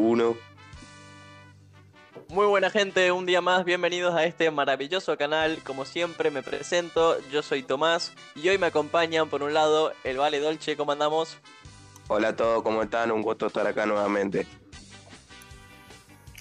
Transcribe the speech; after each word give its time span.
uno. 0.00 0.36
Muy 2.28 2.46
buena 2.46 2.70
gente, 2.70 3.10
un 3.10 3.26
día 3.26 3.40
más, 3.40 3.64
bienvenidos 3.64 4.14
a 4.14 4.24
este 4.24 4.50
maravilloso 4.50 5.16
canal. 5.16 5.58
Como 5.64 5.84
siempre 5.84 6.30
me 6.30 6.42
presento, 6.42 7.18
yo 7.30 7.42
soy 7.42 7.62
Tomás 7.62 8.12
y 8.36 8.48
hoy 8.48 8.56
me 8.56 8.66
acompañan 8.66 9.28
por 9.28 9.42
un 9.42 9.52
lado 9.52 9.92
el 10.04 10.16
Vale 10.16 10.38
Dolce, 10.38 10.76
¿cómo 10.76 10.92
andamos? 10.92 11.38
Hola 12.08 12.28
a 12.28 12.36
todos, 12.36 12.62
¿cómo 12.62 12.82
están? 12.82 13.10
Un 13.10 13.22
gusto 13.22 13.46
estar 13.46 13.66
acá 13.66 13.84
nuevamente. 13.84 14.46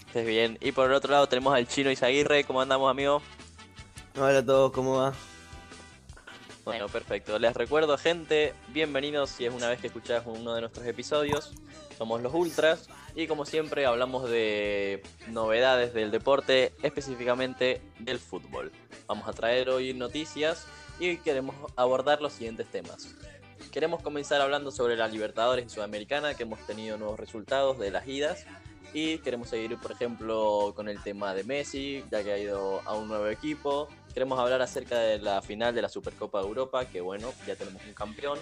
Estés 0.08 0.26
bien. 0.26 0.58
Y 0.62 0.72
por 0.72 0.88
el 0.88 0.94
otro 0.94 1.12
lado 1.12 1.28
tenemos 1.28 1.54
al 1.54 1.68
Chino 1.68 1.92
Isaguirre, 1.92 2.44
¿cómo 2.44 2.62
andamos 2.62 2.90
amigo? 2.90 3.22
Hola 4.16 4.40
a 4.40 4.46
todos, 4.46 4.72
¿cómo 4.72 4.98
va? 4.98 5.14
Bueno, 6.70 6.88
perfecto. 6.88 7.40
Les 7.40 7.56
recuerdo, 7.56 7.98
gente, 7.98 8.54
bienvenidos 8.68 9.32
si 9.32 9.44
es 9.44 9.52
una 9.52 9.70
vez 9.70 9.82
que 9.82 9.88
escuchás 9.88 10.24
uno 10.28 10.54
de 10.54 10.62
nuestros 10.62 10.86
episodios. 10.86 11.52
Somos 11.98 12.22
los 12.22 12.32
Ultras 12.32 12.88
y 13.16 13.26
como 13.26 13.44
siempre 13.44 13.88
hablamos 13.88 14.30
de 14.30 15.02
novedades 15.30 15.96
del 15.96 16.12
deporte, 16.12 16.74
específicamente 16.84 17.82
del 17.98 18.20
fútbol. 18.20 18.72
Vamos 19.08 19.28
a 19.28 19.34
traer 19.34 19.72
hoy 19.72 19.96
noticias 19.96 20.68
y 21.00 21.18
queremos 21.18 21.56
abordar 21.76 22.22
los 22.22 22.34
siguientes 22.34 22.68
temas. 22.68 23.16
Queremos 23.72 24.04
comenzar 24.04 24.40
hablando 24.40 24.70
sobre 24.70 24.96
la 24.96 25.08
Libertadores 25.08 25.66
y 25.66 25.70
Sudamericana, 25.70 26.36
que 26.36 26.44
hemos 26.44 26.64
tenido 26.68 27.00
nuevos 27.00 27.20
resultados 27.20 27.80
de 27.80 27.90
las 27.90 28.08
idas. 28.08 28.46
Y 28.94 29.18
queremos 29.20 29.50
seguir, 29.50 29.76
por 29.78 29.92
ejemplo, 29.92 30.74
con 30.76 30.88
el 30.88 31.02
tema 31.02 31.34
de 31.34 31.44
Messi, 31.44 32.04
ya 32.12 32.24
que 32.24 32.32
ha 32.32 32.38
ido 32.38 32.82
a 32.86 32.94
un 32.94 33.08
nuevo 33.08 33.28
equipo. 33.28 33.88
Queremos 34.14 34.40
hablar 34.40 34.62
acerca 34.62 34.98
de 35.00 35.20
la 35.20 35.42
final 35.42 35.74
de 35.74 35.82
la 35.82 35.90
Supercopa 35.90 36.40
de 36.40 36.48
Europa, 36.48 36.86
que 36.86 37.02
bueno, 37.02 37.32
ya 37.46 37.56
tenemos 37.56 37.82
un 37.86 37.94
campeón. 37.94 38.40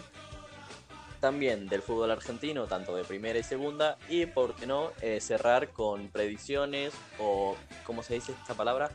También 1.20 1.68
del 1.68 1.82
fútbol 1.82 2.12
argentino, 2.12 2.68
tanto 2.68 2.96
de 2.96 3.04
primera 3.04 3.40
y 3.40 3.44
segunda. 3.44 3.98
Y, 4.08 4.28
por 4.28 4.56
qué 4.56 4.68
no, 4.68 4.92
eh, 5.02 5.20
cerrar 5.20 5.70
con 5.70 6.10
predicciones 6.10 6.94
o, 7.20 7.56
¿cómo 7.86 8.04
se 8.04 8.14
dice 8.14 8.34
esta 8.34 8.54
palabra? 8.54 8.92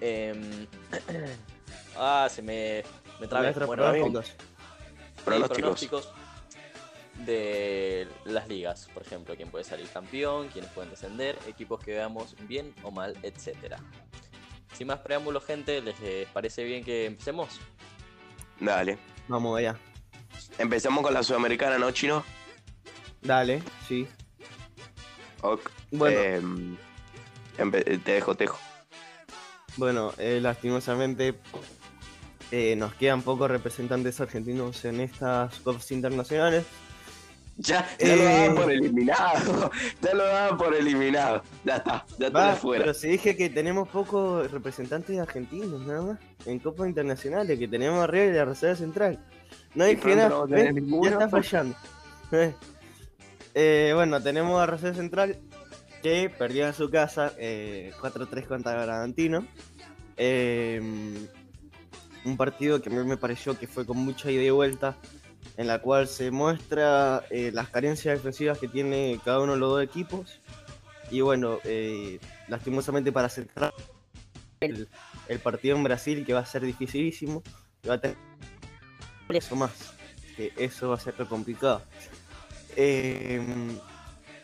Em, 0.00 0.66
ah, 1.96 2.28
se 2.30 2.42
me, 2.42 2.82
me 3.18 3.26
traba. 3.26 3.50
Bueno, 3.66 3.82
Pronósticos. 3.82 4.32
Pronósticos. 5.24 5.58
pronósticos 5.58 6.08
de 7.24 8.08
las 8.24 8.48
ligas, 8.48 8.88
por 8.92 9.02
ejemplo, 9.02 9.34
quién 9.36 9.50
puede 9.50 9.64
salir 9.64 9.88
campeón, 9.88 10.48
quiénes 10.48 10.70
pueden 10.72 10.90
descender, 10.90 11.38
equipos 11.46 11.80
que 11.80 11.92
veamos 11.92 12.34
bien 12.48 12.74
o 12.82 12.90
mal, 12.90 13.16
etcétera. 13.22 13.78
Sin 14.74 14.88
más 14.88 14.98
preámbulos, 14.98 15.44
gente, 15.44 15.80
¿les 15.80 15.94
eh, 16.02 16.26
parece 16.32 16.64
bien 16.64 16.84
que 16.84 17.06
empecemos? 17.06 17.60
Dale. 18.60 18.98
Vamos 19.28 19.58
allá. 19.58 19.78
Empezamos 20.58 21.02
con 21.02 21.14
la 21.14 21.22
Sudamericana, 21.22 21.78
¿no, 21.78 21.90
Chino? 21.92 22.24
Dale, 23.22 23.62
sí. 23.88 24.06
Ok. 25.40 25.70
Bueno. 25.92 26.76
Em, 27.56 27.70
te 27.70 28.12
dejo, 28.12 28.34
te 28.34 28.44
dejo. 28.44 28.58
Bueno, 29.76 30.12
eh, 30.18 30.40
lastimosamente 30.40 31.34
eh, 32.50 32.76
nos 32.76 32.94
quedan 32.94 33.22
pocos 33.22 33.50
representantes 33.50 34.20
argentinos 34.20 34.84
en 34.84 35.00
estas 35.00 35.58
copas 35.60 35.90
internacionales. 35.90 36.64
Ya, 37.58 37.86
ya 38.00 38.16
lo 38.16 38.22
Eh. 38.22 38.24
daban 38.24 38.54
por 38.56 38.72
eliminado. 38.72 39.70
Ya 40.02 40.14
lo 40.14 40.24
daban 40.24 40.58
por 40.58 40.74
eliminado. 40.74 41.42
Ya 41.64 41.76
está, 41.76 42.04
ya 42.18 42.26
está 42.26 42.38
Va, 42.38 42.50
de 42.50 42.56
fuera. 42.56 42.82
pero 42.84 42.94
si 42.94 43.08
dije 43.08 43.36
que 43.36 43.48
tenemos 43.48 43.88
pocos 43.88 44.50
representantes 44.50 45.18
argentinos 45.20 45.80
nada 45.86 46.02
más 46.02 46.18
en 46.46 46.58
copas 46.58 46.88
internacionales, 46.88 47.56
que 47.58 47.68
tenemos 47.68 48.02
arriba 48.02 48.24
de 48.26 48.32
la 48.38 48.44
Reserva 48.44 48.74
Central. 48.76 49.24
No 49.74 49.86
Y 49.86 49.90
dije 49.94 50.02
pronto 50.02 50.46
nada, 50.48 50.72
no 50.72 51.04
ya 51.04 51.10
está 51.10 51.28
fallando. 51.28 51.76
Eh. 52.32 52.52
Eh, 53.54 53.92
bueno, 53.94 54.20
tenemos 54.20 54.60
a 54.60 54.66
Reserva 54.66 54.96
Central 54.96 55.38
que 56.02 56.28
perdió 56.36 56.66
en 56.66 56.74
su 56.74 56.90
casa 56.90 57.32
eh, 57.38 57.92
4-3 58.00 58.46
contra 58.46 58.72
Bragantino. 58.84 59.46
Eh, 60.16 60.80
un 62.24 62.36
partido 62.36 62.82
que 62.82 62.88
a 62.88 62.92
mí 62.92 63.04
me 63.04 63.16
pareció 63.16 63.56
que 63.56 63.66
fue 63.68 63.86
con 63.86 63.98
mucha 63.98 64.30
ida 64.30 64.42
y 64.42 64.50
vuelta, 64.50 64.96
en 65.56 65.66
la 65.66 65.80
cual 65.80 66.08
se 66.08 66.30
muestra 66.30 67.24
eh, 67.30 67.50
las 67.52 67.68
carencias 67.68 68.16
defensivas 68.16 68.58
que 68.58 68.68
tiene 68.68 69.20
cada 69.24 69.40
uno 69.40 69.52
de 69.52 69.58
los 69.58 69.70
dos 69.70 69.82
equipos. 69.82 70.40
Y 71.10 71.20
bueno, 71.20 71.58
eh, 71.64 72.18
lastimosamente 72.48 73.12
para 73.12 73.28
centrar 73.28 73.72
el, 74.60 74.88
el 75.28 75.38
partido 75.38 75.76
en 75.76 75.84
Brasil, 75.84 76.24
que 76.24 76.32
va 76.34 76.40
a 76.40 76.46
ser 76.46 76.62
dificilísimo, 76.62 77.42
que 77.82 77.88
va 77.88 77.94
a 77.96 78.00
tener 78.00 78.16
eso 79.28 79.54
más, 79.56 79.94
que 80.36 80.52
eso 80.56 80.88
va 80.88 80.96
a 80.96 81.00
ser 81.00 81.14
complicado. 81.14 81.82
Eh, 82.76 83.36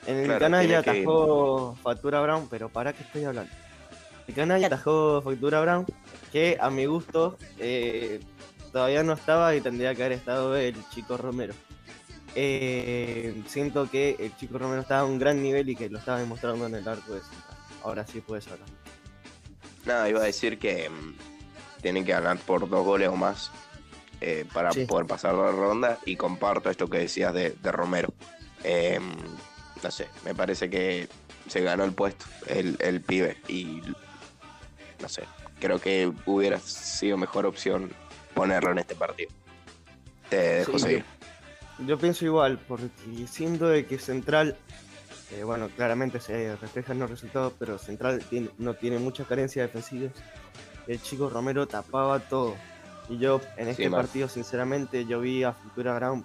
en 0.06 0.16
el 0.16 0.24
Claro, 0.26 0.40
Canalla 0.40 0.82
tiene 0.82 0.84
que- 0.84 1.00
atajó 1.02 1.76
Factura 1.82 2.20
Brown, 2.20 2.46
pero 2.48 2.68
¿para 2.68 2.92
qué 2.92 3.02
estoy 3.02 3.24
hablando? 3.24 3.52
El 4.28 4.34
Canalla 4.34 4.66
atajó 4.68 5.20
Factura 5.22 5.60
Brown, 5.60 5.86
que 6.30 6.56
a 6.60 6.70
mi 6.70 6.86
gusto 6.86 7.36
eh, 7.58 8.20
todavía 8.72 9.02
no 9.02 9.12
estaba 9.14 9.54
y 9.54 9.60
tendría 9.60 9.94
que 9.94 10.02
haber 10.04 10.18
estado 10.18 10.56
el 10.56 10.76
chico 10.90 11.16
Romero. 11.16 11.54
Eh, 12.34 13.42
siento 13.48 13.90
que 13.90 14.16
el 14.18 14.36
chico 14.36 14.58
Romero 14.58 14.82
estaba 14.82 15.00
a 15.00 15.04
un 15.04 15.18
gran 15.18 15.42
nivel 15.42 15.68
y 15.68 15.76
que 15.76 15.88
lo 15.90 15.98
estaba 15.98 16.18
demostrando 16.20 16.66
en 16.66 16.74
el 16.76 16.86
arco 16.86 17.14
de 17.14 17.20
Central. 17.20 17.58
Ahora 17.82 18.06
sí 18.06 18.20
puedes 18.20 18.46
hablar. 18.48 18.68
Nada, 19.84 20.08
iba 20.08 20.20
a 20.20 20.24
decir 20.24 20.58
que 20.58 20.88
mm, 20.88 21.14
tienen 21.82 22.04
que 22.04 22.12
ganar 22.12 22.38
por 22.38 22.68
dos 22.68 22.84
goles 22.84 23.08
o 23.08 23.16
más 23.16 23.50
eh, 24.20 24.44
para 24.52 24.70
Sí. 24.72 24.84
poder 24.84 25.06
pasar 25.06 25.34
la 25.34 25.50
ronda. 25.50 25.98
Y 26.04 26.16
comparto 26.16 26.70
esto 26.70 26.88
que 26.88 26.98
decías 26.98 27.34
de, 27.34 27.50
de 27.50 27.72
Romero. 27.72 28.12
Eh, 28.62 29.00
no 29.82 29.90
sé, 29.90 30.06
me 30.24 30.34
parece 30.34 30.68
que 30.70 31.08
se 31.48 31.62
ganó 31.62 31.84
el 31.84 31.92
puesto, 31.92 32.26
el, 32.46 32.76
el 32.80 33.00
pibe. 33.00 33.38
Y 33.48 33.80
no 35.00 35.08
sé, 35.08 35.24
creo 35.58 35.80
que 35.80 36.12
hubiera 36.26 36.60
sido 36.60 37.16
mejor 37.16 37.46
opción 37.46 37.90
ponerlo 38.40 38.72
en 38.72 38.78
este 38.78 38.94
partido. 38.94 39.30
Te 40.28 40.36
dejo 40.36 40.72
Sí, 40.72 40.78
seguir. 40.78 41.04
Yo 41.86 41.98
pienso 41.98 42.24
igual, 42.24 42.58
porque 42.68 42.88
siento 43.26 43.68
de 43.68 43.86
que 43.86 43.98
Central, 43.98 44.56
eh, 45.32 45.44
bueno, 45.44 45.68
claramente 45.76 46.20
se 46.20 46.56
reflejan 46.56 46.98
los 46.98 47.10
resultados, 47.10 47.52
pero 47.58 47.78
Central 47.78 48.22
tiene- 48.28 48.50
no 48.58 48.74
tiene 48.74 48.98
muchas 48.98 49.26
carencias 49.26 49.66
defensivas. 49.66 50.12
El 50.86 51.00
chico 51.02 51.28
Romero 51.30 51.66
tapaba 51.66 52.18
todo. 52.20 52.54
Y 53.08 53.18
yo 53.18 53.40
en 53.56 53.68
este 53.68 53.84
partido, 53.90 54.28
sinceramente, 54.28 55.04
yo 55.04 55.20
vi 55.20 55.42
a 55.42 55.52
Futura 55.52 55.94
Brown 55.96 56.24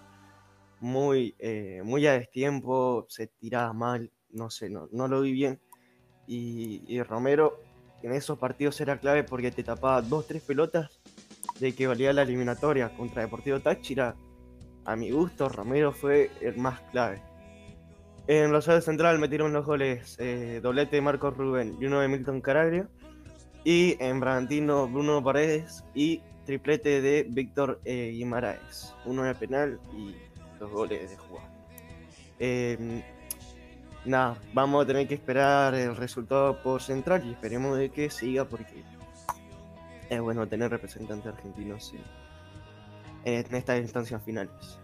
muy, 0.80 1.36
eh, 1.40 1.82
muy 1.84 2.06
a 2.08 2.14
destiempo, 2.14 3.06
se 3.10 3.28
tiraba 3.28 3.74
mal, 3.74 4.12
no 4.32 4.50
sé, 4.50 4.70
no, 4.70 4.88
no 4.92 5.08
lo 5.08 5.22
vi 5.22 5.32
bien. 5.32 5.60
Y, 6.28 6.82
y 6.88 7.02
Romero 7.02 7.60
en 8.04 8.12
esos 8.14 8.38
partidos 8.38 8.80
era 8.82 9.00
clave 9.00 9.24
porque 9.24 9.52
te 9.52 9.64
tapaba 9.64 10.02
dos, 10.02 10.28
tres 10.28 10.44
pelotas 10.44 11.00
de 11.60 11.74
que 11.74 11.88
valía 11.88 12.14
la 12.14 12.24
eliminatoria 12.24 12.96
contra 12.96 13.22
Deportivo 13.22 13.60
Táchira. 13.60 14.16
A 14.86 14.96
mi 14.96 15.12
gusto, 15.12 15.50
Romero 15.50 15.92
fue 15.92 16.32
el 16.42 16.58
más 16.58 16.80
clave. 16.92 17.22
En 18.28 18.52
Rosario 18.52 18.82
Central 18.82 19.20
metieron 19.20 19.54
los 19.54 19.66
goles 19.66 20.16
eh, 20.20 20.60
doblete 20.62 20.96
de 20.96 21.02
Marcos 21.02 21.38
Rubén 21.38 21.78
y 21.80 21.86
uno 21.86 22.00
de 22.00 22.08
Milton 22.08 22.42
Caraglio. 22.42 22.90
Y 23.64 23.98
en 24.00 24.20
Bragantino, 24.20 24.88
Bruno 24.88 25.24
Paredes 25.24 25.84
y 25.94 26.22
triplete 26.46 27.02
de 27.02 27.26
Víctor 27.30 27.82
eh, 27.86 28.12
Guimaraes. 28.14 28.94
Uno 29.06 29.24
de 29.24 29.36
penal 29.36 29.80
y 29.96 30.16
dos 30.60 30.72
goles 30.72 31.10
de 31.10 31.18
jugada. 31.18 31.50
Eh, 32.40 33.04
nada, 34.06 34.38
vamos 34.54 34.84
a 34.84 34.88
tener 34.88 35.08
que 35.08 35.16
esperar 35.16 35.74
el 35.74 35.96
resultado 35.96 36.62
por 36.62 36.82
Central 36.82 37.24
y 37.26 37.32
esperemos 37.32 37.78
de 37.78 37.90
que 37.90 38.10
siga 38.10 38.46
porque 38.46 38.84
es 40.10 40.22
bueno 40.22 40.48
tener 40.48 40.72
representantes 40.72 41.34
argentinos 41.34 41.94
en, 43.24 43.56
estas 43.56 43.80
instancias 43.80 44.22
finales. 44.24 44.80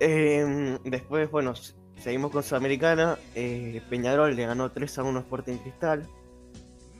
Eh, 0.00 0.78
después, 0.84 1.30
bueno, 1.30 1.54
seguimos 1.98 2.30
con 2.30 2.42
Sudamericana. 2.42 3.18
Eh, 3.34 3.82
Peñarol 3.88 4.36
le 4.36 4.46
ganó 4.46 4.70
3 4.70 4.98
a 4.98 5.02
1 5.04 5.18
a 5.18 5.22
Sporting 5.22 5.56
Cristal. 5.58 6.06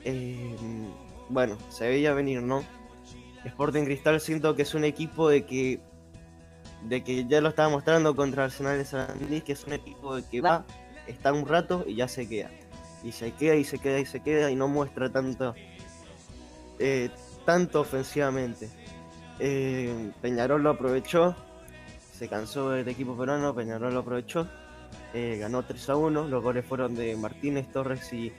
Eh, 0.04 0.56
bueno, 1.28 1.58
se 1.68 1.88
veía 1.88 2.14
venir, 2.14 2.42
¿no? 2.42 2.62
Sporting 3.44 3.84
Cristal 3.84 4.20
siento 4.20 4.56
que 4.56 4.62
es 4.62 4.74
un 4.74 4.84
equipo 4.84 5.28
de 5.28 5.44
que 5.44 5.80
de 6.82 7.02
que 7.02 7.26
ya 7.26 7.40
lo 7.40 7.48
estaba 7.48 7.68
mostrando 7.68 8.14
contra 8.14 8.44
Arsenal 8.44 8.78
de 8.78 8.84
Sarandí, 8.84 9.40
que 9.40 9.52
es 9.52 9.64
un 9.64 9.72
equipo 9.72 10.16
de 10.16 10.24
que 10.24 10.40
va, 10.40 10.64
está 11.06 11.32
un 11.32 11.46
rato 11.46 11.84
y 11.86 11.96
ya 11.96 12.08
se 12.08 12.28
queda. 12.28 12.50
Y 13.02 13.12
se 13.12 13.32
queda 13.32 13.56
y 13.56 13.64
se 13.64 13.78
queda 13.78 13.98
y 13.98 14.06
se 14.06 14.20
queda 14.20 14.50
y 14.50 14.56
no 14.56 14.68
muestra 14.68 15.10
tanto 15.10 15.54
eh, 16.78 17.10
tanto 17.46 17.80
ofensivamente. 17.80 18.68
Eh, 19.38 20.12
Peñarol 20.20 20.62
lo 20.62 20.70
aprovechó, 20.70 21.34
se 22.12 22.28
cansó 22.28 22.70
del 22.70 22.88
equipo 22.88 23.16
peruano, 23.16 23.54
Peñarol 23.54 23.94
lo 23.94 24.00
aprovechó, 24.00 24.46
eh, 25.14 25.38
ganó 25.40 25.64
3 25.64 25.88
a 25.88 25.96
1, 25.96 26.28
los 26.28 26.42
goles 26.42 26.66
fueron 26.66 26.94
de 26.94 27.16
Martínez, 27.16 27.70
Torres 27.72 28.12
y 28.12 28.32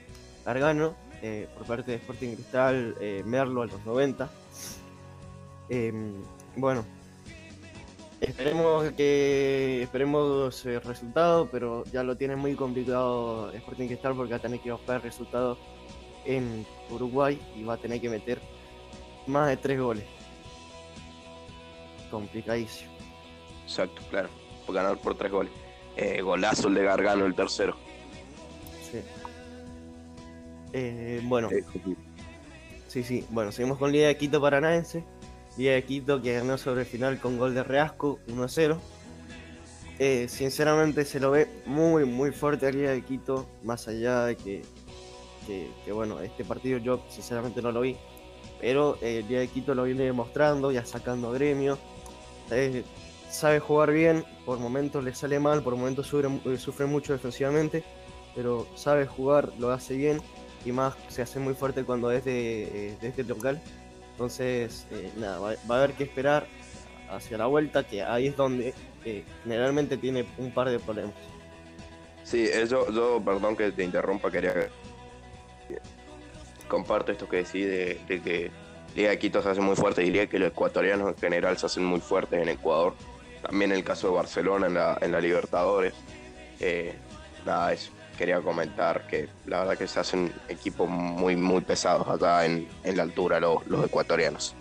Gargano, 0.44 0.94
eh, 1.22 1.48
por 1.56 1.66
parte 1.66 1.92
de 1.92 1.96
Sporting 1.96 2.34
Cristal, 2.34 2.94
Merlo 3.24 3.62
a 3.62 3.66
los 3.66 3.84
90. 3.84 4.30
Eh, 5.70 5.92
bueno, 6.56 6.84
Esperemos 8.20 8.90
que 8.92 9.80
esperemos 9.84 10.66
el 10.66 10.82
resultado, 10.82 11.48
pero 11.52 11.84
ya 11.92 12.02
lo 12.02 12.16
tiene 12.16 12.34
muy 12.34 12.56
complicado 12.56 13.52
Sporting 13.52 13.86
Cristal 13.86 14.16
porque 14.16 14.32
va 14.32 14.38
a 14.38 14.42
tener 14.42 14.58
que 14.58 14.72
buscar 14.72 14.96
el 14.96 15.02
resultado 15.02 15.56
en 16.24 16.66
Uruguay 16.90 17.40
y 17.54 17.62
va 17.62 17.74
a 17.74 17.76
tener 17.76 18.00
que 18.00 18.08
meter 18.08 18.40
más 19.28 19.48
de 19.48 19.56
tres 19.56 19.78
goles. 19.80 20.04
Complicadísimo. 22.10 22.90
Exacto, 23.64 24.00
claro. 24.10 24.28
Por 24.66 24.74
ganar 24.74 24.98
por 24.98 25.16
tres 25.16 25.30
goles. 25.30 25.52
Eh, 25.96 26.22
golazo 26.22 26.68
el 26.68 26.74
de 26.74 26.84
Gargano, 26.84 27.26
el 27.26 27.34
tercero. 27.34 27.76
Sí. 28.90 29.00
Eh, 30.72 31.20
bueno, 31.24 31.50
Eh, 31.50 31.64
sí, 32.88 33.02
sí. 33.02 33.24
Bueno, 33.30 33.52
seguimos 33.52 33.78
con 33.78 33.92
Liga 33.92 34.08
de 34.08 34.16
Quito 34.16 34.40
Paranaense. 34.40 35.04
Liga 35.56 35.72
de 35.72 35.84
Quito 35.84 36.22
que 36.22 36.34
ganó 36.34 36.56
sobre 36.56 36.82
el 36.82 36.86
final 36.86 37.18
con 37.20 37.36
gol 37.36 37.54
de 37.54 37.62
Reasco, 37.64 38.20
1-0. 38.28 38.78
Eh, 39.98 40.28
sinceramente 40.28 41.04
se 41.04 41.18
lo 41.18 41.32
ve 41.32 41.48
muy, 41.66 42.04
muy 42.04 42.30
fuerte 42.30 42.68
a 42.68 42.70
Liga 42.70 42.90
de 42.92 43.02
Quito, 43.02 43.48
más 43.64 43.88
allá 43.88 44.24
de 44.26 44.36
que, 44.36 44.62
que, 45.46 45.68
que, 45.84 45.92
bueno, 45.92 46.20
este 46.20 46.44
partido 46.44 46.78
yo 46.78 47.02
sinceramente 47.08 47.60
no 47.60 47.72
lo 47.72 47.80
vi. 47.80 47.96
Pero 48.60 48.98
eh, 49.00 49.24
Liga 49.28 49.40
de 49.40 49.48
Quito 49.48 49.74
lo 49.74 49.84
viene 49.84 50.04
demostrando, 50.04 50.72
ya 50.72 50.84
sacando 50.84 51.30
gremio. 51.32 51.78
Eh, 52.50 52.84
sabe 53.30 53.60
jugar 53.60 53.92
bien, 53.92 54.24
por 54.44 54.58
momentos 54.58 55.04
le 55.04 55.14
sale 55.14 55.38
mal, 55.38 55.62
por 55.62 55.76
momentos 55.76 56.06
sufre, 56.06 56.84
eh, 56.84 56.86
mucho 56.88 57.12
defensivamente, 57.12 57.84
pero 58.34 58.66
sabe 58.74 59.06
jugar, 59.06 59.52
lo 59.58 59.70
hace 59.70 59.96
bien 59.96 60.20
y 60.64 60.72
más 60.72 60.94
se 61.08 61.22
hace 61.22 61.38
muy 61.38 61.54
fuerte 61.54 61.84
cuando 61.84 62.10
es 62.10 62.24
de, 62.24 62.88
eh, 62.90 62.96
de 63.00 63.08
este 63.08 63.24
local. 63.24 63.60
Entonces, 64.12 64.86
eh, 64.90 65.12
nada, 65.16 65.38
va, 65.38 65.54
va 65.70 65.76
a 65.76 65.78
haber 65.84 65.92
que 65.92 66.04
esperar 66.04 66.46
hacia 67.10 67.38
la 67.38 67.46
vuelta, 67.46 67.86
que 67.86 68.02
ahí 68.02 68.26
es 68.26 68.36
donde 68.36 68.74
generalmente 69.44 69.96
tiene 69.96 70.26
un 70.36 70.52
par 70.52 70.68
de 70.68 70.78
problemas. 70.78 71.14
Sí, 72.24 72.46
yo, 72.68 72.90
yo, 72.92 73.22
perdón 73.24 73.56
que 73.56 73.72
te 73.72 73.84
interrumpa, 73.84 74.30
quería. 74.30 74.68
Comparto 76.68 77.12
esto 77.12 77.28
que 77.28 77.38
decís 77.38 77.66
de, 77.66 78.00
que 78.06 78.50
Liga 78.94 79.10
de 79.10 79.18
Quito 79.18 79.42
se 79.42 79.50
hace 79.50 79.60
muy 79.60 79.76
fuerte. 79.76 80.02
Diría 80.02 80.26
que 80.26 80.38
los 80.38 80.48
ecuatorianos 80.48 81.08
en 81.08 81.16
general 81.16 81.58
se 81.58 81.66
hacen 81.66 81.84
muy 81.84 82.00
fuertes 82.00 82.40
en 82.40 82.48
Ecuador. 82.48 82.94
También 83.42 83.72
el 83.72 83.84
caso 83.84 84.08
de 84.08 84.14
Barcelona 84.14 84.66
en 84.66 84.74
la, 84.74 84.98
en 85.00 85.12
la 85.12 85.20
Libertadores. 85.20 85.94
Eh, 86.60 86.94
nada, 87.46 87.72
eso. 87.72 87.92
Quería 88.16 88.40
comentar 88.40 89.06
que 89.06 89.28
la 89.46 89.60
verdad 89.60 89.78
que 89.78 89.86
se 89.86 90.00
hacen 90.00 90.32
equipos 90.48 90.88
muy, 90.88 91.36
muy 91.36 91.60
pesados 91.60 92.08
acá 92.08 92.44
en, 92.44 92.66
en 92.82 92.96
la 92.96 93.04
altura 93.04 93.38
los, 93.38 93.64
los 93.68 93.86
ecuatorianos. 93.86 94.56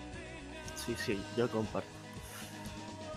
Sí, 0.76 0.96
sí, 0.96 1.20
yo 1.36 1.50
comparto. 1.50 1.98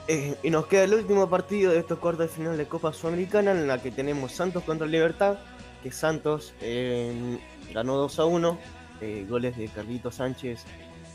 Eh, 0.08 0.36
y 0.42 0.50
nos 0.50 0.66
queda 0.66 0.84
el 0.84 0.94
último 0.94 1.30
partido 1.30 1.70
de 1.70 1.78
estos 1.78 2.00
cuartos 2.00 2.28
de 2.28 2.34
final 2.34 2.56
de 2.56 2.66
Copa 2.66 2.92
Sudamericana 2.92 3.52
en 3.52 3.68
la 3.68 3.80
que 3.80 3.92
tenemos 3.92 4.32
Santos 4.32 4.64
contra 4.64 4.86
Libertad, 4.86 5.38
que 5.84 5.92
Santos 5.92 6.52
eh, 6.60 7.38
ganó 7.72 7.96
2 7.96 8.18
a 8.18 8.24
1, 8.24 8.58
eh, 9.00 9.26
goles 9.28 9.56
de 9.56 9.68
Carlito 9.68 10.10
Sánchez, 10.10 10.64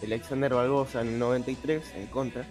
Alexander 0.04 0.54
Barbosa 0.54 1.02
en 1.02 1.10
el 1.10 1.20
93 1.20 1.94
en 1.96 2.08
contra, 2.08 2.46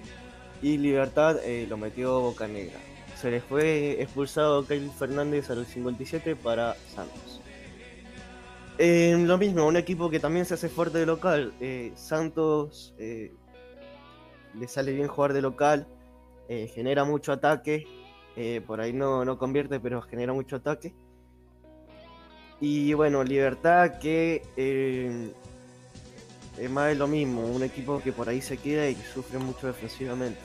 y 0.63 0.79
Libertad 0.79 1.39
eh, 1.45 1.67
lo 1.69 1.77
metió 1.77 2.21
Boca 2.21 2.49
Negra. 2.49 2.79
Se 3.17 3.31
les 3.31 3.43
fue 3.45 4.03
expulsado 4.03 4.67
Kyle 4.67 4.91
Fernández 4.91 5.51
a 5.51 5.55
los 5.55 5.69
57 5.69 6.37
para 6.37 6.75
Santos. 6.95 7.41
Eh, 8.79 9.17
lo 9.19 9.39
mismo, 9.39 9.67
un 9.67 9.77
equipo 9.77 10.11
que 10.11 10.19
también 10.19 10.47
se 10.47 10.55
hace 10.55 10.69
fuerte 10.69 10.99
de 10.99 11.07
local. 11.07 11.55
eh, 11.61 11.93
Santos 11.95 12.95
le 12.99 14.69
sale 14.69 14.93
bien 14.93 15.09
jugar 15.09 15.33
de 15.33 15.43
local, 15.43 15.87
genera 16.49 17.05
mucho 17.05 17.33
ataque, 17.33 17.87
por 18.67 18.81
ahí 18.81 18.93
no, 18.93 19.25
no 19.25 19.37
convierte, 19.37 19.81
pero 19.81 20.01
genera 20.03 20.33
mucho 20.33 20.57
ataque. 20.57 20.95
Y 22.61 22.95
bueno, 22.95 23.25
Libertad 23.25 23.99
que 23.99 24.43
eh, 24.57 25.33
es 26.59 26.71
más 26.71 26.89
de 26.89 26.95
lo 26.95 27.07
mismo, 27.07 27.43
un 27.43 27.63
equipo 27.63 28.01
que 28.01 28.13
por 28.13 28.29
ahí 28.29 28.41
se 28.41 28.57
queda 28.57 28.89
y 28.89 28.95
que 28.95 29.07
sufre 29.07 29.39
mucho 29.39 29.67
defensivamente. 29.67 30.39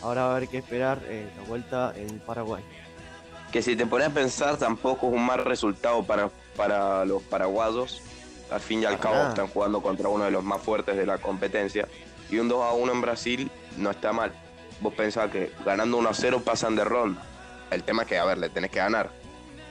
Ahora 0.00 0.22
va 0.22 0.32
a 0.32 0.36
haber 0.36 0.48
que 0.48 0.58
esperar 0.58 1.00
eh, 1.04 1.28
la 1.36 1.48
vuelta 1.48 1.92
en 1.96 2.18
Paraguay. 2.20 2.62
Que 3.50 3.62
si 3.62 3.76
te 3.76 3.86
pones 3.86 4.08
a 4.08 4.10
pensar, 4.10 4.56
tampoco 4.56 5.08
es 5.08 5.14
un 5.14 5.24
mal 5.24 5.44
resultado 5.44 6.02
para, 6.02 6.30
para 6.56 7.04
los 7.04 7.22
paraguayos. 7.22 8.02
Al 8.50 8.60
fin 8.60 8.82
y 8.82 8.84
al 8.84 8.98
cabo 8.98 9.28
están 9.28 9.46
jugando 9.46 9.80
contra 9.80 10.08
uno 10.08 10.24
de 10.24 10.30
los 10.30 10.44
más 10.44 10.60
fuertes 10.60 10.96
de 10.96 11.06
la 11.06 11.18
competencia. 11.18 11.88
Y 12.30 12.38
un 12.38 12.48
2 12.48 12.64
a 12.64 12.72
1 12.72 12.92
en 12.92 13.00
Brasil 13.00 13.50
no 13.76 13.90
está 13.90 14.12
mal. 14.12 14.32
Vos 14.80 14.94
pensás 14.94 15.30
que 15.30 15.52
ganando 15.64 15.98
1 15.98 16.08
a 16.08 16.14
0 16.14 16.42
pasan 16.44 16.76
de 16.76 16.84
ronda. 16.84 17.22
El 17.70 17.82
tema 17.84 18.02
es 18.02 18.08
que, 18.08 18.18
a 18.18 18.24
ver, 18.24 18.38
le 18.38 18.48
tenés 18.48 18.70
que 18.70 18.78
ganar. 18.78 19.10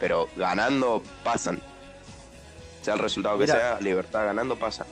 Pero 0.01 0.27
ganando 0.35 1.01
pasan. 1.23 1.61
Sea 2.81 2.95
el 2.95 2.99
resultado 2.99 3.37
que 3.37 3.47
sea, 3.47 3.79
Libertad 3.79 4.25
ganando 4.25 4.57
pasa. 4.57 4.85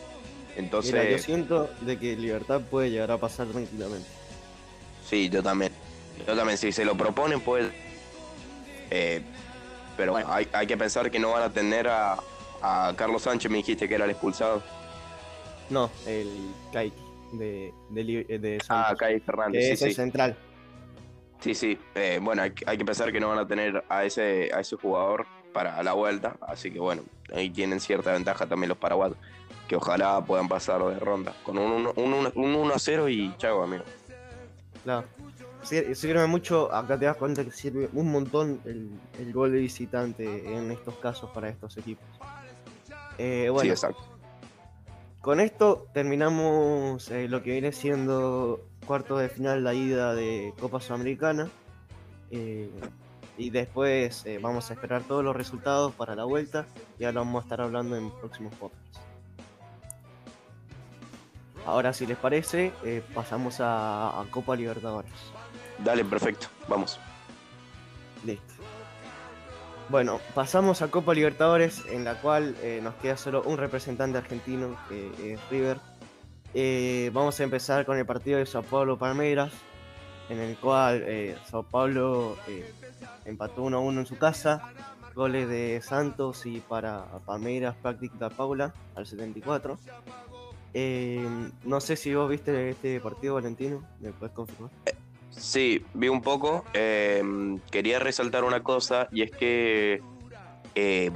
Entonces, 0.55 0.93
Mira, 0.93 1.09
yo 1.09 1.17
siento 1.17 1.69
de 1.81 1.97
que 1.97 2.15
Libertad 2.15 2.61
puede 2.61 2.91
llegar 2.91 3.11
a 3.11 3.17
pasar 3.17 3.47
tranquilamente. 3.47 4.07
sí, 5.05 5.29
yo 5.29 5.41
también. 5.43 5.73
Yo 6.27 6.35
también, 6.35 6.57
si 6.57 6.71
se 6.71 6.85
lo 6.85 6.95
proponen, 6.95 7.41
pues. 7.41 7.65
eh, 8.91 9.21
pero 9.97 10.11
Bueno. 10.13 10.31
hay, 10.31 10.47
hay 10.53 10.67
que 10.67 10.77
pensar 10.77 11.09
que 11.11 11.19
no 11.19 11.31
van 11.31 11.43
a 11.43 11.49
tener 11.51 11.87
a, 11.87 12.17
a 12.61 12.93
Carlos 12.95 13.23
Sánchez, 13.23 13.49
me 13.51 13.57
dijiste 13.57 13.89
que 13.89 13.95
era 13.95 14.05
el 14.05 14.11
expulsado. 14.11 14.61
No, 15.69 15.89
el 16.05 16.29
Kaiki 16.71 17.01
de, 17.33 17.73
de, 17.89 18.37
de 18.39 18.57
Ah, 18.69 18.85
Santos, 18.85 18.99
Kai 18.99 19.13
que 19.15 19.19
Fernández, 19.21 19.63
es 19.71 19.79
sí, 19.79 19.85
el 19.85 19.95
central. 19.95 20.37
Sí, 21.39 21.53
sí. 21.55 21.77
Eh, 21.95 22.19
bueno, 22.21 22.41
hay, 22.41 22.51
que- 22.51 22.65
hay 22.67 22.77
que 22.77 22.85
pensar 22.85 23.11
que 23.11 23.19
no 23.19 23.29
van 23.29 23.39
a 23.39 23.47
tener 23.47 23.83
a 23.89 24.03
ese, 24.03 24.49
a 24.53 24.59
ese 24.59 24.75
jugador 24.75 25.25
para 25.53 25.81
la 25.83 25.93
vuelta. 25.93 26.35
Así 26.41 26.69
que 26.71 26.79
bueno, 26.79 27.03
ahí 27.33 27.49
tienen 27.49 27.79
cierta 27.79 28.11
ventaja 28.11 28.45
también 28.45 28.69
los 28.69 28.77
paraguayos. 28.77 29.17
Que 29.67 29.75
ojalá 29.75 30.23
puedan 30.25 30.47
pasar 30.49 30.83
de 30.83 30.99
ronda. 30.99 31.33
Con 31.43 31.57
un 31.57 31.71
1 31.71 31.93
un, 31.95 32.13
un, 32.13 32.31
un 32.35 32.55
1 32.55 32.73
a 32.73 32.79
0 32.79 33.07
y 33.09 33.33
chao, 33.37 33.63
amigo. 33.63 33.83
Claro. 34.83 35.05
Sir- 35.63 35.95
Sirve 35.95 36.25
mucho, 36.25 36.73
acá 36.73 36.97
te 36.97 37.05
das 37.05 37.17
cuenta 37.17 37.43
que 37.43 37.51
sirve 37.51 37.89
un 37.93 38.11
montón 38.11 38.61
el, 38.65 38.89
el 39.19 39.33
gol 39.33 39.51
de 39.51 39.59
visitante 39.59 40.53
en 40.55 40.71
estos 40.71 40.95
casos 40.95 41.29
para 41.31 41.49
estos 41.49 41.75
equipos. 41.77 42.05
Eh, 43.17 43.43
Sí, 43.45 43.49
bueno, 43.49 43.71
exacto. 43.71 44.01
con 45.21 45.39
esto 45.41 45.87
terminamos 45.93 47.11
eh, 47.11 47.27
lo 47.27 47.43
que 47.43 47.51
viene 47.51 47.73
siendo 47.73 48.61
cuarto 48.89 49.19
de 49.19 49.29
final 49.29 49.63
la 49.63 49.75
ida 49.75 50.15
de 50.15 50.51
Copa 50.59 50.81
Sudamericana. 50.81 51.47
Eh, 52.31 52.71
y 53.37 53.51
después 53.51 54.25
eh, 54.25 54.39
vamos 54.41 54.71
a 54.71 54.73
esperar 54.73 55.03
todos 55.03 55.23
los 55.23 55.35
resultados 55.35 55.93
para 55.93 56.15
la 56.15 56.23
vuelta. 56.23 56.65
Ya 56.97 57.11
lo 57.11 57.19
vamos 57.19 57.43
a 57.43 57.45
estar 57.45 57.61
hablando 57.61 57.95
en 57.95 58.09
próximos 58.09 58.51
podcasts. 58.55 58.99
Ahora, 61.67 61.93
si 61.93 62.07
les 62.07 62.17
parece, 62.17 62.73
eh, 62.83 63.03
pasamos 63.13 63.59
a, 63.59 64.19
a 64.19 64.25
Copa 64.31 64.55
Libertadores. 64.55 65.13
Dale, 65.77 66.03
perfecto. 66.03 66.47
Vamos. 66.67 66.99
Listo. 68.25 68.55
Bueno, 69.89 70.19
pasamos 70.33 70.81
a 70.81 70.87
Copa 70.89 71.13
Libertadores, 71.13 71.85
en 71.91 72.05
la 72.05 72.15
cual 72.15 72.55
eh, 72.63 72.79
nos 72.81 72.95
queda 72.95 73.17
solo 73.17 73.43
un 73.43 73.59
representante 73.59 74.17
argentino, 74.17 74.75
que 74.89 75.33
es 75.33 75.49
River. 75.51 75.77
Eh, 76.53 77.11
vamos 77.13 77.39
a 77.39 77.43
empezar 77.43 77.85
con 77.85 77.97
el 77.97 78.05
partido 78.05 78.39
de 78.39 78.45
Sao 78.45 78.63
Paulo 78.63 78.97
Palmeiras, 78.97 79.51
en 80.29 80.39
el 80.39 80.57
cual 80.57 81.03
eh, 81.05 81.35
Sao 81.45 81.63
Paulo 81.63 82.37
eh, 82.47 82.71
empató 83.25 83.65
1-1 83.65 83.99
en 83.99 84.05
su 84.05 84.17
casa, 84.17 84.73
goles 85.13 85.47
de 85.47 85.81
Santos 85.83 86.45
y 86.45 86.59
para 86.59 87.05
Palmeiras 87.25 87.75
Práctica 87.81 88.29
Paula 88.29 88.73
al 88.95 89.05
74. 89.05 89.77
Eh, 90.73 91.27
no 91.63 91.79
sé 91.81 91.95
si 91.95 92.13
vos 92.13 92.29
viste 92.29 92.69
este 92.69 92.99
partido, 92.99 93.35
Valentino, 93.35 93.83
¿me 93.99 94.11
puedes 94.11 94.33
confirmar? 94.35 94.71
Sí, 95.29 95.85
vi 95.93 96.07
un 96.09 96.21
poco. 96.21 96.65
eh, 96.73 97.21
quería 97.71 97.99
resaltar 97.99 98.43
una 98.43 98.61
cosa 98.63 99.07
y 99.11 99.21
es 99.21 99.31
que 99.31 100.01
eh, 100.75 101.11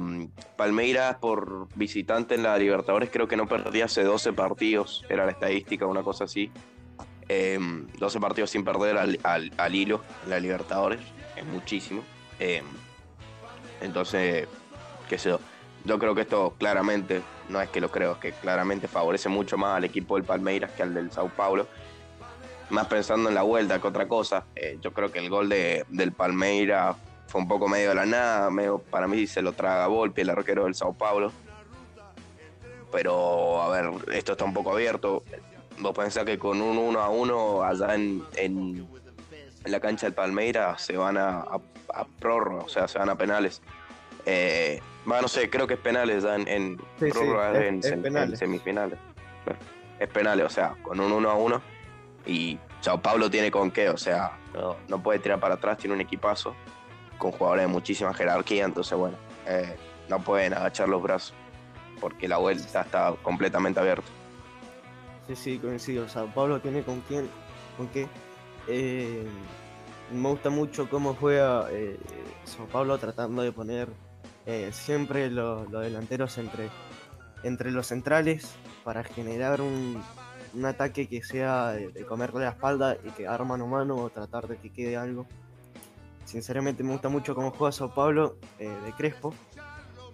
Palmeiras 0.55 1.17
por 1.17 1.67
visitante 1.75 2.35
en 2.35 2.43
la 2.43 2.57
Libertadores 2.57 3.09
creo 3.11 3.27
que 3.27 3.37
no 3.37 3.47
perdía 3.47 3.85
hace 3.85 4.03
12 4.03 4.33
partidos, 4.33 5.05
era 5.09 5.25
la 5.25 5.31
estadística, 5.31 5.85
una 5.85 6.03
cosa 6.03 6.25
así. 6.25 6.51
Eh, 7.29 7.57
12 7.99 8.19
partidos 8.19 8.49
sin 8.49 8.63
perder 8.65 8.97
al, 8.97 9.19
al- 9.23 9.51
al 9.57 9.75
hilo 9.75 10.01
en 10.23 10.29
la 10.31 10.39
Libertadores, 10.39 10.99
es 11.35 11.45
muchísimo. 11.45 12.03
Eh, 12.39 12.61
entonces, 13.81 14.47
yo, 15.23 15.39
yo 15.85 15.99
creo 15.99 16.15
que 16.15 16.21
esto 16.21 16.55
claramente, 16.57 17.21
no 17.49 17.61
es 17.61 17.69
que 17.69 17.81
lo 17.81 17.91
creo, 17.91 18.13
es 18.13 18.17
que 18.17 18.31
claramente 18.31 18.87
favorece 18.87 19.29
mucho 19.29 19.57
más 19.57 19.77
al 19.77 19.83
equipo 19.83 20.15
del 20.15 20.23
Palmeiras 20.25 20.71
que 20.71 20.83
al 20.83 20.93
del 20.93 21.11
Sao 21.11 21.29
Paulo 21.29 21.67
más 22.69 22.87
pensando 22.87 23.29
en 23.29 23.35
la 23.35 23.43
vuelta 23.43 23.79
que 23.79 23.87
otra 23.87 24.07
cosa. 24.07 24.45
Eh, 24.55 24.79
yo 24.81 24.93
creo 24.93 25.11
que 25.11 25.19
el 25.19 25.29
gol 25.29 25.47
de, 25.49 25.85
del 25.89 26.11
Palmeira 26.11 26.95
fue 27.33 27.41
un 27.41 27.47
poco 27.47 27.67
medio 27.67 27.89
de 27.89 27.95
la 27.95 28.05
nada, 28.05 28.51
medio, 28.51 28.77
para 28.77 29.07
mí 29.07 29.25
se 29.25 29.41
lo 29.41 29.53
traga 29.53 29.87
Volpi, 29.87 30.21
el 30.21 30.29
arquero 30.29 30.65
del 30.65 30.75
Sao 30.75 30.93
Paulo. 30.93 31.31
Pero, 32.91 33.59
a 33.59 33.69
ver, 33.69 33.89
esto 34.13 34.33
está 34.33 34.45
un 34.45 34.53
poco 34.53 34.71
abierto. 34.71 35.23
Vos 35.79 35.95
pensás 35.97 36.25
que 36.25 36.37
con 36.37 36.61
un 36.61 36.77
1 36.77 36.99
a 37.01 37.09
1 37.09 37.63
allá 37.63 37.95
en, 37.95 38.23
en, 38.35 38.87
en 39.65 39.71
la 39.71 39.79
cancha 39.79 40.05
del 40.05 40.13
Palmeiras 40.13 40.79
se 40.83 40.95
van 40.95 41.17
a, 41.17 41.39
a, 41.39 41.59
a 41.95 42.05
prórroga, 42.19 42.65
o 42.65 42.69
sea, 42.69 42.87
se 42.87 42.99
van 42.99 43.09
a 43.09 43.15
penales. 43.15 43.63
Eh, 44.27 44.79
bueno, 45.03 45.23
no 45.23 45.27
sé, 45.27 45.49
creo 45.49 45.65
que 45.65 45.73
es 45.73 45.79
penales 45.79 46.21
ya 46.23 46.35
en, 46.35 46.47
en 46.47 46.77
Sí, 46.99 47.05
sí, 47.05 47.09
prórroga, 47.11 47.51
es- 47.53 47.67
en, 47.67 47.79
es 47.79 47.85
sem- 47.87 47.93
en 47.93 48.01
penales. 48.03 48.37
semifinales. 48.37 48.99
Es 49.99 50.07
penales, 50.09 50.45
o 50.45 50.49
sea, 50.51 50.75
con 50.83 50.99
un 50.99 51.11
1 51.11 51.31
a 51.31 51.33
1. 51.33 51.61
Y 52.27 52.59
Sao 52.81 53.01
Paulo 53.01 53.27
tiene 53.31 53.49
con 53.49 53.71
qué, 53.71 53.89
o 53.89 53.97
sea, 53.97 54.37
no, 54.53 54.75
no 54.87 55.01
puede 55.01 55.17
tirar 55.17 55.39
para 55.39 55.55
atrás, 55.55 55.79
tiene 55.79 55.95
un 55.95 56.01
equipazo 56.01 56.55
con 57.23 57.31
jugadores 57.31 57.63
de 57.65 57.71
muchísima 57.71 58.13
jerarquía, 58.13 58.65
entonces 58.65 58.97
bueno, 58.97 59.15
eh, 59.47 59.77
no 60.09 60.19
pueden 60.19 60.53
agachar 60.53 60.89
los 60.89 61.01
brazos 61.01 61.33
porque 62.01 62.27
la 62.27 62.37
vuelta 62.37 62.81
está 62.81 63.15
completamente 63.23 63.79
abierta. 63.79 64.07
Sí, 65.27 65.35
sí, 65.37 65.57
coincido. 65.57 66.09
Sao 66.09 66.27
Paulo 66.33 66.59
tiene 66.59 66.83
con 66.83 66.99
quién, 67.07 67.29
con 67.77 67.87
qué. 67.87 68.09
Eh, 68.67 69.25
me 70.11 70.29
gusta 70.29 70.49
mucho 70.49 70.89
cómo 70.89 71.13
juega 71.13 71.67
eh, 71.71 71.97
Sao 72.43 72.65
Paulo 72.65 72.97
tratando 72.97 73.41
de 73.41 73.53
poner 73.53 73.87
eh, 74.45 74.69
siempre 74.73 75.29
lo- 75.31 75.63
los 75.69 75.81
delanteros 75.81 76.37
entre, 76.37 76.69
entre 77.43 77.71
los 77.71 77.87
centrales 77.87 78.53
para 78.83 79.05
generar 79.05 79.61
un, 79.61 80.03
ataque 80.65 81.07
que 81.07 81.23
sea 81.23 81.71
de, 81.71 81.87
de 81.87 82.05
comerle 82.05 82.41
la 82.41 82.49
espalda 82.49 82.97
y 83.01 83.09
quedar 83.11 83.45
mano 83.45 83.63
a 83.63 83.67
mano 83.67 83.95
o 83.95 84.09
tratar 84.09 84.47
de 84.49 84.57
que 84.57 84.69
quede 84.73 84.97
algo. 84.97 85.25
Sinceramente 86.25 86.83
me 86.83 86.91
gusta 86.93 87.09
mucho 87.09 87.35
cómo 87.35 87.51
juega 87.51 87.71
Sao 87.71 87.93
Paulo 87.93 88.37
eh, 88.59 88.67
de 88.85 88.91
Crespo. 88.93 89.33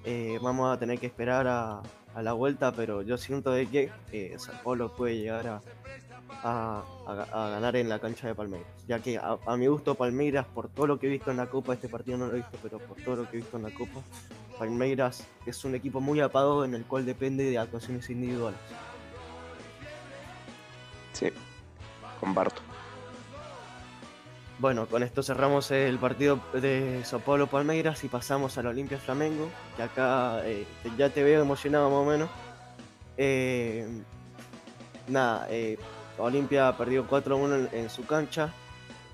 Eh, 0.04 0.40
vamos 0.42 0.74
a 0.76 0.80
tener 0.80 1.00
que 1.00 1.06
esperar 1.08 1.48
a, 1.48 1.82
a 2.16 2.22
la 2.22 2.34
vuelta, 2.34 2.72
pero 2.72 3.02
yo 3.02 3.18
siento 3.18 3.52
de 3.52 3.68
que 3.68 3.92
eh, 4.12 4.36
Sao 4.38 4.56
Paulo 4.64 4.94
puede 4.96 5.18
llegar 5.18 5.48
a, 5.48 5.62
a- 6.44 6.84
a- 7.08 7.50
ganar 7.50 7.76
en 7.76 7.90
la 7.90 8.00
cancha 8.00 8.28
de 8.28 8.36
Palmeiras. 8.36 8.68
Ya 8.88 9.00
que 9.00 9.18
a 9.20 9.56
mi 9.58 9.68
gusto 9.68 9.96
Palmeiras, 9.96 10.46
por 10.48 10.68
todo 10.70 10.88
lo 10.88 11.00
que 11.00 11.08
he 11.08 11.10
visto 11.10 11.32
en 11.32 11.38
la 11.38 11.48
Copa, 11.48 11.74
este 11.74 11.88
partido 11.90 12.18
no 12.18 12.28
lo 12.28 12.34
he 12.34 12.38
visto, 12.38 12.58
pero 12.62 12.80
por 12.80 12.98
todo 12.98 13.16
lo 13.18 13.30
que 13.30 13.38
he 13.38 13.42
visto 13.42 13.58
en 13.58 13.64
la 13.64 13.72
Copa, 13.72 14.02
Palmeiras 14.58 15.26
es 15.46 15.64
un 15.64 15.76
equipo 15.76 16.02
muy 16.02 16.20
apagado 16.20 16.66
en 16.66 16.74
el 16.76 16.84
cual 16.86 17.06
depende 17.06 17.44
de 17.50 17.58
actuaciones 17.58 18.10
individuales. 18.10 18.60
Sí, 21.14 21.28
comparto. 22.20 22.62
Bueno, 24.60 24.88
con 24.88 25.04
esto 25.04 25.24
cerramos 25.24 25.72
el 25.72 25.98
partido 26.00 26.38
de 26.54 27.02
Sao 27.06 27.22
Paulo 27.22 27.48
Palmeiras 27.48 28.04
y 28.04 28.10
pasamos 28.10 28.58
al 28.58 28.68
Olimpia 28.68 28.98
Flamengo, 28.98 29.50
que 29.78 29.84
acá 29.84 30.42
eh, 30.46 30.66
ya 30.98 31.10
te 31.10 31.24
veo 31.24 31.42
emocionado 31.42 31.90
más 31.90 32.00
o 32.00 32.06
menos. 32.06 32.30
Eh, 33.16 33.88
nada, 35.08 35.48
eh, 35.50 35.78
Olimpia 36.18 36.76
perdió 36.78 37.08
4-1 37.08 37.70
en, 37.72 37.90
su 37.90 38.06
cancha. 38.06 38.52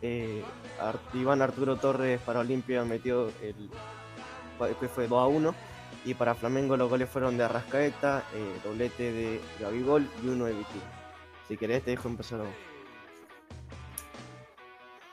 Eh, 0.01 0.43
Ar- 0.81 0.99
Iván 1.13 1.43
Arturo 1.43 1.75
Torres 1.75 2.19
para 2.21 2.39
Olimpia 2.39 2.83
metió 2.83 3.31
el 3.43 3.69
que 4.79 4.87
fue 4.87 5.07
2-1. 5.07 5.53
Y 6.05 6.15
para 6.15 6.33
Flamengo 6.33 6.75
los 6.75 6.89
goles 6.89 7.07
fueron 7.09 7.37
de 7.37 7.43
Arrascaeta, 7.43 8.23
doblete 8.63 9.11
de 9.11 9.41
Gabigol 9.59 10.07
y 10.23 10.27
uno 10.27 10.45
de 10.45 10.53
Vitinho. 10.53 10.83
Si 11.47 11.55
querés 11.57 11.83
te 11.83 11.91
dejo 11.91 12.07
empezar 12.07 12.41
a 12.41 12.43
vos. 12.43 12.75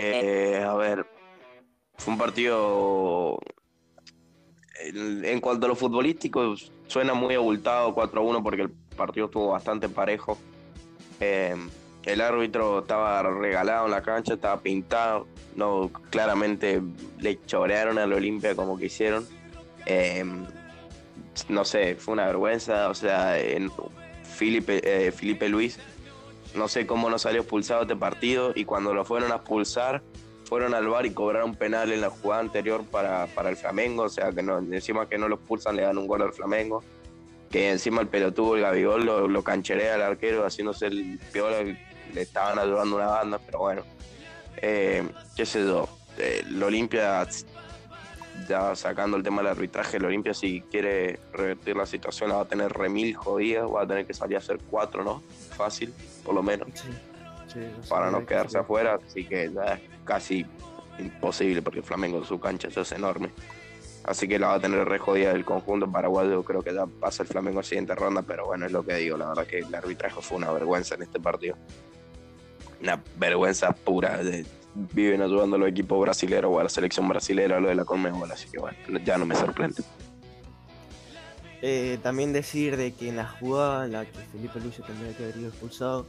Eh, 0.04 0.64
a 0.66 0.74
ver, 0.74 1.06
fue 1.96 2.12
un 2.14 2.18
partido. 2.18 3.38
En 4.84 5.40
cuanto 5.40 5.66
a 5.66 5.68
lo 5.68 5.76
futbolístico, 5.76 6.56
suena 6.88 7.14
muy 7.14 7.34
abultado 7.36 7.94
4 7.94 8.20
a 8.20 8.24
1 8.24 8.42
porque 8.42 8.62
el 8.62 8.70
partido 8.70 9.26
estuvo 9.26 9.48
bastante 9.48 9.88
parejo. 9.88 10.38
Eh, 11.20 11.54
el 12.02 12.20
árbitro 12.20 12.80
estaba 12.80 13.22
regalado 13.22 13.84
en 13.84 13.92
la 13.92 14.02
cancha, 14.02 14.34
estaba 14.34 14.60
pintado. 14.60 15.28
No, 15.54 15.88
claramente 16.10 16.82
le 17.20 17.40
chorearon 17.46 17.98
al 17.98 18.12
Olimpia 18.12 18.56
como 18.56 18.76
quisieron. 18.76 19.24
Eh, 19.86 20.24
no 21.48 21.64
sé, 21.64 21.94
fue 21.94 22.14
una 22.14 22.26
vergüenza. 22.26 22.88
O 22.88 22.94
sea, 22.94 23.36
Felipe, 24.24 24.80
eh, 24.82 25.12
Felipe 25.12 25.48
Luis 25.48 25.78
no 26.54 26.68
sé 26.68 26.86
cómo 26.86 27.10
no 27.10 27.18
salió 27.18 27.40
expulsado 27.40 27.82
este 27.82 27.96
partido 27.96 28.52
y 28.54 28.64
cuando 28.64 28.94
lo 28.94 29.04
fueron 29.04 29.32
a 29.32 29.36
expulsar 29.36 30.02
fueron 30.44 30.74
al 30.74 30.86
bar 30.86 31.06
y 31.06 31.12
cobraron 31.12 31.54
penal 31.54 31.92
en 31.92 32.02
la 32.02 32.10
jugada 32.10 32.42
anterior 32.42 32.84
para, 32.84 33.26
para 33.28 33.48
el 33.48 33.56
Flamengo, 33.56 34.02
o 34.02 34.08
sea 34.08 34.32
que 34.32 34.42
no, 34.42 34.58
encima 34.58 35.08
que 35.08 35.16
no 35.16 35.28
lo 35.28 35.36
expulsan 35.36 35.76
le 35.76 35.82
dan 35.82 35.96
un 35.96 36.06
gol 36.06 36.20
al 36.20 36.32
Flamengo, 36.32 36.82
que 37.50 37.70
encima 37.70 38.02
el 38.02 38.08
pelotudo, 38.08 38.56
el 38.56 38.62
Gabigol, 38.62 39.04
lo, 39.04 39.28
lo 39.28 39.42
cancherea 39.42 39.94
al 39.94 40.02
arquero 40.02 40.44
haciéndose 40.44 40.88
el 40.88 41.18
piola, 41.32 41.62
le 41.62 42.20
estaban 42.20 42.58
ayudando 42.58 42.96
una 42.96 43.06
banda, 43.06 43.38
pero 43.38 43.60
bueno, 43.60 43.82
eh, 44.58 45.02
qué 45.36 45.46
sé 45.46 45.64
yo, 45.64 45.88
eh, 46.18 46.42
el 46.46 46.62
Olimpia, 46.62 47.26
ya 48.48 48.74
sacando 48.76 49.16
el 49.16 49.22
tema 49.22 49.42
del 49.42 49.50
arbitraje, 49.52 49.96
el 49.96 50.04
Olimpia 50.04 50.34
si 50.34 50.60
quiere 50.70 51.18
revertir 51.32 51.76
la 51.76 51.86
situación 51.86 52.30
la 52.30 52.36
va 52.36 52.42
a 52.42 52.48
tener 52.48 52.72
remil 52.72 53.14
jodida, 53.16 53.66
va 53.66 53.82
a 53.82 53.86
tener 53.86 54.06
que 54.06 54.14
salir 54.14 54.36
a 54.36 54.38
hacer 54.40 54.58
cuatro, 54.70 55.04
¿no? 55.04 55.22
Fácil, 55.56 55.92
por 56.24 56.34
lo 56.34 56.42
menos 56.42 56.68
Sí, 56.74 56.88
sí, 57.52 57.60
eso 57.60 57.88
para 57.88 58.10
no 58.10 58.20
que 58.20 58.26
quedarse 58.26 58.58
afuera, 58.58 58.98
así 59.06 59.24
que 59.24 59.50
ya 59.52 59.74
es 59.74 59.80
casi 60.04 60.46
imposible 60.98 61.62
porque 61.62 61.82
Flamengo 61.82 62.18
en 62.18 62.24
su 62.24 62.38
cancha 62.38 62.68
ya 62.68 62.82
es 62.82 62.92
enorme. 62.92 63.30
Así 64.04 64.26
que 64.26 64.36
la 64.38 64.48
va 64.48 64.54
a 64.54 64.60
tener 64.60 64.84
re 64.86 64.98
jodida 64.98 65.30
el 65.30 65.44
conjunto 65.44 65.90
paraguayo, 65.90 66.42
creo 66.42 66.60
que 66.62 66.74
ya 66.74 66.86
pasa 66.86 67.22
el 67.22 67.28
Flamengo 67.28 67.60
a 67.60 67.62
la 67.62 67.68
siguiente 67.68 67.94
ronda, 67.94 68.22
pero 68.22 68.46
bueno, 68.46 68.66
es 68.66 68.72
lo 68.72 68.84
que 68.84 68.94
digo, 68.96 69.16
la 69.16 69.28
verdad 69.28 69.46
que 69.46 69.58
el 69.60 69.72
arbitraje 69.74 70.20
fue 70.20 70.38
una 70.38 70.50
vergüenza 70.50 70.96
en 70.96 71.02
este 71.02 71.20
partido. 71.20 71.56
Una 72.80 73.00
vergüenza 73.16 73.70
pura, 73.72 74.16
de- 74.18 74.44
viven 74.74 75.22
ayudando 75.22 75.56
a 75.56 75.58
los 75.58 75.68
equipos 75.68 76.00
brasileños 76.00 76.46
o 76.52 76.58
a 76.58 76.64
la 76.64 76.68
selección 76.68 77.08
brasilera, 77.08 77.60
lo 77.60 77.68
de 77.68 77.74
la 77.74 77.84
Conmebol, 77.84 78.30
así 78.30 78.48
que 78.50 78.58
bueno, 78.58 78.76
ya 79.04 79.18
no 79.18 79.26
me 79.26 79.34
sorprende. 79.34 79.82
Eh, 81.60 81.98
también 82.02 82.32
decir 82.32 82.76
de 82.76 82.92
que 82.92 83.08
en 83.08 83.16
la 83.16 83.28
jugada 83.28 83.84
en 83.84 83.92
la 83.92 84.04
que 84.04 84.18
Felipe 84.32 84.60
se 84.74 84.82
tendría 84.82 85.16
que 85.16 85.24
haber 85.24 85.36
ido 85.36 85.48
expulsado, 85.48 86.06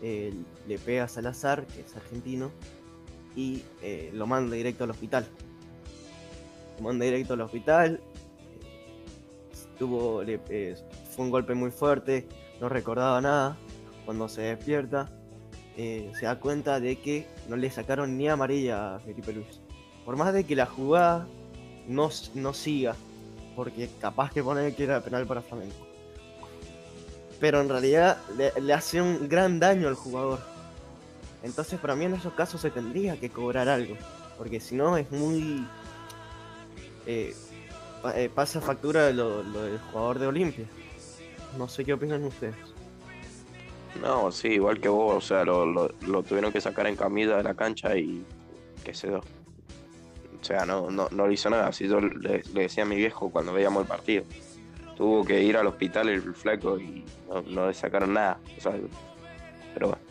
le 0.00 0.78
pega 0.84 1.04
a 1.04 1.08
Salazar, 1.08 1.66
que 1.66 1.80
es 1.80 1.96
argentino, 1.96 2.50
y 3.34 3.62
eh, 3.82 4.10
lo 4.12 4.26
manda 4.26 4.54
directo 4.56 4.84
al 4.84 4.90
hospital. 4.90 5.26
Lo 6.78 6.84
manda 6.84 7.04
directo 7.04 7.34
al 7.34 7.40
hospital. 7.40 8.00
Tuvo, 9.78 10.22
le- 10.22 10.40
eh, 10.50 10.76
fue 11.10 11.24
un 11.24 11.30
golpe 11.30 11.54
muy 11.54 11.70
fuerte, 11.70 12.28
no 12.60 12.68
recordaba 12.68 13.20
nada. 13.20 13.56
Cuando 14.04 14.28
se 14.28 14.42
despierta, 14.42 15.10
eh, 15.76 16.12
se 16.18 16.26
da 16.26 16.38
cuenta 16.38 16.80
de 16.80 16.96
que 16.96 17.26
no 17.48 17.56
le 17.56 17.70
sacaron 17.70 18.16
ni 18.16 18.28
amarilla 18.28 18.96
a 18.96 19.00
Felipe 19.00 19.32
Luis. 19.32 19.60
Por 20.04 20.16
más 20.16 20.32
de 20.32 20.44
que 20.44 20.56
la 20.56 20.66
jugada 20.66 21.26
no, 21.86 22.10
no 22.34 22.54
siga, 22.54 22.96
porque 23.56 23.88
capaz 24.00 24.32
que 24.32 24.42
pone 24.42 24.74
que 24.74 24.84
era 24.84 25.00
penal 25.00 25.26
para 25.26 25.42
Flamengo. 25.42 25.86
Pero 27.40 27.60
en 27.60 27.68
realidad 27.68 28.18
le, 28.36 28.52
le 28.60 28.72
hace 28.72 29.00
un 29.00 29.28
gran 29.28 29.58
daño 29.58 29.88
al 29.88 29.94
jugador. 29.94 30.40
Entonces 31.42 31.80
para 31.80 31.94
mí 31.96 32.04
en 32.04 32.14
esos 32.14 32.32
casos 32.34 32.60
se 32.60 32.70
tendría 32.70 33.18
que 33.18 33.30
cobrar 33.30 33.68
algo. 33.68 33.96
Porque 34.38 34.60
si 34.60 34.74
no 34.74 34.96
es 34.96 35.10
muy... 35.10 35.66
eh, 37.06 37.34
eh, 38.14 38.30
pasa 38.34 38.60
factura 38.60 39.10
lo, 39.10 39.42
lo 39.42 39.62
del 39.62 39.78
jugador 39.78 40.18
de 40.18 40.26
Olimpia. 40.26 40.66
No 41.58 41.68
sé 41.68 41.84
qué 41.84 41.92
opinan 41.92 42.24
ustedes. 42.24 42.71
No, 44.00 44.32
sí, 44.32 44.48
igual 44.48 44.80
que 44.80 44.88
vos, 44.88 45.16
o 45.16 45.20
sea, 45.20 45.44
lo, 45.44 45.66
lo- 45.66 46.22
tuvieron 46.22 46.52
que 46.52 46.60
sacar 46.60 46.86
en 46.86 46.96
camilla 46.96 47.36
de 47.36 47.42
la 47.42 47.54
cancha 47.54 47.96
y 47.96 48.24
qué 48.84 48.94
sé 48.94 49.08
yo. 49.08 49.18
O 49.18 50.44
sea, 50.44 50.64
no, 50.66 50.90
no, 50.90 51.08
no 51.10 51.26
le 51.28 51.34
hizo 51.34 51.50
nada. 51.50 51.68
Así 51.68 51.86
yo 51.86 52.00
le, 52.00 52.42
decía 52.52 52.82
a 52.84 52.86
mi 52.86 52.96
viejo 52.96 53.30
cuando 53.30 53.52
veíamos 53.52 53.82
el 53.82 53.88
partido. 53.88 54.24
Tuvo 54.96 55.24
que 55.24 55.40
ir 55.42 55.56
al 55.56 55.66
hospital 55.66 56.08
el 56.08 56.34
flaco 56.34 56.78
y 56.78 57.04
no, 57.28 57.42
no 57.42 57.66
le 57.68 57.74
sacaron 57.74 58.14
nada. 58.14 58.40
O 58.56 58.60
sea, 58.60 58.72
pero 59.74 59.88
bueno, 59.88 60.02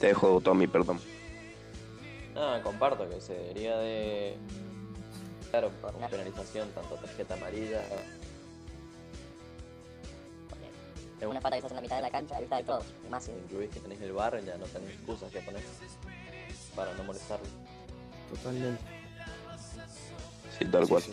te 0.00 0.08
dejo 0.08 0.40
Tommy, 0.40 0.66
perdón. 0.66 0.98
Ah, 2.36 2.58
comparto 2.64 3.08
que 3.08 3.20
se 3.20 3.34
debería 3.34 3.76
de. 3.78 4.36
Claro, 5.50 5.70
para 5.80 5.96
una 5.96 6.08
penalización, 6.08 6.68
tanto 6.70 6.96
tarjeta 6.96 7.34
amarilla. 7.34 7.80
Porque 11.24 11.38
una 11.38 11.40
pata 11.40 11.56
que 11.56 11.58
estás 11.58 11.72
en 11.72 11.76
la 11.76 11.82
mitad 11.82 11.96
de 11.96 12.02
la 12.02 12.10
cancha, 12.10 12.38
vista 12.38 12.56
de 12.56 12.64
todos. 12.64 12.84
Más 13.10 13.24
Si 13.24 13.30
incluís 13.32 13.70
que 13.70 13.80
tenés 13.80 14.00
el 14.02 14.12
bar, 14.12 14.38
ya 14.44 14.58
no 14.58 14.66
tenés 14.66 14.90
excusas 14.90 15.32
que 15.32 15.40
poner 15.40 15.62
para 16.76 16.92
no 16.94 17.04
molestarlo. 17.04 17.46
Totalmente. 18.30 18.82
Sí, 20.58 20.64
tal 20.66 20.86
cual. 20.86 21.02
sí. 21.02 21.12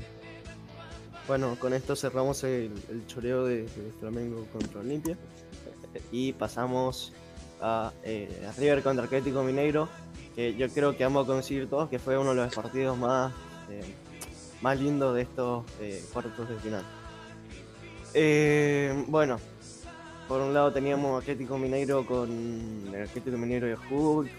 Bueno, 1.28 1.56
con 1.60 1.74
esto 1.74 1.96
cerramos 1.96 2.44
el, 2.44 2.74
el 2.90 3.08
choreo 3.08 3.46
de, 3.46 3.64
de 3.64 3.92
Flamengo 4.00 4.46
contra 4.52 4.82
Olimpia. 4.82 5.18
Y 6.12 6.34
pasamos 6.34 7.12
a, 7.62 7.92
eh, 8.04 8.48
a 8.50 8.52
River 8.60 8.82
contra 8.84 9.06
Atlético 9.06 9.44
Mineiro. 9.44 9.88
Que 10.36 10.56
yo 10.56 10.70
creo 10.70 10.96
que 10.96 11.04
vamos 11.04 11.26
a 11.26 11.28
coincidir 11.28 11.70
todos 11.70 11.90
que 11.90 12.00
fue 12.00 12.18
uno 12.18 12.30
de 12.30 12.38
los 12.38 12.54
partidos 12.54 12.98
más, 12.98 13.34
eh, 13.70 13.94
más 14.62 14.80
lindos 14.80 15.16
de 15.16 15.22
estos 15.22 15.66
eh, 15.80 16.04
cuartos 16.14 16.50
de 16.50 16.56
final. 16.60 16.84
Eh, 18.14 19.06
bueno, 19.08 19.40
por 20.32 20.40
un 20.40 20.54
lado 20.54 20.72
teníamos 20.72 21.22
Atlético 21.22 21.58
Mineiro 21.58 22.06
con 22.06 22.30
el 22.96 23.04
Atlético 23.04 23.38
Mineiro 23.38 23.68
de 23.68 23.76
Hulk, 23.76 24.32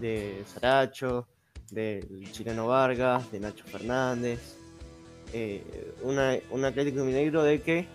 de 0.00 0.42
Saracho, 0.52 1.28
del 1.70 2.32
chileno 2.32 2.66
Vargas, 2.66 3.30
de 3.30 3.38
Nacho 3.38 3.64
Fernández. 3.64 4.56
eh, 5.32 5.94
una- 6.02 6.36
un 6.50 6.64
Atlético 6.64 7.04
Mineiro 7.04 7.44
de 7.44 7.60
que 7.62 7.78
eh, 7.78 7.86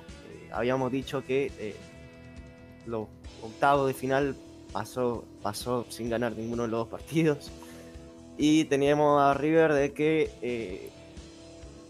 habíamos 0.53 0.93
dicho 0.93 1.25
que 1.25 1.51
eh, 1.59 1.75
los 2.85 3.07
octavos 3.43 3.87
de 3.87 3.93
final 3.93 4.35
pasó, 4.71 5.25
pasó 5.41 5.85
sin 5.89 6.09
ganar 6.09 6.37
ninguno 6.37 6.63
de 6.63 6.69
los 6.69 6.79
dos 6.81 6.87
partidos. 6.87 7.51
Y 8.37 8.63
teníamos 8.65 9.21
a 9.21 9.33
River 9.33 9.73
de 9.73 9.91
que 9.91 10.89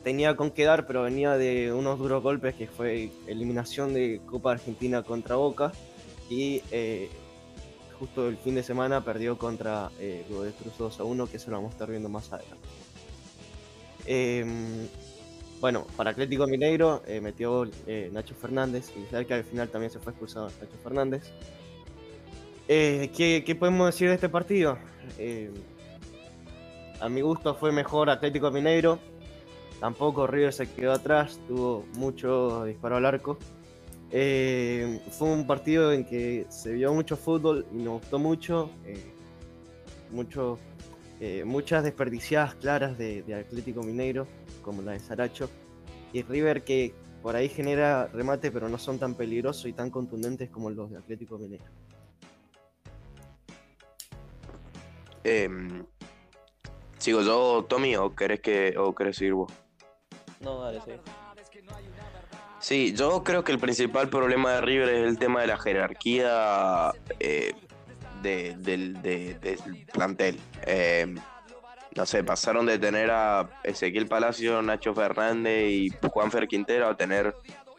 tenía 0.03 0.35
con 0.35 0.51
qué 0.51 0.65
dar, 0.65 0.87
pero 0.87 1.03
venía 1.03 1.37
de 1.37 1.73
unos 1.73 1.99
duros 1.99 2.23
golpes 2.23 2.55
que 2.55 2.67
fue 2.67 3.11
eliminación 3.27 3.93
de 3.93 4.21
Copa 4.25 4.53
Argentina 4.53 5.03
contra 5.03 5.35
Boca. 5.35 5.71
Y 6.29 6.61
eh, 6.71 7.09
justo 7.99 8.29
el 8.29 8.37
fin 8.37 8.55
de 8.55 8.63
semana 8.63 9.03
perdió 9.03 9.37
contra 9.37 9.91
eh, 9.99 10.25
Godoy 10.29 10.51
Cruz 10.53 10.73
2 10.77 10.99
a 11.01 11.03
1, 11.03 11.27
que 11.27 11.37
se 11.37 11.51
lo 11.51 11.57
vamos 11.57 11.71
a 11.71 11.73
estar 11.73 11.89
viendo 11.89 12.07
más 12.07 12.31
adelante. 12.31 12.67
Em, 14.05 14.87
bueno, 15.59 15.85
para 15.97 16.11
Atlético 16.11 16.47
Mineiro 16.47 17.03
eh, 17.05 17.19
metió 17.19 17.51
gol, 17.51 17.71
eh, 17.85 18.09
Nacho 18.13 18.33
Fernández 18.33 18.91
y 18.95 19.25
que 19.25 19.33
al 19.33 19.43
final 19.43 19.67
también 19.69 19.91
se 19.91 19.99
fue 19.99 20.13
expulsado 20.13 20.45
Nacho 20.47 20.77
Fernández. 20.81 21.23
¿qué, 22.67 23.43
qué 23.45 23.55
podemos 23.55 23.87
decir 23.87 24.09
de 24.09 24.15
este 24.15 24.29
partido? 24.29 24.77
A 27.01 27.09
mi 27.09 27.21
gusto 27.21 27.55
fue 27.55 27.71
mejor 27.71 28.09
Atlético 28.09 28.51
Mineiro. 28.51 28.99
Tampoco 29.79 30.27
River 30.27 30.51
se 30.51 30.69
quedó 30.69 30.91
atrás, 30.93 31.39
tuvo 31.47 31.85
mucho 31.93 32.65
disparo 32.65 32.97
al 32.97 33.05
arco. 33.05 33.37
Eh, 34.11 34.99
fue 35.11 35.29
un 35.29 35.45
partido 35.45 35.93
en 35.93 36.03
que 36.03 36.45
se 36.49 36.73
vio 36.73 36.93
mucho 36.93 37.15
fútbol 37.15 37.65
y 37.71 37.77
nos 37.77 38.01
gustó 38.01 38.19
mucho. 38.19 38.69
eh, 38.85 39.13
eh, 41.21 41.43
muchas 41.45 41.83
desperdiciadas 41.83 42.55
claras 42.55 42.97
de, 42.97 43.23
de 43.23 43.35
Atlético 43.35 43.83
Mineiro, 43.83 44.25
como 44.61 44.81
la 44.81 44.93
de 44.93 44.99
Saracho. 44.99 45.49
Y 46.13 46.23
River 46.23 46.63
que 46.63 46.93
por 47.21 47.35
ahí 47.35 47.49
genera 47.49 48.07
remate, 48.07 48.51
pero 48.51 48.69
no 48.69 48.77
son 48.77 48.97
tan 48.99 49.15
peligrosos 49.15 49.65
y 49.65 49.73
tan 49.73 49.89
contundentes 49.89 50.49
como 50.49 50.69
los 50.69 50.89
de 50.89 50.97
Atlético 50.97 51.37
Mineiro. 51.37 51.65
Em, 55.23 55.85
¿Sigo 56.97 57.21
yo, 57.21 57.65
Tommy, 57.67 57.95
o 57.97 58.15
querés, 58.15 58.39
que, 58.39 58.75
o 58.77 58.95
querés 58.95 59.17
seguir 59.17 59.33
vos? 59.33 59.51
No, 60.41 60.61
dale, 60.63 60.79
sí. 60.81 60.91
Sí, 62.59 62.93
yo 62.93 63.23
creo 63.23 63.43
que 63.43 63.51
el 63.53 63.59
principal 63.59 64.09
problema 64.09 64.53
de 64.53 64.61
River 64.61 64.89
es 64.89 65.07
el 65.07 65.17
tema 65.17 65.41
de 65.41 65.47
la 65.47 65.57
jerarquía 65.57 66.91
eh, 67.19 67.53
de- 68.21 68.55
del, 68.57 69.01
de- 69.01 69.35
del 69.35 69.85
plantel. 69.93 70.37
Eh, 70.65 71.15
no 71.95 72.05
sé, 72.05 72.23
pasaron 72.23 72.65
de 72.65 72.77
tener 72.77 73.09
a 73.11 73.49
Ezequiel 73.63 74.07
Palacio, 74.07 74.61
Nacho 74.61 74.93
Fernández 74.93 75.69
y 75.71 75.89
Juanfer 76.11 76.47
Quintero 76.47 76.87
a 76.87 76.95
tener 76.97 77.33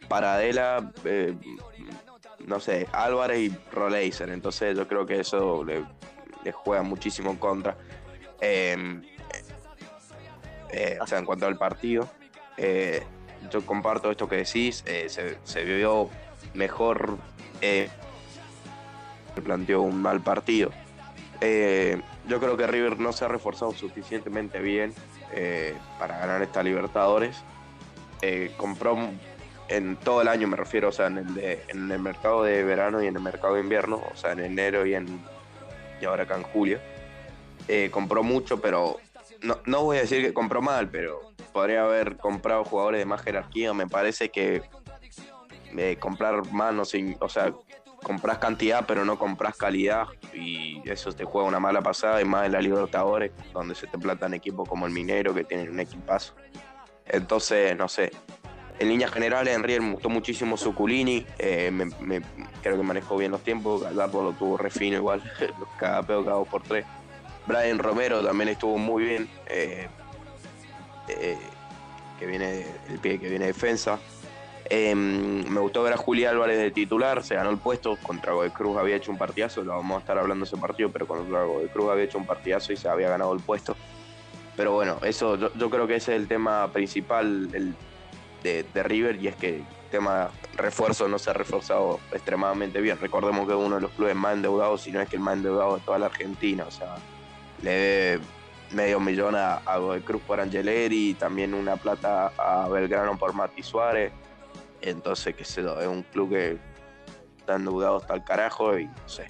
Paradela, 0.09 0.91
eh, 1.05 1.35
no 2.45 2.59
sé, 2.59 2.87
Álvarez 2.91 3.39
y 3.39 3.57
Roleiser. 3.71 4.29
Entonces 4.29 4.75
yo 4.75 4.87
creo 4.87 5.05
que 5.05 5.19
eso 5.19 5.63
le, 5.63 5.85
le 6.43 6.51
juega 6.51 6.81
muchísimo 6.83 7.29
en 7.31 7.37
contra. 7.37 7.77
Eh, 8.41 8.75
eh, 10.71 10.97
o 10.99 11.05
sea, 11.07 11.19
en 11.19 11.25
cuanto 11.25 11.45
al 11.45 11.57
partido. 11.57 12.09
Eh, 12.57 13.03
yo 13.51 13.65
comparto 13.65 14.11
esto 14.11 14.27
que 14.29 14.37
decís, 14.37 14.83
eh, 14.85 15.07
se, 15.09 15.37
se 15.43 15.63
vio 15.63 16.09
mejor, 16.53 17.17
eh, 17.61 17.89
planteó 19.43 19.81
un 19.81 20.01
mal 20.01 20.21
partido. 20.21 20.71
Eh, 21.39 21.99
yo 22.27 22.39
creo 22.39 22.55
que 22.55 22.67
River 22.67 22.99
no 22.99 23.11
se 23.13 23.25
ha 23.25 23.27
reforzado 23.27 23.71
suficientemente 23.73 24.59
bien 24.59 24.93
para 25.97 26.19
ganar 26.19 26.41
esta 26.41 26.61
Libertadores. 26.61 27.37
Compró 28.57 28.97
en 29.69 29.95
todo 29.95 30.21
el 30.21 30.27
año, 30.27 30.47
me 30.47 30.57
refiero, 30.57 30.89
o 30.89 30.91
sea, 30.91 31.07
en 31.07 31.17
el, 31.19 31.33
de- 31.33 31.63
en 31.69 31.89
el 31.89 31.99
mercado 31.99 32.43
de 32.43 32.63
verano 32.63 33.01
y 33.01 33.07
en 33.07 33.15
el 33.15 33.21
mercado 33.21 33.55
de 33.55 33.61
invierno, 33.61 34.03
o 34.13 34.15
sea, 34.15 34.33
en 34.33 34.41
enero 34.41 34.85
y, 34.85 34.93
en, 34.93 35.07
y 36.01 36.05
ahora 36.05 36.23
acá 36.23 36.35
en 36.35 36.43
julio. 36.43 36.79
Compró 37.89 38.21
mucho, 38.21 38.61
pero 38.61 38.99
no, 39.41 39.57
no 39.65 39.83
voy 39.83 39.97
a 39.97 40.01
decir 40.01 40.21
que 40.23 40.33
compró 40.33 40.61
mal, 40.61 40.89
pero 40.89 41.30
podría 41.51 41.83
haber 41.83 42.17
comprado 42.17 42.63
jugadores 42.63 42.99
de 42.99 43.05
más 43.05 43.21
jerarquía. 43.21 43.73
Me 43.73 43.87
parece 43.87 44.29
que 44.29 44.63
eh, 45.77 45.97
comprar 45.99 46.51
más, 46.51 46.73
no 46.73 46.85
sé, 46.85 47.17
o 47.19 47.29
sea, 47.29 47.53
compras 48.03 48.39
cantidad, 48.39 48.85
pero 48.87 49.05
no 49.05 49.17
compras 49.17 49.55
calidad. 49.55 50.07
Y 50.33 50.81
eso 50.89 51.11
te 51.13 51.23
juega 51.25 51.47
una 51.47 51.59
mala 51.59 51.81
pasada, 51.81 52.21
y 52.21 52.25
más 52.25 52.45
en 52.45 52.53
la 52.53 52.61
Libertadores, 52.61 53.31
donde 53.53 53.75
se 53.75 53.87
te 53.87 53.97
platan 53.97 54.33
equipos 54.33 54.67
como 54.67 54.85
el 54.85 54.91
Minero, 54.93 55.33
que 55.33 55.43
tienen 55.43 55.69
un 55.69 55.79
equipazo. 55.79 56.33
Entonces, 57.05 57.75
no 57.77 57.87
sé. 57.87 58.11
En 58.79 58.89
líneas 58.89 59.11
generales, 59.11 59.55
en 59.55 59.61
River 59.61 59.81
me 59.81 59.91
gustó 59.93 60.09
muchísimo 60.09 60.57
Suculini. 60.57 61.25
eh, 61.37 61.71
creo 62.63 62.77
que 62.77 62.83
manejó 62.83 63.17
bien 63.17 63.31
los 63.31 63.43
tiempos. 63.43 63.83
Gallardo 63.83 64.23
lo 64.23 64.33
tuvo 64.33 64.57
re 64.57 64.71
fino 64.71 64.97
igual. 64.97 65.21
cada 65.79 66.01
pedo, 66.01 66.23
cada 66.23 66.37
dos 66.37 66.47
por 66.47 66.63
tres. 66.63 66.85
Brian 67.45 67.77
Romero 67.79 68.23
también 68.23 68.49
estuvo 68.49 68.77
muy 68.77 69.03
bien. 69.03 69.29
eh, 69.47 69.87
eh, 71.19 71.37
que 72.19 72.25
viene 72.25 72.65
el 72.89 72.99
pie 72.99 73.19
que 73.19 73.29
viene 73.29 73.45
de 73.45 73.53
defensa. 73.53 73.99
Eh, 74.69 74.95
me 74.95 75.59
gustó 75.59 75.83
ver 75.83 75.93
a 75.93 75.97
Juli 75.97 76.23
Álvarez 76.23 76.57
de 76.57 76.71
titular, 76.71 77.23
se 77.23 77.35
ganó 77.35 77.49
el 77.49 77.57
puesto, 77.57 77.97
contra 77.97 78.31
Godoy 78.31 78.51
Cruz 78.51 78.77
había 78.77 78.95
hecho 78.95 79.11
un 79.11 79.17
partidazo, 79.17 79.63
lo 79.63 79.71
vamos 79.73 79.97
a 79.97 79.99
estar 79.99 80.17
hablando 80.17 80.45
ese 80.45 80.55
partido, 80.55 80.89
pero 80.89 81.07
contra 81.07 81.43
Godoy 81.43 81.67
Cruz 81.67 81.89
había 81.91 82.05
hecho 82.05 82.17
un 82.17 82.25
partidazo 82.25 82.71
y 82.71 82.77
se 82.77 82.87
había 82.87 83.09
ganado 83.09 83.33
el 83.33 83.41
puesto. 83.41 83.75
Pero 84.55 84.71
bueno, 84.73 84.97
eso 85.03 85.35
yo, 85.35 85.69
creo 85.69 85.87
que 85.87 85.95
ese 85.95 86.15
es 86.15 86.21
el 86.21 86.27
tema 86.27 86.71
principal 86.71 87.49
el- 87.53 87.75
de, 88.43 88.63
de 88.73 88.83
River 88.83 89.21
y 89.21 89.27
es 89.27 89.35
que 89.35 89.57
el 89.57 89.65
tema 89.91 90.31
refuerzo 90.55 91.07
no 91.07 91.19
se 91.19 91.29
ha 91.29 91.33
reforzado 91.33 91.99
extremadamente 92.11 92.79
bien. 92.81 92.97
Recordemos 92.99 93.45
que 93.47 93.53
es 93.53 93.59
uno 93.59 93.75
de 93.75 93.81
los 93.81 93.91
clubes 93.91 94.15
más 94.15 94.35
endeudados, 94.35 94.81
si 94.81 94.91
no 94.91 95.01
es 95.01 95.09
que 95.09 95.17
el 95.17 95.21
más 95.21 95.35
endeudado 95.35 95.75
de 95.75 95.81
toda 95.81 95.99
la 95.99 96.05
Argentina, 96.07 96.63
o 96.65 96.71
sea, 96.71 96.95
le 97.61 97.71
debe 97.71 98.23
medio 98.73 98.99
millón 98.99 99.35
a, 99.35 99.55
a 99.57 99.77
Godoy 99.77 100.01
Cruz 100.01 100.21
por 100.21 100.39
Angeleri 100.39 101.09
y 101.09 101.13
también 101.13 101.53
una 101.53 101.77
plata 101.77 102.31
a 102.37 102.67
Belgrano 102.69 103.17
por 103.17 103.33
Mati 103.33 103.63
Suárez. 103.63 104.11
Entonces, 104.81 105.35
qué 105.35 105.45
sé 105.45 105.61
yo, 105.61 105.79
es 105.79 105.87
un 105.87 106.03
club 106.03 106.31
que 106.31 106.57
está 107.37 107.55
endeudado 107.55 107.97
hasta 107.97 108.13
el 108.13 108.23
carajo 108.23 108.77
y 108.77 108.85
no 108.85 109.09
sé. 109.09 109.27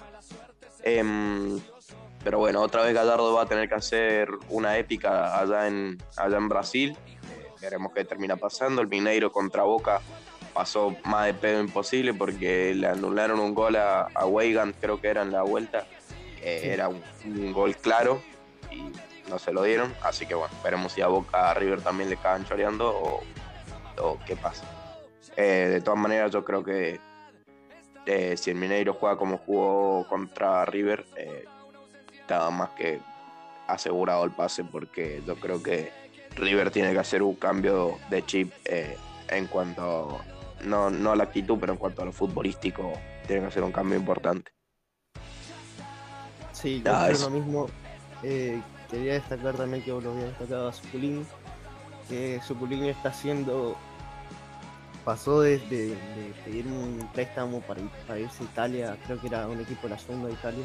Em, 0.82 1.60
pero 2.24 2.38
bueno, 2.38 2.60
otra 2.62 2.82
vez 2.82 2.94
Gallardo 2.94 3.34
va 3.34 3.42
a 3.42 3.46
tener 3.46 3.68
que 3.68 3.74
hacer 3.74 4.28
una 4.48 4.78
épica 4.78 5.38
allá 5.38 5.68
en, 5.68 5.98
allá 6.16 6.36
en 6.36 6.48
Brasil. 6.48 6.96
Eh, 7.06 7.48
veremos 7.60 7.92
qué 7.92 8.04
termina 8.04 8.36
pasando. 8.36 8.80
El 8.80 8.88
Mineiro 8.88 9.30
contra 9.30 9.64
Boca 9.64 10.00
pasó 10.54 10.94
más 11.04 11.26
de 11.26 11.34
pedo 11.34 11.60
imposible 11.60 12.14
porque 12.14 12.74
le 12.74 12.86
anularon 12.86 13.40
un 13.40 13.54
gol 13.54 13.76
a, 13.76 14.08
a 14.14 14.26
Weigand, 14.26 14.74
creo 14.80 15.00
que 15.00 15.08
era 15.08 15.22
en 15.22 15.32
la 15.32 15.42
vuelta. 15.42 15.86
Eh, 16.40 16.60
Sí. 16.60 16.68
Era 16.70 16.88
un, 16.88 17.00
un 17.24 17.52
gol 17.52 17.76
claro 17.76 18.20
y 18.70 18.90
no 19.28 19.38
se 19.38 19.52
lo 19.52 19.62
dieron. 19.62 19.94
Así 20.02 20.26
que 20.26 20.34
bueno, 20.34 20.54
veremos 20.62 20.92
si 20.92 21.00
a 21.00 21.06
Boca 21.08 21.50
a 21.50 21.54
River 21.54 21.80
también 21.82 22.10
le 22.10 22.16
cagan 22.16 22.44
choreando 22.44 22.88
o, 22.90 23.22
o 24.02 24.18
qué 24.26 24.36
pasa. 24.36 24.64
Eh, 25.36 25.68
de 25.70 25.80
todas 25.80 25.98
maneras, 25.98 26.30
yo 26.30 26.44
creo 26.44 26.62
que 26.62 27.00
eh, 28.06 28.36
si 28.36 28.50
el 28.50 28.56
Mineiro 28.56 28.94
juega 28.94 29.16
como 29.16 29.38
jugó 29.38 30.06
contra 30.08 30.64
River, 30.64 31.06
eh, 31.16 31.44
está 32.20 32.50
más 32.50 32.70
que 32.70 33.00
asegurado 33.68 34.24
el 34.24 34.32
pase 34.32 34.64
porque 34.64 35.22
yo 35.26 35.36
creo 35.36 35.62
que 35.62 35.92
River 36.36 36.70
tiene 36.70 36.92
que 36.92 36.98
hacer 36.98 37.22
un 37.22 37.34
cambio 37.36 37.98
de 38.10 38.24
chip 38.26 38.52
eh, 38.64 38.96
en 39.28 39.46
cuanto, 39.46 40.20
no, 40.64 40.90
no 40.90 41.12
a 41.12 41.16
la 41.16 41.24
actitud, 41.24 41.58
pero 41.60 41.72
en 41.72 41.78
cuanto 41.78 42.02
a 42.02 42.04
lo 42.04 42.12
futbolístico, 42.12 42.92
tiene 43.26 43.42
que 43.42 43.48
hacer 43.48 43.62
un 43.62 43.72
cambio 43.72 43.96
importante. 43.98 44.50
Sí, 46.52 46.82
yo 46.84 46.92
Ah, 46.92 47.04
creo 47.04 47.12
eso. 47.16 47.30
lo 47.30 47.36
mismo. 47.36 47.66
Eh, 48.22 48.60
quería 48.92 49.14
destacar 49.14 49.56
también 49.56 49.82
que 49.82 49.90
vos 49.90 50.04
lo 50.04 50.12
habías 50.12 50.26
destacado 50.28 50.68
a 50.68 50.72
Suculini, 50.72 51.24
que 52.08 52.40
está 52.90 53.08
haciendo. 53.08 53.76
Pasó 55.04 55.40
desde 55.40 55.66
de, 55.68 55.88
de 55.88 56.32
pedir 56.44 56.64
un 56.68 57.08
préstamo 57.12 57.60
para, 57.62 57.80
ir- 57.80 57.90
para 58.06 58.20
irse 58.20 58.44
a 58.44 58.46
Italia, 58.46 58.96
creo 59.04 59.20
que 59.20 59.26
era 59.26 59.48
un 59.48 59.60
equipo 59.60 59.82
de 59.82 59.88
la 59.88 59.98
segunda 59.98 60.28
de 60.28 60.34
Italia, 60.34 60.64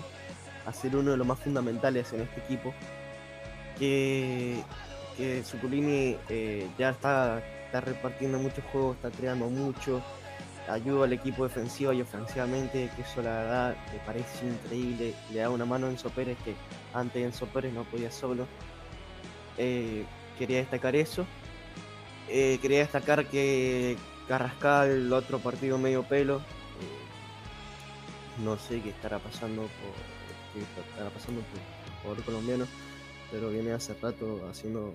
a 0.68 0.74
ser 0.74 0.96
uno 0.96 1.10
de 1.10 1.18
los 1.18 1.26
más 1.26 1.40
fundamentales 1.40 2.14
en 2.14 2.22
este 2.22 2.40
equipo. 2.42 2.72
Que, 3.80 4.62
que 5.16 5.44
eh, 6.30 6.68
ya 6.78 6.90
está, 6.92 7.42
está 7.66 7.82
repartiendo 7.82 8.38
muchos 8.38 8.64
juegos, 8.72 8.96
está 8.98 9.10
creando 9.10 9.50
mucho, 9.50 10.04
ayuda 10.68 11.06
al 11.06 11.14
equipo 11.14 11.44
defensivo 11.44 11.94
y 11.94 12.02
ofensivamente, 12.02 12.90
que 12.96 13.02
eso 13.02 13.22
la 13.22 13.38
verdad 13.38 13.78
me 13.92 14.00
parece 14.00 14.46
increíble. 14.46 15.14
Le 15.32 15.40
da 15.40 15.50
una 15.50 15.66
mano 15.66 15.88
a 15.88 15.90
Enzo 15.90 16.10
Pérez 16.10 16.38
que 16.44 16.56
antes 16.94 17.24
Enzo 17.24 17.48
Pérez 17.48 17.74
no 17.74 17.84
podía 17.86 18.12
solo. 18.12 18.46
Eh, 19.58 20.06
quería 20.38 20.58
destacar 20.58 20.96
eso. 20.96 21.26
Eh, 22.30 22.60
quería 22.62 22.80
destacar 22.80 23.26
que 23.28 23.98
Carrascal, 24.28 24.90
el 24.90 25.14
otro 25.14 25.40
partido 25.40 25.78
medio 25.78 26.04
pelo. 26.04 26.38
eh, 26.38 28.42
no 28.44 28.58
sé 28.58 28.82
qué 28.82 28.90
estará 28.90 29.20
pasando 29.20 29.64
por, 29.64 29.94
qué 30.54 30.60
estará 30.92 31.10
pasando 31.10 31.42
por, 32.04 32.16
por 32.16 32.26
colombiano. 32.26 32.66
pero 33.32 33.50
viene 33.50 33.72
hace 33.72 33.94
rato 33.94 34.46
haciendo 34.50 34.94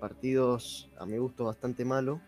partidos 0.00 0.88
a 0.98 1.04
mi 1.04 1.18
gusto 1.18 1.44
bastante 1.44 1.84
malos. 1.84 2.18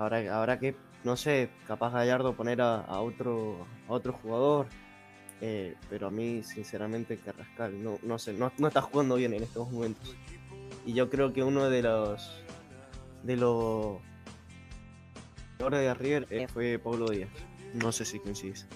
Habrá, 0.00 0.34
habrá 0.34 0.58
que, 0.58 0.74
no 1.04 1.14
sé, 1.14 1.50
capaz 1.66 1.92
Gallardo 1.92 2.34
poner 2.34 2.62
a, 2.62 3.00
otro, 3.00 3.66
a 3.86 3.92
otro 3.92 4.14
jugador, 4.14 4.66
eh, 5.42 5.76
pero 5.90 6.06
a 6.06 6.10
mí, 6.10 6.42
sinceramente, 6.42 7.18
Carrascal 7.18 7.84
no, 7.84 7.98
no 8.02 8.18
sé, 8.18 8.32
no, 8.32 8.50
no 8.56 8.68
está 8.68 8.80
jugando 8.80 9.16
bien 9.16 9.34
en 9.34 9.42
estos 9.42 9.70
momentos. 9.70 10.16
Y 10.86 10.94
yo 10.94 11.10
creo 11.10 11.34
que 11.34 11.42
uno 11.42 11.68
de 11.68 11.82
los 11.82 12.42
de 13.24 13.36
los 13.36 13.98
de 15.58 15.92
River 15.92 16.26
eh, 16.30 16.48
fue 16.48 16.78
Pablo 16.78 17.10
Díaz. 17.10 17.28
No 17.74 17.92
sé 17.92 18.06
si 18.06 18.18
coincides. 18.20 18.66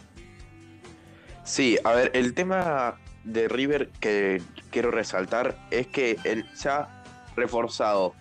Sí, 1.43 1.79
a 1.85 1.93
ver, 1.93 2.11
el 2.13 2.35
tema 2.35 3.01
de 3.25 3.49
River 3.49 3.89
que 3.99 4.43
quiero 4.71 4.91
resaltar 4.91 5.57
es 5.71 5.87
que 5.87 6.19
él 6.25 6.45
se 6.53 6.69
ha 6.69 7.03
reforzado 7.35 8.13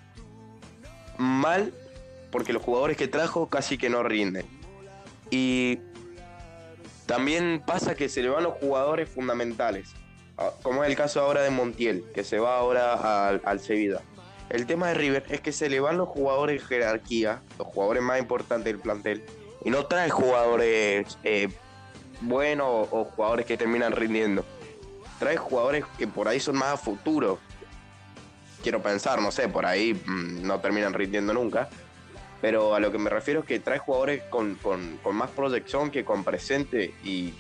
mal 1.18 1.74
porque 2.34 2.52
los 2.52 2.64
jugadores 2.64 2.98
que 2.98 3.08
trajo 3.08 3.48
casi 3.48 3.78
que 3.78 3.92
no 3.92 4.02
rinden. 4.02 4.48
Y 5.30 5.78
también 7.06 7.62
pasa 7.66 7.94
que 7.94 8.10
se 8.10 8.24
le 8.24 8.30
van 8.30 8.44
los 8.44 8.56
jugadores 8.56 9.08
fundamentales, 9.08 9.94
ah, 10.40 10.50
como 10.64 10.84
es 10.84 10.90
el 10.90 10.96
caso 10.96 11.22
ahora 11.22 11.44
de 11.44 11.52
Montiel, 11.52 12.04
que 12.12 12.24
se 12.24 12.40
va 12.40 12.58
ahora 12.58 13.28
al, 13.30 13.42
al 13.46 13.60
Sevilla. 13.60 14.02
El 14.50 14.66
tema 14.66 14.88
de 14.88 14.96
River 14.96 15.24
es 15.30 15.42
que 15.42 15.52
se 15.52 15.70
le 15.70 15.80
van 15.80 15.98
los 15.98 16.10
jugadores 16.10 16.60
de 16.60 16.68
jerarquía, 16.68 17.44
los 17.60 17.68
jugadores 17.68 18.02
más 18.02 18.20
importantes 18.20 18.66
del 18.66 18.80
plantel, 18.82 19.24
y 19.64 19.70
no 19.70 19.86
trae 19.86 20.10
jugadores 20.10 21.20
eh, 21.24 21.50
buenos 22.22 22.88
o, 22.90 23.06
jugadores 23.06 23.46
que 23.46 23.58
terminan 23.58 23.92
rindiendo. 23.92 24.44
Trae 25.20 25.38
jugadores 25.38 25.86
que 26.00 26.08
por 26.08 26.28
ahí 26.28 26.40
son 26.40 26.56
más 26.56 26.74
a 26.74 26.78
futuro. 26.78 27.38
Quiero 28.64 28.82
pensar, 28.82 29.22
no 29.22 29.32
sé, 29.32 29.48
por 29.50 29.68
ahí 29.68 29.94
mm, 29.94 30.42
no 30.42 30.60
terminan 30.60 30.94
rindiendo 30.94 31.32
nunca. 31.32 31.70
Pero 32.44 32.76
a 32.76 32.82
lo 32.82 32.92
que 32.92 32.98
me 32.98 33.10
refiero 33.10 33.40
es 33.40 33.46
que 33.46 33.62
trae 33.62 33.80
jugadores 33.80 34.22
con, 34.30 34.56
con- 34.56 34.98
con 34.98 35.16
más 35.16 35.30
proyección 35.30 35.90
que 35.92 36.04
con 36.04 36.26
presente 36.26 36.94
y 37.02 37.34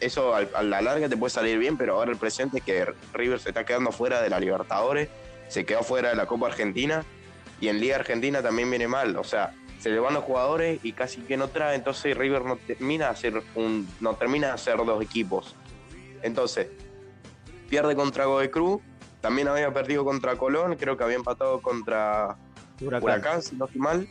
eso 0.00 0.34
a 0.34 0.62
la 0.62 0.82
larga 0.82 1.08
te 1.08 1.16
puede 1.16 1.30
salir 1.30 1.58
bien, 1.58 1.78
pero 1.78 1.94
ahora 1.94 2.10
el 2.12 2.18
presente 2.18 2.58
es 2.58 2.62
que 2.62 2.84
River 3.14 3.40
se 3.40 3.48
está 3.48 3.64
quedando 3.64 3.92
fuera 3.92 4.20
de 4.20 4.28
la 4.28 4.38
Libertadores, 4.38 5.08
se 5.48 5.64
quedó 5.64 5.82
fuera 5.82 6.10
de 6.10 6.14
la 6.14 6.26
Copa 6.26 6.48
Argentina 6.48 7.06
y 7.58 7.68
en 7.68 7.80
Liga 7.80 7.96
Argentina 7.96 8.42
también 8.42 8.68
viene 8.68 8.86
mal. 8.86 9.16
O 9.16 9.24
sea, 9.24 9.54
se 9.80 9.88
le 9.88 9.98
van 9.98 10.12
los 10.12 10.24
jugadores 10.24 10.78
y 10.82 10.92
casi 10.92 11.22
que 11.22 11.38
no 11.38 11.48
trae, 11.48 11.74
entonces 11.74 12.14
River 12.14 12.44
no 12.44 12.56
termina 12.58 13.06
de 13.06 13.10
hacer 13.12 13.42
un, 13.54 13.88
no 14.00 14.12
termina 14.16 14.48
de 14.48 14.52
hacer 14.52 14.76
dos 14.76 15.02
equipos. 15.02 15.54
Entonces, 16.20 16.66
pierde 17.70 17.96
contra 17.96 18.26
Godoy 18.26 18.50
Cruz, 18.50 18.82
también 19.22 19.48
había 19.48 19.72
perdido 19.72 20.04
contra 20.04 20.36
Colón, 20.36 20.76
creo 20.76 20.98
que 20.98 21.04
había 21.04 21.16
empatado 21.16 21.62
contra 21.62 22.36
Huracán. 22.80 23.02
Huracán, 23.02 23.42
si 23.42 23.56
no 23.56 23.64
estoy 23.66 23.80
mal. 23.80 24.08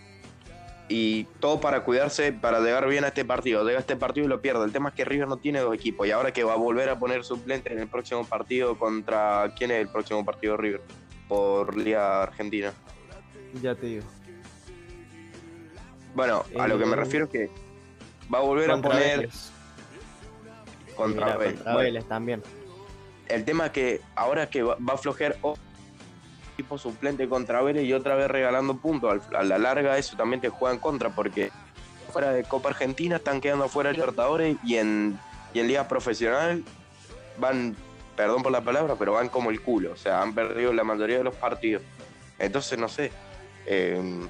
Y 0.88 1.24
todo 1.40 1.60
para 1.60 1.84
cuidarse, 1.84 2.32
para 2.32 2.60
llegar 2.60 2.88
bien 2.88 3.04
a 3.06 3.08
este 3.08 3.26
partido. 3.26 3.64
Llega 3.66 3.78
a 3.78 3.82
este 3.82 3.96
partido 3.96 4.26
y 4.28 4.30
lo 4.30 4.40
pierde. 4.42 4.66
El 4.66 4.72
tema 4.72 4.90
es 4.90 4.96
que 4.96 5.04
River 5.04 5.28
no 5.28 5.38
tiene 5.38 5.60
dos 5.60 5.74
equipos. 5.74 6.06
Y 6.08 6.12
ahora 6.12 6.32
que 6.32 6.44
va 6.44 6.54
a 6.54 6.58
volver 6.58 6.90
a 6.90 7.00
poner 7.00 7.24
suplente 7.24 7.74
en 7.74 7.80
el 7.80 7.88
próximo 7.88 8.24
partido 8.26 8.78
contra. 8.78 9.52
¿Quién 9.58 9.72
es 9.72 9.82
el 9.82 9.90
próximo 9.90 10.24
partido 10.24 10.56
de 10.56 10.62
River? 10.62 10.82
Por 11.28 11.76
Liga 11.76 12.22
Argentina. 12.24 12.72
Ya 13.64 13.74
te 13.74 13.88
digo. 13.88 14.04
Bueno, 16.14 16.44
a 16.58 16.68
lo 16.68 16.78
que 16.78 16.86
me 16.86 16.94
Eh, 16.94 16.98
refiero 16.98 17.26
es 17.26 17.32
que 17.32 17.50
va 18.34 18.38
a 18.40 18.42
volver 18.42 18.70
a 18.72 18.78
poner 18.82 19.18
Vélez. 19.20 19.52
contra 20.96 21.26
Mirá, 21.26 21.38
Vélez. 21.38 21.56
contra 21.56 21.74
Bueno, 21.74 21.86
Vélez 21.86 22.06
también. 22.06 22.44
El 23.28 23.44
tema 23.44 23.66
es 23.68 23.72
que 23.72 24.02
ahora 24.16 24.50
que 24.50 24.62
va, 24.62 24.76
va 24.76 24.94
a 24.94 24.98
flojear 24.98 25.36
equipo 26.56 26.78
suplente 26.78 27.28
contra 27.28 27.62
Vélez 27.62 27.84
y 27.84 27.94
otra 27.94 28.16
vez 28.16 28.30
regalando 28.30 28.78
puntos. 28.78 29.22
A 29.36 29.44
la 29.44 29.58
larga 29.58 29.98
eso 29.98 30.16
también 30.16 30.42
te 30.42 30.50
juega 30.50 30.74
en 30.74 30.80
contra 30.80 31.10
porque 31.10 31.52
fuera 32.12 32.32
de 32.32 32.44
Copa 32.44 32.70
Argentina 32.70 33.18
están 33.18 33.42
quedando 33.42 33.68
fuera 33.68 33.90
de 33.90 33.98
Libertadores 33.98 34.58
y 34.64 34.78
en, 34.78 35.20
y 35.54 35.60
en 35.60 35.68
Liga 35.68 35.88
Profesional 35.88 36.64
van, 37.38 37.76
perdón 38.16 38.42
por 38.42 38.52
la 38.54 38.62
palabra, 38.62 38.96
pero 38.98 39.14
van 39.14 39.28
como 39.30 39.52
el 39.52 39.62
culo. 39.62 39.92
O 39.92 39.98
sea, 39.98 40.22
han 40.22 40.34
perdido 40.34 40.72
la 40.74 40.86
mayoría 40.86 41.18
de 41.18 41.26
los 41.26 41.36
partidos. 41.36 41.84
Entonces, 42.40 42.80
no 42.80 42.88
sé. 42.88 43.12
eh, 43.66 44.28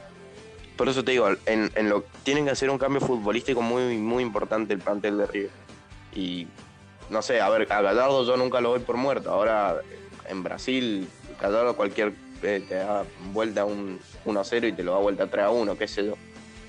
por 0.76 0.90
eso 0.90 1.06
te 1.06 1.12
digo, 1.12 1.30
en, 1.46 1.72
en 1.76 1.90
lo, 1.90 2.04
tienen 2.24 2.46
que 2.46 2.52
hacer 2.52 2.70
un 2.70 2.78
cambio 2.78 3.00
futbolístico 3.00 3.62
muy, 3.62 3.98
muy 3.98 4.24
importante 4.24 4.74
el 4.74 4.80
plantel 4.80 5.18
de 5.18 5.26
River. 5.26 5.52
Y 6.14 6.48
no 7.10 7.22
sé, 7.22 7.40
a 7.40 7.50
ver, 7.50 7.72
a 7.72 7.82
Gallardo 7.82 8.26
yo 8.26 8.36
nunca 8.36 8.60
lo 8.62 8.72
doy 8.72 8.80
por 8.80 8.98
muerto. 8.98 9.32
Ahora 9.32 9.82
en 10.28 10.44
Brasil, 10.44 11.08
Gallardo 11.42 11.76
cualquier 11.76 12.14
eh, 12.42 12.64
te 12.68 12.76
da 12.76 13.06
vuelta 13.34 13.66
un 13.66 14.00
1 14.26 14.40
a 14.40 14.44
0 14.44 14.68
y 14.68 14.74
te 14.74 14.84
lo 14.84 14.94
da 14.94 15.00
vuelta 15.00 15.24
a 15.24 15.28
3 15.28 15.46
a 15.46 15.50
1, 15.50 15.78
qué 15.78 15.88
sé 15.88 16.06
yo. 16.06 16.14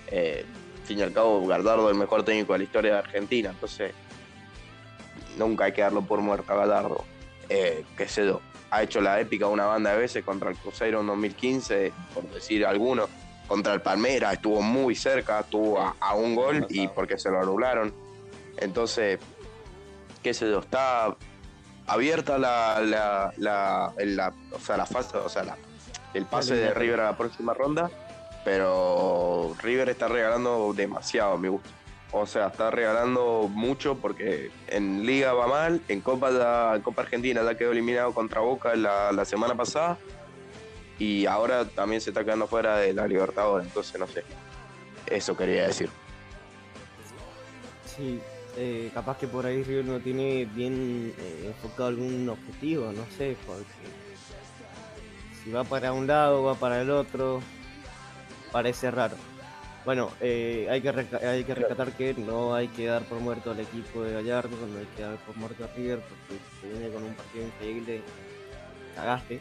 Eh, 0.09 0.45
al 0.81 0.87
fin 0.87 0.99
y 0.99 1.03
al 1.03 1.13
cabo, 1.13 1.47
Gallardo 1.47 1.87
es 1.87 1.93
el 1.93 1.99
mejor 1.99 2.25
técnico 2.25 2.53
de 2.53 2.61
la 2.61 2.65
historia 2.65 2.93
de 2.93 2.99
Argentina, 2.99 3.51
entonces 3.51 3.93
nunca 5.37 5.65
hay 5.65 5.73
que 5.73 5.83
darlo 5.83 6.03
por 6.03 6.21
muerto 6.21 6.53
a 6.53 6.57
Gallardo. 6.57 7.05
Eh, 7.49 7.85
qué 7.97 8.09
sé 8.09 8.27
yo, 8.27 8.41
ha 8.71 8.83
hecho 8.83 9.01
la 9.01 9.21
épica 9.21 9.47
una 9.49 9.67
banda 9.67 9.93
de 9.93 9.99
veces 9.99 10.25
contra 10.25 10.51
el 10.51 10.57
Cruzeiro 10.57 11.01
en 11.01 11.07
2015, 11.09 11.93
por 12.15 12.29
decir 12.31 12.65
alguno. 12.65 13.09
Contra 13.47 13.75
el 13.75 13.81
Palmeiras 13.81 14.35
estuvo 14.35 14.61
muy 14.61 14.97
cerca, 14.97 15.41
estuvo 15.41 15.81
a, 15.81 15.95
a 16.01 16.15
un 16.15 16.35
gol 16.35 16.67
y 16.69 16.89
porque 16.89 17.17
se 17.17 17.31
lo 17.31 17.41
anularon. 17.41 17.95
Entonces, 18.57 19.21
qué 20.23 20.35
sé 20.35 20.51
yo, 20.51 20.59
está 20.59 21.17
abierta 21.87 22.39
la, 22.39 22.81
la, 22.81 23.33
la, 23.37 24.33
o 24.53 24.59
sea, 24.61 24.77
la 24.77 24.87
fase, 24.87 25.17
o 25.17 25.29
sea, 25.29 25.45
la- 25.45 25.57
el 26.15 26.25
pase 26.27 26.55
de. 26.55 26.73
River 26.75 27.01
a 27.01 27.05
la 27.05 27.17
próxima 27.17 27.53
ronda, 27.55 27.91
pero 28.45 29.55
River 29.63 29.89
está 29.91 30.09
regalando 30.09 30.73
demasiado 30.75 31.33
a 31.35 31.39
mi 31.39 31.49
gusto. 31.49 31.69
O 32.13 32.25
sea, 32.27 32.47
está 32.47 32.71
regalando 32.71 33.49
mucho 33.53 33.97
porque 33.99 34.51
en 34.69 35.05
Liga 35.05 35.33
va 35.35 35.47
mal, 35.49 35.83
en 35.89 36.01
Copa, 36.01 36.31
ya- 36.31 36.77
en 36.77 36.83
Copa 36.83 37.03
Argentina 37.03 37.43
ya 37.43 37.55
quedó 37.57 37.73
eliminado 37.73 38.15
contra 38.15 38.41
Boca 38.41 38.75
la, 38.77 39.13
la 39.13 39.25
semana 39.25 39.55
pasada 39.55 39.99
y 40.99 41.27
ahora 41.27 41.67
también 41.67 42.01
se 42.01 42.11
está 42.11 42.25
quedando 42.25 42.47
fuera 42.47 42.79
de 42.79 42.95
la 42.95 43.07
Libertadores, 43.07 43.67
entonces 43.67 43.99
no 44.01 44.07
sé. 44.07 44.25
Eso 45.07 45.37
quería 45.37 45.67
decir. 45.67 45.91
Sí, 47.85 48.21
eh, 48.57 48.91
capaz 48.95 49.19
que 49.19 49.27
por 49.27 49.45
ahí 49.45 49.63
River 49.63 49.85
no 49.85 50.01
tiene 50.01 50.47
bien 50.47 51.13
eh, 51.19 51.45
enfocado 51.47 51.89
algún 51.91 52.27
objetivo, 52.29 52.91
no 52.91 53.05
sé, 53.19 53.37
porque 53.47 53.67
si 55.45 55.51
va 55.51 55.63
para 55.65 55.93
un 55.93 56.07
lado, 56.07 56.43
va 56.43 56.55
para 56.55 56.81
el 56.81 56.91
otro, 56.91 57.43
parece 58.53 58.91
raro. 58.91 59.17
Bueno, 59.85 60.11
eh, 60.21 60.67
hay, 60.71 60.81
que 60.81 60.89
hay 60.89 61.45
que 61.45 61.55
rescatar 61.55 61.93
que 61.93 62.15
no 62.15 62.55
hay 62.55 62.69
que 62.69 62.87
dar 62.87 63.03
por 63.03 63.21
muerto 63.21 63.51
al 63.51 63.61
equipo 63.61 64.03
de 64.03 64.15
Gallardo, 64.15 64.57
no 64.67 64.79
hay 64.79 64.87
que 64.97 65.03
dar 65.03 65.17
por 65.19 65.37
muerto 65.37 65.65
a 65.65 65.69
River, 65.77 66.01
porque 66.01 66.43
se 66.61 66.69
viene 66.69 66.89
con 66.89 67.05
un 67.05 67.15
partido 67.15 67.45
increíble, 67.45 68.01
cagaste. 68.95 69.39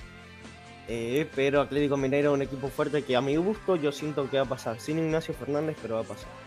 Pero 1.36 1.62
Atlético 1.62 1.96
Mineiro 1.98 2.32
es 2.32 2.36
un 2.36 2.42
equipo 2.42 2.68
fuerte 2.68 3.04
que 3.04 3.16
a 3.16 3.22
mi 3.22 3.38
gusto 3.38 3.78
yo 3.78 3.92
siento 3.92 4.30
que 4.30 4.38
va 4.38 4.44
a 4.44 4.50
pasar, 4.50 4.80
sin 4.80 5.00
Ignacio 5.00 5.34
Fernández, 5.34 5.78
pero 5.82 5.96
va 5.96 6.02
a 6.02 6.04
pasar. 6.04 6.45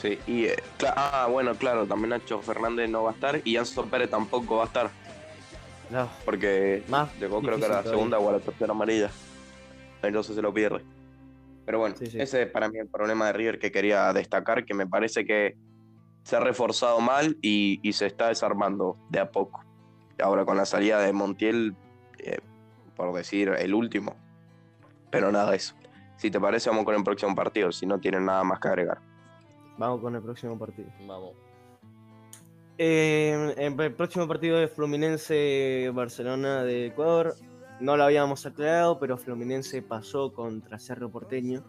Sí, 0.00 0.18
y 0.26 0.44
eh, 0.46 0.56
ah, 0.94 1.26
bueno, 1.30 1.54
claro, 1.54 1.86
también 1.86 2.10
Nacho 2.10 2.40
Fernández 2.42 2.88
no 2.90 3.02
va 3.04 3.10
a 3.10 3.14
estar 3.14 3.40
y 3.44 3.56
Anso 3.56 3.86
Pérez 3.86 4.10
tampoco 4.10 4.56
va 4.56 4.64
a 4.64 4.66
estar, 4.66 4.90
No, 5.90 6.08
porque 6.24 6.82
Más 6.88 7.08
llegó 7.18 7.40
creo 7.40 7.58
que 7.58 7.64
a 7.64 7.68
la 7.68 7.74
todavía. 7.82 7.90
segunda 7.92 8.18
o 8.18 8.28
a 8.28 8.32
la 8.32 8.40
tercera 8.40 8.72
amarilla. 8.72 9.10
Entonces 10.02 10.36
se 10.36 10.42
lo 10.42 10.52
pierde. 10.52 10.84
Pero 11.64 11.78
bueno, 11.78 11.96
Sí, 11.96 12.06
sí. 12.06 12.20
ese 12.20 12.42
es 12.42 12.50
para 12.50 12.68
mí 12.68 12.78
el 12.78 12.88
problema 12.88 13.26
de 13.26 13.32
River 13.32 13.58
que 13.58 13.72
quería 13.72 14.12
destacar, 14.12 14.64
que 14.66 14.74
me 14.74 14.86
parece 14.86 15.24
que 15.24 15.56
se 16.24 16.36
ha 16.36 16.40
reforzado 16.40 17.00
mal 17.00 17.38
y, 17.40 17.80
y 17.82 17.92
se 17.94 18.06
está 18.06 18.28
desarmando 18.28 18.98
de 19.08 19.20
a 19.20 19.30
poco. 19.30 19.64
Ahora 20.22 20.44
con 20.44 20.56
la 20.56 20.66
salida 20.66 21.00
de 21.00 21.12
Montiel, 21.12 21.74
eh, 22.18 22.38
por 22.94 23.12
decir 23.14 23.48
el 23.58 23.74
último. 23.74 24.14
Pero 25.10 25.32
nada 25.32 25.50
de 25.52 25.56
eso. 25.56 25.74
Si 26.16 26.30
te 26.30 26.38
parece, 26.40 26.68
vamos 26.68 26.84
con 26.84 26.94
el 26.94 27.02
próximo 27.04 27.34
partido, 27.34 27.72
si 27.72 27.86
no 27.86 27.98
tienen 27.98 28.26
nada 28.26 28.44
más 28.44 28.60
que 28.60 28.68
agregar. 28.68 28.98
Vamos 29.78 30.00
con 30.00 30.14
el 30.14 30.22
próximo 30.22 30.58
partido. 30.58 30.88
Vamos. 31.06 31.32
Eh, 32.78 33.54
en 33.56 33.80
el 33.80 33.94
próximo 33.94 34.28
partido 34.28 34.58
de 34.58 34.68
Fluminense-Barcelona 34.68 36.62
de 36.62 36.86
Ecuador. 36.86 37.34
No 37.80 37.96
lo 37.96 38.04
habíamos 38.04 38.46
aclarado, 38.46 38.98
pero 38.98 39.18
Fluminense 39.18 39.82
pasó 39.82 40.32
contra 40.32 40.78
Cerro 40.78 41.10
Porteño. 41.10 41.62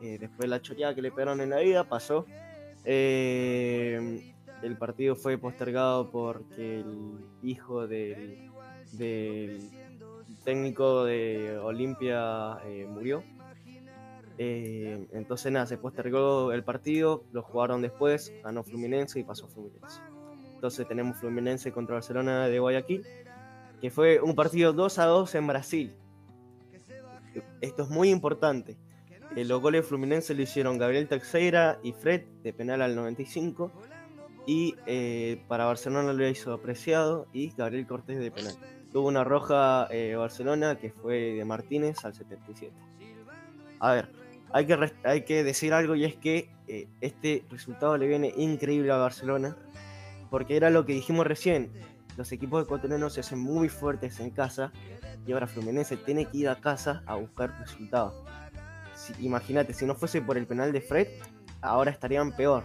Eh, 0.00 0.18
después 0.20 0.40
de 0.40 0.48
la 0.48 0.62
choreada 0.62 0.94
que 0.94 1.02
le 1.02 1.10
pegaron 1.10 1.40
en 1.40 1.50
la 1.50 1.58
vida, 1.58 1.84
pasó. 1.84 2.26
Eh, 2.84 4.32
el 4.62 4.76
partido 4.76 5.16
fue 5.16 5.36
postergado 5.38 6.10
porque 6.10 6.80
el 6.80 7.18
hijo 7.42 7.86
del, 7.88 8.50
del 8.92 9.68
técnico 10.44 11.04
de 11.04 11.58
Olimpia 11.58 12.58
eh, 12.64 12.86
murió. 12.88 13.22
Eh, 14.38 15.06
entonces 15.12 15.50
nada, 15.50 15.66
se 15.66 15.78
postergó 15.78 16.52
el 16.52 16.62
partido, 16.62 17.24
lo 17.32 17.42
jugaron 17.42 17.80
después, 17.80 18.32
ganó 18.42 18.62
Fluminense 18.62 19.18
y 19.20 19.24
pasó 19.24 19.48
Fluminense. 19.48 20.00
Entonces 20.54 20.86
tenemos 20.86 21.18
Fluminense 21.18 21.72
contra 21.72 21.94
Barcelona 21.94 22.48
de 22.48 22.58
Guayaquil, 22.58 23.06
que 23.80 23.90
fue 23.90 24.20
un 24.20 24.34
partido 24.34 24.72
2 24.72 24.98
a 24.98 25.04
2 25.06 25.34
en 25.36 25.46
Brasil. 25.46 25.96
Esto 27.60 27.82
es 27.82 27.88
muy 27.88 28.10
importante. 28.10 28.76
Eh, 29.34 29.44
los 29.44 29.60
goles 29.60 29.82
de 29.82 29.88
Fluminense 29.88 30.34
lo 30.34 30.42
hicieron 30.42 30.78
Gabriel 30.78 31.08
Teixeira 31.08 31.78
y 31.82 31.92
Fred 31.92 32.22
de 32.42 32.52
penal 32.52 32.82
al 32.82 32.94
95. 32.94 33.70
Y 34.46 34.76
eh, 34.86 35.42
para 35.48 35.64
Barcelona 35.64 36.12
lo 36.12 36.28
hizo 36.28 36.52
Apreciado 36.52 37.26
y 37.32 37.50
Gabriel 37.56 37.86
Cortés 37.86 38.18
de 38.18 38.30
penal. 38.30 38.54
Tuvo 38.92 39.08
una 39.08 39.24
roja 39.24 39.88
Barcelona 40.16 40.78
que 40.78 40.90
fue 40.90 41.34
de 41.34 41.44
Martínez 41.44 42.04
al 42.04 42.14
77. 42.14 42.72
A 43.80 43.92
ver, 43.92 44.08
hay 44.56 44.66
que, 44.66 44.92
hay 45.04 45.22
que 45.24 45.44
decir 45.44 45.72
algo 45.72 45.94
y 45.94 46.04
es 46.04 46.14
que 46.16 46.50
eh, 46.66 46.88
este 47.00 47.44
resultado 47.50 47.96
le 47.98 48.06
viene 48.06 48.32
increíble 48.36 48.90
a 48.90 48.96
Barcelona. 48.96 49.56
Porque 50.30 50.56
era 50.56 50.70
lo 50.70 50.84
que 50.86 50.92
dijimos 50.94 51.26
recién. 51.26 51.70
Los 52.16 52.32
equipos 52.32 52.64
ecuatorianos 52.64 53.12
se 53.12 53.20
hacen 53.20 53.38
muy 53.38 53.68
fuertes 53.68 54.18
en 54.20 54.30
casa 54.30 54.72
y 55.26 55.32
ahora 55.32 55.46
Fluminense 55.46 55.96
tiene 55.96 56.24
que 56.24 56.38
ir 56.38 56.48
a 56.48 56.56
casa 56.60 57.02
a 57.06 57.16
buscar 57.16 57.54
resultados. 57.60 58.14
Si- 58.94 59.14
Imagínate, 59.24 59.72
si 59.74 59.84
no 59.84 59.94
fuese 59.94 60.22
por 60.22 60.38
el 60.38 60.46
penal 60.46 60.72
de 60.72 60.80
Fred, 60.80 61.06
ahora 61.60 61.90
estarían 61.90 62.34
peor. 62.34 62.64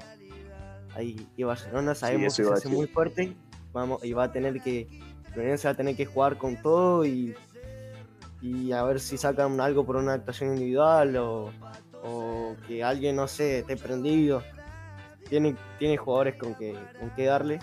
Ahí, 0.96 1.28
y 1.38 1.44
Barcelona 1.44 1.94
sabemos 1.96 2.36
que 2.38 2.44
se 2.44 2.52
hace 2.54 2.70
muy 2.70 2.88
fuerte 2.88 3.34
vamos, 3.74 4.04
y 4.04 4.14
va 4.14 4.24
a 4.26 4.32
tener 4.32 4.62
que. 4.62 4.88
Fluminense 5.34 5.68
va 5.68 5.74
a 5.74 5.78
tener 5.78 5.96
que 5.96 6.06
jugar 6.06 6.38
con 6.38 6.62
todo 6.62 7.06
y, 7.06 7.34
y 8.42 8.72
a 8.72 8.84
ver 8.84 9.00
si 9.00 9.18
sacan 9.18 9.60
algo 9.62 9.86
por 9.86 9.96
una 9.96 10.14
actuación 10.14 10.52
individual 10.52 11.16
o, 11.18 11.52
o 12.04 12.56
que 12.68 12.84
alguien, 12.84 13.16
no 13.16 13.28
sé, 13.28 13.60
esté 13.60 13.78
prendido. 13.78 14.44
Tiene, 15.30 15.56
tiene 15.80 15.98
jugadores 15.98 16.36
con 16.36 16.56
que, 16.56 16.76
con 17.00 17.10
que 17.12 17.26
darle. 17.26 17.60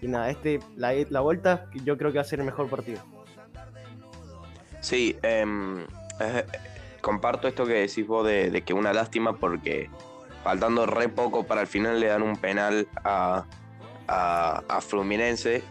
Y 0.00 0.08
nada, 0.08 0.30
este, 0.30 0.60
la, 0.76 0.92
la 1.10 1.20
vuelta 1.20 1.66
yo 1.84 1.96
creo 1.96 2.10
que 2.10 2.18
va 2.18 2.22
a 2.22 2.26
ser 2.26 2.40
el 2.40 2.46
mejor 2.46 2.68
partido. 2.68 3.00
Sí, 4.80 5.16
em, 5.22 5.82
eh, 6.20 6.44
comparto 7.00 7.48
esto 7.48 7.64
que 7.64 7.74
decís 7.74 8.06
vos 8.06 8.26
de, 8.26 8.50
de 8.50 8.62
que 8.62 8.74
una 8.74 8.92
lástima 8.92 9.36
porque 9.36 9.88
faltando 10.42 10.84
re 10.84 11.08
poco 11.08 11.44
para 11.44 11.62
el 11.62 11.66
final 11.66 12.00
le 12.00 12.08
dan 12.08 12.22
un 12.22 12.36
penal 12.36 12.86
a, 13.02 13.44
a, 14.06 14.80
Fluminense. 14.82 15.62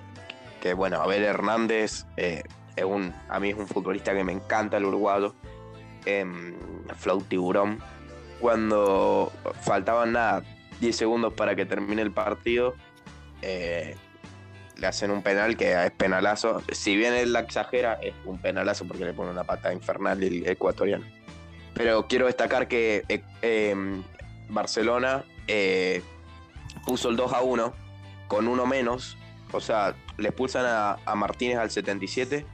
Que 0.61 0.73
bueno, 0.73 1.01
Abel 1.01 1.23
Hernández 1.23 2.05
eh, 2.17 2.43
es 2.75 2.83
un, 2.83 3.13
a 3.29 3.39
mí 3.39 3.49
es 3.49 3.55
un 3.55 3.67
futbolista 3.67 4.13
que 4.13 4.23
me 4.23 4.31
encanta, 4.31 4.77
el 4.77 4.85
uruguayo. 4.85 5.35
em, 6.05 6.55
Flow 6.95 7.21
Tiburón. 7.21 7.79
Cuando 8.39 9.31
faltaban 9.61 10.13
nada, 10.13 10.43
10 10.81 10.95
segundos 10.95 11.33
para 11.33 11.55
que 11.55 11.65
termine 11.65 12.01
el 12.01 12.11
partido, 12.11 12.75
eh, 13.41 13.95
le 14.77 14.87
hacen 14.87 15.11
un 15.11 15.23
penal 15.23 15.55
que 15.55 15.71
es 15.85 15.91
penalazo. 15.91 16.61
Si 16.71 16.95
bien 16.95 17.13
él 17.13 17.31
la 17.31 17.39
exagera, 17.39 17.93
es 18.01 18.13
un 18.25 18.39
penalazo 18.39 18.85
porque 18.85 19.05
le 19.05 19.13
pone 19.13 19.31
una 19.31 19.43
pata 19.45 19.71
infernal 19.71 20.21
el 20.21 20.45
ecuatoriano. 20.47 21.05
Pero 21.73 22.07
quiero 22.07 22.25
destacar 22.25 22.67
que 22.67 23.03
eh, 23.07 23.23
eh, 23.41 23.75
Barcelona 24.49 25.23
eh, 25.47 26.01
puso 26.85 27.09
el 27.09 27.15
2 27.15 27.33
a 27.33 27.41
1 27.41 27.73
con 28.27 28.47
uno 28.47 28.65
menos. 28.65 29.17
O 29.51 29.61
sea, 29.61 29.95
le 30.17 30.29
expulsan 30.29 30.65
a, 30.65 30.97
a 31.05 31.15
Martínez 31.15 31.57
al 31.57 31.71
77 31.71 32.45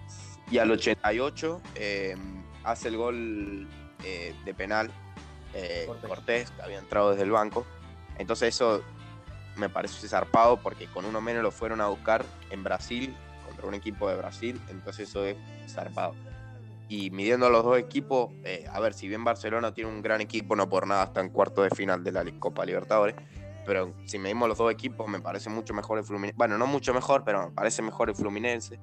y 0.52 0.58
al 0.58 0.72
88 0.72 1.62
eh, 1.76 2.16
hace 2.64 2.88
el 2.88 2.98
gol 2.98 3.68
eh, 4.04 4.34
de 4.46 4.54
penal 4.54 4.92
eh, 5.54 5.84
Cortés. 5.88 6.10
Cortés, 6.10 6.52
que 6.52 6.62
había 6.62 6.80
entrado 6.80 7.12
desde 7.12 7.24
el 7.24 7.32
banco. 7.32 7.66
Entonces 8.18 8.56
eso 8.56 8.84
me 9.56 9.70
parece 9.70 10.08
zarpado 10.08 10.58
porque 10.58 10.88
con 10.88 11.06
uno 11.06 11.22
menos 11.22 11.44
lo 11.44 11.52
fueron 11.52 11.82
a 11.82 11.88
buscar 11.88 12.26
en 12.50 12.64
Brasil 12.64 13.16
contra 13.46 13.68
un 13.68 13.74
equipo 13.74 14.10
de 14.10 14.16
Brasil, 14.16 14.60
entonces 14.70 15.10
eso 15.10 15.26
es 15.26 15.38
zarpado. 15.68 16.16
Y 16.88 17.12
midiendo 17.12 17.46
a 17.46 17.50
los 17.50 17.64
dos 17.64 17.78
equipos, 17.78 18.32
eh, 18.44 18.66
a 18.72 18.80
ver, 18.80 18.94
si 18.94 19.08
bien 19.08 19.24
Barcelona 19.24 19.74
tiene 19.74 19.92
un 19.92 20.02
gran 20.02 20.22
equipo, 20.22 20.56
no 20.56 20.70
por 20.70 20.88
nada 20.88 21.06
está 21.06 21.22
en 21.22 21.30
cuarto 21.30 21.62
de 21.62 21.70
final 21.70 22.04
de 22.04 22.12
la 22.12 22.26
Copa 22.40 22.66
Libertadores, 22.66 23.16
pero 23.66 23.94
si 24.06 24.18
medimos 24.18 24.50
los 24.50 24.58
dos 24.58 24.72
equipos, 24.72 25.08
me 25.08 25.20
parece 25.20 25.50
mucho 25.50 25.74
mejor 25.74 26.00
el 26.00 26.04
Fluminense. 26.04 26.36
Bueno, 26.36 26.58
no 26.58 26.66
mucho 26.66 26.94
mejor, 26.94 27.24
pero 27.24 27.50
me 27.50 27.52
parece 27.52 27.84
mejor 27.84 28.10
el 28.10 28.16
Fluminense. 28.16 28.80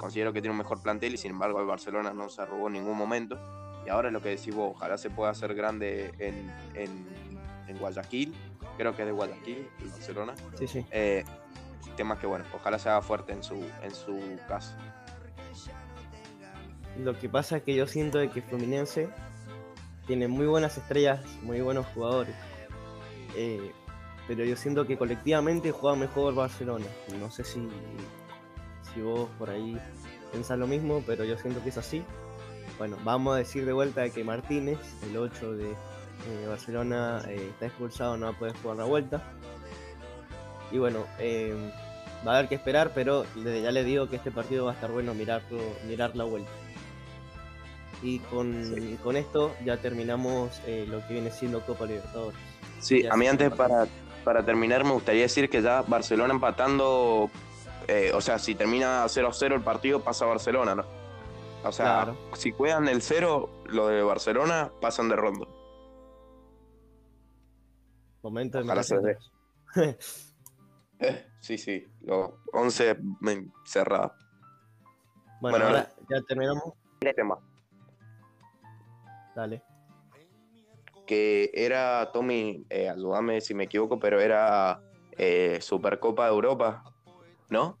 Considero 0.00 0.32
que 0.32 0.40
tiene 0.40 0.52
un 0.52 0.58
mejor 0.58 0.80
plantel 0.80 1.12
y 1.12 1.18
sin 1.18 1.32
embargo 1.32 1.60
el 1.60 1.66
Barcelona 1.66 2.14
no 2.14 2.30
se 2.30 2.40
arrugó 2.40 2.68
en 2.68 2.72
ningún 2.72 2.96
momento. 2.96 3.38
Y 3.84 3.90
ahora 3.90 4.08
es 4.08 4.14
lo 4.14 4.22
que 4.22 4.30
decís 4.30 4.54
vos, 4.54 4.72
ojalá 4.74 4.96
se 4.96 5.10
pueda 5.10 5.30
hacer 5.30 5.54
grande 5.54 6.14
en, 6.18 6.50
en, 6.72 7.38
en 7.68 7.78
Guayaquil, 7.78 8.34
creo 8.78 8.96
que 8.96 9.02
es 9.02 9.06
de 9.06 9.12
Guayaquil, 9.12 9.68
el 9.78 9.88
Barcelona. 9.90 10.34
Sí, 10.54 10.66
sí. 10.66 10.86
Eh, 10.90 11.22
temas 11.96 12.18
que 12.18 12.26
bueno, 12.26 12.46
ojalá 12.54 12.78
se 12.78 12.88
haga 12.88 13.02
fuerte 13.02 13.32
en 13.34 13.42
su, 13.42 13.62
en 13.82 13.90
su 13.90 14.18
caso. 14.48 14.74
Lo 16.98 17.18
que 17.18 17.28
pasa 17.28 17.58
es 17.58 17.62
que 17.62 17.74
yo 17.74 17.86
siento 17.86 18.16
de 18.16 18.30
que 18.30 18.40
Fluminense 18.40 19.10
tiene 20.06 20.28
muy 20.28 20.46
buenas 20.46 20.78
estrellas, 20.78 21.20
muy 21.42 21.60
buenos 21.60 21.84
jugadores. 21.88 22.34
Eh, 23.36 23.70
pero 24.26 24.44
yo 24.44 24.56
siento 24.56 24.86
que 24.86 24.96
colectivamente 24.96 25.72
juega 25.72 25.94
mejor 25.94 26.34
Barcelona. 26.34 26.86
No 27.18 27.30
sé 27.30 27.44
si, 27.44 27.68
si 28.94 29.00
vos 29.00 29.28
por 29.38 29.50
ahí 29.50 29.78
pensás 30.32 30.58
lo 30.58 30.66
mismo, 30.66 31.02
pero 31.06 31.24
yo 31.24 31.36
siento 31.36 31.62
que 31.62 31.70
es 31.70 31.78
así. 31.78 32.02
Bueno, 32.78 32.96
vamos 33.04 33.34
a 33.34 33.38
decir 33.38 33.66
de 33.66 33.72
vuelta 33.72 34.08
que 34.10 34.24
Martínez, 34.24 34.78
el 35.08 35.16
8 35.16 35.52
de 35.52 35.70
eh, 35.70 36.46
Barcelona, 36.48 37.22
eh, 37.28 37.48
está 37.50 37.66
expulsado, 37.66 38.16
no 38.16 38.26
va 38.26 38.32
a 38.32 38.38
poder 38.38 38.54
jugar 38.62 38.78
la 38.78 38.84
vuelta. 38.84 39.22
Y 40.70 40.78
bueno, 40.78 41.04
eh, 41.18 41.54
va 42.26 42.32
a 42.32 42.38
haber 42.38 42.48
que 42.48 42.54
esperar, 42.54 42.92
pero 42.94 43.24
desde 43.34 43.62
ya 43.62 43.70
les 43.70 43.84
digo 43.84 44.08
que 44.08 44.16
este 44.16 44.30
partido 44.30 44.66
va 44.66 44.72
a 44.72 44.74
estar 44.74 44.90
bueno 44.90 45.14
mirarlo, 45.14 45.58
mirar 45.86 46.16
la 46.16 46.24
vuelta. 46.24 46.50
Y 48.02 48.20
con, 48.20 48.96
con 49.02 49.16
esto 49.16 49.54
ya 49.62 49.76
terminamos 49.76 50.58
lo 50.88 51.06
que 51.06 51.12
viene 51.12 51.30
siendo 51.30 51.60
Copa 51.60 51.84
Libertadores. 51.84 52.38
Sí, 52.78 53.02
Ya 53.02 53.12
a 53.12 53.16
mí 53.18 53.26
antes 53.26 53.50
para, 53.52 53.86
para 54.24 54.42
terminar 54.42 54.84
me 54.84 54.92
gustaría 54.92 55.22
decir 55.22 55.50
que 55.50 55.60
ya 55.60 55.82
Barcelona 55.82 56.32
empatando, 56.32 57.30
eh, 57.90 58.12
o 58.14 58.20
sea, 58.20 58.38
si 58.38 58.54
termina 58.54 59.04
0-0 59.04 59.52
el 59.52 59.62
partido 59.62 60.00
pasa 60.00 60.24
a 60.24 60.28
Barcelona, 60.28 60.76
¿no? 60.76 60.84
O 61.64 61.72
sea, 61.72 62.04
Claro. 62.04 62.16
si 62.34 62.52
juegan 62.52 62.86
el 62.86 63.02
0, 63.02 63.50
lo 63.66 63.88
de 63.88 64.02
Barcelona 64.02 64.70
pasan 64.80 65.08
de 65.08 65.16
rondo. 65.16 65.48
Momento 68.22 68.58
de 68.58 68.64
Ojalá 68.64 68.82
se. 68.84 68.96
Sí, 71.40 71.56
sí, 71.56 71.84
los 72.02 72.32
11 72.52 72.94
mm, 73.00 73.52
cerrados. 73.64 74.12
Bueno, 75.40 75.56
Bueno, 75.56 75.66
ahora 75.66 75.88
ya 76.10 76.20
terminamos. 76.28 76.74
Tema. 77.16 77.38
Dale. 79.34 79.62
Que 81.06 81.50
era, 81.54 82.12
Tommy, 82.12 82.66
eh, 82.68 82.90
ayúdame 82.90 83.40
si 83.40 83.54
me 83.54 83.64
equivoco, 83.64 83.98
pero 83.98 84.20
era 84.20 84.82
eh, 85.12 85.58
Supercopa 85.62 86.24
de 86.26 86.30
Europa, 86.30 86.84
¿no? 87.48 87.79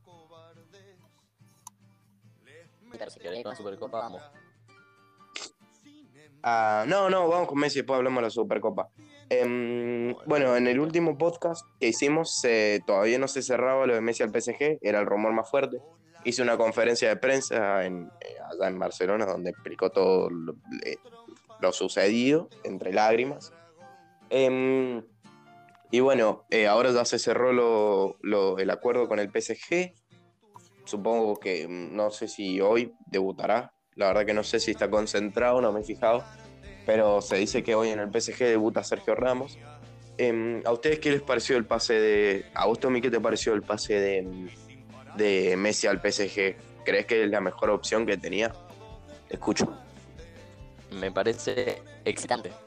Ah, 6.42 6.84
no, 6.86 7.10
no, 7.10 7.28
vamos 7.28 7.48
con 7.48 7.58
Messi, 7.58 7.80
después 7.80 7.98
hablamos 7.98 8.18
de 8.18 8.26
la 8.26 8.30
Supercopa. 8.30 8.88
Em, 9.28 10.14
bueno, 10.26 10.56
en 10.56 10.66
el 10.66 10.80
último 10.80 11.16
podcast 11.16 11.64
que 11.78 11.88
hicimos 11.88 12.42
todavía 12.86 13.18
no 13.18 13.28
se 13.28 13.42
cerraba 13.42 13.86
lo 13.86 13.94
de 13.94 14.00
Messi 14.00 14.22
al 14.22 14.30
PSG, 14.30 14.78
era 14.80 15.00
el 15.00 15.06
rumor 15.06 15.32
más 15.32 15.50
fuerte. 15.50 15.78
Hice 16.24 16.42
una 16.42 16.56
conferencia 16.56 17.08
de 17.08 17.16
prensa 17.16 17.84
en, 17.84 18.10
eh, 18.20 18.36
allá 18.50 18.68
en 18.68 18.78
Barcelona 18.78 19.24
donde 19.24 19.50
explicó 19.50 19.90
todo 19.90 20.28
lo, 20.28 20.54
eh, 20.84 20.98
sucedido, 21.72 22.48
entre 22.64 22.92
lágrimas. 22.92 23.52
Em, 24.28 25.02
y 25.90 26.00
bueno, 26.00 26.44
eh, 26.50 26.66
ahora 26.66 26.92
ya 26.92 27.04
se 27.04 27.18
cerró 27.18 27.50
el 28.58 28.70
acuerdo 28.70 29.08
con 29.08 29.18
el 29.18 29.30
PSG. 29.30 29.94
Supongo 30.90 31.38
que 31.38 31.68
mm, 31.68 31.94
no 31.94 32.10
sé 32.10 32.26
si 32.26 32.60
hoy 32.60 32.92
debutará. 33.06 33.72
La 33.94 34.08
verdad 34.08 34.26
que 34.26 34.34
no 34.34 34.42
sé 34.42 34.58
si 34.58 34.72
está 34.72 34.90
concentrado, 34.90 35.60
no 35.60 35.70
me 35.70 35.80
he 35.80 35.84
fijado. 35.84 36.24
Pero 36.84 37.20
se 37.20 37.36
dice 37.36 37.62
que 37.62 37.76
hoy 37.76 37.90
en 37.90 38.00
el 38.00 38.08
PSG 38.10 38.38
debuta 38.38 38.82
Sergio 38.82 39.14
Ramos. 39.14 39.56
Em, 40.18 40.60
¿A 40.66 40.72
ustedes 40.72 40.98
qué 40.98 41.12
les 41.12 41.22
pareció 41.22 41.56
el 41.56 41.64
pase 41.64 41.94
de. 41.94 42.46
A 42.54 42.66
vos, 42.66 42.80
Tommy, 42.80 43.00
qué 43.00 43.08
te 43.08 43.20
pareció 43.20 43.54
el 43.54 43.62
pase 43.62 44.00
de, 44.00 44.50
de 45.16 45.56
Messi 45.56 45.86
al 45.86 46.00
PSG? 46.00 46.56
¿Crees 46.84 47.06
que 47.06 47.22
es 47.22 47.30
la 47.30 47.40
mejor 47.40 47.70
opción 47.70 48.04
que 48.04 48.16
tenía? 48.16 48.52
Escucho. 49.28 49.72
Me 50.90 51.12
parece 51.12 51.82
excitante. 52.04 52.50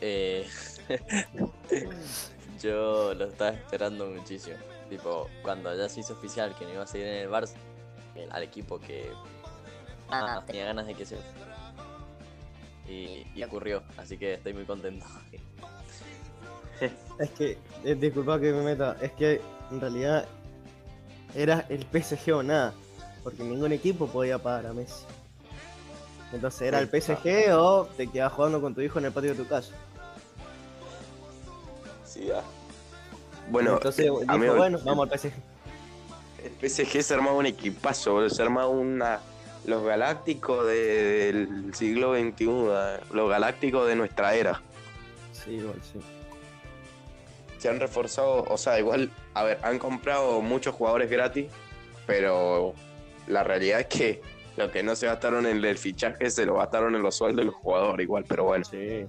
Eh, 0.00 0.46
yo 2.62 3.14
lo 3.14 3.26
estaba 3.26 3.50
esperando 3.50 4.06
muchísimo. 4.06 4.56
Tipo, 4.88 5.28
cuando 5.42 5.74
ya 5.76 5.88
se 5.88 6.00
hizo 6.00 6.12
oficial 6.12 6.54
que 6.56 6.64
no 6.64 6.72
iba 6.72 6.82
a 6.82 6.86
seguir 6.86 7.06
en 7.08 7.14
el 7.24 7.28
Barça, 7.30 7.54
el- 8.14 8.30
al 8.32 8.42
equipo 8.42 8.78
que 8.80 9.10
Ah, 10.08 10.36
ah, 10.38 10.44
tenía 10.46 10.64
ganas 10.66 10.86
de 10.86 10.94
que 10.94 11.04
se. 11.04 11.16
Y, 12.88 13.26
y 13.34 13.42
ocurrió, 13.42 13.82
así 13.96 14.16
que 14.16 14.34
estoy 14.34 14.54
muy 14.54 14.64
contento. 14.64 15.04
Es 17.18 17.30
que, 17.30 17.58
eh, 17.84 17.94
disculpa 17.96 18.38
que 18.38 18.52
me 18.52 18.62
meta, 18.62 18.96
es 19.00 19.10
que 19.12 19.40
en 19.72 19.80
realidad 19.80 20.26
era 21.34 21.66
el 21.70 21.84
PSG 21.86 22.32
o 22.34 22.42
nada, 22.44 22.74
porque 23.24 23.42
ningún 23.42 23.72
equipo 23.72 24.06
podía 24.06 24.38
pagar 24.38 24.66
a 24.66 24.72
Messi. 24.72 25.04
Entonces 26.32 26.62
era 26.62 26.78
el 26.78 26.88
PSG 26.88 27.52
o 27.56 27.86
te 27.96 28.06
quedas 28.08 28.32
jugando 28.32 28.60
con 28.60 28.74
tu 28.74 28.80
hijo 28.82 28.98
en 29.00 29.06
el 29.06 29.12
patio 29.12 29.30
de 29.34 29.42
tu 29.42 29.48
casa. 29.48 29.72
Sí, 32.04 32.30
ah. 32.32 32.42
Bueno, 33.48 33.74
Entonces 33.74 34.04
dijo, 34.04 34.20
amigo, 34.28 34.56
bueno, 34.56 34.78
vamos 34.84 35.10
al 35.10 35.18
PSG. 35.18 35.32
el 36.44 36.70
PSG 36.70 37.02
se 37.02 37.14
armaba 37.14 37.36
un 37.36 37.46
equipazo, 37.46 38.12
boludo, 38.14 38.30
se 38.30 38.42
armaba 38.42 38.68
una... 38.68 39.20
Los 39.64 39.82
galácticos 39.82 40.64
de- 40.66 41.32
del 41.32 41.74
siglo 41.74 42.14
XXI, 42.14 42.44
eh, 42.48 43.00
los 43.12 43.28
galácticos 43.28 43.88
de 43.88 43.96
nuestra 43.96 44.32
era. 44.36 44.62
Sí, 45.32 45.52
igual, 45.54 45.80
sí. 45.82 45.98
Se 47.58 47.68
han 47.68 47.80
reforzado, 47.80 48.44
o 48.48 48.56
sea, 48.58 48.78
igual, 48.78 49.10
a 49.34 49.42
ver, 49.42 49.58
han 49.62 49.80
comprado 49.80 50.40
muchos 50.40 50.72
jugadores 50.74 51.10
gratis, 51.10 51.46
pero 52.06 52.74
la 53.26 53.42
realidad 53.42 53.80
es 53.80 53.86
que 53.86 54.22
lo 54.56 54.70
que 54.70 54.84
no 54.84 54.94
se 54.94 55.06
gastaron 55.06 55.46
en 55.46 55.64
el 55.64 55.78
fichaje 55.78 56.30
se 56.30 56.46
lo 56.46 56.54
gastaron 56.58 56.94
en 56.94 57.02
los 57.02 57.16
sueldos 57.16 57.38
de 57.38 57.44
los 57.46 57.54
jugadores 57.56 58.04
igual, 58.04 58.24
pero 58.28 58.44
bueno. 58.44 58.64
Sí. 58.64 58.76
Eh, 58.76 59.08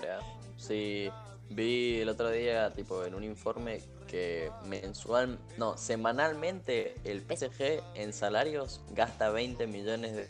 creo. 0.00 0.20
Sí, 0.56 1.10
vi 1.50 2.00
el 2.00 2.08
otro 2.08 2.30
día, 2.30 2.72
tipo, 2.72 3.04
en 3.04 3.14
un 3.14 3.24
informe 3.24 3.80
que 4.06 4.50
mensual, 4.66 5.38
no, 5.58 5.76
semanalmente 5.76 6.94
el 7.04 7.20
PSG 7.20 7.82
en 7.94 8.12
salarios 8.12 8.80
gasta 8.90 9.30
20 9.30 9.66
millones 9.66 10.14
de... 10.14 10.28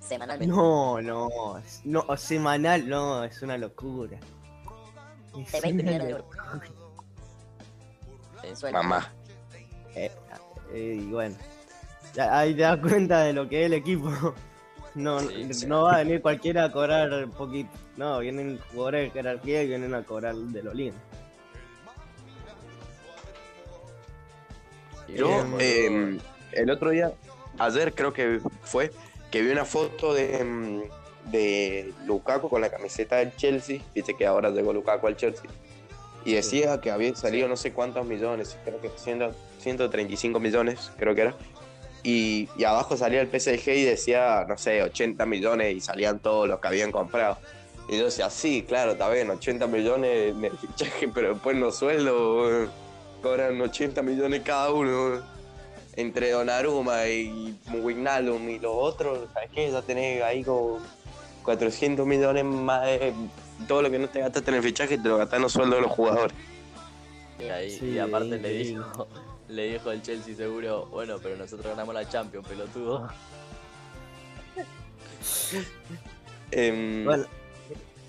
Semanalmente. 0.00 0.54
No, 0.54 1.00
no, 1.00 1.28
no, 1.84 2.16
semanal, 2.16 2.86
no, 2.88 3.24
es 3.24 3.40
una 3.42 3.56
locura. 3.56 4.18
Es 5.38 5.52
De 5.52 5.60
20 5.60 5.82
una 5.82 5.92
millones 5.92 6.06
de 6.06 6.10
euros. 6.10 6.26
Mamá. 8.72 9.10
Eh, 9.94 10.10
eh, 10.72 10.98
y 11.00 11.06
bueno, 11.10 11.36
ahí 12.18 12.54
te 12.54 12.62
das 12.62 12.78
cuenta 12.78 13.22
de 13.22 13.32
lo 13.32 13.48
que 13.48 13.60
es 13.60 13.66
el 13.66 13.74
equipo. 13.74 14.10
No, 14.94 15.18
Sí, 15.18 15.52
sí. 15.52 15.66
no 15.66 15.82
va 15.82 15.94
a 15.94 15.98
venir 15.98 16.22
cualquiera 16.22 16.66
a 16.66 16.70
cobrar 16.70 17.28
poquito. 17.30 17.68
No, 17.96 18.18
vienen 18.18 18.58
jugadores 18.72 19.04
de 19.04 19.10
jerarquía 19.10 19.62
y 19.62 19.68
vienen 19.68 19.94
a 19.94 20.02
cobrar 20.02 20.34
de 20.34 20.62
lo 20.62 20.74
lindo. 20.74 20.98
y 25.08 25.14
Yo, 25.14 25.44
eh, 25.60 26.18
el 26.52 26.70
otro 26.70 26.90
día, 26.90 27.12
ayer 27.58 27.94
creo 27.94 28.12
que 28.12 28.40
fue, 28.62 28.90
que 29.30 29.42
vi 29.42 29.50
una 29.50 29.64
foto 29.64 30.12
de, 30.12 30.42
mm, 30.42 31.30
de 31.30 31.92
Lukaku 32.06 32.48
con 32.48 32.60
la 32.60 32.70
camiseta 32.70 33.16
del 33.16 33.34
Chelsea. 33.36 33.80
Dice 33.94 34.14
que 34.16 34.26
ahora 34.26 34.50
llegó 34.50 34.72
Lukaku 34.72 35.06
al 35.06 35.16
Chelsea. 35.16 35.48
Y 36.24 36.34
decía 36.34 36.80
que 36.80 36.90
había 36.90 37.14
salido 37.14 37.48
no 37.48 37.56
sé 37.56 37.72
cuántos 37.72 38.06
millones, 38.06 38.56
creo 38.64 38.80
que 38.80 38.90
100 38.96 39.34
135 39.58 40.40
millones, 40.40 40.90
creo 40.98 41.14
que 41.14 41.22
era. 41.22 41.34
Y, 42.02 42.48
y 42.56 42.64
abajo 42.64 42.96
salía 42.96 43.20
el 43.22 43.28
PSG 43.28 43.68
y 43.68 43.84
decía, 43.84 44.44
no 44.46 44.58
sé, 44.58 44.82
80 44.82 45.24
millones 45.26 45.74
y 45.74 45.80
salían 45.80 46.18
todos 46.18 46.48
los 46.48 46.60
que 46.60 46.68
habían 46.68 46.92
comprado. 46.92 47.38
Y 47.88 47.98
yo 47.98 48.06
decía, 48.06 48.30
sí, 48.30 48.64
claro, 48.66 48.92
está 48.92 49.10
bien, 49.10 49.30
80 49.30 49.66
millones 49.66 50.34
en 50.34 50.44
el 50.44 50.56
fichaje, 50.56 51.08
pero 51.14 51.34
después 51.34 51.56
los 51.56 51.76
sueldos 51.76 52.70
cobran 53.22 53.60
80 53.60 54.02
millones 54.02 54.42
cada 54.44 54.70
uno. 54.72 55.34
Entre 55.96 56.32
Donnarumma 56.32 57.06
y 57.06 57.56
Wijnaldum 57.72 58.48
y 58.48 58.58
los 58.58 58.74
otros, 58.74 59.28
¿sabes 59.32 59.48
qué? 59.54 59.70
Ya 59.70 59.80
tenés 59.80 60.24
ahí 60.24 60.42
como 60.42 60.80
400 61.44 62.04
millones 62.04 62.44
más 62.44 62.82
de 62.84 63.12
todo 63.68 63.82
lo 63.82 63.90
que 63.90 63.98
no 63.98 64.08
te 64.08 64.20
gastaste 64.20 64.50
en 64.50 64.56
el 64.56 64.62
fichaje 64.62 64.98
te 64.98 65.08
lo 65.08 65.18
gastas 65.18 65.36
en 65.36 65.42
los 65.42 65.52
sueldos 65.52 65.76
de 65.76 65.82
los 65.82 65.92
jugadores. 65.92 66.36
y, 67.38 67.44
ahí, 67.44 67.70
Sí, 67.70 67.90
y 67.90 67.98
aparte 67.98 68.38
le 68.38 68.48
dijo, 68.48 69.06
le 69.48 69.72
dijo 69.72 69.90
el 69.92 70.02
Chelsea 70.02 70.34
seguro, 70.34 70.86
bueno, 70.86 71.18
pero 71.22 71.36
nosotros 71.36 71.66
ganamos 71.66 71.94
la 71.94 72.08
Champions, 72.08 72.46
pelotudo. 72.46 73.08
Em, 76.50 77.04
Bueno, 77.04 77.24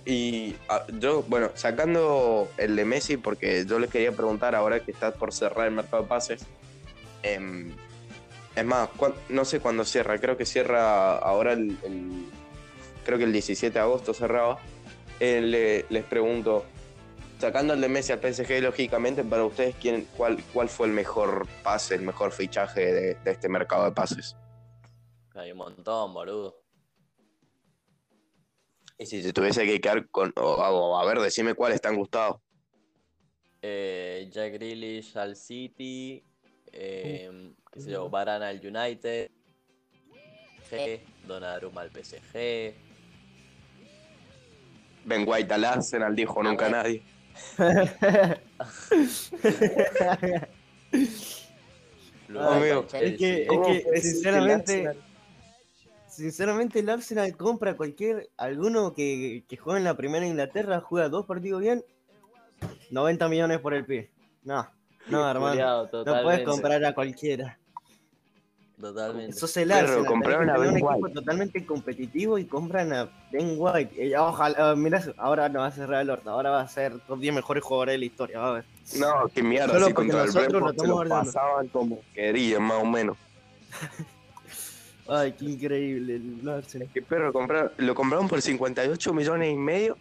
Y 0.06 0.56
ah, 0.70 0.86
yo, 1.00 1.24
bueno, 1.24 1.50
sacando 1.56 2.50
el 2.58 2.76
de 2.76 2.86
Messi, 2.86 3.18
porque 3.18 3.66
yo 3.66 3.80
les 3.80 3.90
quería 3.90 4.12
preguntar 4.12 4.54
ahora 4.54 4.80
que 4.80 4.92
está 4.92 5.12
por 5.12 5.34
cerrar 5.34 5.68
el 5.68 5.74
mercado 5.74 6.04
de 6.04 6.10
pases. 6.10 6.46
em, 7.24 7.72
es 8.56 8.64
más, 8.66 8.90
no 9.30 9.44
sé 9.46 9.60
cuándo 9.60 9.84
cierra, 9.84 10.18
creo 10.20 10.38
que 10.38 10.46
cierra 10.46 11.18
ahora 11.18 11.54
el, 11.54 11.76
creo 13.04 13.18
que 13.18 13.24
el 13.26 13.34
17 13.34 13.74
de 13.74 13.80
agosto 13.80 14.14
cerraba. 14.14 14.60
Eh, 15.20 15.42
le- 15.42 15.86
les 15.90 16.04
pregunto, 16.06 16.66
sacando 17.40 17.74
el 17.74 17.82
de 17.82 17.90
Messi 17.90 18.12
al 18.14 18.20
PSG, 18.20 18.62
lógicamente, 18.62 19.24
para 19.24 19.44
ustedes, 19.44 19.76
¿quién, 19.82 20.08
cuál, 20.16 20.42
¿cuál 20.54 20.70
fue 20.70 20.88
el 20.88 20.94
mejor 20.94 21.48
pase, 21.64 21.96
el 21.96 22.04
mejor 22.04 22.32
fichaje 22.32 22.94
de, 22.94 23.16
de 23.16 23.32
este 23.32 23.50
mercado 23.50 23.86
de 23.86 23.92
pases? 23.92 24.36
Hay 25.34 25.52
un 25.52 25.58
montón, 25.58 26.14
boludo. 26.14 26.65
Y 28.98 29.06
si 29.06 29.22
se 29.22 29.34
tuviese 29.34 29.66
que 29.66 29.82
quedar 29.82 30.08
con, 30.10 30.32
o- 30.38 30.42
o, 30.56 30.98
a 30.98 31.06
ver, 31.06 31.20
decime 31.20 31.54
cuáles 31.54 31.76
están 31.76 31.98
gustados. 31.98 32.38
Eh, 33.62 34.30
Jack 34.32 34.54
Grealish 34.54 35.18
al 35.18 35.36
City, 35.36 36.24
eh, 36.72 37.52
qué 37.72 37.82
sé 37.82 37.92
yo, 37.92 38.10
Varane 38.10 38.46
al 38.46 38.62
United, 38.66 39.30
G, 40.72 41.00
Donnarumma 41.28 41.82
al 41.82 41.92
PSG, 41.92 42.74
Ben 45.04 45.26
White 45.28 45.54
al 45.54 45.66
Arsenal, 45.66 46.16
dijo 46.16 46.42
nunca 46.42 46.70
bueno. 46.70 46.84
nadie. 46.84 47.04
Amigo, 52.38 52.86
Chelsea. 52.88 53.08
es 53.12 53.18
que, 53.18 53.42
es 53.42 53.48
¿Cómo 53.48 53.66
que 53.66 53.84
sinceramente, 54.02 54.90
sinceramente 56.16 56.80
el 56.80 56.90
Arsenal 56.90 57.36
compra 57.36 57.76
cualquier, 57.76 58.30
alguno 58.38 58.94
que, 58.94 59.44
que 59.48 59.58
juega 59.58 59.78
en 59.78 59.84
la 59.84 59.98
primera 59.98 60.26
Inglaterra, 60.26 60.80
juega 60.82 61.10
dos 61.10 61.26
partidos 61.26 61.62
bien, 61.62 61.84
90 62.92 63.28
millones 63.28 63.60
por 63.60 63.74
el 63.74 63.86
pie. 63.86 64.12
No, 64.44 64.68
no, 65.08 65.30
hermano. 65.30 65.50
Juliado, 65.50 65.90
No 66.06 66.24
puedes 66.24 66.44
comprar 66.44 66.84
a 66.86 66.94
cualquiera. 66.94 67.58
Totalmente. 68.80 69.32
Sos 69.34 69.56
el 69.56 69.70
Perro, 69.70 69.80
Arsenal, 69.80 69.96
tenés 70.04 70.12
compraron 70.12 70.50
a 70.50 70.58
Ben 70.58 70.70
un 70.70 70.78
equipo 70.78 70.94
White. 70.96 71.14
totalmente 71.14 71.66
competitivo 71.66 72.38
y 72.38 72.46
compran 72.46 72.92
a 72.92 73.10
Ben 73.32 73.56
White. 73.58 73.96
Eh, 73.96 74.18
ojalá, 74.18 74.72
ah, 74.72 74.76
mirá, 74.76 75.02
ahora 75.18 75.48
no 75.48 75.60
va 75.60 75.68
a 75.68 75.72
cerrar 75.72 76.02
el 76.02 76.10
horno, 76.10 76.32
ahora 76.32 76.50
va 76.50 76.62
a 76.62 76.68
ser 76.68 77.00
top 77.08 77.20
10 77.20 77.36
mejores 77.36 77.64
jugadores 77.64 77.94
de 77.94 78.00
la 78.00 78.06
historia, 78.06 78.40
va 78.40 78.50
a 78.50 78.54
ver. 78.54 78.66
No, 79.00 79.28
qué 79.34 79.42
mierda, 79.42 79.74
Solo 79.74 79.88
si 79.88 79.94
porque 79.94 80.12
contra 80.12 80.26
el 80.26 80.50
Brentford 80.50 80.76
se 80.78 80.88
lo 80.88 81.08
pasaban 81.08 81.68
como 81.70 82.02
querían, 82.14 82.64
más 82.64 82.82
o 82.82 82.86
menos. 82.86 83.18
Ay, 85.08 85.34
qué 85.34 85.46
increíble 85.46 86.16
el 86.16 86.50
Arsenal. 86.50 86.90
Que 86.94 87.02
perro, 87.02 87.32
compraron- 87.32 87.72
lo 87.78 87.94
compraron 87.94 88.28
por 88.28 88.42
58 88.42 89.14
millones 89.14 89.54
y 89.54 89.56
medio 89.58 89.98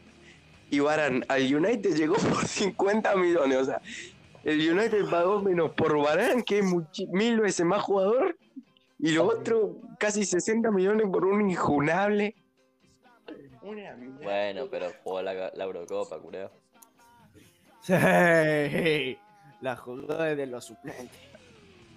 y 0.70 0.80
Varane 0.80 1.24
al 1.28 1.54
United 1.54 1.94
llegó 1.94 2.14
por 2.32 2.46
50 2.46 3.14
millones. 3.16 3.58
O 3.58 3.64
sea, 3.66 3.80
el 4.44 4.58
United 4.72 5.04
pagó 5.10 5.40
menos 5.42 5.70
por 5.72 5.96
Varane, 6.02 6.42
que 6.42 6.60
es 6.60 6.64
mil 7.10 7.40
veces 7.40 7.66
más 7.66 7.82
jugador, 7.82 8.36
y 8.98 9.10
lo 9.12 9.26
otro 9.26 9.76
casi 9.98 10.24
60 10.24 10.70
millones 10.70 11.06
por 11.10 11.24
un 11.26 11.50
injunable. 11.50 12.34
Una. 13.62 13.96
Bueno, 14.22 14.66
pero 14.70 14.90
jugó 15.02 15.20
la, 15.22 15.50
la 15.54 15.64
Eurocopa, 15.64 16.18
cureo. 16.18 16.50
Sí, 17.82 19.18
la 19.60 19.76
jugada 19.76 20.34
de 20.34 20.46
los 20.46 20.64
suplentes. 20.64 21.18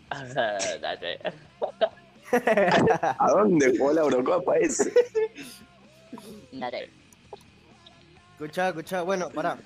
¿A 3.20 3.28
dónde 3.32 3.78
jugó 3.78 3.94
la 3.94 4.02
Eurocopa 4.02 4.58
ese? 4.58 4.92
Dale. 6.52 6.90
Escuchá, 8.34 8.70
escuchá, 8.70 9.02
bueno, 9.02 9.30
pará. 9.30 9.58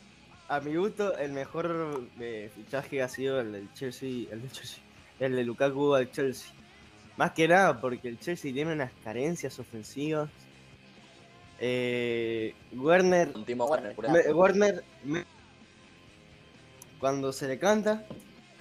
A 0.47 0.59
mi 0.59 0.75
gusto, 0.75 1.17
el 1.17 1.31
mejor 1.31 2.07
eh, 2.19 2.51
fichaje 2.55 3.01
ha 3.01 3.07
sido 3.07 3.39
el 3.39 3.51
del 3.53 3.73
Chelsea, 3.73 4.27
el 4.31 4.41
de 4.41 4.49
Chelsea, 4.49 4.79
el 5.19 5.35
de 5.35 5.43
Lukaku 5.43 5.93
al 5.95 6.11
Chelsea. 6.11 6.51
Más 7.17 7.31
que 7.31 7.47
nada 7.47 7.79
porque 7.79 8.09
el 8.09 8.19
Chelsea 8.19 8.51
tiene 8.53 8.73
unas 8.73 8.91
carencias 9.03 9.57
ofensivas. 9.59 10.29
Eh, 11.59 12.53
Werner, 12.73 13.31
Un 13.35 13.45
Timo 13.45 13.65
Werner, 13.65 13.93
cureo. 13.95 14.11
me- 14.11 14.33
Werner, 14.33 14.83
me- 15.03 15.25
cuando 16.99 17.31
se 17.31 17.47
le 17.47 17.57
canta, 17.59 18.03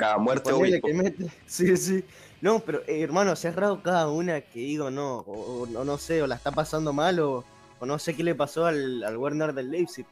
Cada 0.01 0.18
muerte 0.18 0.80
que 0.82 0.94
mete, 0.94 1.30
sí, 1.46 1.76
sí. 1.76 2.05
No, 2.40 2.61
pero 2.61 2.82
eh, 2.86 3.03
hermano, 3.03 3.36
se 3.36 3.48
ha 3.48 3.51
errado 3.51 3.82
cada 3.82 4.09
una 4.09 4.40
que 4.40 4.61
digo 4.61 4.90
no, 4.90 5.18
o, 5.18 5.62
o 5.62 5.66
no, 5.66 5.84
no 5.84 5.98
sé, 5.98 6.22
o 6.22 6.26
la 6.26 6.36
está 6.36 6.51
pasando 6.51 6.92
mal 6.92 7.20
o, 7.20 7.44
o 7.78 7.86
no 7.86 7.98
sé 7.98 8.16
qué 8.16 8.22
le 8.22 8.34
pasó 8.34 8.66
al, 8.66 9.05
al 9.05 9.16
Werner 9.16 9.53
del 9.53 9.70
Leipzig. 9.70 10.07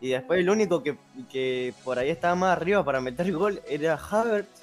Y 0.00 0.10
después 0.10 0.40
el 0.40 0.50
único 0.50 0.82
que, 0.82 0.98
que 1.30 1.72
por 1.84 1.98
ahí 1.98 2.10
estaba 2.10 2.34
más 2.34 2.56
arriba 2.56 2.84
para 2.84 3.00
meter 3.00 3.32
gol 3.32 3.62
era 3.68 3.94
Havertz. 3.94 4.60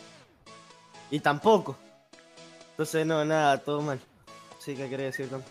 Y 1.10 1.20
tampoco. 1.20 1.78
Entonces 2.72 3.06
no, 3.06 3.24
nada, 3.26 3.58
todo 3.58 3.82
mal. 3.82 4.00
Sí, 4.60 4.76
¿qué 4.76 4.90
querés 4.90 5.18
decir, 5.18 5.30
Tom? 5.30 5.42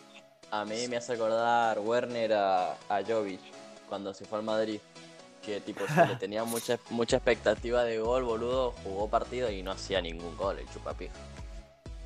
A 0.51 0.65
mí 0.65 0.89
me 0.89 0.97
hace 0.97 1.13
acordar 1.13 1.79
Werner 1.79 2.33
a, 2.33 2.73
a 2.89 3.03
Jovic 3.07 3.41
cuando 3.89 4.15
se 4.15 4.25
fue 4.25 4.39
al 4.39 4.45
Madrid. 4.45 4.81
Que 5.45 5.61
tipo 5.61 5.87
se 5.87 6.07
le 6.07 6.17
tenía 6.17 6.45
mucha, 6.45 6.79
mucha 6.91 7.17
expectativa 7.17 7.85
de 7.85 7.99
gol, 7.99 8.25
boludo. 8.25 8.73
Jugó 8.85 9.09
partido 9.09 9.51
y 9.51 9.63
no 9.63 9.73
hacía 9.73 10.01
ningún 10.01 10.37
gol 10.37 10.59
el 10.59 10.69
chupapija. 10.71 11.15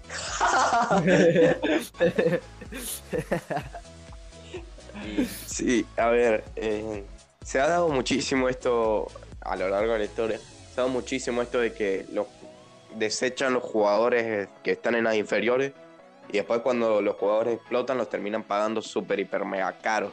Sí, 5.47 5.87
a 5.97 6.09
ver, 6.09 6.45
eh, 6.57 7.05
se 7.45 7.61
ha 7.61 7.67
dado 7.67 7.89
muchísimo 7.89 8.49
esto 8.49 9.09
a 9.41 9.57
lo 9.57 9.69
largo 9.69 9.93
de 9.93 9.99
la 9.99 10.05
historia. 10.05 10.39
Se 10.39 10.81
ha 10.81 10.85
dado 10.85 10.89
muchísimo 10.89 11.43
esto 11.43 11.61
de 11.61 11.73
que 11.73 12.07
desechan 12.95 13.55
los 13.55 13.63
jugadores 13.63 14.49
que 14.63 14.73
están 14.73 14.95
en 14.95 15.05
las 15.05 15.17
inferiores 15.17 15.73
y 16.29 16.35
después 16.35 16.61
cuando 16.61 17.03
los 17.03 17.17
jugadores 17.17 17.55
explotan 17.55 17.99
los 17.99 18.09
terminan 18.09 18.45
pagando 18.45 18.81
súper, 18.81 19.21
hiper, 19.21 19.45
mega 19.45 19.73
caros. 19.79 20.13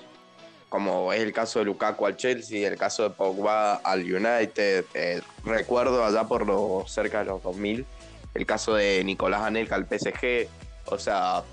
Como 0.71 1.11
es 1.11 1.19
el 1.19 1.33
caso 1.33 1.59
de 1.59 1.65
Lukaku 1.65 2.05
al 2.05 2.15
Chelsea, 2.15 2.65
el 2.65 2.77
caso 2.77 3.03
de 3.03 3.09
Pogba 3.09 3.73
al 3.75 3.99
United. 4.03 4.85
eh, 4.93 5.21
recuerdo 5.43 6.05
allá 6.05 6.23
por 6.23 6.47
los 6.47 6.89
cerca 6.89 7.19
de 7.19 7.25
los 7.25 7.43
2000, 7.43 7.85
el 8.33 8.45
caso 8.45 8.75
de 8.75 9.03
Nicolás 9.03 9.41
Anelka 9.41 9.75
al 9.75 9.85
PSG. 9.85 10.47
O 10.85 10.97
sea, 10.97 11.43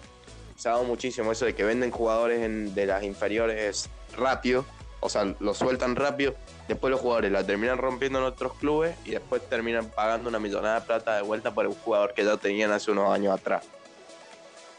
se 0.54 0.68
ha 0.68 0.72
dado 0.72 0.84
muchísimo 0.84 1.32
eso 1.32 1.46
de 1.46 1.56
que 1.56 1.64
venden 1.64 1.90
jugadores 1.90 2.42
en- 2.42 2.76
de 2.76 2.86
las 2.86 3.02
inferiores 3.02 3.90
rápido, 4.16 4.64
o 5.00 5.08
sea, 5.08 5.34
lo 5.40 5.52
sueltan 5.52 5.96
rápido, 5.96 6.36
después 6.68 6.92
los 6.92 7.00
jugadores 7.00 7.32
la 7.32 7.42
terminan 7.44 7.78
rompiendo 7.78 8.20
en 8.20 8.24
otros 8.24 8.54
clubes 8.54 8.94
y 9.04 9.10
después 9.10 9.42
terminan 9.48 9.90
pagando 9.90 10.28
una 10.28 10.38
millonada 10.38 10.78
de 10.78 10.86
plata 10.86 11.16
de 11.16 11.22
vuelta 11.22 11.52
por 11.52 11.66
un 11.66 11.74
jugador 11.74 12.14
que 12.14 12.24
ya 12.24 12.36
tenían 12.36 12.70
hace 12.70 12.92
unos 12.92 13.12
años 13.12 13.34
atrás. 13.36 13.64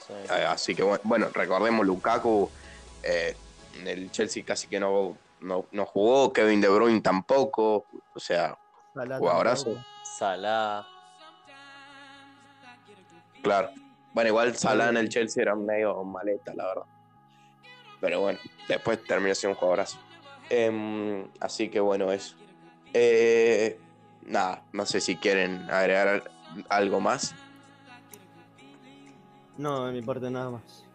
sí. 0.08 0.14
Eh, 0.34 0.46
Así 0.48 0.74
que 0.76 0.84
bu- 0.86 1.00
bueno, 1.04 1.28
recordemos 1.34 1.86
Lukaku, 1.86 2.50
eh, 3.04 3.36
el 3.86 4.12
Chelsea 4.12 4.44
casi 4.46 4.68
que 4.68 4.80
no, 4.80 5.18
no, 5.42 5.66
no 5.72 5.86
jugó, 5.86 6.32
Kevin 6.34 6.62
De 6.62 6.70
Bruyne 6.70 7.02
tampoco, 7.02 7.86
o 8.14 8.20
sea, 8.20 8.58
Salah 8.94 9.18
Jugadorazo. 9.20 9.78
Salah. 10.04 10.88
Claro. 13.42 13.70
Bueno, 14.14 14.30
igual 14.30 14.56
Salah 14.56 14.90
en 14.90 14.98
el 14.98 15.10
Chelsea 15.10 15.42
era 15.44 15.56
medio 15.56 16.04
maleta, 16.04 16.54
la 16.56 16.66
verdad. 16.68 16.84
Pero 18.02 18.22
bueno, 18.22 18.40
después 18.68 19.04
terminó 19.06 19.36
siendo 19.36 19.56
un 19.56 19.60
jugadorazo. 19.60 19.98
Em, 20.50 21.28
así 21.40 21.70
que 21.70 21.80
bueno, 21.80 22.12
eso. 22.12 22.36
Eh, 22.94 23.80
nada, 24.24 24.64
no 24.74 24.86
sé 24.86 25.00
si 25.00 25.16
quieren 25.18 25.70
agregar 25.70 26.08
al- 26.08 26.32
algo 26.70 27.00
más. 27.00 27.36
No, 29.58 29.86
de 29.88 29.92
mi 29.94 30.02
parte 30.02 30.30
nada 30.32 30.50
más. 30.50 30.86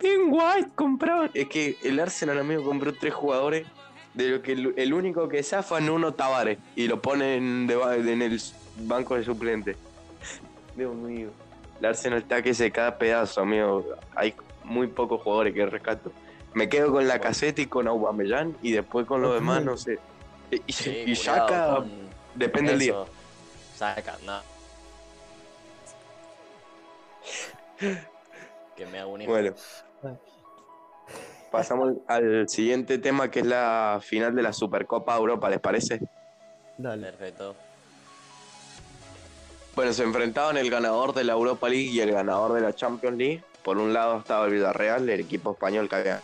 Ben 0.00 0.28
White 0.28 0.70
compraron. 0.74 1.30
Es 1.34 1.48
que 1.48 1.76
el 1.82 1.98
Arsenal, 2.00 2.38
amigo, 2.38 2.64
compró 2.64 2.92
tres 2.94 3.14
jugadores. 3.14 3.66
De 4.14 4.28
lo 4.30 4.42
que 4.42 4.52
el, 4.52 4.74
el 4.76 4.94
único 4.94 5.28
que 5.28 5.42
zafa 5.42 5.78
es 5.78 5.84
Nuno 5.84 6.12
Tavares. 6.14 6.58
Y 6.74 6.88
lo 6.88 7.00
ba- 7.76 7.94
en 7.96 8.22
el 8.22 8.40
banco 8.78 9.14
de 9.14 9.24
suplente. 9.24 9.76
Dios 10.76 10.94
mío. 10.94 11.30
El 11.78 11.86
Arsenal 11.86 12.18
está 12.20 12.42
que 12.42 12.52
se 12.54 12.70
cada 12.72 12.98
pedazo, 12.98 13.42
amigo. 13.42 13.84
Hay 14.16 14.34
muy 14.64 14.88
pocos 14.88 15.22
jugadores 15.22 15.54
que 15.54 15.64
rescato. 15.66 16.10
Me 16.54 16.68
quedo 16.68 16.90
con 16.90 17.06
la 17.06 17.20
caseta 17.20 17.60
y 17.60 17.66
con 17.66 17.86
Aubameyang. 17.86 18.56
Y 18.62 18.72
después 18.72 19.06
con 19.06 19.22
los 19.22 19.34
demás, 19.34 19.62
no 19.62 19.76
sé. 19.76 19.98
Y, 20.50 20.72
Sí, 20.72 21.14
con 21.76 22.08
depende 22.34 22.70
del 22.70 22.80
día. 22.80 22.94
Saca, 23.76 24.16
no. 24.24 24.40
Que 28.78 28.86
me 28.86 29.00
hago 29.00 29.12
un 29.12 29.22
hijo. 29.22 29.32
Bueno. 29.32 29.54
Pasamos 31.50 31.94
al 32.06 32.48
siguiente 32.48 32.98
tema 32.98 33.28
que 33.28 33.40
es 33.40 33.46
la 33.46 33.98
final 34.00 34.36
de 34.36 34.42
la 34.42 34.52
Supercopa 34.52 35.16
Europa, 35.16 35.50
¿les 35.50 35.58
parece? 35.58 35.98
Dale. 36.76 37.10
Perfecto. 37.10 37.56
Bueno, 39.74 39.92
se 39.92 40.04
enfrentaban 40.04 40.56
el 40.56 40.70
ganador 40.70 41.12
de 41.12 41.24
la 41.24 41.32
Europa 41.32 41.68
League 41.68 41.90
y 41.90 42.00
el 42.00 42.12
ganador 42.12 42.52
de 42.52 42.60
la 42.60 42.72
Champions 42.72 43.18
League. 43.18 43.42
Por 43.64 43.78
un 43.78 43.92
lado 43.92 44.18
estaba 44.18 44.46
el 44.46 44.52
Villarreal, 44.52 45.08
el 45.08 45.20
equipo 45.20 45.52
español 45.52 45.88
que 45.88 45.96
había 45.96 46.22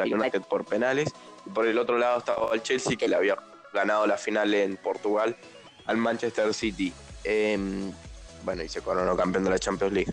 United 0.00 0.42
por 0.42 0.64
penales. 0.64 1.08
Y 1.46 1.50
por 1.50 1.66
el 1.66 1.78
otro 1.78 1.98
lado 1.98 2.18
estaba 2.18 2.52
el 2.52 2.62
Chelsea, 2.62 2.96
que 2.96 3.06
le 3.06 3.14
había 3.14 3.36
ganado 3.72 4.08
la 4.08 4.16
final 4.16 4.54
en 4.54 4.76
Portugal 4.76 5.36
al 5.86 5.96
Manchester 5.98 6.52
City. 6.52 6.92
Em, 7.22 7.92
bueno, 8.44 8.64
y 8.64 8.68
se 8.68 8.80
coronó 8.80 9.16
campeón 9.16 9.44
de 9.44 9.50
la 9.50 9.58
Champions 9.58 9.92
League. 9.92 10.12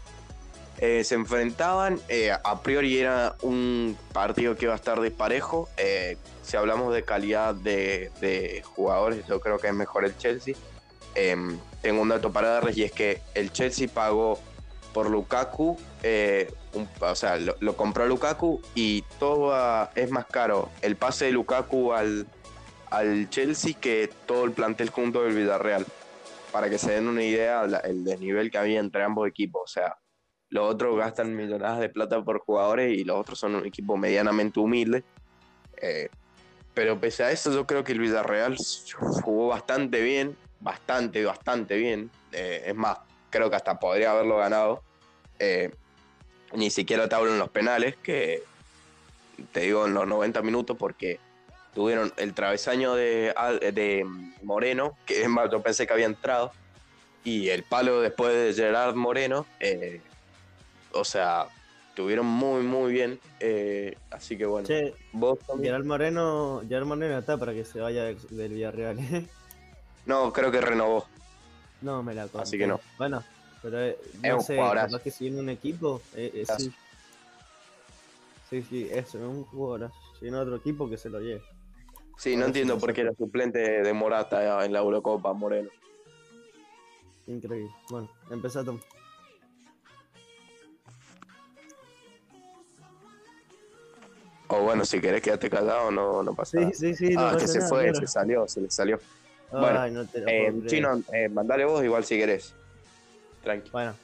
Eh, 0.80 1.04
se 1.06 1.16
enfrentaban, 1.16 2.00
eh, 2.10 2.32
a 2.32 2.62
priori 2.62 2.98
era 2.98 3.36
un 3.42 3.98
partido 4.12 4.56
que 4.56 4.66
iba 4.66 4.74
a 4.74 4.78
estar 4.78 5.00
disparejo. 5.00 5.70
Eh, 5.78 6.18
si 6.42 6.58
hablamos 6.58 6.94
de 6.94 7.04
calidad 7.04 7.56
de, 7.56 8.62
jugadores, 8.76 9.26
yo 9.28 9.40
creo 9.40 9.58
que 9.58 9.68
es 9.68 9.74
mejor 9.74 10.06
el 10.06 10.18
Chelsea. 10.18 10.56
Em, 11.16 11.58
tengo 11.82 12.02
un 12.02 12.10
dato 12.10 12.32
para 12.32 12.50
darles 12.50 12.78
y 12.78 12.84
es 12.84 12.92
que 12.92 13.22
el 13.36 13.54
Chelsea 13.54 13.88
pagó 13.88 14.38
por 14.94 15.10
Lukaku, 15.10 15.78
un- 16.74 16.90
o 17.00 17.16
sea, 17.16 17.38
lo, 17.38 17.78
compró 17.78 18.06
Lukaku 18.06 18.62
y 18.76 19.02
todo 19.18 19.54
es 19.96 20.12
más 20.12 20.26
caro 20.26 20.70
el 20.82 20.98
pase 20.98 21.26
de 21.26 21.32
Lukaku 21.32 21.94
al, 21.94 22.28
al 22.90 23.30
Chelsea 23.30 23.74
que 23.80 24.10
todo 24.26 24.44
el 24.44 24.52
plantel 24.52 24.90
junto 24.90 25.24
del 25.24 25.36
Villarreal. 25.36 25.86
Para 26.52 26.70
que 26.70 26.78
se 26.78 26.92
den 26.94 27.08
una 27.08 27.24
idea 27.24 27.64
el 27.84 28.04
desnivel 28.06 28.50
que 28.50 28.58
había 28.58 28.80
entre 28.80 29.04
ambos 29.04 29.28
equipos. 29.28 29.62
O 29.64 29.68
sea, 29.68 29.98
los 30.50 30.72
otros 30.72 30.98
gastan 30.98 31.36
millonadas 31.36 31.80
de 31.80 31.90
plata 31.90 32.24
por 32.24 32.40
jugadores 32.40 32.98
y 32.98 33.04
los 33.04 33.18
otros 33.18 33.40
son 33.40 33.56
un 33.56 33.66
equipo 33.66 33.98
medianamente 33.98 34.60
humilde. 34.60 35.04
Eh, 35.78 36.10
pero 36.74 37.00
pese 37.00 37.24
a 37.24 37.32
eso, 37.32 37.52
yo 37.54 37.66
creo 37.66 37.84
que 37.84 37.94
el 37.94 38.00
Villarreal 38.00 38.58
jugó 39.24 39.48
bastante 39.48 40.02
bien, 40.02 40.36
bastante, 40.60 41.24
bastante 41.24 41.78
bien. 41.78 42.12
Eh, 42.32 42.64
es 42.68 42.76
más, 42.76 42.98
creo 43.30 43.50
que 43.50 43.56
hasta 43.56 43.80
podría 43.80 44.12
haberlo 44.12 44.38
ganado. 44.38 44.84
Eh, 45.40 45.72
ni 46.54 46.70
siquiera 46.70 47.08
te 47.10 47.16
hablo 47.16 47.32
en 47.32 47.40
los 47.40 47.50
penales, 47.50 47.96
que 47.98 48.44
te 49.52 49.62
digo 49.62 49.86
en 49.86 49.94
los 49.94 50.08
90 50.08 50.42
minutos, 50.42 50.78
porque 50.78 51.20
tuvieron 51.74 52.14
el 52.18 52.34
travesaño 52.34 52.94
de, 52.96 53.34
de 53.74 54.06
Moreno, 54.44 54.98
que 55.06 55.24
es 55.24 55.30
más, 55.30 55.50
yo 55.52 55.62
pensé 55.62 55.88
que 55.88 55.94
había 55.94 56.06
entrado, 56.06 56.52
y 57.24 57.50
el 57.50 57.64
palo 57.64 58.02
después 58.02 58.34
de 58.34 58.54
Gerard 58.54 58.96
Moreno. 58.96 59.46
eh, 59.60 60.02
o 60.96 61.04
sea, 61.04 61.48
tuvieron 61.96 62.26
muy, 62.26 62.64
muy 62.64 62.92
bien. 62.92 63.20
eh, 63.40 63.98
así 64.12 64.38
que 64.38 64.46
bueno, 64.46 64.68
Che, 64.68 64.94
vos 65.12 65.40
también. 65.40 65.74
Gerard 65.74 65.86
Moreno, 65.86 66.62
Gerard 66.68 66.86
Moreno 66.86 67.18
está 67.18 67.38
para 67.38 67.54
que 67.54 67.66
se 67.66 67.80
vaya 67.80 68.04
del, 68.06 68.54
Villarreal. 68.54 69.00
¿eh? 69.00 69.28
No, 70.06 70.32
creo 70.32 70.52
que 70.52 70.62
renovó. 70.62 71.06
No, 71.82 72.04
me 72.04 72.14
la 72.14 72.24
conté. 72.24 72.44
Así 72.44 72.58
que 72.58 72.68
no. 72.68 72.80
Bueno, 72.98 73.24
pero 73.62 73.82
eh, 73.82 73.98
Es 74.22 74.34
no 74.34 74.42
sé, 74.42 74.58
capaz 74.58 75.02
que 75.02 75.12
si 75.12 75.26
viene 75.26 75.40
un 75.40 75.50
equipo, 75.50 76.02
eh, 76.16 76.32
eh, 76.34 76.46
sí. 76.58 76.72
Sí, 78.50 78.62
sí, 78.62 78.88
eso, 78.92 79.18
es 79.18 79.24
un 79.24 79.44
jugador. 79.46 79.92
Si 80.14 80.26
viene 80.26 80.38
otro 80.38 80.56
equipo, 80.56 80.90
que 80.90 80.98
se 80.98 81.10
lo 81.10 81.20
lleve. 81.20 81.42
Sí, 82.18 82.36
no 82.36 82.46
entiendo 82.46 82.78
por 82.78 82.94
qué 82.94 83.02
era 83.02 83.14
suplente 83.14 83.60
de 83.60 83.94
Morata 83.94 84.64
en 84.64 84.72
la 84.72 84.80
Eurocopa, 84.80 85.34
Moreno. 85.34 85.70
Increíble. 87.28 87.72
Bueno, 87.90 88.08
empezá 88.30 88.64
Tom. 88.64 88.80
O 94.48 94.62
bueno, 94.62 94.86
si 94.86 95.02
querés 95.02 95.22
quedarte 95.22 95.50
callado, 95.50 95.90
no, 95.92 96.22
no 96.22 96.34
pasa 96.36 96.52
Sí, 96.52 96.58
nada. 96.66 96.74
sí, 96.74 96.96
sí. 96.96 97.10
no 97.10 97.22
ah, 97.22 97.32
que 97.32 97.42
pasa 97.42 97.48
se 97.48 97.58
nada, 97.60 97.70
fue, 97.70 97.84
claro. 97.84 98.00
se 98.00 98.08
salió, 98.08 98.48
se 98.48 98.62
le 98.62 98.70
salió. 98.72 99.00
bueno, 99.52 99.80
Ay, 99.82 99.92
no 99.92 100.06
te 100.06 100.20
lo 100.22 100.28
Eh. 100.28 100.54
Chino, 100.68 101.02
eh, 101.12 101.30
mandale 101.30 101.66
vos 101.66 101.84
igual 101.84 102.04
si 102.06 102.18
querés. 102.18 102.54
Tranqui. 103.44 103.70
Bueno, 103.72 103.96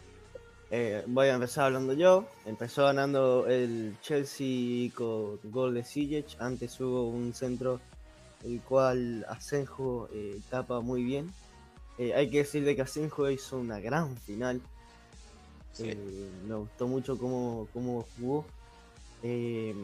eh, 0.71 1.03
voy 1.07 1.27
a 1.27 1.35
empezar 1.35 1.65
hablando 1.65 1.93
yo. 1.93 2.25
Empezó 2.45 2.85
ganando 2.85 3.45
el 3.47 3.95
Chelsea 4.01 4.89
con 4.95 5.39
gol 5.43 5.75
de 5.75 5.83
Ziyech. 5.83 6.37
Antes 6.39 6.79
hubo 6.79 7.07
un 7.09 7.33
centro 7.33 7.79
el 8.43 8.59
cual 8.61 9.23
Asenjo 9.29 10.09
tapa 10.49 10.79
muy 10.81 11.03
bien. 11.03 11.31
Hay 11.99 12.31
que 12.31 12.39
decir 12.39 12.63
de 12.65 12.75
que 12.75 12.81
Asenjo 12.81 13.29
hizo 13.29 13.57
una 13.57 13.79
gran 13.79 14.17
final. 14.17 14.59
Sí. 15.71 15.93
Me 16.47 16.55
gustó 16.55 16.87
mucho 16.87 17.17
cómo, 17.17 17.67
cómo 17.73 18.05
jugó. 18.17 18.45
Eh, 19.23 19.75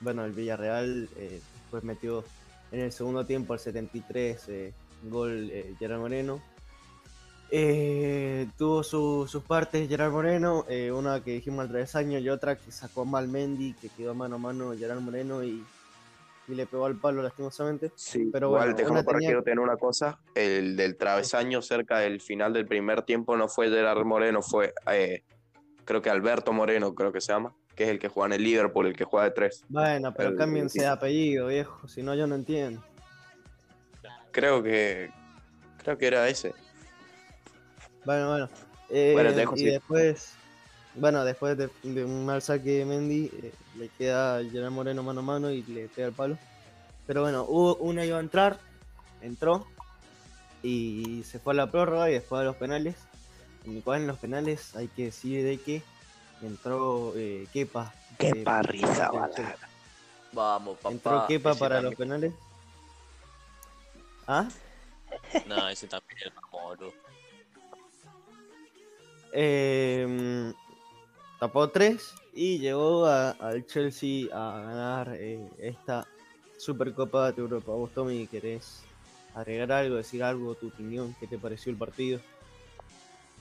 bueno, 0.00 0.24
el 0.24 0.32
Villarreal 0.32 1.08
eh, 1.16 1.40
después 1.62 1.84
metió 1.84 2.24
en 2.72 2.80
el 2.80 2.92
segundo 2.92 3.24
tiempo 3.24 3.52
al 3.52 3.58
73 3.60 4.48
eh, 4.48 4.74
gol 5.04 5.48
eh, 5.52 5.74
Gerard 5.78 6.00
Moreno. 6.00 6.40
Eh, 7.50 8.48
tuvo 8.58 8.82
su- 8.82 9.26
sus 9.28 9.42
partes 9.44 9.88
Gerard 9.88 10.10
Moreno, 10.10 10.64
una 10.92 11.22
que 11.22 11.32
dijimos 11.32 11.60
al 11.60 11.68
travesaño 11.68 12.18
y 12.18 12.28
otra 12.28 12.56
que 12.56 12.72
sacó 12.72 13.04
mal 13.04 13.28
Mendy, 13.28 13.74
que 13.74 13.88
quedó 13.88 14.14
mano 14.14 14.34
a 14.36 14.38
mano 14.38 14.74
Gerard 14.76 15.00
Moreno 15.00 15.44
y, 15.44 15.64
y 16.48 16.54
le 16.54 16.66
pegó 16.66 16.86
al 16.86 16.96
palo 16.96 17.22
lastimosamente. 17.22 17.92
Sí, 17.94 18.30
Pero 18.32 18.48
igual 18.48 18.62
bueno, 18.72 18.76
déjame 18.76 19.00
una 19.00 19.04
tenía- 19.04 19.42
en 19.52 19.58
una 19.60 19.76
cosa. 19.76 20.18
El 20.34 20.74
del 20.76 20.96
travesaño 20.96 21.62
cerca 21.62 21.98
del 22.00 22.20
final 22.20 22.52
del 22.52 22.66
primer 22.66 23.02
tiempo 23.02 23.36
no 23.36 23.46
fue 23.48 23.68
Gerard 23.68 24.04
Moreno, 24.04 24.42
fue 24.42 24.74
creo 25.84 26.02
que 26.02 26.10
Alberto 26.10 26.52
Moreno, 26.52 26.96
creo 26.96 27.12
que 27.12 27.20
se 27.20 27.32
llama. 27.32 27.54
Que 27.76 27.84
es 27.84 27.90
el 27.90 27.98
que 27.98 28.08
juega 28.08 28.26
en 28.34 28.40
el 28.40 28.42
Liverpool, 28.44 28.86
el 28.86 28.96
que 28.96 29.04
juega 29.04 29.26
de 29.26 29.30
tres. 29.32 29.64
Bueno, 29.68 30.12
pero 30.14 30.30
El- 30.30 30.36
cámbiense 30.36 30.80
de 30.80 30.86
apellido, 30.88 31.46
viejo, 31.48 31.86
si 31.86 32.02
no 32.02 32.14
yo 32.14 32.26
no 32.26 32.34
entiendo. 32.34 32.82
Creo 34.32 34.62
que. 34.62 35.10
Creo 35.82 35.96
que 35.98 36.06
era 36.06 36.28
ese. 36.28 36.54
Bueno, 38.04 38.28
bueno. 38.30 38.48
Eh, 38.88 39.12
Bueno, 39.14 39.30
te 39.30 39.36
dejo, 39.36 39.56
y 39.56 39.64
después, 39.64 40.32
bueno, 40.94 41.24
después 41.24 41.56
de, 41.58 41.68
de 41.82 42.04
un 42.04 42.24
mal 42.24 42.40
saque 42.42 42.78
de 42.78 42.84
Mendy, 42.84 43.30
eh, 43.42 43.52
le 43.76 43.88
queda 43.90 44.38
a 44.38 44.44
Gerard 44.44 44.70
Moreno 44.70 45.02
mano 45.02 45.20
a 45.20 45.24
mano 45.24 45.50
y 45.50 45.62
le 45.64 45.88
pega 45.88 46.08
el 46.08 46.14
palo. 46.14 46.38
Pero 47.06 47.22
bueno, 47.22 47.44
hubo 47.48 47.76
una 47.76 48.04
iba 48.04 48.16
a 48.16 48.20
entrar, 48.20 48.58
entró 49.22 49.66
y 50.62 51.22
se 51.24 51.38
fue 51.38 51.52
a 51.52 51.56
la 51.56 51.70
prórroga 51.70 52.10
y 52.10 52.14
después 52.14 52.40
a 52.40 52.44
los 52.44 52.56
penales. 52.56 52.96
En 53.64 53.76
el 53.76 53.82
cual 53.82 54.02
en 54.02 54.06
los 54.06 54.18
penales 54.18 54.74
hay 54.76 54.88
que 54.88 55.04
decir 55.06 55.44
de 55.44 55.58
que 55.58 55.82
entró 56.42 57.12
eh, 57.16 57.46
Kepa. 57.52 57.92
Qué 58.18 58.28
eh, 58.28 58.44
balada. 58.44 59.56
Vamos, 60.32 60.76
papá. 60.78 60.90
Entró 60.90 61.26
Kepa 61.26 61.50
ese 61.50 61.60
para 61.60 61.80
los 61.80 61.94
penales. 61.94 62.32
¿Ah? 64.26 64.48
No, 65.46 65.68
ese 65.68 65.86
también 65.86 66.18
es 66.26 66.32
boludo. 66.50 66.92
Eh, 69.32 70.52
tapó 71.38 71.68
tres 71.68 72.12
y 72.34 72.58
llegó 72.58 73.06
al 73.06 73.64
Chelsea 73.66 74.28
a 74.32 74.60
ganar 74.60 75.14
eh, 75.14 75.48
esta 75.58 76.06
Supercopa 76.58 77.32
de 77.32 77.40
Europa. 77.40 77.72
Vos, 77.72 77.92
Tommy, 77.92 78.26
¿querés 78.26 78.82
agregar 79.34 79.72
algo, 79.72 79.96
decir 79.96 80.22
algo, 80.22 80.54
tu 80.54 80.68
opinión? 80.68 81.14
¿Qué 81.20 81.26
te 81.26 81.38
pareció 81.38 81.70
el 81.70 81.78
partido? 81.78 82.20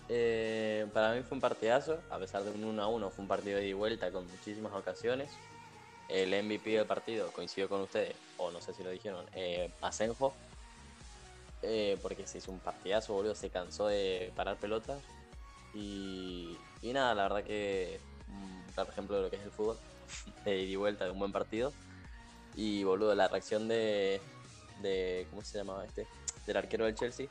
Eh, 0.08 0.88
para 0.94 1.14
mí 1.14 1.24
fue 1.24 1.36
un 1.36 1.42
partidazo, 1.42 2.00
a 2.10 2.20
pesar 2.20 2.44
de 2.44 2.52
un 2.52 2.64
1 2.64 2.82
a 2.82 2.88
1, 2.88 3.10
fue 3.10 3.24
un 3.24 3.28
partido 3.28 3.58
de 3.58 3.64
ida 3.64 3.70
y 3.72 3.74
vuelta 3.74 4.12
con 4.12 4.28
muchísimas 4.30 4.74
ocasiones. 4.74 5.32
El 6.08 6.30
MVP 6.44 6.72
del 6.72 6.86
partido 6.86 7.32
coincidió 7.32 7.68
con 7.68 7.82
ustedes, 7.82 8.16
o 8.38 8.52
no 8.52 8.62
sé 8.62 8.74
si 8.74 8.84
lo 8.84 8.92
dijeron, 8.92 9.26
eh, 9.34 9.72
Asenjo, 9.82 10.36
eh, 11.64 11.98
porque 12.02 12.28
se 12.28 12.38
hizo 12.38 12.52
un 12.52 12.60
partidazo, 12.60 13.14
boludo, 13.14 13.34
se 13.34 13.50
cansó 13.50 13.88
de 13.88 14.32
parar 14.36 14.58
pelotas. 14.58 15.02
Y, 15.74 16.58
nada, 16.84 17.16
la 17.16 17.24
verdad 17.24 17.44
que 17.44 18.00
un 18.30 18.64
claro 18.74 18.92
ejemplo 18.92 19.18
de 19.18 19.24
lo 19.24 19.30
que 19.30 19.38
es 19.38 19.44
el 19.44 19.52
fútbol, 19.52 19.78
de 20.46 20.60
ida 20.60 20.72
y 20.72 20.76
vuelta, 20.76 21.06
de 21.06 21.12
un 21.12 21.20
buen 21.20 21.32
partido. 21.32 21.74
Y 22.56 22.84
boludo, 22.84 23.16
la 23.16 23.28
reacción 23.28 23.68
de, 23.68 24.22
de 24.82 25.28
¿cómo 25.32 25.44
se 25.44 25.58
llamaba 25.58 25.84
este? 25.86 26.08
Del 26.46 26.58
arquero 26.58 26.86
del 26.86 26.96
Chelsea. 26.96 27.28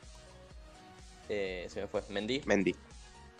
Eh, 1.29 1.67
se 1.69 1.81
me 1.81 1.87
fue, 1.87 2.03
Mendy 2.09 2.41
Mendy. 2.45 2.75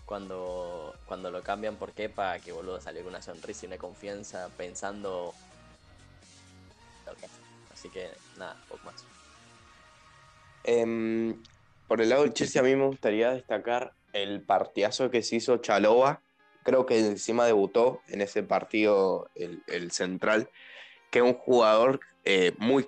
cuando, 0.06 0.96
cuando 1.06 1.32
lo 1.32 1.44
cambian 1.44 1.76
por 1.76 1.94
Kepa, 1.94 2.40
que 2.40 2.52
boludo 2.52 2.82
salió 2.82 3.02
con 3.02 3.10
una 3.10 3.22
sonrisa 3.22 3.66
y 3.66 3.68
una 3.68 3.78
confianza 3.78 4.50
pensando. 4.58 5.34
Así 7.72 7.90
que 7.90 8.10
nada, 8.38 8.56
poco 8.68 8.86
más. 8.86 9.06
Em, 10.64 11.42
por 11.88 12.02
el 12.02 12.10
lado 12.10 12.24
del 12.24 12.34
Chelsea, 12.34 12.62
a 12.62 12.66
mí 12.66 12.76
me 12.76 12.88
gustaría 12.88 13.32
destacar 13.32 13.94
el 14.14 14.42
partidazo 14.42 15.12
que 15.12 15.22
se 15.22 15.36
hizo 15.36 15.58
Chalova. 15.58 16.22
Creo 16.64 16.86
que 16.88 16.98
encima 16.98 17.46
debutó 17.46 18.02
en 18.08 18.22
ese 18.22 18.42
partido 18.42 19.30
el, 19.36 19.62
el 19.68 19.92
central, 19.92 20.50
que 21.12 21.20
es 21.20 21.26
un 21.26 21.36
jugador 21.36 22.00
eh, 22.24 22.54
muy. 22.58 22.88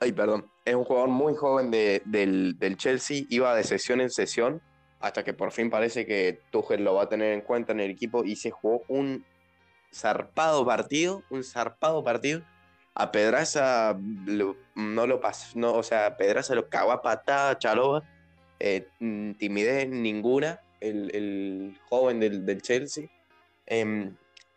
Ay, 0.00 0.12
perdón. 0.12 0.50
Es 0.64 0.74
un 0.74 0.84
jugador 0.84 1.08
muy 1.08 1.34
joven 1.34 1.70
de- 1.70 2.02
del, 2.04 2.58
del 2.58 2.76
Chelsea. 2.76 3.24
Iba 3.28 3.54
de 3.54 3.64
sesión 3.64 4.00
en 4.00 4.10
sesión 4.10 4.60
hasta 5.00 5.24
que 5.24 5.32
por 5.34 5.52
fin 5.52 5.70
parece 5.70 6.06
que 6.06 6.40
Tuchel 6.50 6.84
lo 6.84 6.94
va 6.94 7.04
a 7.04 7.08
tener 7.08 7.32
en 7.32 7.40
cuenta 7.40 7.72
en 7.72 7.80
el 7.80 7.90
equipo 7.90 8.24
y 8.24 8.36
se 8.36 8.50
jugó 8.50 8.82
un 8.88 9.24
zarpado 9.94 10.64
partido, 10.66 11.22
un 11.30 11.44
zarpado 11.44 12.02
partido. 12.04 12.42
A 12.94 13.12
Pedraza 13.12 13.96
no 14.74 15.06
lo 15.06 15.20
pasó, 15.20 15.56
no, 15.56 15.72
o 15.74 15.82
sea, 15.84 16.16
Pedraza 16.16 16.54
lo 16.56 16.68
cagó 16.68 16.90
a 16.90 17.00
patada 17.00 17.50
a 17.50 17.58
Chalova, 17.58 18.02
eh, 18.58 18.88
timidez 19.38 19.88
ninguna, 19.88 20.60
el, 20.80 21.14
el 21.14 21.78
joven 21.88 22.18
del, 22.18 22.44
del 22.44 22.60
Chelsea. 22.60 23.08
Em, 23.66 24.16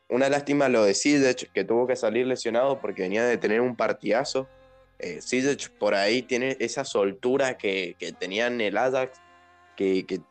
una 0.09 0.27
lástima 0.27 0.69
lo 0.69 0.83
de 0.83 0.95
Sidic, 0.95 1.51
que 1.51 1.63
tuvo 1.63 1.85
que 1.85 1.95
salir 1.95 2.25
lesionado 2.25 2.79
porque 2.81 3.03
venía 3.03 3.23
de 3.25 3.37
tener 3.37 3.61
un 3.61 3.75
partidazo. 3.75 4.47
Eh, 5.03 5.19
por 5.79 5.95
ahí 5.95 6.21
tiene 6.21 6.57
esa 6.59 6.85
soltura 6.85 7.57
que, 7.57 7.95
que 7.97 8.13
tenía 8.13 8.45
en 8.47 8.61
el 8.61 8.77
Ajax, 8.77 9.19
que, 9.75 10.05
que 10.05 10.21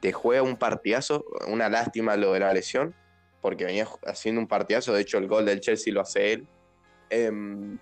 te 0.00 0.12
juega 0.12 0.42
un 0.42 0.56
partidazo. 0.56 1.24
Una 1.48 1.68
lástima 1.68 2.16
lo 2.16 2.32
de 2.32 2.40
la 2.40 2.52
lesión, 2.54 2.94
porque 3.40 3.64
venía 3.64 3.88
haciendo 4.06 4.40
un 4.40 4.46
partidazo. 4.46 4.92
De 4.92 5.00
hecho, 5.02 5.18
el 5.18 5.26
gol 5.26 5.46
del 5.46 5.60
Chelsea 5.60 5.92
lo 5.92 6.00
hace 6.00 6.32
él. 6.32 6.46
Em, 7.10 7.76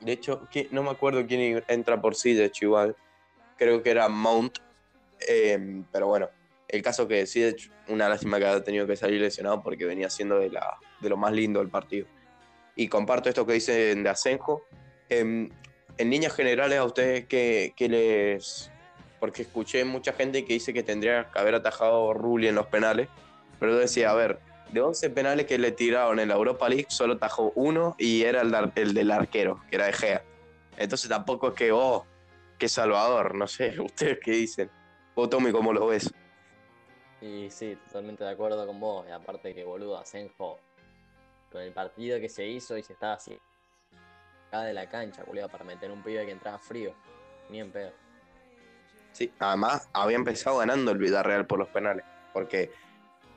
de 0.00 0.12
hecho, 0.12 0.46
¿quién- 0.52 0.68
no 0.72 0.82
me 0.82 0.90
acuerdo 0.90 1.26
quién 1.26 1.62
entra 1.68 2.00
por 2.00 2.14
Sidic 2.16 2.60
igual. 2.62 2.94
Creo 3.56 3.82
que 3.82 3.90
era 3.90 4.08
Mount. 4.08 4.58
Em, 5.26 5.84
pero 5.90 6.06
bueno, 6.08 6.28
el 6.68 6.82
caso 6.82 7.08
que 7.08 7.24
Sidic, 7.26 7.70
una 7.88 8.08
lástima 8.10 8.38
que 8.38 8.44
haya 8.46 8.62
tenido 8.62 8.86
que 8.86 8.96
salir 8.96 9.20
lesionado 9.22 9.62
porque 9.62 9.86
venía 9.86 10.10
siendo 10.10 10.38
de, 10.38 10.50
la, 10.50 10.76
de 11.00 11.08
lo 11.08 11.16
más 11.16 11.32
lindo 11.32 11.60
del 11.60 11.70
partido. 11.70 12.06
Y 12.76 12.88
comparto 12.88 13.30
esto 13.30 13.46
que 13.46 13.54
dicen 13.54 14.02
de 14.02 14.10
Asenjo. 14.10 14.66
En 16.02 16.10
líneas 16.10 16.34
generales, 16.34 16.80
a 16.80 16.84
ustedes, 16.84 17.26
¿qué, 17.26 17.74
qué 17.76 17.88
les...? 17.88 18.72
Porque 19.20 19.42
escuché 19.42 19.84
mucha 19.84 20.12
gente 20.12 20.44
que 20.44 20.54
dice 20.54 20.74
que 20.74 20.82
tendría 20.82 21.30
que 21.30 21.38
haber 21.38 21.54
atajado 21.54 22.12
Rulli 22.12 22.48
en 22.48 22.56
los 22.56 22.66
penales. 22.66 23.08
Pero 23.60 23.74
yo 23.74 23.78
decía, 23.78 24.10
a 24.10 24.14
ver, 24.14 24.40
de 24.72 24.80
11 24.80 25.10
penales 25.10 25.46
que 25.46 25.58
le 25.58 25.70
tiraron 25.70 26.18
en 26.18 26.30
la 26.30 26.34
Europa 26.34 26.68
League, 26.68 26.86
solo 26.88 27.18
tajó 27.18 27.52
uno 27.54 27.94
y 27.98 28.24
era 28.24 28.40
el, 28.40 28.52
el 28.74 28.94
del 28.94 29.12
arquero, 29.12 29.62
que 29.70 29.76
era 29.76 29.86
de 29.86 29.92
Gea. 29.92 30.24
Entonces 30.76 31.08
tampoco 31.08 31.50
es 31.50 31.54
que, 31.54 31.70
oh, 31.70 32.04
qué 32.58 32.68
salvador, 32.68 33.36
no 33.36 33.46
sé, 33.46 33.78
ustedes 33.80 34.18
qué 34.24 34.32
dicen. 34.32 34.72
Vos, 35.14 35.30
Tommy, 35.30 35.52
¿cómo 35.52 35.72
lo 35.72 35.86
ves? 35.86 36.12
Y 37.20 37.48
sí, 37.48 37.78
totalmente 37.86 38.24
de 38.24 38.30
acuerdo 38.30 38.66
con 38.66 38.80
vos. 38.80 39.06
Y 39.08 39.12
aparte 39.12 39.54
que 39.54 39.62
boludo, 39.62 39.98
Asenjo, 39.98 40.58
con 41.52 41.62
el 41.62 41.72
partido 41.72 42.18
que 42.18 42.28
se 42.28 42.44
hizo 42.44 42.76
y 42.76 42.82
se 42.82 42.94
estaba 42.94 43.12
así, 43.12 43.38
acá 44.52 44.64
de 44.64 44.74
la 44.74 44.86
cancha, 44.86 45.24
boludo, 45.24 45.48
para 45.48 45.64
meter 45.64 45.90
un 45.90 46.02
pibe 46.02 46.26
que 46.26 46.32
entraba 46.32 46.58
frío. 46.58 46.92
Ni 47.48 47.60
en 47.60 47.70
pedo. 47.72 47.90
Sí, 49.12 49.32
además 49.38 49.88
había 49.94 50.16
empezado 50.16 50.58
ganando 50.58 50.90
el 50.92 50.98
Villarreal 50.98 51.46
por 51.46 51.58
los 51.58 51.68
penales, 51.68 52.04
porque 52.32 52.70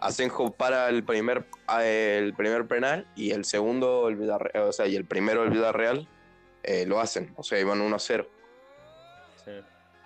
Asenjo 0.02 0.52
para 0.54 0.90
el 0.90 1.04
primer, 1.06 1.46
el 1.82 2.34
primer 2.34 2.68
penal 2.68 3.08
y 3.16 3.32
el 3.32 3.46
segundo, 3.46 4.08
el 4.10 4.16
Villarreal, 4.18 4.64
o 4.68 4.72
sea, 4.74 4.88
y 4.88 4.96
el 4.98 5.06
primero 5.06 5.44
el 5.44 5.50
Villarreal 5.52 6.08
eh, 6.64 6.86
lo 6.86 7.00
hacen, 7.00 7.34
o 7.38 7.44
sea, 7.44 7.60
iban 7.60 7.80
1-0, 7.82 8.28
Sí. 9.44 9.52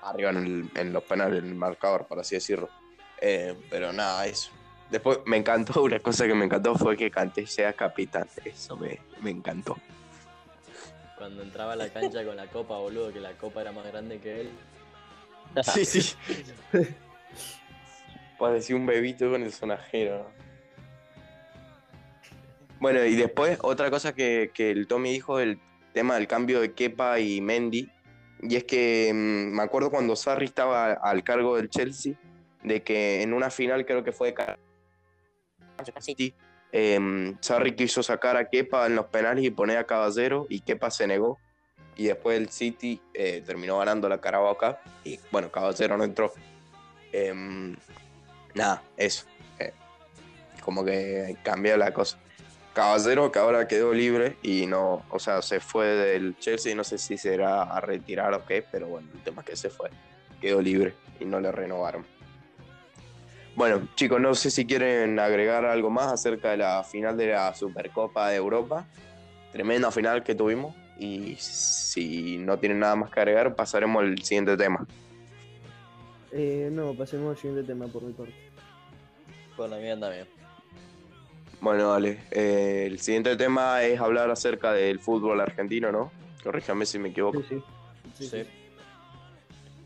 arriba 0.02 0.30
en, 0.32 0.38
el- 0.38 0.70
en 0.76 0.94
los 0.94 1.04
penales, 1.04 1.40
en 1.40 1.46
el 1.50 1.56
marcador, 1.56 2.06
por 2.08 2.20
así 2.20 2.36
decirlo. 2.36 2.70
Eh, 3.22 3.56
pero 3.70 3.92
nada, 3.94 4.26
eso. 4.28 4.52
Después 4.90 5.20
me 5.26 5.38
encantó, 5.38 5.84
una 5.84 6.00
cosa 6.00 6.26
que 6.28 6.34
me 6.36 6.46
encantó 6.46 6.76
fue 6.76 6.98
que 6.98 7.10
Canté 7.12 7.46
sea 7.48 7.74
capitán, 7.74 8.28
eso 8.44 8.76
me, 8.78 9.00
me 9.22 9.30
encantó. 9.32 9.78
Cuando 11.20 11.44
entraba 11.44 11.74
a 11.74 11.76
la 11.76 11.90
cancha 11.90 12.24
con 12.24 12.36
la 12.36 12.48
copa, 12.48 12.78
boludo, 12.78 13.14
que 13.14 13.20
la 13.20 13.34
copa 13.34 13.62
era 13.62 13.72
más 13.72 13.86
grande 13.86 14.20
que 14.20 14.42
él. 14.42 14.50
Sí, 15.64 15.84
sí. 15.84 16.16
Parecía 18.40 18.76
un 18.76 18.86
bebito 18.86 19.30
con 19.30 19.44
el 19.44 19.52
sonajero. 19.52 20.20
¿no? 20.20 20.26
Bueno, 22.80 23.04
y 23.04 23.16
después 23.16 23.60
otra 23.62 23.92
cosa 23.92 24.14
que, 24.14 24.52
que 24.54 24.72
el 24.72 24.88
Tommy 24.88 25.12
dijo, 25.12 25.40
el 25.40 25.60
tema 25.94 26.16
del 26.16 26.28
cambio 26.28 26.62
de 26.62 26.74
Kepa 26.74 27.20
y 27.20 27.42
Mendy. 27.42 27.90
Y 28.42 28.56
es 28.56 28.64
que 28.64 29.12
mm, 29.14 29.56
me 29.56 29.64
acuerdo 29.64 29.92
cuando 29.92 30.16
Sarri 30.16 30.46
estaba 30.46 30.94
al 30.94 31.24
cargo 31.24 31.58
del 31.58 31.70
Chelsea, 31.70 32.14
de 32.64 32.82
que 32.82 33.22
en 33.22 33.34
una 33.34 33.50
final 33.50 33.86
creo 33.86 34.04
que 34.04 34.14
fue 34.14 34.32
de 34.32 36.02
City, 36.02 36.34
em, 36.72 37.38
Sarri 37.42 37.76
quiso 37.76 38.04
sacar 38.04 38.38
a 38.38 38.50
Kepa 38.50 38.86
en 38.86 38.96
los 38.96 39.06
penales 39.08 39.44
y 39.44 39.50
poner 39.50 39.78
a 39.78 39.86
Caballero 39.86 40.46
y 40.50 40.62
Kepa 40.62 40.92
se 40.92 41.08
negó. 41.08 41.40
Y 41.96 42.06
después 42.06 42.38
el 42.38 42.50
City 42.50 43.02
eh, 43.14 43.44
terminó 43.46 43.80
ganando 43.80 44.08
la 44.08 44.22
Carabao 44.22 44.58
Cup 44.58 44.78
y 45.04 45.20
bueno, 45.32 45.52
Caballero 45.52 45.98
no 45.98 46.04
entró. 46.04 46.32
Em, 47.12 47.76
nada, 48.54 48.82
eso. 48.96 49.26
eh, 49.60 49.74
como 50.62 50.86
que 50.86 51.38
cambió 51.44 51.76
la 51.78 51.94
cosa. 51.94 52.18
Caballero 52.74 53.32
que 53.32 53.40
ahora 53.40 53.68
quedó 53.68 53.94
libre 53.94 54.38
y 54.42 54.66
no, 54.66 55.04
o 55.10 55.20
sea, 55.20 55.42
se 55.42 55.60
fue 55.60 55.88
del 55.88 56.38
Chelsea, 56.38 56.76
no 56.76 56.84
sé 56.84 56.98
si 56.98 57.18
será 57.18 57.64
a 57.64 57.82
retirar 57.82 58.34
o 58.34 58.46
qué, 58.46 58.64
pero 58.72 58.88
bueno, 58.88 59.10
el 59.14 59.22
tema 59.22 59.42
es 59.42 59.48
que 59.48 59.56
se 59.56 59.70
fue, 59.70 59.90
quedó 60.40 60.62
libre 60.62 60.94
y 61.20 61.26
no 61.26 61.40
le 61.42 61.52
renovaron. 61.52 62.06
Bueno, 63.60 63.90
chicos, 63.94 64.22
no 64.22 64.36
sé 64.36 64.52
si 64.52 64.66
quieren 64.66 65.20
agregar 65.20 65.66
algo 65.66 65.90
más 65.90 66.14
acerca 66.14 66.52
de 66.52 66.56
la 66.56 66.82
final 66.82 67.18
de 67.18 67.28
la 67.28 67.54
Supercopa 67.54 68.30
de 68.30 68.38
Europa. 68.38 68.88
Tremenda 69.52 69.92
final 69.92 70.24
que 70.24 70.34
tuvimos. 70.34 70.74
Y 70.98 71.36
si 71.36 72.38
no 72.38 72.58
tienen 72.58 72.80
nada 72.80 72.96
más 72.96 73.12
que 73.12 73.20
agregar, 73.20 73.56
pasaremos 73.56 74.02
al 74.02 74.18
siguiente 74.24 74.56
tema. 74.56 74.88
Eh, 76.32 76.70
no, 76.72 76.94
pasemos 76.94 77.32
al 77.32 77.38
siguiente 77.38 77.68
tema 77.68 77.88
por 77.88 78.04
mi 78.04 78.14
parte. 78.14 78.34
Con 79.58 79.72
la 79.72 79.78
mía 79.78 80.00
también. 80.00 80.26
Bueno, 81.60 81.90
vale. 81.90 82.18
Eh, 82.32 82.86
el 82.88 83.02
siguiente 83.02 83.36
tema 83.36 83.84
es 83.84 84.00
hablar 84.00 84.32
acerca 84.32 84.72
del 84.72 85.02
fútbol 85.02 85.42
argentino, 85.42 85.92
¿no? 85.92 86.14
Corríjame 86.46 86.86
si 86.86 86.98
me 86.98 87.10
equivoco. 87.10 87.42
Sí, 87.42 87.62
sí. 88.14 88.30
Sí. 88.30 88.48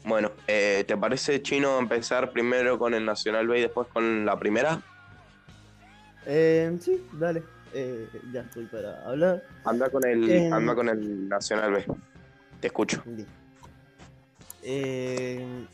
Bueno, 0.06 0.32
eh, 0.48 0.84
¿te 0.86 0.98
parece 0.98 1.42
chino 1.42 1.80
empezar 1.80 2.32
primero 2.32 2.78
con 2.78 2.94
el 2.94 3.06
Nacional 3.06 3.48
B 3.48 3.60
y 3.60 3.62
después 3.62 3.88
con 3.88 4.26
la 4.26 4.38
primera? 4.38 4.82
Eh, 6.26 6.76
sí, 6.82 7.06
dale. 7.14 7.44
Eh, 7.74 8.08
ya 8.32 8.42
estoy 8.42 8.66
para 8.66 9.02
hablar. 9.08 9.44
Anda 9.64 9.90
con 9.90 10.06
el, 10.06 10.30
Eh, 10.30 10.50
anda 10.52 10.76
con 10.76 10.90
el 10.90 11.28
Nacional 11.28 11.72
B. 11.72 11.86
Te 12.60 12.68
escucho. 12.68 13.02
Bien. 13.06 13.28
Eh, 14.62 15.66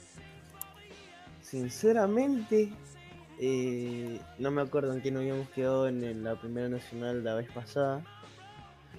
sinceramente, 1.42 2.72
eh, 3.40 4.20
no 4.38 4.52
me 4.52 4.62
acuerdo 4.62 4.94
en 4.94 5.02
quién 5.02 5.16
nos 5.16 5.22
habíamos 5.22 5.50
quedado 5.50 5.88
en 5.88 6.04
el- 6.04 6.24
la 6.24 6.36
primera 6.36 6.70
nacional 6.70 7.24
la 7.24 7.36
vez 7.36 7.52
pasada. 7.52 8.02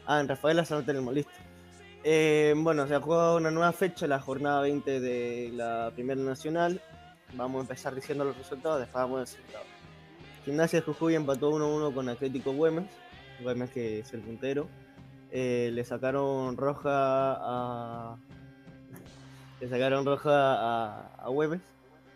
Ah, 0.07 0.21
en 0.21 0.29
Rafaela 0.29 0.65
Sanata 0.65 0.87
tenemos 0.87 1.15
listo. 1.15 1.33
Eh, 2.03 2.55
bueno, 2.57 2.87
se 2.87 2.95
ha 2.95 3.01
jugado 3.01 3.37
una 3.37 3.51
nueva 3.51 3.73
fecha, 3.73 4.07
la 4.07 4.21
jornada 4.21 4.63
20 4.63 5.01
de 5.01 5.51
la 5.53 5.91
primera 5.95 6.21
nacional. 6.21 6.81
Vamos 7.35 7.59
a 7.59 7.63
empezar 7.63 7.95
diciendo 7.95 8.25
los 8.25 8.37
resultados, 8.37 8.81
después 8.81 9.03
vamos 9.03 9.17
a 9.19 9.21
decir. 9.21 9.41
Gimnasia 10.45 10.81
de 10.81 10.87
Jujuy 10.87 11.15
empató 11.15 11.51
1-1 11.53 11.95
con 11.95 12.09
Atlético 12.09 12.53
Güemes. 12.53 12.87
Güemes 13.43 13.71
que 13.71 14.01
es 14.01 14.13
el 14.15 14.21
puntero. 14.21 14.69
Eh, 15.31 15.71
le 15.73 15.85
sacaron 15.85 16.57
roja 16.57 16.91
a. 16.93 18.17
Le 19.61 19.69
sacaron 19.69 20.07
roja 20.07 21.15
a 21.15 21.29
Güemes. 21.29 21.61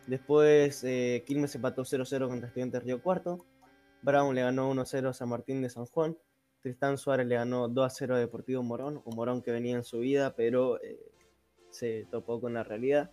Después 0.06 0.84
eh, 0.84 1.24
Quilmes 1.26 1.54
empató 1.54 1.82
0-0 1.82 2.28
contra 2.28 2.48
Estudiantes 2.48 2.82
Río 2.82 3.02
Cuarto. 3.02 3.44
Brown 4.02 4.34
le 4.34 4.42
ganó 4.42 4.70
1-0 4.72 5.08
a 5.08 5.12
San 5.14 5.30
Martín 5.30 5.62
de 5.62 5.70
San 5.70 5.86
Juan. 5.86 6.16
Tristán 6.64 6.96
Suárez 6.96 7.26
le 7.26 7.34
ganó 7.34 7.68
2-0 7.68 8.14
a 8.14 8.18
Deportivo 8.18 8.62
Morón. 8.62 9.02
Un 9.04 9.14
Morón 9.14 9.42
que 9.42 9.50
venía 9.50 9.76
en 9.76 9.84
su 9.84 9.98
vida, 9.98 10.34
pero 10.34 10.82
eh, 10.82 10.98
se 11.68 12.06
topó 12.10 12.40
con 12.40 12.54
la 12.54 12.64
realidad. 12.64 13.10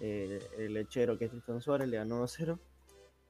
Eh, 0.00 0.40
el 0.58 0.74
lechero 0.74 1.16
que 1.16 1.26
es 1.26 1.30
Tristán 1.30 1.62
Suárez 1.62 1.86
le 1.88 1.98
ganó 1.98 2.20
2-0. 2.24 2.58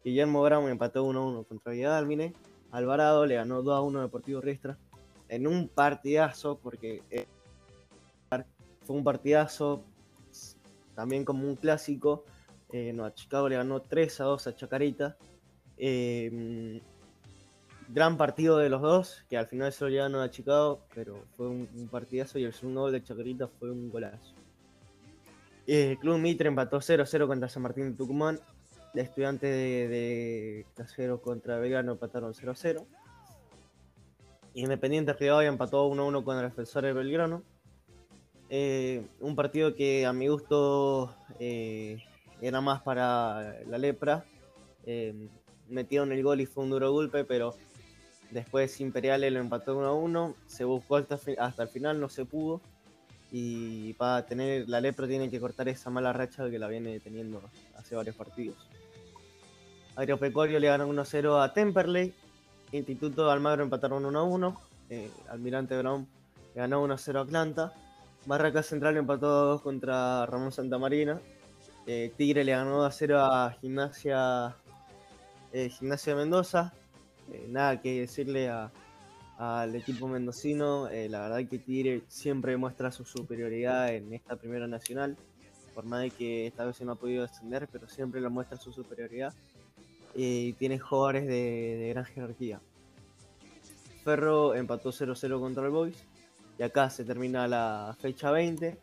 Guillermo 0.02 0.42
Brown 0.42 0.70
empató 0.70 1.06
1-1 1.06 1.46
contra 1.46 1.72
Villadalmine. 1.72 2.32
Alvarado 2.70 3.26
le 3.26 3.34
ganó 3.34 3.62
2-1 3.62 3.98
a 3.98 4.02
Deportivo 4.04 4.40
Riestra. 4.40 4.78
En 5.28 5.46
un 5.46 5.68
partidazo, 5.68 6.58
porque 6.62 7.02
eh, 7.10 7.26
fue 8.86 8.96
un 8.96 9.04
partidazo 9.04 9.84
también 10.94 11.26
como 11.26 11.46
un 11.46 11.56
clásico. 11.56 12.24
No, 12.72 13.04
a 13.04 13.12
Chicago 13.12 13.50
le 13.50 13.56
ganó 13.56 13.82
3 13.82 14.20
a 14.22 14.24
2 14.24 14.46
a 14.46 14.56
Chacarita. 14.56 15.18
Gran 17.88 18.16
partido 18.16 18.58
de 18.58 18.68
los 18.68 18.82
dos, 18.82 19.24
que 19.28 19.38
al 19.38 19.46
final 19.46 19.72
se 19.72 19.84
lo 19.84 19.90
llegaron 19.90 20.16
a 20.16 20.30
Chicago, 20.30 20.80
pero 20.94 21.24
fue 21.36 21.48
un, 21.48 21.88
partidazo 21.90 22.38
y 22.38 22.44
el 22.44 22.52
segundo 22.52 22.82
gol 22.82 22.92
de 22.92 23.02
Chacarita 23.02 23.48
fue 23.48 23.70
un 23.70 23.90
golazo. 23.90 24.34
Eh, 25.66 25.96
Club 26.00 26.18
Mitre 26.18 26.48
empató 26.48 26.78
0-0 26.78 27.26
contra 27.26 27.48
San 27.48 27.62
Martín 27.62 27.90
de 27.90 27.96
Tucumán. 27.96 28.38
De 28.94 29.02
estudiantes 29.02 29.50
de, 29.50 29.88
de 29.88 30.66
Casero 30.74 31.20
contra 31.20 31.58
Belgrano 31.58 31.92
empataron 31.92 32.32
0-0. 32.32 32.86
Independiente 34.54 35.12
Rivadavia 35.12 35.48
empató 35.48 35.88
1-1 35.88 36.24
con 36.24 36.36
el 36.36 36.44
defensor 36.44 36.84
de 36.84 36.92
Belgrano. 36.92 37.42
Eh, 38.50 39.06
un 39.20 39.36
partido 39.36 39.74
que 39.74 40.06
a 40.06 40.12
mi 40.12 40.28
gusto 40.28 41.14
eh, 41.38 42.02
era 42.40 42.60
más 42.60 42.82
para 42.82 43.60
la 43.66 43.78
lepra. 43.78 44.24
Eh, 44.84 45.28
metieron 45.68 46.12
el 46.12 46.22
gol 46.22 46.40
y 46.40 46.46
fue 46.46 46.64
un 46.64 46.70
duro 46.70 46.90
golpe, 46.92 47.24
pero 47.24 47.54
después 48.30 48.80
Imperiales 48.80 49.32
lo 49.32 49.40
empató 49.40 49.76
1 49.76 49.94
1. 49.94 50.34
Se 50.46 50.64
buscó 50.64 50.96
hasta, 50.96 51.18
hasta 51.38 51.62
el 51.62 51.68
final, 51.68 52.00
no 52.00 52.08
se 52.08 52.24
pudo. 52.24 52.60
Y 53.30 53.92
para 53.94 54.24
tener 54.24 54.68
la 54.68 54.80
lepra 54.80 55.06
tiene 55.06 55.30
que 55.30 55.38
cortar 55.38 55.68
esa 55.68 55.90
mala 55.90 56.12
racha 56.12 56.48
que 56.48 56.58
la 56.58 56.68
viene 56.68 56.98
teniendo 57.00 57.42
hace 57.76 57.94
varios 57.94 58.16
partidos. 58.16 58.56
Agropecuario 59.96 60.60
le 60.60 60.68
ganó 60.68 60.86
1 60.86 61.04
0 61.04 61.42
a 61.42 61.52
Temperley. 61.52 62.14
Instituto 62.72 63.26
de 63.26 63.32
Almagro 63.32 63.64
empataron 63.64 64.04
1 64.04 64.24
1. 64.24 64.60
Eh, 64.90 65.10
Almirante 65.28 65.76
Brown 65.76 66.06
le 66.54 66.60
ganó 66.60 66.82
1 66.82 66.96
0 66.96 67.18
a 67.18 67.22
Atlanta. 67.22 67.72
Barraca 68.24 68.62
Central 68.62 68.96
empató 68.96 69.46
2 69.46 69.62
contra 69.62 70.24
Ramón 70.26 70.52
Santamarina. 70.52 71.20
Eh, 71.86 72.12
Tigre 72.16 72.44
le 72.44 72.52
ganó 72.52 72.82
2 72.82 72.94
0 72.96 73.18
a 73.20 73.50
Gimnasia, 73.60 74.54
eh, 75.52 75.68
Gimnasia 75.70 76.14
de 76.14 76.20
Mendoza. 76.20 76.72
Eh, 77.32 77.46
nada 77.48 77.80
que 77.80 78.00
decirle 78.00 78.50
al 79.38 79.74
equipo 79.74 80.08
mendocino. 80.08 80.88
eh, 80.88 81.08
la 81.08 81.20
verdad 81.20 81.48
que 81.48 81.58
Tigre 81.58 82.02
siempre 82.08 82.56
muestra 82.56 82.90
su 82.90 83.04
superioridad 83.04 83.94
en 83.94 84.12
esta 84.12 84.36
primera 84.36 84.66
nacional. 84.66 85.16
Por 85.74 85.84
más 85.84 86.02
de 86.02 86.10
que 86.10 86.46
esta 86.46 86.64
vez 86.64 86.80
no 86.80 86.92
ha 86.92 86.96
podido 86.96 87.22
descender, 87.22 87.68
pero 87.70 87.88
siempre 87.88 88.20
lo 88.20 88.30
muestra 88.30 88.58
su 88.58 88.72
superioridad. 88.72 89.32
Y 90.14 90.54
tiene 90.54 90.78
jugadores 90.78 91.26
de, 91.26 91.90
gran 91.92 92.04
jerarquía. 92.04 92.60
Ferro 94.02 94.54
empató 94.54 94.90
0-0 94.90 95.38
contra 95.38 95.64
el 95.64 95.70
Boys. 95.70 96.04
Y 96.58 96.62
acá 96.62 96.90
se 96.90 97.04
termina 97.04 97.46
la 97.46 97.96
fecha 98.00 98.32
20. 98.32 98.76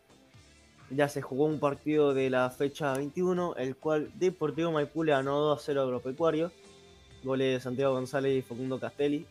Ya 0.92 1.10
se 1.10 1.22
jugó 1.22 1.46
un 1.46 1.60
partido 1.60 2.14
de 2.14 2.30
la 2.30 2.50
fecha 2.52 2.94
21, 2.94 3.56
el 3.56 3.76
cual 3.76 4.12
Deportivo 4.16 4.72
Maipú 4.72 5.04
le 5.04 5.12
ganó 5.12 5.40
2 5.40 5.62
0 5.66 5.82
a 5.82 5.84
Agropecuario. 5.84 6.52
Goles 7.26 7.56
de 7.56 7.60
Santiago 7.60 7.94
González 7.94 8.38
y 8.38 8.42
Facundo 8.42 8.80
Castelli. 8.80 9.26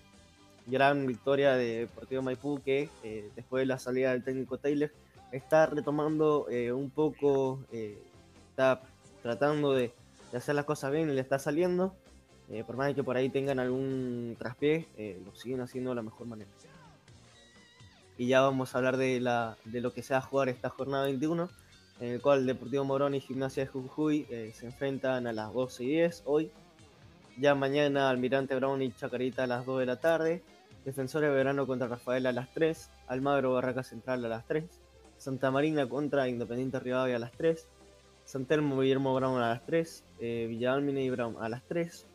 Gran 0.66 1.06
victoria 1.06 1.54
de 1.54 1.80
Deportivo 1.80 2.22
Maipú 2.22 2.60
que 2.62 2.88
eh, 3.02 3.30
después 3.36 3.62
de 3.62 3.66
la 3.66 3.78
salida 3.78 4.12
del 4.12 4.24
técnico 4.24 4.58
Taylor 4.58 4.90
está 5.32 5.66
retomando 5.66 6.46
eh, 6.50 6.72
un 6.72 6.90
poco, 6.90 7.60
eh, 7.72 7.98
está 8.50 8.82
tratando 9.22 9.72
de, 9.72 9.92
de 10.32 10.38
hacer 10.38 10.54
las 10.54 10.64
cosas 10.64 10.92
bien 10.92 11.08
y 11.08 11.14
le 11.14 11.20
está 11.20 11.38
saliendo. 11.38 11.94
Eh, 12.50 12.62
por 12.64 12.76
más 12.76 12.92
que 12.94 13.02
por 13.02 13.16
ahí 13.16 13.30
tengan 13.30 13.58
algún 13.58 14.36
traspié, 14.38 14.86
eh, 14.98 15.20
lo 15.24 15.34
siguen 15.34 15.60
haciendo 15.60 15.90
de 15.90 15.96
la 15.96 16.02
mejor 16.02 16.26
manera. 16.26 16.50
Y 18.18 18.28
ya 18.28 18.42
vamos 18.42 18.74
a 18.74 18.78
hablar 18.78 18.96
de, 18.96 19.18
la, 19.20 19.56
de 19.64 19.80
lo 19.80 19.92
que 19.92 20.02
se 20.02 20.14
va 20.14 20.18
a 20.18 20.22
jugar 20.22 20.48
esta 20.48 20.68
jornada 20.68 21.04
21, 21.04 21.48
en 22.00 22.12
el 22.12 22.20
cual 22.20 22.46
Deportivo 22.46 22.84
Morón 22.84 23.14
y 23.14 23.20
Gimnasia 23.20 23.64
de 23.64 23.70
Jujuy 23.70 24.26
eh, 24.30 24.52
se 24.54 24.66
enfrentan 24.66 25.26
a 25.26 25.32
las 25.32 25.52
12 25.52 25.84
y 25.84 25.88
10 25.88 26.22
hoy. 26.26 26.50
Ya 27.36 27.54
mañana 27.54 28.10
Almirante 28.10 28.54
Brown 28.54 28.80
y 28.82 28.92
Chacarita 28.92 29.44
a 29.44 29.46
las 29.46 29.66
2 29.66 29.80
de 29.80 29.86
la 29.86 29.96
tarde. 29.96 30.42
Defensores 30.84 31.30
de 31.30 31.36
Verano 31.36 31.66
contra 31.66 31.88
Rafael 31.88 32.26
a 32.26 32.32
las 32.32 32.52
3. 32.54 32.90
Almagro 33.08 33.54
Barraca 33.54 33.82
Central 33.82 34.24
a 34.24 34.28
las 34.28 34.46
3. 34.46 34.64
Santa 35.18 35.50
Marina 35.50 35.88
contra 35.88 36.28
Independiente 36.28 36.78
Rivadavia 36.78 37.16
a 37.16 37.18
las 37.18 37.32
3. 37.32 37.66
Santelmo 38.24 38.80
Guillermo 38.80 39.14
Brown 39.14 39.42
a 39.42 39.50
las 39.50 39.66
3. 39.66 40.04
Eh, 40.20 40.46
Villalmine 40.48 41.02
y 41.02 41.10
Brown 41.10 41.36
a 41.40 41.48
las 41.48 41.62
3. 41.64 42.06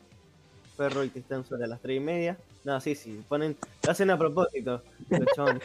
Ferro 0.76 1.04
y 1.04 1.10
Tristán 1.10 1.44
Suárez 1.44 1.66
a 1.66 1.68
las 1.68 1.80
3 1.80 1.96
y 1.96 2.00
media. 2.00 2.38
No, 2.64 2.80
sí, 2.80 2.94
sí, 2.94 3.22
ponen, 3.28 3.56
lo 3.84 3.90
hacen 3.90 4.10
a 4.10 4.18
propósito, 4.18 4.82
los 5.08 5.58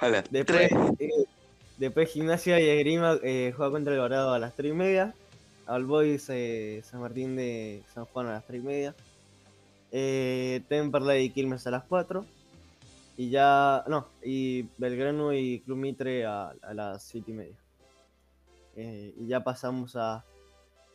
Después, 0.30 0.72
eh, 0.98 1.24
después 1.78 2.10
Gimnasia 2.10 2.60
y 2.60 2.68
Esgrima 2.68 3.18
eh, 3.22 3.52
juega 3.56 3.70
contra 3.70 3.92
el 3.92 3.98
Dorado 3.98 4.32
a 4.32 4.38
las 4.38 4.54
3 4.54 4.72
y 4.72 4.74
media. 4.74 5.14
All 5.66 5.84
Boys 5.84 6.28
eh, 6.28 6.82
San 6.84 7.00
Martín 7.00 7.36
de 7.36 7.82
San 7.94 8.04
Juan 8.06 8.26
a 8.26 8.32
las 8.32 8.46
3 8.46 8.62
y 8.62 8.64
media. 8.64 8.94
Eh, 9.90 10.62
Temperley 10.68 11.24
y 11.24 11.30
Quilmes 11.30 11.66
a 11.66 11.70
las 11.70 11.84
4. 11.84 12.24
Y 13.16 13.30
ya. 13.30 13.84
No, 13.88 14.08
y 14.24 14.62
Belgrano 14.78 15.32
y 15.32 15.60
Club 15.60 15.78
Mitre 15.78 16.24
a, 16.26 16.54
a 16.62 16.74
las 16.74 17.02
7 17.04 17.30
y 17.30 17.34
media. 17.34 17.56
Eh, 18.74 19.14
y 19.18 19.26
ya 19.26 19.44
pasamos 19.44 19.96
a, 19.96 20.24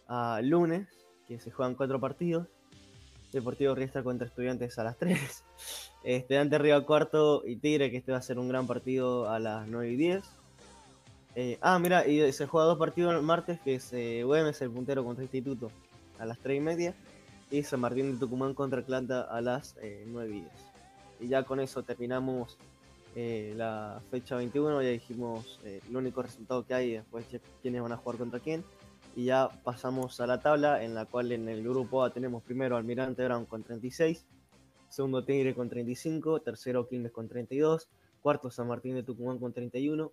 a 0.08 0.42
lunes, 0.42 0.88
que 1.28 1.40
se 1.40 1.52
juegan 1.52 1.76
4 1.76 2.00
partidos. 2.00 2.48
Deportivo 3.32 3.76
Riestra 3.76 4.04
contra 4.04 4.28
Estudiantes 4.28 4.78
a 4.80 4.84
las 4.84 4.98
3. 4.98 5.44
Estudiantes 6.04 6.62
Río 6.62 6.86
Cuarto 6.86 7.44
y 7.46 7.58
Tigre, 7.58 7.92
que 7.92 7.98
este 7.98 8.12
va 8.12 8.18
a 8.18 8.22
ser 8.22 8.40
un 8.40 8.48
gran 8.48 8.68
partido 8.68 9.30
a 9.30 9.40
las 9.40 9.68
9 9.68 9.92
y 9.92 9.96
10. 9.96 10.24
Eh, 11.40 11.60
ah, 11.62 11.78
mira, 11.78 12.08
y 12.08 12.34
se 12.34 12.48
juega 12.48 12.66
dos 12.66 12.80
partidos 12.80 13.14
el 13.14 13.22
martes, 13.22 13.60
que 13.60 13.76
es 13.76 13.94
eh, 13.94 14.24
Güemes, 14.24 14.60
el 14.64 14.72
puntero 14.72 15.06
contra 15.06 15.24
Instituto, 15.24 15.70
a 16.18 16.26
las 16.26 16.40
3 16.40 16.58
y 16.58 16.60
media. 16.60 16.96
Y 17.52 17.62
San 17.62 17.80
Martín 17.80 18.12
de 18.12 18.18
Tucumán 18.18 18.56
contra 18.56 18.80
Atlanta 18.80 19.22
a 19.22 19.40
las 19.40 19.78
eh, 19.80 20.04
9 20.08 20.30
y 20.30 20.40
10. 20.40 20.52
Y 21.20 21.28
ya 21.28 21.44
con 21.44 21.60
eso 21.60 21.84
terminamos 21.84 22.58
eh, 23.16 23.54
la 23.56 24.02
fecha 24.10 24.36
21. 24.36 24.82
Ya 24.82 24.90
dijimos 24.90 25.60
eh, 25.64 25.80
el 25.88 25.96
único 25.96 26.24
resultado 26.24 26.66
que 26.66 26.74
hay, 26.74 26.94
después 26.94 27.28
quiénes 27.62 27.84
van 27.84 27.92
a 27.92 27.98
jugar 27.98 28.18
contra 28.18 28.40
quién. 28.40 28.64
Y 29.16 29.26
ya 29.26 29.48
pasamos 29.64 30.20
a 30.20 30.26
la 30.26 30.40
tabla, 30.40 30.84
en 30.84 30.96
la 30.96 31.06
cual 31.06 31.32
en 31.32 31.48
el 31.50 31.62
grupo 31.62 32.04
A 32.04 32.10
tenemos 32.10 32.42
primero 32.42 32.78
Almirante 32.78 33.24
Brown 33.24 33.46
con 33.46 33.62
36, 33.62 34.26
segundo 34.90 35.24
Tigre 35.24 35.54
con 35.54 35.70
35, 35.70 36.40
tercero 36.40 36.88
Quilmes 36.88 37.12
con 37.12 37.28
32, 37.28 37.90
cuarto 38.24 38.50
San 38.50 38.68
Martín 38.68 38.96
de 38.96 39.04
Tucumán 39.04 39.38
con 39.38 39.54
31, 39.54 40.12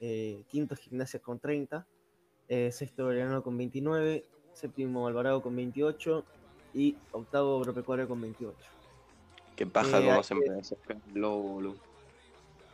eh, 0.00 0.44
quinto 0.48 0.76
Gimnasia 0.76 1.20
con 1.20 1.38
30, 1.38 1.86
eh, 2.48 2.70
sexto 2.72 3.06
Belgrano 3.06 3.42
con 3.42 3.56
29, 3.56 4.24
séptimo 4.52 5.06
Alvarado 5.06 5.42
con 5.42 5.56
28 5.56 6.24
y 6.74 6.96
octavo 7.12 7.58
Agropecuario 7.58 8.08
con 8.08 8.20
28. 8.20 8.56
Qué 9.56 9.66
paja 9.66 10.00
Eh, 10.00 10.06
cómo 10.06 10.22
se 10.22 10.34
empezó 10.34 10.74
a 10.74 10.86
quedar 10.86 11.02
el 11.08 11.20
lobo, 11.20 11.42
boludo. 11.42 11.76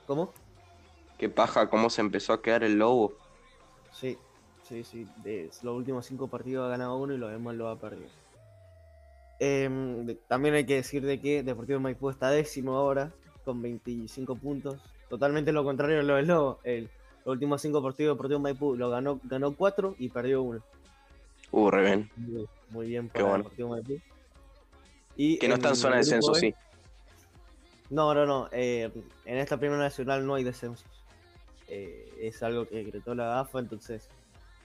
¿Cómo? 0.06 0.32
Qué 1.18 1.28
paja 1.28 1.68
cómo 1.68 1.90
se 1.90 2.00
empezó 2.00 2.32
a 2.32 2.42
quedar 2.42 2.64
el 2.64 2.78
lobo. 2.78 3.14
Sí, 3.92 4.16
sí, 4.62 4.82
sí. 4.84 5.06
De 5.22 5.50
los 5.62 5.76
últimos 5.76 6.06
cinco 6.06 6.28
partidos 6.28 6.66
ha 6.66 6.70
ganado 6.70 6.96
uno 6.96 7.12
y 7.12 7.18
los 7.18 7.30
demás 7.30 7.54
lo 7.54 7.68
ha 7.68 7.78
perdido. 7.78 8.08
Em, 9.38 10.16
también 10.28 10.54
hay 10.54 10.64
que 10.64 10.76
decir 10.76 11.04
de 11.04 11.20
que 11.20 11.42
Deportivo 11.42 11.80
Maipú 11.80 12.10
está 12.10 12.30
décimo 12.30 12.76
ahora, 12.76 13.12
con 13.44 13.60
25 13.62 14.36
puntos. 14.36 14.78
Totalmente 15.08 15.52
lo 15.52 15.64
contrario 15.64 15.98
de 15.98 16.02
lo 16.02 16.16
del 16.16 16.26
Lobo. 16.26 16.58
El, 16.62 16.90
los 17.24 17.32
últimos 17.32 17.60
cinco 17.62 17.82
partidos 17.82 18.10
de 18.10 18.14
Deportivo 18.14 18.40
Maipú 18.40 18.76
lo 18.76 18.90
ganó, 18.90 19.20
ganó 19.24 19.54
cuatro 19.54 19.94
y 19.98 20.08
perdió 20.08 20.42
uno. 20.42 20.60
Uh, 21.52 21.70
re 21.70 21.84
bien. 21.84 22.10
Muy, 22.16 22.46
muy 22.70 22.86
bien 22.88 23.08
para 23.08 23.24
bueno. 23.24 23.38
Deportivo 23.44 23.68
Maipú. 23.70 24.00
Y 25.16 25.38
Que 25.38 25.48
no 25.48 25.54
está 25.54 25.68
en 25.70 25.76
zona 25.76 25.96
de 25.96 26.00
descenso, 26.02 26.32
B- 26.32 26.40
sí. 26.40 26.54
No, 27.90 28.14
no, 28.14 28.24
no. 28.24 28.48
eh, 28.52 28.90
en 29.24 29.38
esta 29.38 29.56
primera 29.58 29.80
nacional 29.80 30.24
no 30.26 30.34
hay 30.36 30.44
descensos. 30.44 30.86
Eh, 31.68 32.08
es 32.20 32.42
algo 32.42 32.66
que 32.68 32.76
decretó 32.84 33.14
la 33.14 33.40
AFA, 33.40 33.58
entonces 33.58 34.08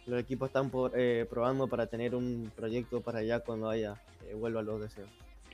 los 0.05 0.19
equipos 0.19 0.49
están 0.49 0.69
por- 0.69 0.91
eh, 0.95 1.25
probando 1.29 1.67
para 1.67 1.87
tener 1.87 2.15
un 2.15 2.51
proyecto 2.55 3.01
para 3.01 3.19
allá 3.19 3.39
cuando 3.39 3.69
haya 3.69 3.99
eh, 4.27 4.35
vuelva 4.35 4.59
a 4.61 4.63
los 4.63 4.79
descensos. 4.81 5.13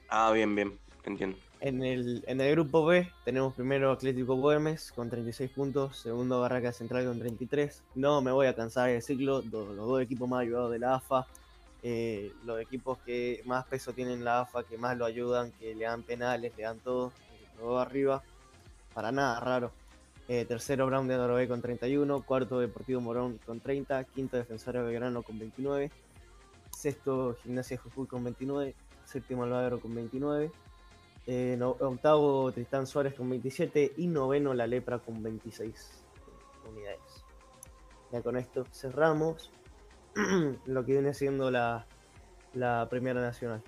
Ah, 0.10 0.32
bien, 0.34 0.54
bien. 0.56 0.78
Entiendo. 1.06 1.38
En 1.64 1.84
el, 1.84 2.24
grupo 2.26 2.84
B 2.88 3.12
tenemos 3.24 3.54
primero 3.54 3.92
Atlético 3.92 4.36
Güemes 4.36 4.92
con 4.94 5.12
36 5.12 5.52
puntos, 5.52 5.96
segundo 5.96 6.42
Barraca 6.42 6.72
Central 6.72 7.06
con 7.06 7.20
33. 7.20 7.84
No 7.94 8.20
me 8.24 8.32
voy 8.32 8.48
a 8.48 8.56
cansar 8.56 8.88
de 8.88 8.94
decirlo, 8.94 9.44
los 9.44 9.76
dos 9.76 10.02
equipos 10.02 10.28
más 10.28 10.42
ayudados 10.42 10.72
de 10.72 10.80
la 10.80 10.96
AFA, 10.96 11.28
eh, 11.84 12.34
los 12.46 12.60
equipos 12.60 12.98
que 13.06 13.44
más 13.46 13.68
peso 13.68 13.94
tienen 13.94 14.24
la 14.24 14.42
AFA, 14.42 14.64
que 14.64 14.80
más 14.80 14.98
lo 14.98 15.06
ayudan, 15.06 15.52
que 15.60 15.76
le 15.76 15.86
dan 15.86 16.02
penales, 16.02 16.52
le 16.58 16.64
dan 16.64 16.80
todo, 16.80 17.12
dos 17.60 17.80
arriba, 17.80 18.24
para 18.96 19.12
nada 19.12 19.40
raro. 19.40 19.72
Eh, 20.30 20.46
tercero 20.46 20.88
Brown 20.88 21.08
de 21.08 21.16
Norové 21.16 21.48
con 21.48 21.62
31, 21.62 22.24
cuarto 22.24 22.60
Deportivo 22.60 23.02
Morón 23.02 23.40
con 23.46 23.60
30, 23.60 24.04
quinto 24.06 24.36
Defensor 24.36 24.84
Belgrano 24.84 25.22
con 25.22 25.38
29, 25.38 25.92
sexto 26.76 27.38
Gimnasia 27.44 27.78
Jujuy 27.78 28.08
con 28.08 28.24
29, 28.24 28.74
séptimo 29.06 29.44
Alvagro 29.44 29.80
con 29.80 29.94
29. 29.94 30.52
Eh, 31.28 31.56
no- 31.58 31.78
octavo 31.80 32.52
Tristán 32.52 32.88
Suárez 32.88 33.14
con 33.14 33.30
27 33.30 33.94
y 33.98 34.08
noveno 34.08 34.54
La 34.54 34.66
Lepra 34.68 35.00
con 35.00 35.22
26 35.22 36.04
unidades. 36.68 37.24
Ya 38.12 38.22
con 38.22 38.38
esto 38.38 38.66
cerramos 38.72 39.52
lo 40.66 40.86
que 40.86 40.94
viene 40.94 41.14
siendo 41.14 41.52
la, 41.52 41.86
la 42.54 42.88
Primera 42.90 43.22
Nacional. 43.22 43.62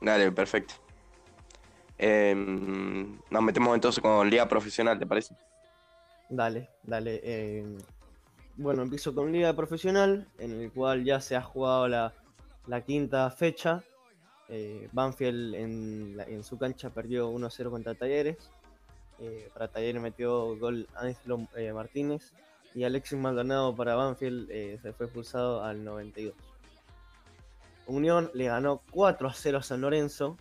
Dale, 0.00 0.30
perfecto. 0.32 0.74
Em, 1.96 3.18
nos 3.30 3.42
metemos 3.42 3.74
entonces 3.74 4.02
con 4.02 4.28
Liga 4.28 4.48
Profesional, 4.48 4.98
¿te 4.98 5.06
parece? 5.06 5.34
Dale, 6.28 6.68
dale. 6.82 7.20
eh, 7.22 7.64
bueno, 8.56 8.82
empiezo 8.82 9.14
con 9.14 9.32
Liga 9.32 9.52
Profesional, 9.54 10.28
en 10.38 10.60
el 10.60 10.72
cual 10.72 11.04
ya 11.04 11.20
se 11.20 11.36
ha 11.36 11.42
jugado 11.42 11.88
la, 11.88 12.12
la 12.66 12.80
quinta 12.82 13.30
fecha. 13.30 13.82
Eh, 14.48 14.88
Banfield 14.92 15.54
en, 15.54 16.44
su 16.44 16.58
cancha 16.58 16.90
perdió 16.90 17.30
1-0 17.30 17.70
contra 17.70 17.94
Talleres. 17.94 18.50
Eh, 19.20 19.48
para 19.52 19.68
Talleres 19.68 20.02
metió 20.02 20.56
gol 20.56 20.88
Ángelo 20.94 21.46
eh, 21.56 21.72
Martínez. 21.72 22.32
Y 22.74 22.84
Alexis 22.84 23.18
Maldonado 23.18 23.74
para 23.74 23.94
Banfield 23.94 24.50
eh, 24.50 24.78
se 24.82 24.92
fue 24.92 25.06
expulsado 25.06 25.62
al 25.62 25.84
92. 25.84 26.34
Unión 27.86 28.30
le 28.34 28.46
ganó 28.46 28.82
4 28.90 29.30
0 29.32 29.58
a 29.58 29.62
San 29.62 29.80
Lorenzo. 29.80 30.36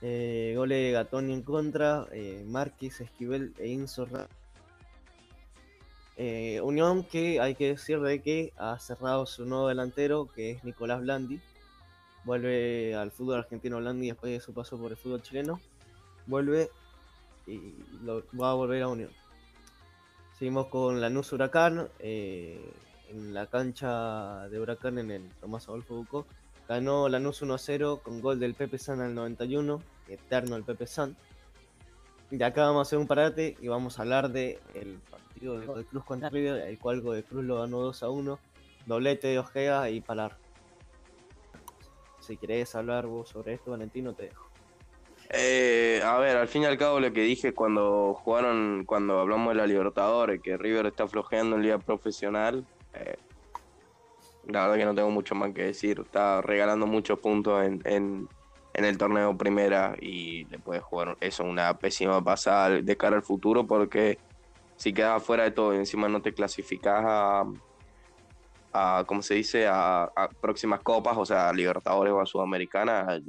Goles 0.00 0.78
de 0.78 0.92
Gatoni 0.92 1.32
en 1.32 1.42
contra, 1.42 2.06
Márquez, 2.44 3.00
Esquivel 3.00 3.54
e 3.58 3.68
Inso 3.68 4.06
Unión 6.62 7.02
que 7.02 7.40
hay 7.40 7.56
que 7.56 7.70
decir 7.70 8.00
de 8.00 8.22
que 8.22 8.52
ha 8.56 8.78
cerrado 8.78 9.26
su 9.26 9.46
nuevo 9.46 9.66
delantero, 9.66 10.28
que 10.32 10.52
es 10.52 10.64
Nicolás 10.64 11.00
Blandi. 11.00 11.40
Vuelve 12.26 12.96
al 12.96 13.12
fútbol 13.12 13.38
argentino 13.38 13.78
Blandi 13.78 14.08
después 14.08 14.32
de 14.32 14.40
su 14.40 14.52
paso 14.52 14.76
por 14.76 14.90
el 14.90 14.96
fútbol 14.96 15.22
chileno. 15.22 15.60
Vuelve 16.26 16.70
y 17.46 17.72
va 18.38 18.50
a 18.50 18.54
volver 18.54 18.82
a 18.82 18.88
Unión. 18.88 19.10
Seguimos 20.36 20.66
con 20.66 21.00
Lanús 21.00 21.32
Huracán. 21.32 21.88
eh, 22.00 22.60
en 23.08 23.32
la 23.32 23.46
cancha 23.46 24.48
de 24.48 24.58
Huracán 24.58 24.98
en 24.98 25.12
el 25.12 25.30
Tomás 25.40 25.68
Adolfo 25.68 25.94
Bucó. 25.94 26.26
Ganó 26.68 27.08
Lanús 27.08 27.42
1-0 27.42 28.02
con 28.02 28.20
gol 28.20 28.40
del 28.40 28.54
Pepe 28.54 28.76
San 28.76 29.00
al 29.00 29.14
91. 29.14 29.80
Eterno 30.08 30.56
el 30.56 30.64
Pepe 30.64 30.88
San. 30.88 31.16
De 32.32 32.44
acá 32.44 32.66
vamos 32.66 32.80
a 32.80 32.82
hacer 32.82 32.98
un 32.98 33.06
parate 33.06 33.56
y 33.60 33.68
vamos 33.68 34.00
a 34.00 34.02
hablar 34.02 34.32
de 34.32 34.58
el 34.74 34.98
partido 35.08 35.60
de 35.76 35.84
Cruz 35.84 36.04
contra 36.04 36.28
River, 36.28 36.66
el 36.66 36.76
cual 36.80 37.02
Godoy 37.02 37.22
Cruz 37.22 37.44
lo 37.44 37.60
ganó 37.60 37.82
2 37.82 38.02
a 38.02 38.10
1. 38.10 38.38
Doblete 38.86 39.28
de 39.28 39.38
Ojea 39.38 39.90
y 39.90 40.00
Palar. 40.00 40.36
Si 42.26 42.36
querés 42.36 42.74
hablar 42.74 43.06
vos 43.06 43.28
sobre 43.28 43.54
esto, 43.54 43.70
Valentino, 43.70 44.12
te 44.12 44.24
dejo. 44.24 44.48
Eh, 45.30 46.00
a 46.04 46.18
ver, 46.18 46.36
al 46.36 46.48
fin 46.48 46.62
y 46.62 46.66
al 46.66 46.76
cabo 46.76 46.98
lo 46.98 47.12
que 47.12 47.22
dije 47.22 47.52
cuando 47.52 48.14
jugaron, 48.14 48.84
cuando 48.84 49.20
hablamos 49.20 49.50
de 49.50 49.54
la 49.54 49.66
Libertadores, 49.66 50.40
que 50.40 50.56
River 50.56 50.86
está 50.86 51.06
flojeando 51.06 51.54
en 51.54 51.62
liga 51.62 51.78
profesional, 51.78 52.64
eh, 52.94 53.16
la 54.48 54.62
verdad 54.62 54.76
que 54.76 54.84
no 54.84 54.94
tengo 54.94 55.10
mucho 55.10 55.36
más 55.36 55.52
que 55.52 55.64
decir. 55.64 56.00
Está 56.00 56.42
regalando 56.42 56.86
muchos 56.86 57.20
puntos 57.20 57.64
en, 57.64 57.80
en, 57.84 58.28
en 58.74 58.84
el 58.84 58.98
torneo 58.98 59.36
primera 59.36 59.94
y 60.00 60.46
le 60.46 60.58
puede 60.58 60.80
jugar 60.80 61.16
eso 61.20 61.44
una 61.44 61.78
pésima 61.78 62.22
pasada 62.22 62.70
de 62.70 62.96
cara 62.96 63.16
al 63.16 63.22
futuro 63.22 63.66
porque 63.66 64.18
si 64.76 64.92
quedas 64.92 65.22
fuera 65.22 65.44
de 65.44 65.52
todo 65.52 65.74
y 65.74 65.78
encima 65.78 66.08
no 66.08 66.22
te 66.22 66.34
clasificas 66.34 67.04
a, 67.06 67.44
a 68.72 69.04
¿cómo 69.06 69.22
se 69.22 69.34
dice? 69.34 69.66
A, 69.66 70.04
a 70.04 70.28
próximas 70.28 70.80
copas, 70.80 71.16
o 71.16 71.24
sea, 71.24 71.48
a 71.48 71.52
Libertadores 71.52 72.12
o 72.12 72.20
a 72.20 72.26
Sudamericana, 72.26 73.20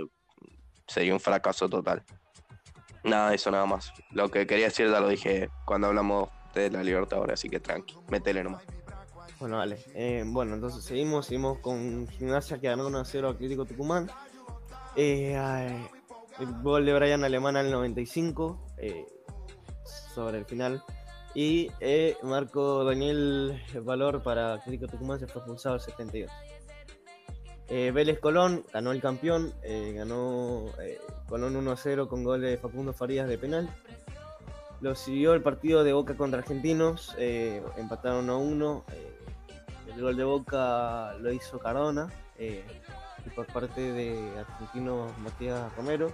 sería 0.88 1.13
un 1.13 1.19
fracaso 1.19 1.69
total. 1.69 2.03
Nada 3.03 3.33
eso, 3.33 3.51
nada 3.51 3.65
más. 3.65 3.93
Lo 4.11 4.29
que 4.29 4.45
quería 4.45 4.65
decir 4.65 4.89
ya 4.89 4.99
lo 4.99 5.09
dije 5.09 5.49
cuando 5.65 5.88
hablamos 5.88 6.29
de 6.53 6.69
la 6.69 6.83
Libertadores, 6.83 7.33
así 7.35 7.49
que 7.49 7.59
tranqui, 7.59 7.95
métele 8.09 8.43
nomás. 8.43 8.63
Bueno, 9.39 9.57
vale. 9.57 9.77
Eh, 9.93 10.23
bueno, 10.25 10.55
entonces 10.55 10.83
seguimos, 10.83 11.27
seguimos 11.27 11.59
con 11.59 12.07
Gimnasia 12.07 12.59
que 12.59 12.67
ganó 12.67 12.89
1-0 12.89 13.29
Atlético 13.29 13.65
Tucumán. 13.65 14.09
Eh, 14.95 15.38
el 16.39 16.61
gol 16.61 16.85
de 16.85 16.93
Brian 16.93 17.23
Alemán 17.23 17.55
al 17.55 17.71
95 17.71 18.73
eh, 18.77 19.05
sobre 20.13 20.39
el 20.39 20.45
final. 20.45 20.83
Y 21.38 21.71
eh, 21.81 22.17
Marco 22.23 22.83
Daniel 22.83 23.61
Valor 23.83 24.23
para 24.23 24.53
Atlético 24.53 24.88
Tucumán 24.88 25.19
se 25.19 25.27
fue 25.27 25.39
expulsado 25.39 25.75
al 25.75 25.81
72. 25.81 26.31
Eh, 27.67 27.91
Vélez 27.91 28.19
Colón 28.19 28.65
ganó 28.73 28.91
el 28.91 28.99
campeón, 28.99 29.53
eh, 29.61 29.93
ganó 29.95 30.65
eh, 30.81 30.99
Colón 31.29 31.53
1-0 31.63 32.07
con 32.07 32.23
gol 32.23 32.41
de 32.41 32.57
Facundo 32.57 32.91
Farías 32.91 33.27
de 33.29 33.38
penal. 33.38 33.69
Lo 34.81 34.95
siguió 34.95 35.35
el 35.35 35.43
partido 35.43 35.83
de 35.83 35.93
Boca 35.93 36.17
contra 36.17 36.39
Argentinos, 36.39 37.13
empataron 37.19 38.31
a 38.31 38.35
1. 38.35 38.85
eh, 38.93 39.13
el 39.93 40.01
gol 40.01 40.17
de 40.17 40.23
Boca 40.23 41.13
lo 41.19 41.31
hizo 41.31 41.59
Cardona, 41.59 42.11
y 42.39 43.29
por 43.35 43.45
parte 43.45 43.91
de 43.91 44.39
Argentino 44.39 45.05
Matías 45.19 45.71
Romero. 45.75 46.11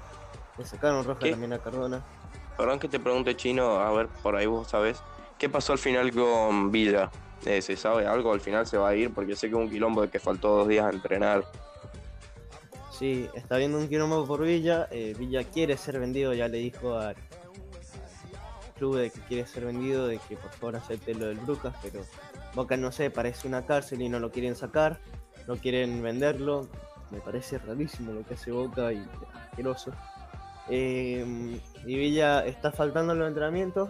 Le 0.57 0.65
sacaron 0.65 1.05
roja 1.05 1.21
¿Qué? 1.21 1.31
también 1.31 1.53
a 1.53 1.59
Cardona. 1.59 2.03
Perdón 2.57 2.79
que 2.79 2.87
te 2.87 2.99
pregunte, 2.99 3.35
Chino, 3.35 3.79
a 3.79 3.91
ver, 3.91 4.07
por 4.21 4.35
ahí 4.35 4.45
vos 4.45 4.67
sabés. 4.67 5.01
¿Qué 5.37 5.49
pasó 5.49 5.73
al 5.73 5.79
final 5.79 6.11
con 6.11 6.71
Villa? 6.71 7.09
Eh, 7.45 7.61
¿Se 7.61 7.75
sabe 7.75 8.05
algo? 8.05 8.31
¿Al 8.31 8.41
final 8.41 8.65
se 8.67 8.77
va 8.77 8.89
a 8.89 8.95
ir? 8.95 9.13
Porque 9.13 9.35
sé 9.35 9.49
que 9.49 9.55
un 9.55 9.69
quilombo 9.69 10.01
de 10.01 10.09
que 10.09 10.19
faltó 10.19 10.49
dos 10.49 10.67
días 10.67 10.85
a 10.85 10.89
entrenar. 10.91 11.43
Sí, 12.91 13.27
está 13.33 13.57
viendo 13.57 13.79
un 13.79 13.89
quilombo 13.89 14.25
por 14.25 14.41
Villa. 14.43 14.87
eh, 14.91 15.15
Villa 15.17 15.43
quiere 15.43 15.75
ser 15.77 15.99
vendido, 15.99 16.33
ya 16.33 16.47
le 16.47 16.59
dijo 16.59 16.97
al 16.97 17.15
club 18.77 18.97
de 18.97 19.09
que 19.09 19.19
quiere 19.21 19.47
ser 19.47 19.65
vendido, 19.65 20.07
de 20.07 20.19
que 20.19 20.37
por 20.37 20.51
favor 20.51 20.75
acepte 20.77 21.13
lo 21.15 21.25
del 21.25 21.37
Brujas, 21.39 21.75
pero 21.81 22.01
Boca 22.53 22.77
no 22.77 22.91
sé, 22.91 23.09
parece 23.09 23.47
una 23.47 23.65
cárcel 23.65 24.01
y 24.01 24.09
no 24.09 24.19
lo 24.19 24.31
quieren 24.31 24.55
sacar, 24.55 24.99
no 25.47 25.55
quieren 25.57 26.01
venderlo. 26.01 26.69
Me 27.09 27.19
parece 27.19 27.57
rarísimo 27.57 28.11
lo 28.13 28.23
que 28.25 28.35
hace 28.35 28.51
Boca 28.51 28.93
y 28.93 29.05
asqueroso. 29.33 29.91
Eh, 30.69 31.59
y 31.85 31.95
Villa 31.97 32.45
está 32.45 32.71
faltando 32.71 33.13
en 33.13 33.19
los 33.19 33.27
entrenamientos. 33.27 33.89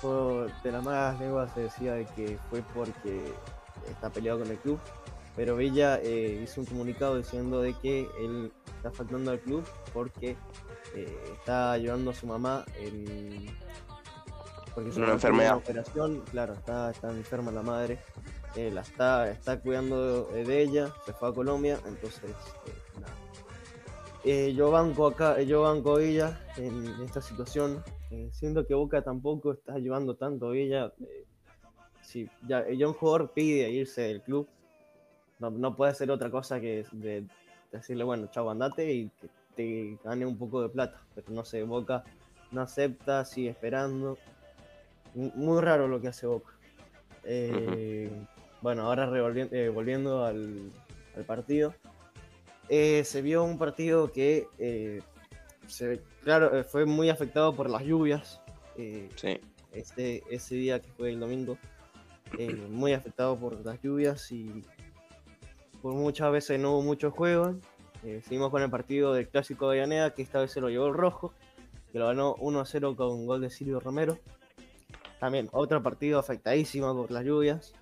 Por, 0.00 0.52
de 0.62 0.72
las 0.72 0.84
malas 0.84 1.18
lenguas 1.18 1.52
se 1.54 1.62
decía 1.62 1.94
de 1.94 2.04
que 2.04 2.38
fue 2.50 2.62
porque 2.74 3.32
está 3.88 4.10
peleado 4.10 4.40
con 4.40 4.50
el 4.50 4.58
club. 4.58 4.78
Pero 5.34 5.56
Villa 5.56 5.98
eh, 6.02 6.40
hizo 6.42 6.60
un 6.60 6.66
comunicado 6.66 7.16
diciendo 7.18 7.60
de 7.60 7.74
que 7.74 8.08
él 8.20 8.52
está 8.76 8.90
faltando 8.90 9.30
al 9.30 9.40
club 9.40 9.64
porque 9.92 10.36
eh, 10.94 11.18
está 11.34 11.72
ayudando 11.72 12.10
a 12.10 12.14
su 12.14 12.26
mamá 12.26 12.64
en 12.78 13.46
porque 14.74 14.92
su 14.92 15.00
Una 15.00 15.12
enfermedad. 15.12 15.56
operación, 15.56 16.22
claro, 16.30 16.52
está, 16.52 16.90
está 16.90 17.08
enferma 17.10 17.50
la 17.50 17.62
madre, 17.62 17.98
eh, 18.56 18.70
la 18.70 18.82
está, 18.82 19.28
está 19.30 19.58
cuidando 19.58 20.28
eh, 20.34 20.44
de 20.44 20.60
ella, 20.62 20.92
se 21.06 21.14
fue 21.14 21.30
a 21.30 21.32
Colombia, 21.32 21.78
entonces 21.86 22.30
nada. 23.00 23.12
Eh, 24.28 24.54
yo 24.54 24.72
banco 24.72 25.06
acá, 25.06 25.40
yo 25.42 25.62
banco 25.62 25.96
Villa 25.96 26.36
en 26.56 26.84
esta 27.04 27.20
situación. 27.20 27.82
Eh, 28.10 28.28
siento 28.32 28.66
que 28.66 28.74
Boca 28.74 29.00
tampoco 29.02 29.52
está 29.52 29.78
llevando 29.78 30.16
tanto 30.16 30.50
Villa. 30.50 30.92
Eh, 31.00 31.24
si 32.02 32.28
ya, 32.46 32.68
ya 32.70 32.88
un 32.88 32.94
jugador 32.94 33.30
pide 33.32 33.70
irse 33.70 34.02
del 34.02 34.22
club, 34.22 34.48
no, 35.38 35.50
no 35.50 35.76
puede 35.76 35.92
hacer 35.92 36.10
otra 36.10 36.28
cosa 36.30 36.60
que 36.60 36.84
de 36.90 37.24
decirle, 37.70 38.02
bueno, 38.02 38.26
chao, 38.32 38.50
andate 38.50 38.92
y 38.92 39.10
que 39.20 39.28
te 39.54 39.98
gane 40.02 40.26
un 40.26 40.36
poco 40.36 40.60
de 40.60 40.70
plata. 40.70 41.00
Pero 41.14 41.30
no 41.30 41.44
sé, 41.44 41.62
Boca 41.62 42.02
no 42.50 42.62
acepta, 42.62 43.24
sigue 43.24 43.50
esperando. 43.50 44.18
M- 45.14 45.32
Muy 45.36 45.60
raro 45.62 45.86
lo 45.86 46.00
que 46.00 46.08
hace 46.08 46.26
Boca. 46.26 46.52
Eh, 47.22 48.10
Bueno, 48.60 48.82
ahora 48.82 49.08
eh, 49.52 49.68
volviendo 49.68 50.24
al, 50.24 50.72
al 51.16 51.24
partido. 51.24 51.74
Eh, 52.68 53.04
se 53.04 53.22
vio 53.22 53.44
un 53.44 53.58
partido 53.58 54.10
que, 54.10 54.48
eh, 54.58 55.00
se- 55.66 56.00
claro, 56.22 56.56
eh, 56.58 56.64
fue 56.64 56.84
muy 56.84 57.10
afectado 57.10 57.54
por 57.54 57.70
las 57.70 57.82
lluvias. 57.82 58.40
eh, 58.78 59.08
Sí. 59.16 59.40
este, 59.72 60.22
ese 60.30 60.54
día 60.54 60.80
que 60.82 60.90
fue 60.90 61.10
el 61.10 61.18
domingo, 61.20 61.56
muy 62.70 62.92
afectado 62.92 63.36
por 63.36 63.64
las 63.64 63.80
lluvias 63.80 64.30
y 64.32 64.62
por 65.80 65.94
muchas 65.94 66.30
veces 66.32 66.58
no 66.60 66.72
hubo 66.72 66.82
mucho 66.82 67.10
juego. 67.10 67.54
Eh, 68.04 68.20
seguimos 68.22 68.50
con 68.50 68.62
el 68.62 68.68
partido 68.70 69.14
del 69.14 69.28
Clásico 69.28 69.70
de 69.70 69.78
Avellaneda, 69.80 70.12
que 70.14 70.22
esta 70.22 70.40
vez 70.40 70.50
se 70.50 70.60
lo 70.60 70.68
llevó 70.68 70.88
el 70.88 70.94
Rojo, 70.94 71.32
que 71.92 71.98
lo 71.98 72.06
ganó 72.08 72.34
1 72.38 72.60
a 72.60 72.66
0 72.66 72.94
con 72.96 73.26
gol 73.26 73.40
de 73.40 73.48
Silvio 73.50 73.80
Romero. 73.80 74.18
También 75.20 75.48
otro 75.52 75.82
partido 75.82 76.18
afectadísimo 76.18 76.94
por 76.94 77.10
las 77.10 77.24
lluvias. 77.24 77.72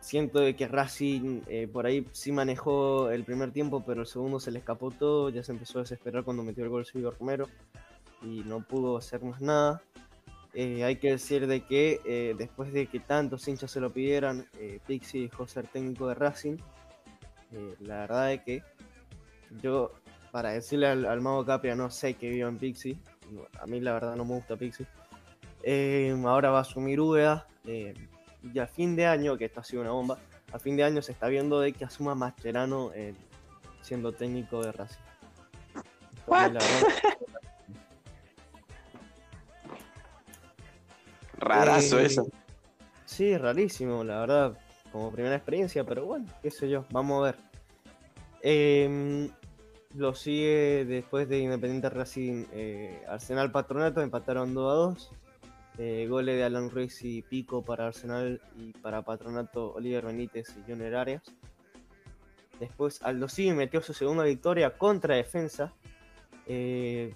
Siento 0.00 0.40
que 0.56 0.68
Racing 0.68 1.42
eh, 1.48 1.68
por 1.70 1.86
ahí 1.86 2.06
sí 2.12 2.32
manejó 2.32 3.10
el 3.10 3.24
primer 3.24 3.50
tiempo, 3.50 3.84
pero 3.84 4.02
el 4.02 4.06
segundo 4.06 4.40
se 4.40 4.50
le 4.50 4.60
escapó 4.60 4.90
todo. 4.90 5.28
Ya 5.28 5.42
se 5.42 5.52
empezó 5.52 5.78
a 5.78 5.82
desesperar 5.82 6.24
cuando 6.24 6.42
metió 6.42 6.64
el 6.64 6.70
gol 6.70 6.86
Silvio 6.86 7.10
Romero 7.10 7.48
y 8.22 8.42
no 8.44 8.60
pudo 8.60 8.96
hacer 8.96 9.22
más 9.22 9.40
nada. 9.40 9.82
Eh, 10.54 10.84
hay 10.84 10.96
que 10.96 11.10
decir 11.10 11.46
de 11.46 11.60
que 11.60 12.00
eh, 12.04 12.34
después 12.38 12.72
de 12.72 12.86
que 12.86 13.00
tantos 13.00 13.46
hinchas 13.46 13.70
se 13.70 13.80
lo 13.80 13.92
pidieran, 13.92 14.46
Pixie 14.86 15.22
dejó 15.22 15.46
ser 15.46 15.66
técnico 15.66 16.08
de 16.08 16.14
Racing. 16.14 16.56
La 17.80 18.00
verdad 18.00 18.32
es 18.32 18.42
que 18.42 18.62
yo, 19.62 19.92
para 20.30 20.50
decirle 20.50 20.86
al, 20.86 21.20
Mago 21.20 21.44
Capria, 21.44 21.74
no 21.74 21.90
sé 21.90 22.14
qué 22.14 22.30
vio 22.30 22.48
en 22.48 22.58
Pixie. 22.58 22.98
No, 23.30 23.42
A 23.60 23.66
mí 23.66 23.80
la 23.80 23.92
verdad 23.92 24.16
no 24.16 24.24
me 24.24 24.34
gusta 24.34 24.56
Pixie. 24.56 24.86
Eh, 25.62 26.14
ahora 26.24 26.50
va 26.50 26.58
a 26.58 26.62
asumir. 26.62 27.00
Y 28.52 28.58
a 28.58 28.66
fin 28.66 28.96
de 28.96 29.06
año, 29.06 29.36
que 29.36 29.44
esto 29.46 29.60
ha 29.60 29.64
sido 29.64 29.82
una 29.82 29.90
bomba, 29.90 30.18
a 30.52 30.58
fin 30.58 30.76
de 30.76 30.84
año 30.84 31.02
se 31.02 31.12
está 31.12 31.28
viendo 31.28 31.60
de 31.60 31.72
que 31.72 31.84
asuma 31.84 32.14
Mascherano 32.14 32.90
eh, 32.94 33.14
siendo 33.82 34.12
técnico 34.12 34.62
de 34.62 34.72
Racing. 34.72 35.00
Rarazo 41.38 41.98
Eh, 42.00 42.06
eso. 42.06 42.28
Sí, 43.04 43.36
rarísimo, 43.36 44.04
la 44.04 44.20
verdad, 44.20 44.58
como 44.92 45.10
primera 45.10 45.34
experiencia, 45.36 45.84
pero 45.84 46.04
bueno, 46.04 46.26
qué 46.42 46.50
sé 46.50 46.68
yo, 46.68 46.84
vamos 46.90 47.20
a 47.20 47.24
ver. 47.26 47.36
Em, 48.42 49.30
lo 49.94 50.14
sigue 50.14 50.84
después 50.86 51.28
de 51.28 51.38
Independiente 51.38 51.88
Racing, 51.88 52.44
eh, 52.52 53.02
Arsenal 53.08 53.50
Patronato, 53.50 54.02
empataron 54.02 54.52
2 54.54 54.70
a 54.70 54.74
2. 54.74 55.10
Eh, 55.78 56.06
goles 56.08 56.36
de 56.36 56.42
Alan 56.44 56.70
Ruiz 56.70 57.04
y 57.04 57.22
Pico 57.22 57.62
para 57.64 57.86
Arsenal 57.86 58.40
y 58.56 58.72
para 58.72 59.02
Patronato 59.02 59.74
Oliver 59.74 60.06
Benítez 60.06 60.54
y 60.56 60.68
Junior 60.70 60.96
Arias. 60.96 61.22
Después 62.58 63.00
Aldo 63.02 63.28
Civi 63.28 63.52
metió 63.52 63.80
su 63.80 63.94
segunda 63.94 64.24
victoria 64.24 64.76
contra 64.76 65.14
Defensa. 65.14 65.72
Eh, 66.46 67.14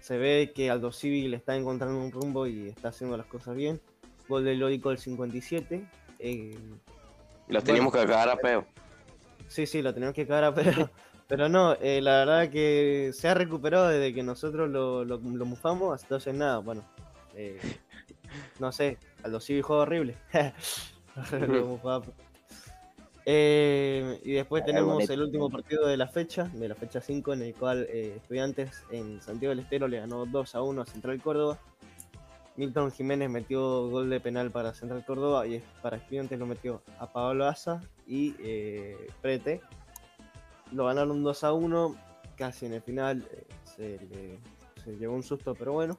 se 0.00 0.18
ve 0.18 0.52
que 0.54 0.70
Aldo 0.70 0.92
Civi 0.92 1.26
le 1.28 1.38
está 1.38 1.56
encontrando 1.56 1.98
un 1.98 2.12
rumbo 2.12 2.46
y 2.46 2.68
está 2.68 2.88
haciendo 2.88 3.16
las 3.16 3.26
cosas 3.26 3.56
bien. 3.56 3.80
Gol 4.28 4.44
de 4.44 4.54
Lódico 4.56 4.90
del 4.90 4.98
57. 4.98 5.86
eh, 6.18 6.58
Los 7.48 7.64
teníamos 7.64 7.92
que 7.94 8.00
cagar 8.00 8.28
a 8.28 8.36
peo. 8.36 8.66
sí, 9.48 9.66
sí, 9.66 9.80
lo 9.80 9.94
tenemos 9.94 10.14
que 10.14 10.26
cagar 10.26 10.44
a 10.44 10.54
pero, 10.54 10.90
pero 11.28 11.48
no, 11.48 11.74
eh, 11.80 12.02
la 12.02 12.18
verdad 12.18 12.50
que 12.50 13.12
se 13.14 13.28
ha 13.28 13.34
recuperado 13.34 13.88
desde 13.88 14.12
que 14.12 14.22
nosotros 14.22 14.68
lo, 14.68 15.02
lo, 15.04 15.16
lo 15.18 15.44
mufamos, 15.46 16.02
entonces 16.02 16.34
nada, 16.34 16.58
bueno. 16.58 16.84
eh, 17.34 17.58
no 18.58 18.72
sé, 18.72 18.98
Aldo 19.22 19.40
Civi 19.40 19.62
juega 19.62 19.82
horrible. 19.82 20.16
Eh, 23.28 24.20
y 24.24 24.32
después 24.32 24.62
tenemos 24.66 24.98
el 25.14 25.22
último 25.22 25.50
partido 25.50 25.86
de 25.88 25.96
la 25.96 26.06
fecha, 26.06 26.44
de 26.52 26.68
la 26.68 26.74
fecha 26.76 27.00
5, 27.00 27.32
en 27.32 27.42
el 27.42 27.54
cual 27.54 27.86
eh, 27.90 28.14
Estudiantes 28.18 28.84
en 28.90 29.20
Santiago 29.20 29.50
del 29.50 29.64
Estero 29.64 29.88
le 29.88 29.98
ganó 29.98 30.26
2 30.26 30.54
a 30.54 30.62
1 30.62 30.82
a 30.82 30.86
Central 30.86 31.20
Córdoba. 31.20 31.58
Milton 32.56 32.92
Jiménez 32.92 33.28
metió 33.28 33.88
gol 33.90 34.08
de 34.10 34.20
penal 34.20 34.50
para 34.50 34.72
Central 34.74 35.04
Córdoba 35.04 35.46
y 35.46 35.60
para 35.82 35.96
Estudiantes 35.96 36.38
lo 36.38 36.46
metió 36.46 36.82
a 36.98 37.12
Pablo 37.12 37.46
Asa 37.46 37.82
y 38.06 38.34
eh, 38.38 39.08
Prete. 39.20 39.60
Lo 40.72 40.86
ganaron 40.86 41.22
2 41.24 41.44
a 41.44 41.52
1, 41.52 41.96
casi 42.36 42.66
en 42.66 42.74
el 42.74 42.82
final 42.82 43.26
se, 43.64 43.98
le- 44.08 44.38
se 44.84 44.96
llevó 44.96 45.14
un 45.16 45.22
susto, 45.24 45.54
pero 45.54 45.72
bueno. 45.72 45.98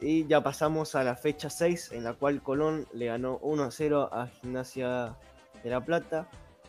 Y 0.00 0.26
ya 0.26 0.42
pasamos 0.42 0.94
a 0.94 1.02
la 1.02 1.16
fecha 1.16 1.50
6, 1.50 1.92
en 1.92 2.04
la 2.04 2.14
cual 2.14 2.42
Colón 2.42 2.86
le 2.92 3.06
ganó 3.06 3.38
1 3.42 3.64
a 3.64 3.70
0 3.70 4.08
a 4.12 4.28
Gimnasia 4.28 5.16
de 5.62 5.70
La 5.70 5.84
Plata 5.84 6.28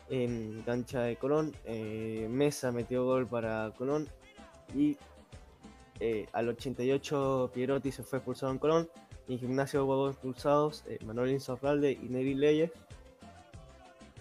en 0.09 0.63
cancha 0.65 1.01
de 1.01 1.15
Colón. 1.15 1.53
Eh, 1.65 2.27
Mesa 2.29 2.71
metió 2.71 3.05
gol 3.05 3.27
para 3.27 3.71
Colón 3.77 4.07
y 4.73 4.97
eh, 5.99 6.27
al 6.31 6.47
88 6.49 7.51
Pierotti 7.53 7.91
se 7.91 8.03
fue 8.03 8.19
expulsado 8.19 8.51
en 8.51 8.57
Colón. 8.57 8.89
Y 9.27 9.33
en 9.33 9.39
Gimnasia 9.39 9.83
hubo 9.83 9.95
dos 9.95 10.13
expulsados, 10.13 10.83
eh, 10.87 10.97
Manuel 11.05 11.37
y 11.37 12.09
Neri 12.09 12.33
Leyes, 12.33 12.71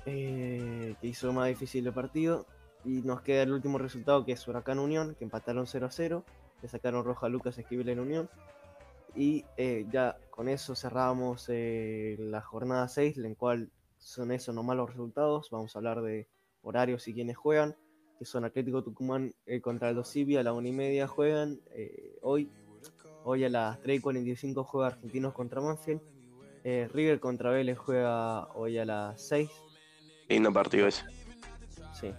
eh, 0.04 0.94
que 1.00 1.06
hizo 1.06 1.32
más 1.32 1.48
difícil 1.48 1.86
el 1.86 1.92
partido. 1.92 2.46
Y 2.84 3.02
nos 3.02 3.22
queda 3.22 3.42
el 3.42 3.52
último 3.52 3.78
resultado 3.78 4.24
que 4.24 4.32
es 4.32 4.46
Huracán 4.46 4.78
Unión, 4.78 5.14
que 5.14 5.24
empataron 5.24 5.66
0 5.66 5.86
a 5.86 5.90
0. 5.90 6.24
Le 6.62 6.68
sacaron 6.68 7.04
roja 7.04 7.26
a 7.26 7.28
Lucas 7.28 7.56
Esquivel 7.59 7.88
en 7.88 8.00
Unión. 8.00 8.28
Y 9.18 9.44
eh, 9.56 9.84
ya 9.90 10.16
con 10.30 10.48
eso 10.48 10.76
cerramos 10.76 11.46
eh, 11.48 12.14
la 12.20 12.40
jornada 12.40 12.86
6, 12.86 13.18
en 13.18 13.34
cual 13.34 13.68
son 13.96 14.30
esos 14.30 14.54
nomás 14.54 14.76
los 14.76 14.88
resultados. 14.88 15.48
Vamos 15.50 15.74
a 15.74 15.80
hablar 15.80 16.02
de 16.02 16.28
horarios 16.62 17.08
y 17.08 17.14
quienes 17.14 17.36
juegan, 17.36 17.74
que 18.16 18.24
son 18.24 18.44
Atlético 18.44 18.84
Tucumán 18.84 19.34
eh, 19.44 19.60
contra 19.60 19.90
el 19.90 20.04
Civi 20.04 20.36
a 20.36 20.44
la 20.44 20.52
1 20.52 20.68
y 20.68 20.72
media 20.72 21.08
juegan. 21.08 21.58
eh, 21.72 22.16
hoy, 22.22 22.48
hoy 23.24 23.42
a 23.42 23.48
las 23.48 23.80
3 23.80 23.98
y 23.98 24.00
45 24.00 24.62
juega 24.62 24.86
Argentinos 24.86 25.34
contra 25.34 25.60
Manfield. 25.60 26.00
River 26.62 27.18
contra 27.18 27.50
Vélez 27.50 27.78
juega 27.78 28.46
hoy 28.54 28.78
a 28.78 28.84
las 28.84 29.20
6. 29.26 29.50
Lindo 30.28 30.52
partido 30.52 30.86
ese. 30.86 31.02
Sí. 31.98 32.12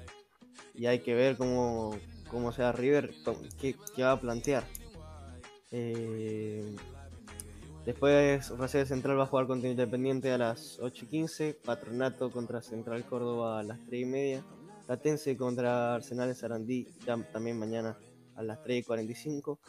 Y 0.74 0.88
hay 0.88 1.00
que 1.00 1.14
ver 1.14 1.38
cómo, 1.38 1.96
cómo 2.30 2.52
sea 2.52 2.74
River, 2.74 3.12
qué, 3.58 3.76
qué 3.96 4.04
va 4.04 4.14
a 4.14 4.20
plantear. 4.20 4.66
Eh, 5.72 6.76
después 7.86 8.50
Rosario 8.50 8.86
Central 8.88 9.20
va 9.20 9.24
a 9.24 9.28
jugar 9.28 9.48
contra 9.48 9.70
Independiente 9.70 10.32
a 10.32 10.38
las 10.38 10.80
8 10.80 11.06
y 11.06 11.08
15. 11.08 11.54
Patronato 11.64 12.32
contra 12.32 12.62
Central 12.62 13.04
Córdoba 13.06 13.60
a 13.60 13.64
las 13.64 13.80
3 13.86 14.02
y 14.02 14.06
media. 14.06 14.44
Platense 14.88 15.38
contra 15.38 15.96
Arsenal 15.96 16.28
de 16.30 16.36
Sarandí 16.36 16.88
ya 17.06 17.18
también 17.32 17.60
mañana 17.60 17.98
a 18.36 18.44
las 18.44 18.62
3 18.64 18.80
y 18.80 18.84
45. 18.84 19.60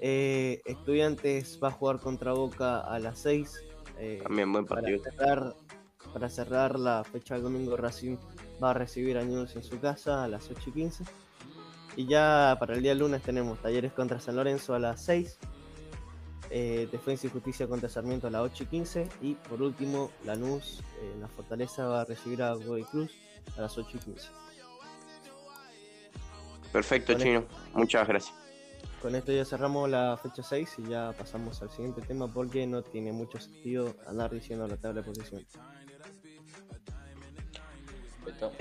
Eh, 0.00 0.60
Estudiantes 0.64 1.58
va 1.62 1.68
a 1.68 1.72
jugar 1.72 1.98
contra 1.98 2.32
Boca 2.32 2.80
a 2.80 2.98
las 2.98 3.18
6. 3.20 3.62
eh, 3.98 4.20
También 4.22 4.52
buen 4.52 4.64
para 4.66 4.82
partido. 4.82 5.02
cerrar, 5.04 5.54
para 6.12 6.28
cerrar 6.28 6.78
la 6.78 7.02
fecha 7.04 7.34
del 7.34 7.44
domingo, 7.44 7.76
Racing 7.76 8.16
va 8.62 8.70
a 8.70 8.74
recibir 8.74 9.18
a 9.18 9.24
News 9.24 9.56
en 9.56 9.62
su 9.64 9.80
casa 9.80 10.22
a 10.22 10.28
las 10.28 10.48
8 10.50 10.60
y 10.66 10.72
15. 10.72 11.04
Y 11.96 12.06
ya 12.06 12.56
para 12.58 12.74
el 12.74 12.82
día 12.82 12.94
lunes 12.94 13.22
tenemos 13.22 13.58
Talleres 13.60 13.92
contra 13.92 14.18
San 14.20 14.36
Lorenzo 14.36 14.74
a 14.74 14.78
las 14.78 15.04
6. 15.04 15.38
eh, 16.50 16.88
Defensa 16.90 17.26
y 17.26 17.30
Justicia 17.30 17.66
contra 17.66 17.88
Sarmiento 17.88 18.26
a 18.26 18.30
las 18.30 18.42
8 18.42 18.64
y 18.64 18.66
15. 18.66 19.08
Y 19.22 19.34
por 19.34 19.60
último, 19.62 20.10
Lanús 20.24 20.80
eh, 21.00 21.12
en 21.14 21.20
la 21.20 21.28
Fortaleza 21.28 21.86
va 21.86 22.02
a 22.02 22.04
recibir 22.04 22.42
a 22.42 22.54
Godoy 22.54 22.84
Cruz 22.84 23.12
a 23.56 23.62
las 23.62 23.76
8 23.76 23.88
y 23.94 23.98
15. 23.98 24.28
Perfecto, 26.72 27.12
Con 27.12 27.22
Chino. 27.22 27.44
Muchas 27.74 28.06
gracias. 28.06 28.34
Con 29.00 29.14
esto 29.14 29.32
ya 29.32 29.44
cerramos 29.44 29.88
la 29.88 30.16
fecha 30.16 30.42
6 30.42 30.76
y 30.78 30.90
ya 30.90 31.12
pasamos 31.12 31.60
al 31.62 31.70
siguiente 31.70 32.00
tema 32.02 32.26
porque 32.26 32.66
no 32.66 32.82
tiene 32.82 33.12
mucho 33.12 33.38
sentido 33.38 33.94
andar 34.06 34.30
diciendo 34.30 34.66
la 34.66 34.76
tabla 34.76 35.02
de 35.02 35.06
posición. 35.12 35.44
Perfecto. 38.24 38.52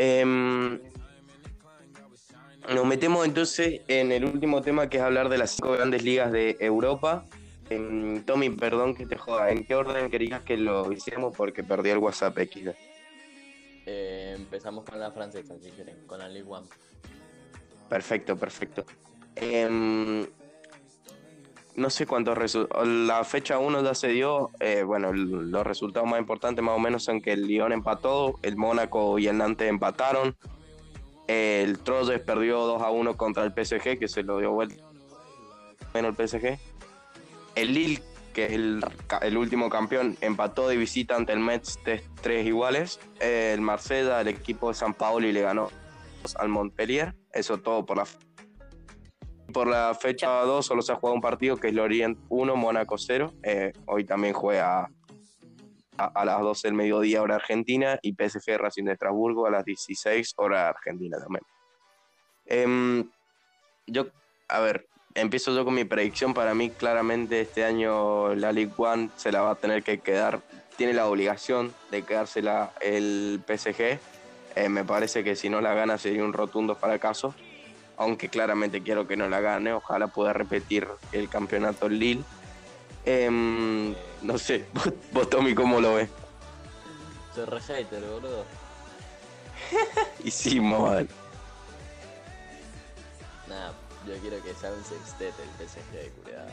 Nos 2.70 2.86
metemos 2.86 3.26
entonces 3.26 3.82
en 3.88 4.11
el 4.11 4.24
último 4.24 4.61
tema 4.61 4.88
que 4.88 4.97
es 4.97 5.03
hablar 5.03 5.28
de 5.30 5.38
las 5.38 5.51
cinco 5.51 5.74
grandes 5.74 6.03
ligas 6.03 6.32
de 6.32 6.55
Europa. 6.59 7.26
Em, 7.70 8.24
Tommy, 8.24 8.49
perdón 8.51 8.95
que 8.95 9.05
te 9.05 9.18
joda. 9.18 9.51
¿En 9.51 9.66
qué 9.66 9.76
orden 9.76 10.09
querías 10.09 10.41
que 10.43 10.57
lo 10.57 10.91
hiciéramos? 10.91 11.36
Porque 11.36 11.64
perdí 11.64 11.89
el 11.89 11.97
WhatsApp 11.97 12.38
X. 12.39 12.70
Eh, 13.86 14.34
empezamos 14.38 14.86
con 14.86 14.99
la 14.99 15.11
francesa, 15.11 15.55
si 15.61 15.72
quieren, 15.72 16.07
con 16.07 16.20
la 16.20 16.30
Ligue 16.30 16.47
1. 16.47 16.64
Perfecto, 17.89 18.38
perfecto. 18.38 18.86
Em, 19.36 20.26
no 21.76 21.89
sé 21.89 22.05
cuántos 22.05 22.38
resultados. 22.38 22.88
La 22.88 23.24
fecha 23.26 23.59
1 23.59 23.84
ya 23.84 23.93
se 23.93 24.07
dio. 24.07 24.51
eh, 24.61 24.84
bueno, 24.84 25.11
los 25.11 25.68
resultados 25.68 26.07
más 26.09 26.20
importantes 26.20 26.64
más 26.64 26.76
o 26.76 26.80
menos 26.80 27.03
son 27.03 27.22
que 27.22 27.34
el 27.34 27.45
Lyon 27.45 27.74
empató, 27.74 28.39
el 28.41 28.55
Mónaco 28.55 29.20
y 29.20 29.28
el 29.28 29.38
Nantes 29.38 29.70
empataron. 29.70 30.38
El 31.28 31.80
Troyes 31.80 32.19
perdió 32.19 32.59
2 32.59 32.82
a 32.82 32.89
1 32.89 33.15
contra 33.15 33.43
el 33.43 33.51
PSG, 33.51 33.97
que 33.97 34.07
se 34.07 34.24
lo 34.24 34.39
dio 34.39 34.51
vuelta. 34.51 34.84
Menos 35.93 36.15
el 36.17 36.28
PSG. 36.28 36.59
El 37.55 37.74
Lille, 37.74 38.01
que 38.34 38.45
es 38.45 38.51
el, 38.51 39.38
último 39.38 39.69
campeón, 39.69 40.17
empató 40.21 40.67
de 40.67 40.76
visita 40.76 41.15
ante 41.15 41.34
el 41.34 41.39
Metz 41.39 41.80
3 42.21 42.45
iguales. 42.45 42.99
El 43.19 43.61
Marsella, 43.61 44.21
el 44.21 44.28
equipo 44.28 44.69
de 44.69 44.76
San 44.76 44.93
Paolo, 44.93 45.28
y 45.28 45.32
le 45.32 45.41
ganó 45.41 45.69
al 46.36 46.49
Montpellier. 46.49 47.15
Eso 47.32 47.59
todo 47.59 47.86
por 47.86 47.97
la 47.97 48.05
por 49.53 49.67
la 49.67 49.93
fecha 49.93 50.30
2 50.41 50.65
solo 50.65 50.82
se 50.82 50.91
ha 50.91 50.95
jugado 50.95 51.13
un 51.15 51.21
partido 51.21 51.57
que 51.57 51.67
es 51.67 51.74
Lorient 51.74 52.17
1, 52.30 52.55
Mónaco 52.55 52.97
0. 52.97 53.34
Eh, 53.43 53.71
hoy 53.86 54.03
también 54.03 54.34
juega 54.34 54.89
a, 55.97 56.25
las 56.25 56.39
12 56.41 56.67
del 56.67 56.75
mediodía 56.75 57.21
hora 57.21 57.35
argentina 57.35 57.99
y 58.01 58.13
PSG 58.13 58.57
Racing 58.57 58.85
de 58.85 58.93
Estrasburgo 58.93 59.45
a 59.45 59.51
las 59.51 59.65
16 59.65 60.33
hora 60.37 60.69
argentina 60.69 61.17
también. 61.19 61.43
Em, 62.45 63.09
yo, 63.87 64.07
a 64.47 64.59
ver, 64.59 64.87
empiezo 65.15 65.53
yo 65.55 65.65
con 65.65 65.75
mi 65.75 65.85
predicción. 65.85 66.33
Para 66.33 66.53
mí 66.53 66.69
claramente 66.69 67.41
este 67.41 67.63
año 67.63 68.35
la 68.35 68.51
League 68.51 68.73
One 68.77 69.09
se 69.15 69.31
la 69.31 69.41
va 69.41 69.51
a 69.51 69.55
tener 69.55 69.83
que 69.83 69.99
quedar, 69.99 70.41
tiene 70.77 70.93
la 70.93 71.07
obligación 71.07 71.73
de 71.91 72.03
quedársela 72.03 72.73
el 72.81 73.41
PSG. 73.45 73.99
Eh, 74.55 74.69
me 74.69 74.83
parece 74.83 75.23
que 75.23 75.35
si 75.35 75.49
no 75.49 75.61
la 75.61 75.73
gana 75.73 75.97
sería 75.97 76.23
un 76.23 76.33
rotundo 76.33 76.75
fracaso 76.75 77.33
aunque 77.97 78.29
claramente 78.29 78.81
quiero 78.81 79.07
que 79.07 79.17
no 79.17 79.29
la 79.29 79.41
gane, 79.41 79.73
ojalá 79.73 80.07
pueda 80.07 80.33
repetir 80.33 80.87
el 81.11 81.29
campeonato 81.29 81.89
Lille. 81.89 82.23
Em, 83.05 83.93
no 84.21 84.37
sé, 84.37 84.65
vos, 84.73 84.89
vos, 85.11 85.29
Tommy, 85.29 85.53
¿cómo 85.53 85.79
lo 85.81 85.95
ves? 85.95 86.09
Soy 87.35 87.45
re 87.45 87.61
hater, 87.61 88.01
boludo. 88.03 88.45
Y 90.23 90.31
sí, 90.31 90.59
mal. 90.59 91.07
Nada, 93.47 93.73
yo 94.07 94.13
quiero 94.17 94.41
que 94.43 94.53
sea 94.53 94.71
un 94.71 94.83
sextete 94.83 95.41
el 95.43 95.49
PSG, 95.67 96.11
culiado. 96.21 96.51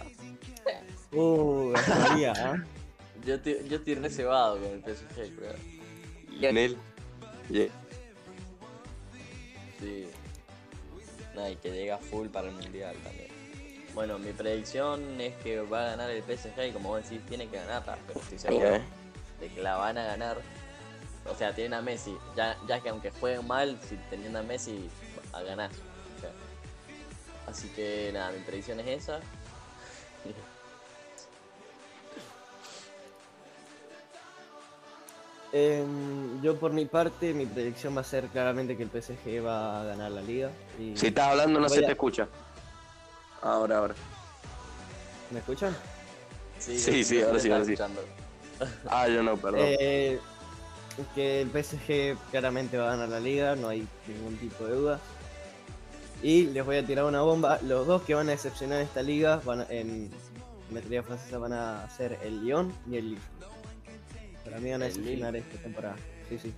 Uh, 1.13 1.73
estaría, 1.75 2.33
¿ah? 2.37 2.65
Yo, 3.25 3.35
estoy- 3.35 3.69
yo 3.69 3.77
estoy 3.77 3.95
re 3.97 4.09
cebado 4.11 4.57
con 4.59 4.69
el 4.71 4.81
PSG, 4.81 5.35
culiado. 5.35 5.57
Lionel. 6.31 6.77
Yeah. 7.51 7.69
Sí. 9.79 10.07
Nada, 11.35 11.51
y 11.51 11.57
que 11.57 11.71
llega 11.71 11.99
full 11.99 12.29
para 12.29 12.49
el 12.49 12.55
mundial 12.55 12.97
también. 13.05 13.29
Bueno, 13.95 14.19
mi 14.19 14.33
predicción 14.33 15.21
es 15.21 15.35
que 15.43 15.61
va 15.61 15.81
a 15.83 15.91
ganar 15.91 16.11
el 16.11 16.23
PSG 16.23 16.69
y 16.69 16.73
como 16.73 16.91
vos 16.91 17.03
decís, 17.03 17.21
tiene 17.29 17.49
que 17.49 17.57
ganarla, 17.57 17.99
pero 18.07 18.21
estoy 18.21 18.39
seguro 18.39 18.71
de 19.41 19.49
que 19.49 19.63
la 19.63 19.77
van 19.77 19.99
a 19.99 20.05
ganar. 20.05 20.39
O 21.31 21.35
sea, 21.35 21.55
tienen 21.55 21.75
a 21.75 21.83
Messi, 21.83 22.17
ya, 22.37 22.57
ya 22.67 22.81
que 22.81 22.89
aunque 22.89 23.11
jueguen 23.11 23.47
mal, 23.47 23.79
si 23.89 23.97
teniendo 24.09 24.39
a 24.39 24.43
Messi, 24.43 24.89
a 25.33 25.43
ganar. 25.43 25.71
O 25.71 26.21
sea, 26.21 26.31
así 27.47 27.69
que 27.69 28.11
nada, 28.13 28.31
mi 28.33 28.39
predicción 28.41 28.81
es 28.81 29.03
esa. 29.03 29.21
Em, 35.53 36.41
yo 36.43 36.57
por 36.61 36.73
mi 36.73 36.85
parte, 36.85 37.35
mi 37.35 37.45
predicción 37.45 37.97
va 37.97 38.03
a 38.03 38.05
ser 38.05 38.27
claramente 38.29 38.77
que 38.77 38.85
el 38.85 38.89
PSG 38.89 39.45
va 39.45 39.81
a 39.81 39.85
ganar 39.85 40.13
la 40.13 40.23
liga. 40.23 40.51
Y... 40.79 40.97
Si 40.97 41.09
estás 41.09 41.29
hablando 41.31 41.59
no 41.59 41.69
se 41.69 41.83
a- 41.83 41.87
te 41.87 41.93
escucha. 41.93 42.29
Ahora, 43.43 43.79
ahora. 43.79 43.95
¿Me 45.31 45.39
escuchan? 45.39 45.77
Sí, 46.59 46.79
sí, 46.79 47.05
se 47.05 47.25
ahora 47.25 47.39
sí, 47.39 47.51
ahora 47.51 47.65
sí. 47.65 47.73
escuchando. 47.73 48.03
Ah, 48.91 49.09
yo 49.09 49.23
no, 49.23 49.39
perdón. 49.39 49.61
Eh, 49.63 50.19
que 51.15 51.41
el 51.41 51.49
PSG 51.51 52.19
claramente 52.31 52.77
va 52.77 52.89
a 52.89 52.91
ganar 52.97 53.09
la 53.09 53.21
liga, 53.21 53.57
no 53.57 53.69
hay 53.69 53.87
ningún 54.07 54.37
tipo 54.37 54.67
de 54.67 54.75
duda. 54.75 55.01
Y 56.23 56.43
les 56.49 56.63
voy 56.67 56.77
a 56.77 56.85
tirar 56.85 57.07
una 57.07 57.23
bomba. 57.23 57.59
Los 57.63 57.87
dos 57.87 58.03
que 58.03 58.15
van 58.15 58.29
a 58.29 58.33
decepcionar 58.33 58.83
esta 58.83 59.01
liga 59.03 59.41
van 59.47 59.63
a- 59.63 59.67
en 59.71 60.11
metría 60.71 61.03
francesa 61.03 61.39
van 61.39 61.55
a 61.55 61.89
ser 61.97 62.19
el 62.23 62.45
Lyon 62.45 62.71
y 62.91 62.97
el 62.99 63.09
Lille. 63.13 63.21
Para 64.45 64.59
mí 64.59 64.71
van 64.73 64.83
a 64.83 64.87
El 64.89 64.93
decepcionar 64.93 65.37
esta 65.37 65.57
temporada. 65.63 65.97
Sí, 66.29 66.39
sí. 66.39 66.53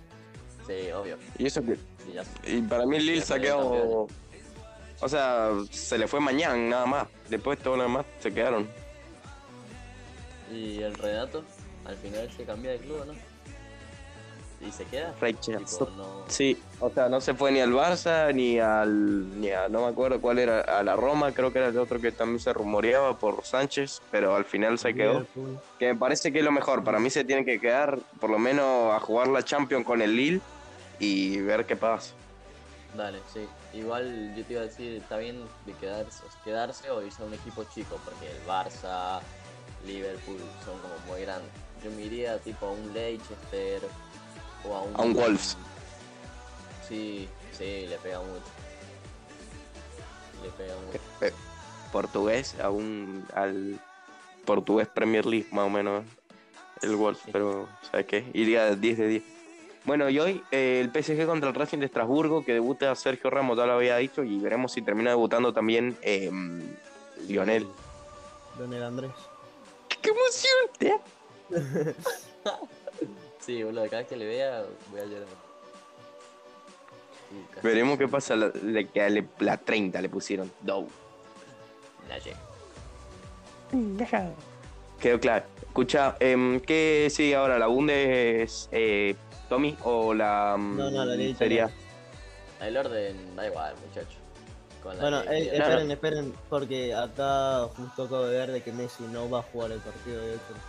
Sí, 0.67 0.91
obvio. 0.91 1.17
y 1.37 1.45
eso 1.45 1.61
que. 1.63 1.75
Sí, 1.75 2.13
ya- 2.13 2.25
Y 2.51 2.61
para 2.63 2.85
mí 2.85 2.99
Lille 2.99 3.19
Ya 3.19 3.25
se 3.25 3.33
ha 3.35 3.39
quedado. 3.39 4.07
O 5.03 5.09
sea, 5.09 5.49
se 5.69 5.97
le 5.97 6.07
fue 6.07 6.21
mañana 6.21 6.55
nada 6.55 6.85
más. 6.85 7.07
Después 7.29 7.59
todo 7.59 7.75
lo 7.75 7.83
demás 7.83 8.05
se 8.19 8.33
quedaron. 8.33 8.69
Y 10.49 10.81
el 10.81 10.93
Renato, 10.93 11.43
al 11.83 11.95
final 11.97 12.31
se 12.31 12.45
cambia 12.45 12.71
de 12.71 12.77
club, 12.77 13.05
¿no? 13.07 13.13
Y 14.65 14.71
se 14.71 14.85
queda. 14.85 15.13
Rachel, 15.19 15.65
Tipo, 15.65 15.89
no... 15.97 16.23
Sí, 16.29 16.57
o 16.79 16.89
sea, 16.89 17.09
no 17.09 17.19
se 17.19 17.33
fue 17.33 17.51
ni 17.51 17.59
al 17.59 17.73
Barça, 17.73 18.33
ni 18.33 18.59
al. 18.59 19.41
ni 19.41 19.49
a. 19.51 19.67
no 19.67 19.81
me 19.81 19.87
acuerdo 19.87 20.21
cuál 20.21 20.39
era, 20.39 20.61
a 20.61 20.83
la 20.83 20.95
Roma, 20.95 21.33
creo 21.33 21.51
que 21.51 21.59
era 21.59 21.67
el 21.67 21.77
otro 21.77 21.99
que 21.99 22.13
también 22.13 22.39
se 22.39 22.53
rumoreaba 22.53 23.19
por 23.19 23.43
Sánchez, 23.43 24.01
pero 24.09 24.37
al 24.37 24.45
final 24.45 24.79
se 24.79 24.93
quedó. 24.93 25.25
Que 25.79 25.87
me 25.87 25.95
parece 25.99 26.31
que 26.31 26.39
es 26.39 26.45
lo 26.45 26.53
mejor. 26.53 26.85
Para 26.85 26.99
mí 26.99 27.09
se 27.09 27.25
tiene 27.25 27.43
que 27.43 27.59
quedar, 27.59 27.99
por 28.21 28.29
lo 28.29 28.39
menos, 28.39 28.93
a 28.93 29.01
jugar 29.01 29.27
la 29.27 29.43
Champions 29.43 29.85
con 29.85 30.01
el 30.01 30.15
Lille 30.15 30.39
y 30.97 31.41
ver 31.41 31.65
qué 31.65 31.75
pasa. 31.75 32.13
Dale, 32.95 33.19
sí. 33.33 33.47
Igual 33.73 34.35
yo 34.35 34.43
te 34.45 34.53
iba 34.53 34.61
a 34.61 34.65
decir, 34.65 34.93
está 35.01 35.17
bien 35.17 35.43
de 35.65 35.73
quedarse, 35.73 36.23
quedarse 36.43 36.91
o 36.91 37.01
irse 37.01 37.23
a 37.23 37.25
un 37.25 37.33
equipo 37.33 37.63
chico, 37.63 37.99
porque 38.05 38.29
el 38.29 38.45
Barça, 38.45 39.19
Liverpool 39.85 40.39
son 40.63 40.77
como 40.79 40.93
muy 41.07 41.21
grandes. 41.21 41.51
Yo 41.83 41.91
me 41.91 42.03
iría 42.03 42.37
tipo 42.39 42.67
a 42.67 42.71
un 42.71 42.93
Leicester 42.93 43.81
o 44.63 44.75
a 44.75 44.81
un... 44.83 44.95
A 44.95 45.01
un 45.01 45.13
Wolves. 45.13 45.57
Sí, 46.87 47.27
sí, 47.51 47.87
le 47.87 47.97
pega 47.97 48.19
mucho. 48.19 48.43
Le 50.43 50.49
pega 50.51 50.75
mucho. 50.85 50.99
Eh, 51.21 51.33
Portugués, 51.91 52.55
a 52.61 52.69
un, 52.69 53.25
al 53.33 53.79
portugués 54.45 54.87
Premier 54.87 55.25
League, 55.25 55.47
más 55.51 55.65
o 55.65 55.69
menos. 55.69 56.05
El 56.81 56.95
Wolves, 56.95 57.21
pero 57.31 57.67
¿sabes 57.89 58.05
qué? 58.05 58.29
Iría 58.33 58.75
10 58.75 58.97
de 58.97 59.07
10. 59.07 59.23
Bueno, 59.85 60.09
y 60.09 60.17
hoy 60.19 60.43
eh, 60.51 60.79
el 60.81 60.91
PSG 61.03 61.25
contra 61.25 61.49
el 61.49 61.55
Racing 61.55 61.79
de 61.79 61.85
Estrasburgo, 61.87 62.43
que 62.45 62.53
debuta 62.53 62.95
Sergio 62.95 63.29
Ramos, 63.29 63.57
ya 63.57 63.65
lo 63.65 63.73
había 63.73 63.97
dicho, 63.97 64.23
y 64.23 64.39
veremos 64.39 64.71
si 64.71 64.81
termina 64.81 65.09
debutando 65.09 65.53
también 65.53 65.97
eh, 66.01 66.31
Lionel. 67.27 67.67
Donel 68.57 68.83
Andrés. 68.83 69.11
¡Qué 70.01 70.09
emoción! 70.09 71.95
Sí, 73.45 73.61
boludo, 73.61 73.83
cada 73.89 73.97
vez 73.97 74.07
que 74.07 74.15
le 74.15 74.25
vea 74.25 74.63
voy 74.89 75.01
a 75.01 75.03
llorar. 75.05 75.27
Veremos 77.61 77.97
qué 77.97 78.07
pasa. 78.07 78.37
La, 78.37 78.51
le- 78.53 79.27
la 79.39 79.57
30 79.57 80.01
le 80.01 80.07
pusieron. 80.07 80.49
Dow. 80.61 80.87
La 82.07 82.17
llegué. 82.19 82.37
Quedó 85.01 85.19
claro. 85.19 85.45
Escucha, 85.61 86.15
em, 86.21 86.61
¿qué 86.61 87.09
sigue 87.11 87.35
ahora? 87.35 87.59
¿La 87.59 87.67
Bundes, 87.67 88.69
eh, 88.71 89.15
Tommy? 89.53 89.77
¿O 89.83 90.15
la 90.15 90.55
mm, 90.57 90.77
No, 90.77 90.89
no, 90.89 91.05
la 91.05 91.35
sería? 91.35 91.69
El 92.59 92.75
orden 92.75 93.35
da 93.35 93.45
igual, 93.45 93.75
muchacho. 93.87 94.17
Con 94.81 94.97
la 94.97 95.03
Bueno, 95.03 95.21
que 95.21 95.29
eh, 95.29 95.55
esperen, 95.55 95.91
esperen, 95.91 96.33
porque 96.49 96.95
acá 96.95 97.67
justo 97.77 98.05
acabo 98.05 98.25
de 98.25 98.35
ver 98.35 98.51
de 98.51 98.63
que 98.63 98.71
Messi 98.71 99.03
no 99.03 99.29
va 99.29 99.41
a 99.41 99.43
jugar 99.43 99.71
el 99.71 99.79
partido 99.79 100.23
de 100.23 100.31
hoy 100.31 100.39
contra 100.39 100.63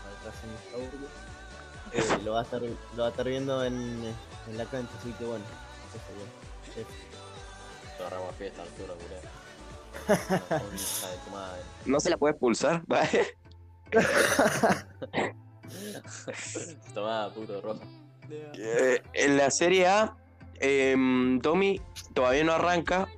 el. 1.95 1.99
Eh, 1.99 2.03
lo, 2.27 2.33
va 2.33 2.41
a 2.41 2.43
estar, 2.43 2.61
lo 2.61 2.77
va 2.99 3.07
a 3.07 3.11
estar 3.11 3.27
viendo 3.27 3.65
en, 3.65 3.75
en 4.51 4.59
la 4.59 4.67
cancha, 4.67 4.93
así 4.99 5.13
que 5.13 5.25
bueno. 5.25 5.47
eso 5.95 6.05
ya. 6.19 6.27
Sí. 6.75 6.85
Cerramos 7.97 8.35
fiesta, 8.37 8.61
Arturo. 8.61 8.99
¿No 11.87 12.01
se 12.01 12.11
la 12.11 12.19
puede 12.19 12.33
expulsar? 12.33 12.83
Tomá, 16.95 17.33
puto 17.33 17.63
roja. 17.63 18.04
Eh, 18.31 19.03
en 19.13 19.37
la 19.37 19.51
Serie 19.51 19.87
A, 19.87 20.17
em, 20.61 21.41
Tommy 21.41 21.81
todavía 22.13 22.45
no 22.45 22.53
arranca, 22.53 23.09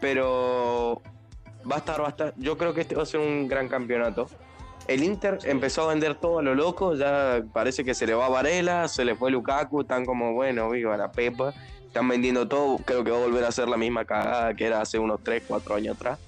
pero 0.00 1.02
va 1.70 1.76
a 1.76 1.78
estar, 1.78 2.00
va 2.00 2.06
a 2.06 2.10
estar. 2.10 2.34
Yo 2.36 2.58
creo 2.58 2.74
que 2.74 2.82
este 2.82 2.94
va 2.94 3.02
a 3.02 3.06
ser 3.06 3.20
un 3.20 3.48
gran 3.48 3.68
campeonato. 3.68 4.28
El 4.88 5.04
Inter 5.04 5.38
empezó 5.44 5.82
a 5.82 5.88
vender 5.88 6.16
todo 6.16 6.40
a 6.40 6.42
lo 6.42 6.54
loco, 6.54 6.94
ya 6.94 7.42
parece 7.52 7.84
que 7.84 7.94
se 7.94 8.06
le 8.06 8.14
va 8.14 8.26
a 8.26 8.28
Varela, 8.28 8.88
se 8.88 9.04
le 9.04 9.14
fue 9.14 9.30
Lukaku, 9.30 9.82
están 9.82 10.04
como, 10.04 10.32
bueno, 10.32 10.68
viva 10.70 10.96
la 10.96 11.12
Pepa, 11.12 11.54
están 11.86 12.08
vendiendo 12.08 12.48
todo, 12.48 12.78
creo 12.78 13.04
que 13.04 13.12
va 13.12 13.18
a 13.18 13.20
volver 13.20 13.44
a 13.44 13.52
ser 13.52 13.68
la 13.68 13.76
misma 13.76 14.04
cagada 14.04 14.54
que 14.54 14.66
era 14.66 14.80
hace 14.80 14.98
unos 14.98 15.22
3, 15.22 15.44
4 15.46 15.76
años 15.76 15.96
atrás. 15.96 16.18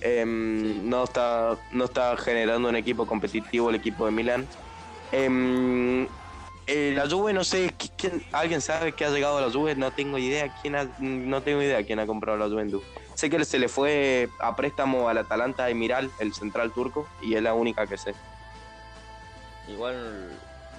Em, 0.00 0.88
no, 0.88 1.04
está, 1.04 1.56
no 1.72 1.84
está 1.84 2.16
generando 2.16 2.68
un 2.68 2.76
equipo 2.76 3.06
competitivo 3.06 3.70
el 3.70 3.76
equipo 3.76 4.04
de 4.06 4.12
Milán. 4.12 4.46
Em, 5.12 6.06
eh, 6.66 6.92
la 6.94 7.08
Juve, 7.08 7.32
no 7.32 7.44
sé, 7.44 7.74
¿qui- 7.76 7.90
¿quién, 7.96 8.22
¿alguien 8.32 8.60
sabe 8.60 8.92
que 8.92 9.04
ha 9.04 9.10
llegado 9.10 9.38
a 9.38 9.40
la 9.40 9.50
Juve? 9.50 9.74
No 9.74 9.90
tengo 9.90 10.18
idea 10.18 10.52
quién 10.62 10.76
ha, 10.76 10.88
no 10.98 11.42
tengo 11.42 11.62
idea 11.62 11.84
quién 11.84 11.98
ha 11.98 12.06
comprado 12.06 12.38
la 12.38 12.46
Juventus. 12.48 12.82
Sé 13.14 13.28
que 13.30 13.44
se 13.44 13.58
le 13.58 13.68
fue 13.68 14.28
a 14.40 14.56
préstamo 14.56 15.08
al 15.08 15.18
Atalanta 15.18 15.68
Emiral, 15.68 16.10
el 16.18 16.32
central 16.34 16.72
turco, 16.72 17.08
y 17.20 17.34
es 17.34 17.42
la 17.42 17.54
única 17.54 17.86
que 17.86 17.96
sé. 17.98 18.14
Igual 19.68 20.30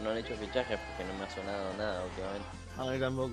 no 0.01 0.09
han 0.09 0.17
hecho 0.17 0.35
fichajes 0.35 0.77
porque 0.79 1.03
no 1.11 1.17
me 1.17 1.25
ha 1.25 1.29
sonado 1.29 1.73
nada 1.77 2.03
últimamente. 2.05 2.47
A 2.77 2.83
mí 2.85 2.99
tampoco. 2.99 3.31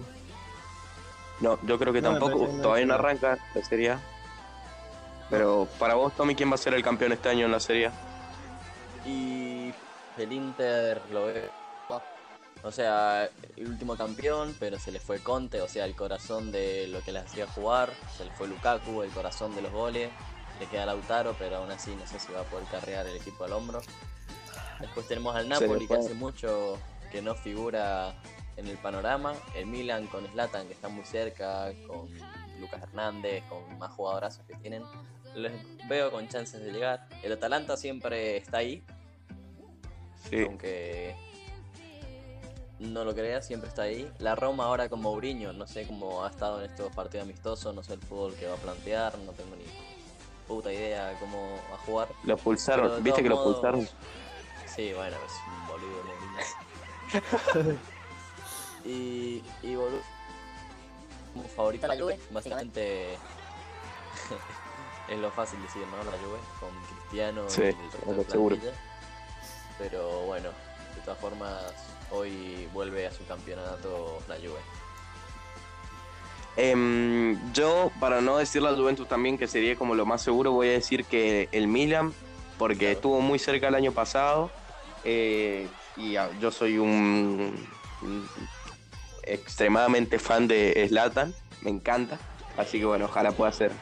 No, 1.41 1.59
yo 1.63 1.79
creo 1.79 1.93
que 1.93 2.03
No 2.03 2.11
tampoco, 2.19 2.47
todavía 2.63 2.87
no 2.87 2.95
arranca 2.95 3.39
la 3.55 3.65
Serie 3.65 3.91
A. 3.91 4.01
Pero 5.31 5.67
para 5.79 5.95
vos, 5.95 6.15
Tommy, 6.15 6.35
¿quién 6.35 6.51
va 6.51 6.55
a 6.57 6.59
ser 6.59 6.75
el 6.75 6.83
campeón 6.83 7.13
este 7.13 7.29
año 7.31 7.47
en 7.47 7.53
la 7.53 7.61
Serie 7.61 7.87
A? 7.87 7.93
Y 9.07 9.73
el 10.17 10.33
Inter 10.33 11.01
lo 11.11 11.27
ve. 11.27 11.51
O 12.63 12.71
sea, 12.71 13.29
el 13.57 13.69
último 13.69 13.97
campeón, 13.97 14.55
pero 14.59 14.79
se 14.79 14.93
le 14.93 15.01
fue 15.01 15.21
Conte, 15.21 15.63
o 15.63 15.69
sea, 15.69 15.87
el 15.87 15.95
corazón 15.95 16.53
de 16.53 16.89
lo 16.89 17.01
que 17.03 17.13
les 17.13 17.25
hacía 17.25 17.47
jugar. 17.47 17.91
Se 18.17 18.25
le 18.25 18.31
fue 18.33 18.49
Lukaku, 18.49 19.03
el 19.03 19.11
corazón 19.11 19.55
de 19.55 19.63
los 19.63 19.73
goles. 19.73 20.11
Le 20.59 20.67
queda 20.67 20.85
Lautaro, 20.85 21.35
pero 21.39 21.57
aún 21.57 21.71
así 21.71 21.95
no 21.97 22.07
sé 22.07 22.19
si 22.19 22.31
va 22.33 22.41
a 22.41 22.45
poder 22.45 22.67
carrear 22.67 23.07
el 23.07 23.17
equipo 23.17 23.45
al 23.45 23.55
hombro. 23.55 23.81
Después 24.79 25.09
tenemos 25.09 25.35
al 25.35 25.49
Napoli, 25.49 25.87
que 25.87 25.95
hace 25.95 26.13
mucho 26.15 26.79
que 27.11 27.23
no 27.23 27.35
figura 27.35 28.15
en 28.57 28.67
el 28.67 28.77
panorama. 28.77 29.35
El 29.55 29.67
Milan 29.67 30.07
con 30.07 30.27
Zlatan, 30.29 30.67
que 30.67 30.75
está 30.75 30.89
muy 30.89 31.05
cerca, 31.05 31.73
con 31.87 32.11
Lucas 32.61 32.83
Hernández, 32.83 33.43
con 33.49 33.79
más 33.79 33.91
jugadorazos 33.93 34.45
que 34.47 34.55
tienen. 34.57 34.83
Les 35.35 35.53
veo 35.89 36.11
con 36.11 36.29
chances 36.29 36.63
de 36.63 36.73
llegar. 36.73 37.09
El 37.23 37.33
Atalanta 37.33 37.79
siempre 37.79 38.37
está 38.37 38.59
ahí, 38.59 38.83
Sí. 40.29 40.45
aunque 40.45 41.17
no 42.81 43.05
lo 43.05 43.15
creas, 43.15 43.47
siempre 43.47 43.69
está 43.69 43.83
ahí. 43.83 44.11
La 44.19 44.35
Roma 44.35 44.65
ahora 44.65 44.89
con 44.89 45.01
Mourinho, 45.03 45.53
no 45.53 45.67
sé 45.67 45.87
cómo 45.87 46.25
ha 46.25 46.31
estado 46.31 46.63
en 46.63 46.71
estos 46.71 46.93
partidos 46.95 47.25
amistosos, 47.25 47.75
no 47.75 47.83
sé 47.83 47.95
el 47.95 48.01
fútbol 48.01 48.35
que 48.35 48.47
va 48.47 48.55
a 48.55 48.59
plantear, 48.59 49.17
no 49.19 49.33
tengo 49.33 49.55
ni 49.55 49.65
puta 50.49 50.73
idea 50.73 51.17
cómo 51.21 51.59
va 51.71 51.77
a 51.77 51.79
jugar. 51.79 52.09
Lo 52.25 52.35
expulsaron, 52.35 52.97
de 52.97 53.03
¿viste 53.03 53.23
que 53.23 53.29
lo 53.29 53.35
expulsaron? 53.37 53.87
Sí, 54.75 54.93
bueno, 54.95 55.17
es 55.17 55.33
un 55.47 55.67
boludo 55.69 56.03
Mourinho. 57.53 57.79
y, 58.85 59.45
y 59.63 59.75
boludo. 59.75 60.01
Como 61.35 61.49
favorito 61.49 61.87
La 61.87 61.97
Juve, 61.97 62.19
básicamente 62.31 63.15
es 65.09 65.19
lo 65.19 65.31
fácil 65.31 65.63
decir, 65.63 65.83
¿no? 65.87 65.99
La 65.99 66.19
Juve 66.19 66.39
con 66.59 66.71
Cristiano 66.97 67.45
Sí, 67.49 67.63
y 67.63 68.11
el 68.11 68.17
resto 68.17 68.49
de. 68.49 68.73
Pero 69.79 70.23
bueno, 70.23 70.49
de 70.97 71.01
todas 71.05 71.19
formas, 71.21 71.73
hoy 72.11 72.69
vuelve 72.73 73.07
a 73.07 73.13
su 73.13 73.25
campeonato 73.27 74.21
la 74.29 74.37
Juve. 74.37 74.61
Em, 76.57 77.39
yo, 77.53 77.91
para 78.01 78.21
no 78.21 78.37
decir 78.37 78.61
la 78.63 78.75
Juventus 78.75 79.09
también, 79.09 79.39
que 79.39 79.47
sería 79.47 79.77
como 79.77 79.95
lo 79.95 80.05
más 80.05 80.21
seguro, 80.23 80.53
voy 80.53 80.69
a 80.69 80.73
decir 80.73 81.05
que 81.05 81.49
el 81.53 81.69
Milan, 81.69 82.13
porque 82.59 82.79
Claro. 82.79 82.93
estuvo 82.93 83.21
muy 83.21 83.39
cerca 83.39 83.69
el 83.69 83.75
año 83.75 83.93
pasado. 83.93 84.51
eh, 85.03 85.71
y 85.97 86.17
a- 86.17 86.31
yo 86.39 86.51
soy 86.51 86.77
un, 86.77 87.55
un 88.03 88.29
extremadamente 89.23 90.19
fan 90.19 90.47
de 90.47 90.85
Slatan, 90.89 91.35
me 91.63 91.71
encanta. 91.71 92.19
Así 92.59 92.79
que 92.79 92.85
bueno, 92.85 93.07
ojalá 93.07 93.33
pueda 93.33 93.51
ser. 93.53 93.73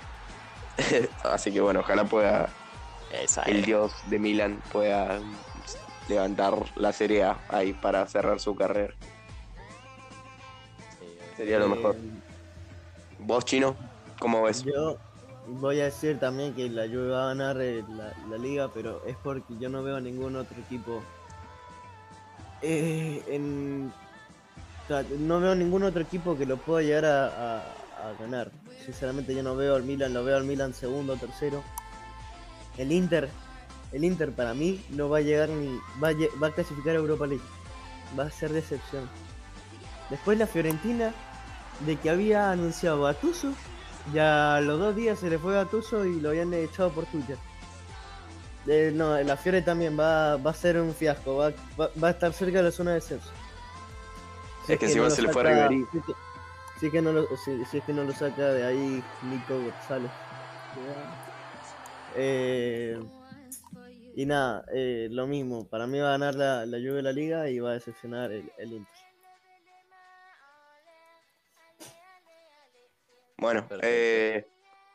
así 1.24 1.51
que 1.53 1.61
bueno, 1.61 1.81
ojalá 1.81 2.05
pueda 2.05 2.49
Esa 3.11 3.43
el 3.43 3.64
dios 3.64 3.93
de 4.07 4.18
Milan 4.20 4.61
pueda 4.70 5.20
levantar 6.09 6.54
la 6.76 6.92
Serie 6.92 7.24
A 7.24 7.38
ahí 7.48 7.72
para 7.72 8.06
cerrar 8.06 8.40
su 8.40 8.54
carrera. 8.54 8.94
Sí, 10.98 11.06
Sería 11.36 11.59
lo 11.59 11.66
Eh, 11.66 11.68
mejor. 11.68 11.96
¿Vos, 13.20 13.44
Chino? 13.44 13.76
¿Cómo 14.18 14.42
ves? 14.42 14.64
Yo 14.64 14.96
voy 15.46 15.80
a 15.80 15.84
decir 15.84 16.18
también 16.18 16.54
que 16.54 16.68
la 16.68 16.86
Juve 16.86 17.11
va 17.11 17.24
a 17.24 17.28
ganar 17.28 17.61
eh, 17.61 17.82
la, 17.88 18.12
la 18.28 18.36
liga, 18.38 18.68
pero 18.72 19.02
es 19.06 19.16
porque 19.22 19.54
yo 19.61 19.68
no 19.68 19.82
veo 19.82 19.96
a 19.96 20.00
ningún 20.00 20.36
otro 20.36 20.56
equipo 20.61 21.02
eh, 22.62 23.22
en 23.28 23.92
o 24.84 24.88
sea, 24.88 25.04
no 25.18 25.38
veo 25.40 25.54
ningún 25.54 25.82
otro 25.84 26.00
equipo 26.02 26.36
que 26.36 26.46
lo 26.46 26.56
pueda 26.56 26.82
llegar 26.82 27.04
a, 27.04 27.26
a- 27.26 27.59
a 27.59 28.12
ganar. 28.20 28.50
Sinceramente 28.84 29.34
yo 29.34 29.42
no 29.42 29.54
veo 29.54 29.74
al 29.76 29.82
Milan, 29.82 30.14
lo 30.14 30.24
veo 30.24 30.36
al 30.36 30.44
Milan 30.44 30.72
segundo, 30.72 31.16
tercero. 31.16 31.62
El 32.78 32.90
Inter, 32.92 33.28
el 33.93 34.05
Inter 34.05 34.32
para 34.32 34.55
mí 34.55 34.84
no 34.91 35.09
va 35.09 35.18
a 35.18 35.20
llegar 35.22 35.49
ni 35.49 35.78
va 36.03 36.09
a, 36.09 36.12
lle- 36.12 36.30
va 36.43 36.49
a 36.49 36.53
clasificar 36.53 36.95
a 36.95 36.99
Europa 36.99 37.26
League. 37.26 37.45
Va 38.18 38.24
a 38.24 38.30
ser 38.30 38.53
decepción. 38.53 39.09
Después 40.11 40.39
la 40.39 40.47
Fiorentina 40.47 41.12
de 41.80 41.97
que 41.97 42.11
había 42.11 42.51
anunciado 42.51 43.07
a 43.07 43.12
Gattuso, 43.12 43.53
ya 44.12 44.57
a 44.57 44.61
los 44.61 44.78
dos 44.78 44.97
días 44.97 45.18
se 45.18 45.28
le 45.30 45.39
fue 45.39 45.55
a 45.59 45.64
Gattuso 45.64 46.05
y 46.05 46.20
lo 46.20 46.30
habían 46.30 46.53
echado 46.55 46.91
por 46.91 47.05
Twitter. 47.07 47.36
Eh, 48.66 48.93
no, 48.95 49.18
la 49.22 49.36
Fiore 49.36 49.62
también 49.62 49.99
va, 49.99 50.36
va 50.36 50.51
a 50.51 50.55
ser 50.55 50.78
un 50.80 50.95
fiasco, 50.95 51.36
va, 51.36 51.51
va- 51.80 51.91
va 52.03 52.09
a 52.09 52.11
estar 52.11 52.32
cerca 52.32 52.59
de 52.59 52.64
la 52.64 52.70
zona 52.70 52.91
de 52.91 52.97
descenso. 52.97 53.30
Si 54.66 54.72
Es 54.74 54.78
que 54.78 54.84
no 54.86 54.91
encima 54.91 55.05
lo 55.07 55.11
se 55.11 55.22
le 55.22 55.32
fue 55.32 55.43
a 55.43 55.45
saca- 55.55 55.68
Ribery. 55.68 55.86
Si 55.93 55.99
es 55.99 56.05
que, 56.05 56.12
si 56.80 56.86
es 56.86 56.93
que 56.93 57.03
no 57.03 57.12
lo, 57.12 57.26
si- 57.45 57.64
si 57.64 57.78
es 57.78 57.84
que 57.84 57.93
no 57.95 58.05
lo 58.05 58.12
saca 58.12 58.43
de 58.49 58.66
ahí 58.66 59.03
Nico 59.22 59.55
González. 59.61 60.11
Eh, 62.16 62.99
y 64.21 64.27
nada, 64.27 64.64
eh, 64.75 65.07
lo 65.12 65.29
mismo, 65.29 65.69
para 65.69 65.87
mí 65.87 66.01
va 66.01 66.09
a 66.09 66.19
ganar 66.19 66.35
la, 66.35 66.66
la 66.66 66.79
Juve 66.79 66.95
de 66.95 67.03
la 67.03 67.12
liga 67.12 67.49
y 67.49 67.61
va 67.61 67.71
a 67.71 67.75
decepcionar 67.75 68.33
el, 68.33 68.51
el 68.59 68.73
Inter. 68.73 68.95
Bueno, 73.37 73.64
eh, 73.81 74.45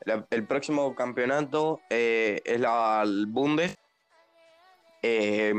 la- 0.04 0.26
el 0.30 0.46
próximo 0.46 0.94
campeonato 0.94 1.80
eh, 1.90 2.42
es 2.44 2.60
la 2.60 3.02
el 3.06 3.26
Bundes, 3.28 3.78
eh, 5.02 5.54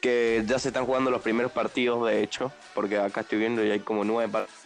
que 0.00 0.42
ya 0.44 0.58
se 0.58 0.68
están 0.70 0.86
jugando 0.86 1.12
los 1.12 1.22
primeros 1.22 1.52
partidos, 1.52 2.04
de 2.08 2.20
hecho, 2.20 2.50
porque 2.74 2.98
acá 2.98 3.20
estoy 3.20 3.38
viendo 3.38 3.64
y 3.64 3.70
hay 3.70 3.78
como 3.78 4.02
nueve 4.02 4.28
partidos. 4.32 4.60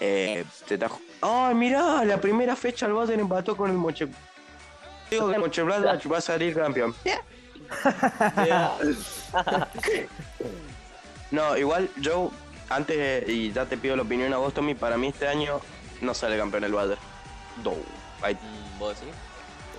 Eh, 0.00 0.44
se 0.66 0.74
está 0.74 0.90
ju- 0.90 1.00
¡Ay, 1.22 1.54
mirá! 1.54 2.04
La 2.04 2.20
primera 2.20 2.54
fecha 2.54 2.84
el 2.84 2.92
Bayern 2.92 3.20
empató 3.20 3.56
con 3.56 3.70
el 3.70 3.76
Moche. 3.78 4.06
Digo 5.10 5.30
que 5.30 5.38
Moche 5.38 5.62
va 5.62 6.18
a 6.18 6.20
salir 6.20 6.54
campeón. 6.54 6.94
No, 11.30 11.56
igual 11.56 11.90
yo, 11.96 12.30
antes, 12.70 13.28
y 13.28 13.52
ya 13.52 13.66
te 13.66 13.76
pido 13.76 13.96
la 13.96 14.02
opinión 14.02 14.32
a 14.32 14.38
vos, 14.38 14.54
Tommy, 14.54 14.74
para 14.74 14.96
mí 14.96 15.08
este 15.08 15.28
año 15.28 15.60
no 16.00 16.14
sale 16.14 16.38
campeón 16.38 16.64
el 16.64 16.72
Bayern. 16.72 17.00
No. 17.62 17.72
Mm, 17.72 18.78
¿Vos 18.78 18.98
decís? 18.98 19.14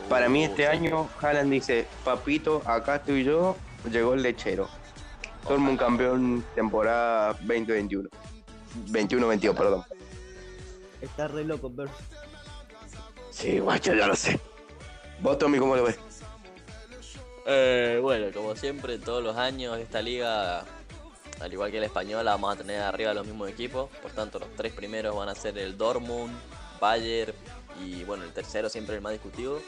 Para 0.08 0.30
mí 0.30 0.42
Uh, 0.46 0.50
este 0.50 0.64
sí. 0.64 0.70
año 0.70 1.10
Haaland 1.22 1.52
dice, 1.52 1.88
papito, 2.04 2.62
acá 2.66 2.98
estoy 2.98 3.24
yo, 3.24 3.56
llegó 3.92 4.14
el 4.14 4.22
lechero. 4.24 4.70
Somos 5.48 5.72
un 5.72 5.78
campeón 5.78 6.46
temporada 6.56 7.34
2021. 7.42 8.10
21-22, 8.92 9.56
perdón. 9.56 9.84
Está 11.02 11.28
re 11.28 11.44
loco, 11.44 11.72
Verso. 11.74 11.94
Sí, 13.32 13.60
guacho, 13.60 13.94
ya 13.94 14.08
lo 14.08 14.16
sé. 14.16 14.40
¿Vos, 15.22 15.38
Tommy, 15.38 15.60
cómo 15.60 15.76
lo 15.76 15.84
ves? 15.84 16.00
Eh, 17.46 18.00
bueno, 18.02 18.28
como 18.34 18.56
siempre, 18.56 18.98
todos 19.00 19.22
los 19.22 19.36
años 19.36 19.78
esta 19.78 20.02
liga, 20.02 20.64
al 21.42 21.52
igual 21.52 21.72
que 21.72 21.80
la 21.80 21.88
española, 21.88 22.32
vamos 22.32 22.54
a 22.54 22.58
tener 22.58 22.82
arriba 22.82 23.14
los 23.14 23.26
mismos 23.26 23.50
equipos. 23.50 23.90
Por 24.02 24.12
tanto, 24.12 24.40
los 24.40 24.50
tres 24.56 24.72
primeros 24.72 25.16
van 25.16 25.28
a 25.28 25.36
ser 25.36 25.58
el 25.58 25.78
Dortmund, 25.78 26.34
Bayern 26.80 27.34
y 27.82 28.04
bueno, 28.06 28.24
el 28.24 28.32
tercero 28.32 28.70
siempre 28.70 28.96
el 28.96 29.02
más 29.02 29.12
discutido. 29.12 29.60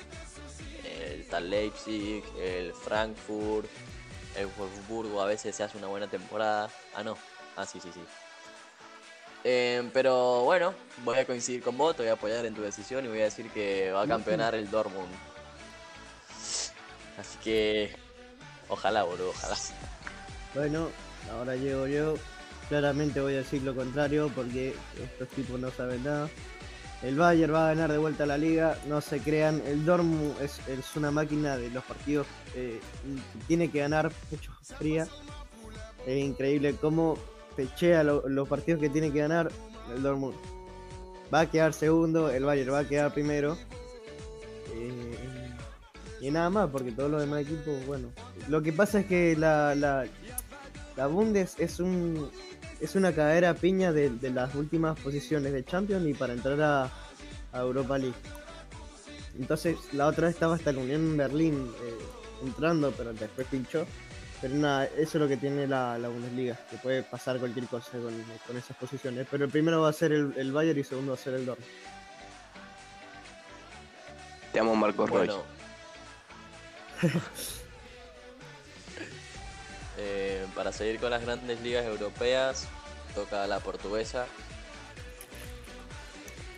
El 1.01 1.27
tal 1.27 1.49
Leipzig, 1.49 2.23
el 2.39 2.73
Frankfurt, 2.73 3.67
el 4.37 4.47
Wolfsburgo 4.57 5.21
a 5.21 5.25
veces 5.25 5.53
se 5.53 5.63
hace 5.63 5.77
una 5.77 5.87
buena 5.87 6.07
temporada. 6.07 6.69
Ah, 6.95 7.03
no. 7.03 7.17
Ah, 7.57 7.65
sí, 7.65 7.81
sí, 7.81 7.89
sí. 7.93 8.01
Eh, 9.43 9.89
pero 9.91 10.43
bueno, 10.43 10.73
voy 11.03 11.17
a 11.17 11.25
coincidir 11.25 11.61
con 11.61 11.77
vos, 11.77 11.95
te 11.95 12.03
voy 12.03 12.09
a 12.09 12.13
apoyar 12.13 12.45
en 12.45 12.53
tu 12.53 12.61
decisión 12.61 13.03
y 13.03 13.09
voy 13.09 13.19
a 13.21 13.25
decir 13.25 13.49
que 13.49 13.91
va 13.91 14.03
a 14.03 14.07
campeonar 14.07 14.55
el 14.55 14.69
Dortmund. 14.69 15.30
Así 17.21 17.37
que 17.43 17.91
ojalá, 18.67 19.03
boludo, 19.03 19.29
ojalá. 19.29 19.55
Bueno, 20.55 20.89
ahora 21.31 21.55
llego 21.55 21.85
yo. 21.87 22.15
Claramente 22.67 23.19
voy 23.21 23.33
a 23.35 23.37
decir 23.37 23.61
lo 23.63 23.75
contrario 23.75 24.31
porque 24.33 24.73
estos 25.01 25.27
tipos 25.29 25.59
no 25.59 25.69
saben 25.71 26.03
nada. 26.03 26.29
El 27.03 27.15
Bayern 27.15 27.53
va 27.53 27.65
a 27.65 27.73
ganar 27.73 27.91
de 27.91 27.97
vuelta 27.97 28.25
la 28.25 28.37
liga, 28.37 28.77
no 28.87 29.01
se 29.01 29.19
crean. 29.19 29.61
El 29.67 29.85
Dortmund 29.85 30.39
es, 30.41 30.59
es 30.67 30.95
una 30.95 31.11
máquina 31.11 31.57
de 31.57 31.69
los 31.69 31.83
partidos. 31.83 32.25
eh, 32.55 32.79
tiene 33.47 33.69
que 33.71 33.79
ganar 33.79 34.11
mucho 34.31 34.51
fría. 34.77 35.07
Es 36.05 36.17
increíble 36.23 36.75
cómo 36.75 37.17
pechea 37.55 38.03
lo- 38.03 38.27
los 38.27 38.47
partidos 38.47 38.81
que 38.81 38.89
tiene 38.89 39.11
que 39.11 39.19
ganar 39.19 39.51
el 39.95 40.01
Dortmund. 40.01 40.35
Va 41.33 41.41
a 41.41 41.49
quedar 41.51 41.73
segundo, 41.73 42.29
el 42.31 42.43
Bayern 42.45 42.73
va 42.73 42.79
a 42.79 42.87
quedar 42.87 43.13
primero. 43.13 43.57
Eh, 44.73 45.40
y 46.21 46.31
nada 46.31 46.49
más, 46.49 46.69
porque 46.69 46.91
todos 46.91 47.11
los 47.11 47.21
demás 47.21 47.41
equipos, 47.41 47.85
bueno. 47.85 48.09
Lo 48.47 48.61
que 48.61 48.71
pasa 48.71 49.01
es 49.01 49.07
que 49.07 49.35
la, 49.35 49.75
la, 49.75 50.05
la 50.95 51.07
Bundes 51.07 51.55
es 51.59 51.79
un 51.79 52.29
es 52.79 52.95
una 52.95 53.13
cadera 53.13 53.53
piña 53.53 53.91
de, 53.91 54.09
de 54.09 54.29
las 54.29 54.55
últimas 54.55 54.99
posiciones 54.99 55.51
de 55.51 55.63
Champions 55.65 56.07
y 56.07 56.13
para 56.13 56.33
entrar 56.33 56.61
a, 56.61 56.83
a 57.51 57.59
Europa 57.59 57.97
League. 57.97 58.15
Entonces 59.37 59.77
la 59.93 60.07
otra 60.07 60.27
vez 60.27 60.35
estaba 60.35 60.55
hasta 60.55 60.71
la 60.71 60.79
Unión 60.79 61.17
Berlín 61.17 61.71
eh, 61.83 62.45
entrando, 62.45 62.91
pero 62.91 63.13
después 63.13 63.47
pinchó. 63.47 63.85
Pero 64.41 64.55
nada, 64.55 64.85
eso 64.85 65.01
es 65.01 65.15
lo 65.15 65.27
que 65.27 65.37
tiene 65.37 65.67
la, 65.67 65.99
la 65.99 66.07
Bundesliga, 66.07 66.57
que 66.69 66.77
puede 66.77 67.03
pasar 67.03 67.37
cualquier 67.37 67.67
cosa 67.67 67.91
con, 67.91 68.13
con 68.47 68.57
esas 68.57 68.75
posiciones. 68.75 69.27
Pero 69.29 69.45
el 69.45 69.51
primero 69.51 69.81
va 69.81 69.89
a 69.89 69.93
ser 69.93 70.11
el, 70.11 70.33
el 70.35 70.51
Bayern 70.51 70.77
y 70.77 70.81
el 70.81 70.85
segundo 70.87 71.11
va 71.11 71.17
a 71.19 71.21
ser 71.21 71.35
el 71.35 71.45
Dortmund. 71.45 71.69
Te 74.51 74.59
amo, 74.59 74.75
Marcos 74.75 75.07
Royce. 75.09 75.33
Bueno. 75.33 75.60
Eh, 79.97 80.45
para 80.55 80.71
seguir 80.71 80.99
con 80.99 81.11
las 81.11 81.21
grandes 81.21 81.59
ligas 81.61 81.85
europeas, 81.85 82.65
toca 83.13 83.45
la 83.45 83.59
portuguesa. 83.59 84.25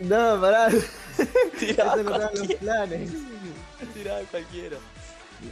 No, 0.00 0.40
pará. 0.40 0.68
Tirá 1.58 1.94
Eso 1.94 1.96
no 1.96 2.02
los 2.04 2.30
cualquiera. 2.30 2.60
planes. 2.60 3.10
Tirá 3.92 4.20
cualquiera. 4.30 4.76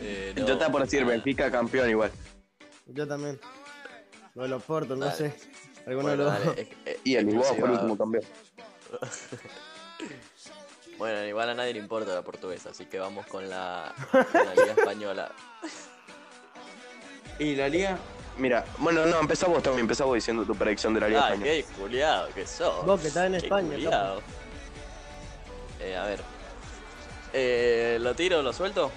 Eh, 0.01 0.33
no, 0.37 0.47
Yo 0.47 0.53
estaba 0.55 0.73
por 0.73 0.83
decir. 0.85 1.05
Benfica 1.05 1.51
campeón 1.51 1.91
igual. 1.91 2.11
Yo 2.87 3.07
también. 3.07 3.39
Lo 4.35 4.45
de 4.45 4.49
los 4.49 4.63
portos, 4.63 4.97
no 4.97 5.11
sé. 5.11 5.35
Alguno 5.87 6.09
Bueno, 6.09 6.11
de 6.11 6.17
los 6.31 6.45
dale, 6.47 6.63
es- 6.63 6.69
es- 6.95 6.99
Y 7.05 7.17
el 7.17 7.27
Lisboa 7.27 7.55
por 7.57 7.71
último 7.71 7.99
campeón. 7.99 8.25
Bueno, 11.03 11.25
igual 11.25 11.51
a 11.51 11.55
nadie 11.55 11.73
le 11.73 11.81
importa 11.81 12.15
la 12.15 12.23
portuguesa, 12.23 12.71
así 12.71 12.87
que 12.87 13.01
vamos 13.01 13.27
con 13.27 13.51
la, 13.51 13.93
con 14.13 14.25
la 14.47 14.55
liga 14.55 14.73
española. 14.79 15.33
Y 17.41 17.57
la 17.57 17.69
liga. 17.69 17.99
Mira, 18.39 18.65
bueno, 18.79 19.05
no, 19.07 19.19
empezá 19.19 19.49
vos 19.49 19.65
también, 19.65 19.81
empezá 19.81 20.05
vos 20.05 20.15
diciendo 20.15 20.45
tu 20.45 20.55
predicción 20.55 20.95
de 20.95 21.01
la 21.01 21.09
liga 21.09 21.23
Ah, 21.27 21.35
española. 21.35 21.51
qué 21.51 21.65
culiado 21.77 22.29
que 22.33 22.47
sos. 22.47 22.87
Vos 22.87 23.01
que 23.01 23.09
estás 23.09 23.27
en 23.27 23.33
Qué 23.33 23.39
España, 23.39 23.71
culiao. 23.75 24.23
Eh, 25.81 25.97
a 25.97 26.05
ver. 26.05 26.21
Eh, 27.33 27.99
¿Lo 28.01 28.15
tiro 28.15 28.39
o 28.39 28.43
lo 28.43 28.53
suelto? 28.53 28.93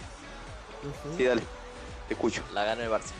Sí, 1.17 1.23
dale. 1.23 1.41
Te 2.07 2.13
escucho. 2.13 2.43
La 2.53 2.65
gana 2.65 2.83
el 2.83 2.91
Barça. 2.91 3.13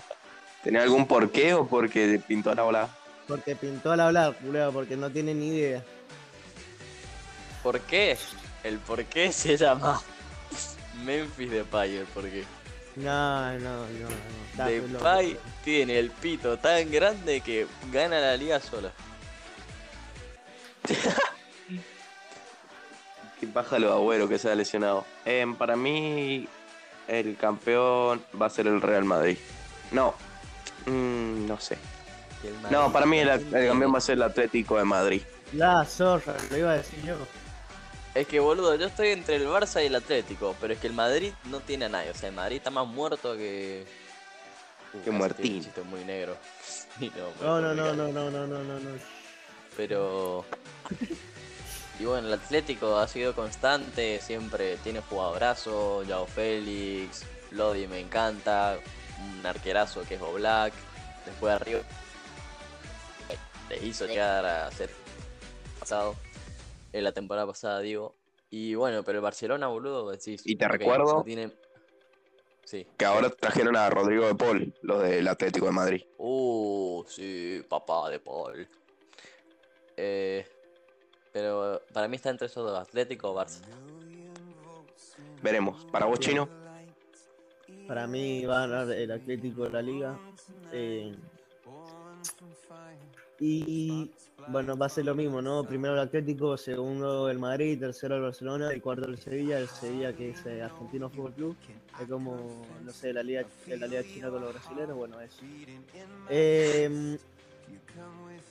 ¿Tenés 0.62 0.82
algún 0.82 1.06
porqué 1.06 1.54
o 1.54 1.66
porque 1.66 2.20
pintó 2.26 2.54
la 2.54 2.62
bola? 2.62 2.88
Porque 3.26 3.56
pintó 3.56 3.92
al 3.92 4.00
hablar, 4.00 4.34
culeo, 4.36 4.72
porque 4.72 4.96
no 4.96 5.10
tiene 5.10 5.34
ni 5.34 5.48
idea. 5.48 5.82
¿Por 7.62 7.80
qué? 7.80 8.18
El 8.62 8.78
por 8.78 9.04
qué 9.04 9.32
se 9.32 9.56
llama 9.56 10.00
Memphis 11.04 11.50
Depay, 11.50 11.96
el 11.96 12.06
por 12.06 12.24
qué. 12.24 12.44
No, 12.96 13.52
no, 13.58 13.86
no. 13.86 14.08
no. 14.58 14.66
Depay 14.66 15.38
tiene 15.64 15.98
el 15.98 16.10
pito 16.10 16.58
tan 16.58 16.90
grande 16.90 17.40
que 17.40 17.66
gana 17.90 18.20
la 18.20 18.36
liga 18.36 18.60
sola. 18.60 18.92
Qué 23.40 23.46
paja 23.46 23.78
los 23.78 23.92
abuelos 23.92 24.28
que 24.28 24.38
se 24.38 24.50
ha 24.50 24.54
lesionado. 24.54 25.06
Em, 25.24 25.54
para 25.56 25.74
mí, 25.74 26.46
el 27.08 27.36
campeón 27.38 28.22
va 28.40 28.46
a 28.46 28.50
ser 28.50 28.66
el 28.66 28.82
Real 28.82 29.04
Madrid. 29.04 29.38
No, 29.92 30.14
mm, 30.86 31.46
no 31.46 31.58
sé. 31.60 31.78
No, 32.70 32.90
para 32.92 33.06
mí 33.06 33.18
el, 33.18 33.28
el 33.28 33.68
campeón 33.68 33.92
va 33.94 33.98
a 33.98 34.00
ser 34.00 34.14
el 34.14 34.22
Atlético 34.22 34.78
de 34.78 34.84
Madrid. 34.84 35.22
La 35.52 35.84
zorra, 35.84 36.36
lo 36.50 36.56
iba 36.56 36.72
a 36.72 36.76
decir 36.76 37.02
yo. 37.04 37.16
Es 38.14 38.26
que 38.26 38.40
boludo, 38.40 38.74
yo 38.76 38.86
estoy 38.86 39.08
entre 39.08 39.36
el 39.36 39.46
Barça 39.46 39.82
y 39.82 39.86
el 39.86 39.94
Atlético, 39.94 40.56
pero 40.60 40.72
es 40.72 40.80
que 40.80 40.86
el 40.88 40.94
Madrid 40.94 41.32
no 41.44 41.60
tiene 41.60 41.84
a 41.84 41.88
nadie. 41.88 42.10
O 42.10 42.14
sea, 42.14 42.28
el 42.28 42.34
Madrid 42.34 42.56
está 42.56 42.70
más 42.70 42.86
muerto 42.86 43.36
que. 43.36 43.86
Uh, 44.92 45.02
Que 45.04 45.10
un 45.10 45.34
chiste 45.36 45.82
muy 45.82 46.04
negro. 46.04 46.36
No, 47.40 47.60
No, 47.60 47.74
no, 47.74 47.92
no, 47.94 48.12
no, 48.12 48.30
no, 48.30 48.46
no, 48.46 48.64
no, 48.64 48.80
no. 48.80 48.90
Pero. 49.76 50.44
Y 51.98 52.04
bueno, 52.04 52.28
el 52.28 52.34
Atlético 52.34 52.96
ha 52.98 53.06
sido 53.06 53.34
constante, 53.34 54.20
siempre 54.20 54.76
tiene 54.78 55.00
jugadorazo, 55.02 56.02
Yao 56.04 56.26
Félix, 56.26 57.24
Lodi 57.50 57.86
me 57.86 58.00
encanta, 58.00 58.78
un 59.20 59.46
arquerazo 59.46 60.02
que 60.02 60.14
es 60.14 60.22
Oblak, 60.22 60.72
después 61.26 61.52
arriba 61.54 61.80
le 63.68 63.86
hizo 63.86 64.06
llegar 64.06 64.44
a 64.44 64.70
ser 64.72 64.90
pasado, 65.78 66.16
en 66.92 67.04
la 67.04 67.12
temporada 67.12 67.46
pasada 67.46 67.80
digo. 67.80 68.16
Y 68.50 68.74
bueno, 68.74 69.04
pero 69.04 69.18
el 69.18 69.22
Barcelona, 69.22 69.68
boludo, 69.68 70.10
decís. 70.10 70.42
Y 70.44 70.56
te 70.56 70.66
recuerdo- 70.66 71.22
tiene- 71.22 71.52
Sí. 72.64 72.86
Que 72.96 73.04
ahora 73.04 73.30
trajeron 73.30 73.76
a 73.76 73.88
Rodrigo 73.90 74.26
de 74.26 74.34
Paul, 74.34 74.72
los 74.82 75.02
del 75.02 75.26
Atlético 75.28 75.66
de 75.66 75.72
Madrid. 75.72 76.02
Uh, 76.18 77.04
sí, 77.08 77.64
papá 77.68 78.08
de 78.10 78.20
Paul. 78.20 78.68
Eh, 79.96 80.46
pero 81.32 81.80
para 81.92 82.06
mí 82.08 82.16
está 82.16 82.30
entre 82.30 82.46
esos 82.46 82.64
dos, 82.68 82.78
Atlético 82.78 83.30
o 83.32 83.34
Barça. 83.40 83.60
Veremos. 85.42 85.84
Para 85.86 86.06
vos, 86.06 86.18
Chino. 86.20 86.48
Para 87.90 88.06
mí 88.06 88.46
va 88.46 88.62
a 88.62 88.66
ganar 88.68 88.92
el 88.92 89.10
Atlético 89.10 89.64
de 89.64 89.70
la 89.70 89.82
Liga. 89.82 90.16
eh, 90.70 91.12
y 93.40 94.12
bueno, 94.46 94.76
va 94.76 94.86
a 94.86 94.88
ser 94.88 95.06
lo 95.06 95.16
mismo, 95.16 95.42
¿no? 95.42 95.64
Primero 95.64 95.94
el 95.94 95.98
Atlético, 95.98 96.56
segundo 96.56 97.28
el 97.28 97.40
Madrid, 97.40 97.80
tercero 97.80 98.14
el 98.14 98.22
Barcelona 98.22 98.72
y 98.72 98.78
cuarto 98.78 99.06
el 99.06 99.18
Sevilla. 99.18 99.58
El 99.58 99.66
Sevilla 99.66 100.12
que 100.12 100.30
es 100.30 100.46
eh, 100.46 100.62
Argentino 100.62 101.10
Fútbol 101.10 101.32
Club. 101.32 101.56
Es 102.00 102.08
como, 102.08 102.64
no 102.84 102.92
sé, 102.92 103.12
la 103.12 103.24
liga, 103.24 103.42
la 103.66 103.88
liga 103.88 104.04
china 104.04 104.30
con 104.30 104.42
los 104.42 104.52
brasileños. 104.52 104.96
Bueno, 104.96 105.20
eso. 105.20 105.42
Eh, 106.28 107.18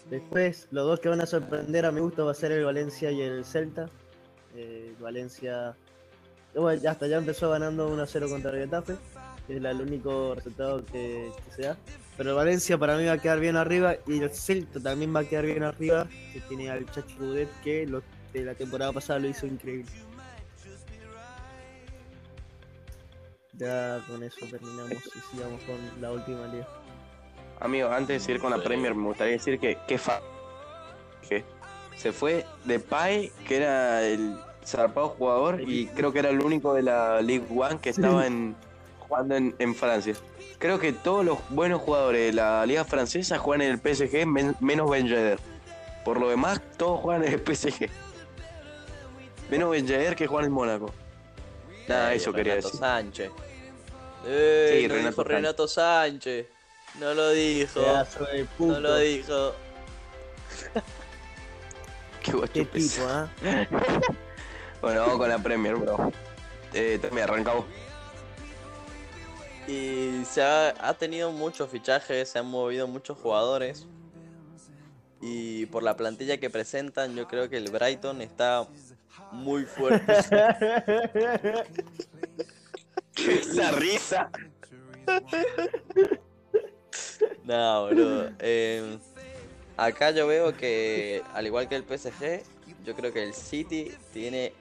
después, 0.09 0.67
los 0.71 0.85
dos 0.85 0.99
que 0.99 1.07
van 1.07 1.21
a 1.21 1.25
sorprender 1.25 1.85
a 1.85 1.93
mi 1.93 2.01
gusto 2.01 2.25
va 2.25 2.31
a 2.31 2.35
ser 2.35 2.51
el 2.51 2.65
Valencia 2.65 3.09
y 3.09 3.21
el 3.21 3.45
Celta. 3.45 3.89
Eh, 4.53 4.93
Valencia, 4.99 5.77
bueno, 6.53 6.89
hasta 6.89 7.07
ya 7.07 7.15
empezó 7.15 7.49
ganando 7.49 7.89
1-0 7.89 8.29
contra 8.29 8.51
el 8.51 8.65
Getafe 8.65 8.97
que 9.49 9.57
es 9.57 9.63
el 9.63 9.81
único 9.81 10.35
resultado 10.35 10.85
que, 10.85 11.31
que 11.45 11.51
se 11.55 11.61
da. 11.63 11.77
Pero 12.15 12.29
el 12.29 12.35
Valencia 12.35 12.77
para 12.77 12.95
mí 12.97 13.05
va 13.05 13.13
a 13.13 13.17
quedar 13.17 13.39
bien 13.39 13.55
arriba 13.55 13.95
y 14.05 14.19
el 14.19 14.29
Celta 14.29 14.79
también 14.79 15.15
va 15.15 15.21
a 15.21 15.23
quedar 15.23 15.45
bien 15.45 15.63
arriba, 15.63 16.07
que 16.31 16.39
tiene 16.41 16.69
al 16.69 16.85
Chacho 16.91 17.17
Coudet 17.17 17.49
que 17.63 17.87
lo, 17.87 18.03
de 18.31 18.45
la 18.45 18.53
temporada 18.53 18.91
pasada 18.93 19.19
lo 19.19 19.27
hizo 19.27 19.47
increíble. 19.47 19.91
Ya 23.53 24.03
con 24.07 24.21
eso 24.21 24.45
terminamos 24.45 24.91
y 24.91 25.35
sigamos 25.35 25.63
con 25.63 26.01
la 26.01 26.11
última 26.11 26.45
liga. 26.47 26.67
Amigo, 27.59 27.89
antes 27.89 28.21
de 28.21 28.25
seguir 28.25 28.41
con 28.41 28.51
la. 28.51 28.63
Premier, 28.63 28.93
me 28.93 29.07
gustaría 29.07 29.33
decir 29.33 29.59
que 29.59 29.97
fa... 29.97 30.21
que 31.27 31.43
se 31.97 32.13
fue 32.13 32.45
de 32.65 32.79
Pai, 32.79 33.31
que 33.47 33.57
era 33.57 34.03
el 34.03 34.37
zarpado 34.63 35.09
jugador, 35.09 35.61
y 35.61 35.87
creo 35.87 36.13
que 36.13 36.19
era 36.19 36.29
el 36.29 36.39
único 36.39 36.73
de 36.73 36.83
la 36.83 37.21
League 37.21 37.47
One 37.49 37.79
que 37.81 37.89
estaba 37.89 38.25
en, 38.27 38.55
jugando 39.09 39.35
en, 39.35 39.53
en 39.59 39.75
Francia. 39.75 40.13
Creo 40.59 40.79
que 40.79 40.93
todos 40.93 41.25
los 41.25 41.37
buenos 41.49 41.81
jugadores 41.81 42.27
de 42.27 42.33
la 42.33 42.65
liga 42.65 42.85
francesa 42.85 43.37
juegan 43.37 43.61
en 43.67 43.71
el 43.71 43.79
PSG, 43.95 44.25
men- 44.25 44.55
menos 44.61 44.89
Ben 44.89 45.07
Yedder. 45.07 45.39
Por 46.05 46.19
lo 46.19 46.29
demás, 46.29 46.61
todos 46.77 46.99
juegan 47.01 47.25
en 47.25 47.33
el 47.33 47.39
PSG. 47.41 47.89
Menos 49.49 49.71
Ben 49.71 49.85
Yedder 49.87 50.15
que 50.15 50.27
juega 50.27 50.41
en 50.43 50.45
el 50.45 50.51
Mónaco. 50.51 50.93
Nada, 51.87 52.13
Eh, 52.13 52.17
eso 52.17 52.31
quería 52.31 52.53
Renato 52.53 52.67
decir. 52.69 52.79
Sánchez. 52.79 53.31
Eh, 54.25 54.77
Sí, 54.81 54.87
no 54.87 54.93
Renato 54.95 55.09
dijo 55.09 55.21
Sánchez. 55.23 55.35
Renato 55.35 55.67
Sánchez. 55.67 56.45
No 56.99 57.13
lo 57.13 57.29
dijo. 57.31 57.81
Pedazo 57.81 58.25
de 58.25 58.45
puto. 58.45 58.73
No 58.73 58.79
lo 58.79 58.97
dijo. 58.97 59.53
Qué 62.23 62.31
guacho 62.33 62.65
tipo, 62.67 63.03
¿ah? 63.07 63.29
Bueno, 64.81 65.01
vamos 65.01 65.17
con 65.17 65.29
la 65.29 65.39
Premier, 65.39 65.75
bro. 65.75 66.11
Eh, 66.73 66.99
también 67.01 67.23
arrancamos. 67.29 67.65
Y 69.69 70.25
se 70.25 70.41
ha, 70.41 70.73
ha 70.79 70.95
tenido 70.95 71.31
muchos 71.31 71.69
fichajes, 71.69 72.29
se 72.29 72.39
han 72.39 72.47
movido 72.47 72.87
muchos 72.87 73.19
jugadores. 73.19 73.85
Y 75.21 75.67
por 75.67 75.83
la 75.83 75.95
plantilla 75.95 76.37
que 76.37 76.49
presentan, 76.49 77.15
yo 77.15 77.27
creo 77.27 77.49
que 77.49 77.57
el 77.57 77.69
Brighton 77.69 78.21
está 78.21 78.67
muy 79.31 79.65
fuerte. 79.65 80.11
Esa 83.15 83.71
risa. 83.73 84.31
No, 87.43 87.81
boludo. 87.83 88.31
Eh, 88.39 88.97
acá 89.77 90.09
yo 90.11 90.25
veo 90.25 90.55
que, 90.55 91.21
al 91.33 91.45
igual 91.45 91.67
que 91.67 91.75
el 91.75 91.83
PSG, 91.83 92.41
yo 92.85 92.95
creo 92.95 93.13
que 93.13 93.23
el 93.23 93.33
City 93.33 93.91
tiene 94.13 94.53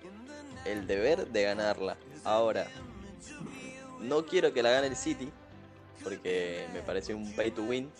el 0.65 0.87
deber 0.87 1.29
de 1.29 1.45
ganarla. 1.45 1.97
Ahora, 2.25 2.67
no 4.01 4.25
quiero 4.27 4.53
que 4.53 4.63
la 4.63 4.71
gane 4.71 4.87
el 4.89 4.97
City, 4.97 5.31
porque 6.03 6.67
me 6.73 6.81
parece 6.83 7.15
un 7.15 7.33
pay 7.35 7.51
to 7.51 7.63
win. 7.63 7.91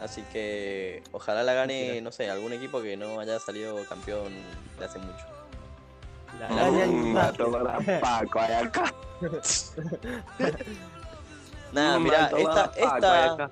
Así 0.00 0.22
que 0.32 1.02
ojalá 1.12 1.42
la 1.44 1.54
gane, 1.54 2.00
no 2.00 2.10
sé, 2.12 2.28
algún 2.28 2.52
equipo 2.52 2.82
que 2.82 2.96
no 2.96 3.20
haya 3.20 3.38
salido 3.38 3.84
campeón 3.88 4.32
de 4.78 4.84
hace 4.84 4.98
mucho. 4.98 5.24
La 6.40 6.48
gana 6.48 6.84
el 6.84 6.90
Mm, 6.90 7.10
Mbappé. 7.12 7.28
a 7.28 7.32
tomar 7.32 7.68
a 7.68 8.00
Paco 8.00 8.40
acá. 8.40 8.94
Nada, 11.72 11.98
mirá, 11.98 12.24
alto, 12.26 12.36
esta, 12.36 12.72
esta, 12.76 13.50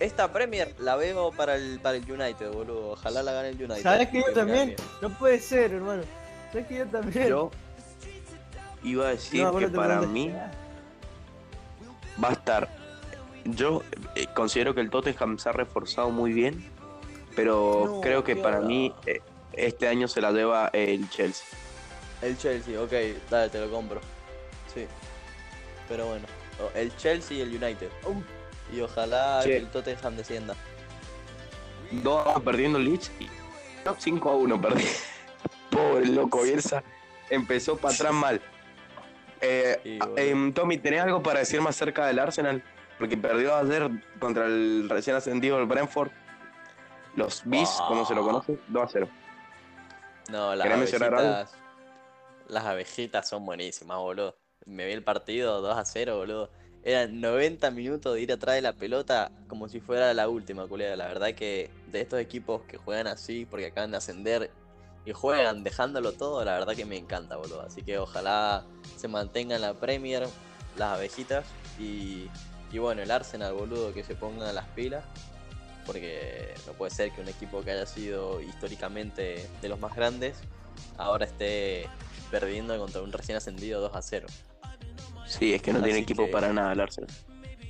esta 0.00 0.32
Premier 0.32 0.74
la 0.78 0.96
veo 0.96 1.30
para 1.32 1.54
el, 1.56 1.78
para 1.80 1.96
el 1.96 2.10
United, 2.10 2.50
boludo. 2.52 2.92
Ojalá 2.92 3.22
la 3.22 3.32
gane 3.32 3.48
el 3.50 3.56
United. 3.56 3.82
¿Sabes 3.82 4.08
que 4.08 4.18
yo 4.20 4.32
también? 4.32 4.76
No 5.00 5.10
puede 5.10 5.40
ser, 5.40 5.72
hermano. 5.72 6.02
¿Sabes 6.52 6.66
que 6.66 6.76
yo 6.78 6.86
también? 6.86 7.28
Yo 7.28 7.50
iba 8.82 9.06
a 9.06 9.10
decir 9.10 9.42
No, 9.42 9.56
que 9.58 9.68
para 9.68 10.00
mí 10.02 10.34
va 12.22 12.30
a 12.30 12.32
estar. 12.32 12.68
Yo 13.44 13.82
eh, 14.14 14.26
considero 14.34 14.74
que 14.74 14.80
el 14.80 14.90
Tottenham 14.90 15.38
se 15.38 15.48
ha 15.48 15.52
reforzado 15.52 16.10
muy 16.10 16.32
bien, 16.32 16.70
pero 17.36 17.84
No, 17.86 18.00
creo 18.00 18.24
que 18.24 18.36
para 18.36 18.60
mí 18.60 18.94
eh, 19.06 19.20
este 19.52 19.88
año 19.88 20.08
se 20.08 20.20
la 20.20 20.32
lleva 20.32 20.70
el 20.72 21.08
Chelsea. 21.10 21.46
El 22.22 22.38
Chelsea, 22.38 22.80
ok, 22.80 22.92
dale, 23.30 23.50
te 23.50 23.60
lo 23.60 23.70
compro. 23.70 24.00
Sí. 24.72 24.86
Pero 25.88 26.06
bueno, 26.06 26.26
el 26.74 26.96
Chelsea 26.96 27.38
y 27.38 27.40
el 27.42 27.48
United. 27.50 27.90
Y 28.72 28.80
ojalá 28.80 29.40
Che. 29.42 29.50
que 29.50 29.56
el 29.58 29.68
Tottenham 29.68 30.16
descienda. 30.16 30.56
2 31.90 32.26
a 32.26 32.40
perdiendo 32.40 32.78
el 32.78 32.86
Leeds 32.86 33.12
y 33.20 33.28
no, 33.84 33.94
5 33.98 34.30
a 34.30 34.36
1 34.36 34.60
perdí. 34.60 34.84
Pobre 35.70 36.06
loco 36.06 36.42
Bielsa. 36.42 36.82
Empezó 37.28 37.76
para 37.76 37.94
atrás 37.94 38.12
mal. 38.12 38.40
Eh, 39.40 39.80
Sí, 39.82 39.98
ah, 40.00 40.08
em, 40.16 40.52
Tommy, 40.52 40.78
¿tenés 40.78 41.02
algo 41.02 41.22
para 41.22 41.40
decir 41.40 41.60
más 41.60 41.76
cerca 41.76 42.06
del 42.06 42.18
Arsenal? 42.18 42.62
Porque 42.98 43.16
perdió 43.16 43.54
ayer 43.56 43.90
contra 44.18 44.46
el 44.46 44.88
recién 44.88 45.16
ascendido 45.16 45.58
el 45.58 45.66
Brentford. 45.66 46.10
Los 47.16 47.42
Bees, 47.44 47.70
como 47.88 48.04
se 48.04 48.14
lo 48.14 48.22
conoce, 48.22 48.58
2 48.68 48.82
a 48.82 48.88
0. 48.88 49.08
No, 50.30 50.54
las 50.54 50.66
abejitas. 50.66 51.54
Las 52.48 52.64
abejitas 52.64 53.28
son 53.28 53.44
buenísimas, 53.46 53.98
boludo. 53.98 54.36
Me 54.66 54.86
vi 54.86 54.92
el 54.92 55.02
partido 55.02 55.60
2 55.60 55.76
a 55.76 55.84
0, 55.84 56.16
boludo. 56.16 56.50
Eran 56.82 57.20
90 57.20 57.70
minutos 57.70 58.14
de 58.14 58.20
ir 58.20 58.32
atrás 58.32 58.56
de 58.56 58.62
la 58.62 58.74
pelota 58.74 59.30
como 59.48 59.68
si 59.68 59.80
fuera 59.80 60.12
la 60.12 60.28
última, 60.28 60.66
culera. 60.66 60.96
La 60.96 61.06
verdad 61.06 61.34
que 61.34 61.70
de 61.86 62.00
estos 62.00 62.20
equipos 62.20 62.62
que 62.62 62.76
juegan 62.76 63.06
así 63.06 63.46
porque 63.46 63.66
acaban 63.66 63.90
de 63.90 63.96
ascender 63.96 64.50
y 65.06 65.12
juegan 65.12 65.64
dejándolo 65.64 66.12
todo, 66.12 66.44
la 66.44 66.52
verdad 66.58 66.74
que 66.74 66.84
me 66.84 66.96
encanta, 66.96 67.36
boludo. 67.36 67.62
Así 67.62 67.82
que 67.82 67.98
ojalá 67.98 68.64
se 68.96 69.08
mantenga 69.08 69.56
en 69.56 69.62
la 69.62 69.74
Premier 69.74 70.26
las 70.76 70.94
abejitas 70.96 71.44
y, 71.78 72.28
y 72.72 72.78
bueno, 72.78 73.02
el 73.02 73.10
Arsenal, 73.10 73.52
boludo, 73.54 73.92
que 73.92 74.02
se 74.04 74.14
pongan 74.14 74.54
las 74.54 74.66
pilas. 74.68 75.04
Porque 75.86 76.54
no 76.66 76.72
puede 76.72 76.90
ser 76.90 77.12
que 77.12 77.20
un 77.20 77.28
equipo 77.28 77.60
que 77.62 77.72
haya 77.72 77.84
sido 77.84 78.40
históricamente 78.40 79.46
de 79.60 79.68
los 79.68 79.78
más 79.78 79.94
grandes 79.94 80.38
ahora 80.96 81.26
esté 81.26 81.86
perdiendo 82.30 82.78
contra 82.78 83.02
un 83.02 83.12
recién 83.12 83.36
ascendido 83.36 83.82
2 83.82 83.94
a 83.94 84.00
0. 84.00 84.26
Sí, 85.26 85.52
es 85.52 85.60
que 85.60 85.74
no 85.74 85.82
tiene 85.82 85.98
equipo 85.98 86.24
que- 86.24 86.32
para 86.32 86.52
nada 86.54 86.72
el 86.72 86.80
Arsenal. 86.80 87.10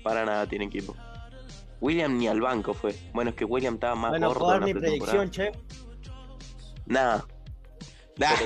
Para 0.05 0.25
nada 0.25 0.47
tiene 0.47 0.67
equipo. 0.67 0.95
William 1.81 2.17
ni 2.17 2.29
al 2.29 2.41
banco 2.41 2.73
fue. 2.73 2.95
Bueno, 3.13 3.31
es 3.31 3.37
que 3.37 3.45
William 3.45 3.75
estaba 3.75 3.97
más 3.97 4.11
Bueno, 4.11 4.29
gordo 4.29 4.61
la 4.61 4.65
mi 4.67 4.73
predicción, 4.75 5.31
che. 5.31 5.51
Nada. 6.87 7.25
Nah. 8.17 8.37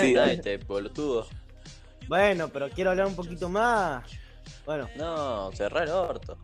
Sí. 0.00 0.12
nada, 0.14 0.32
este 0.32 0.58
boludo. 0.58 1.26
Bueno, 2.08 2.48
pero 2.48 2.70
quiero 2.70 2.90
hablar 2.90 3.06
un 3.06 3.16
poquito 3.16 3.48
más. 3.48 4.04
Bueno, 4.64 4.88
No, 4.96 5.50
cerrar 5.52 5.84
el 5.84 5.90
orto. 5.90 6.36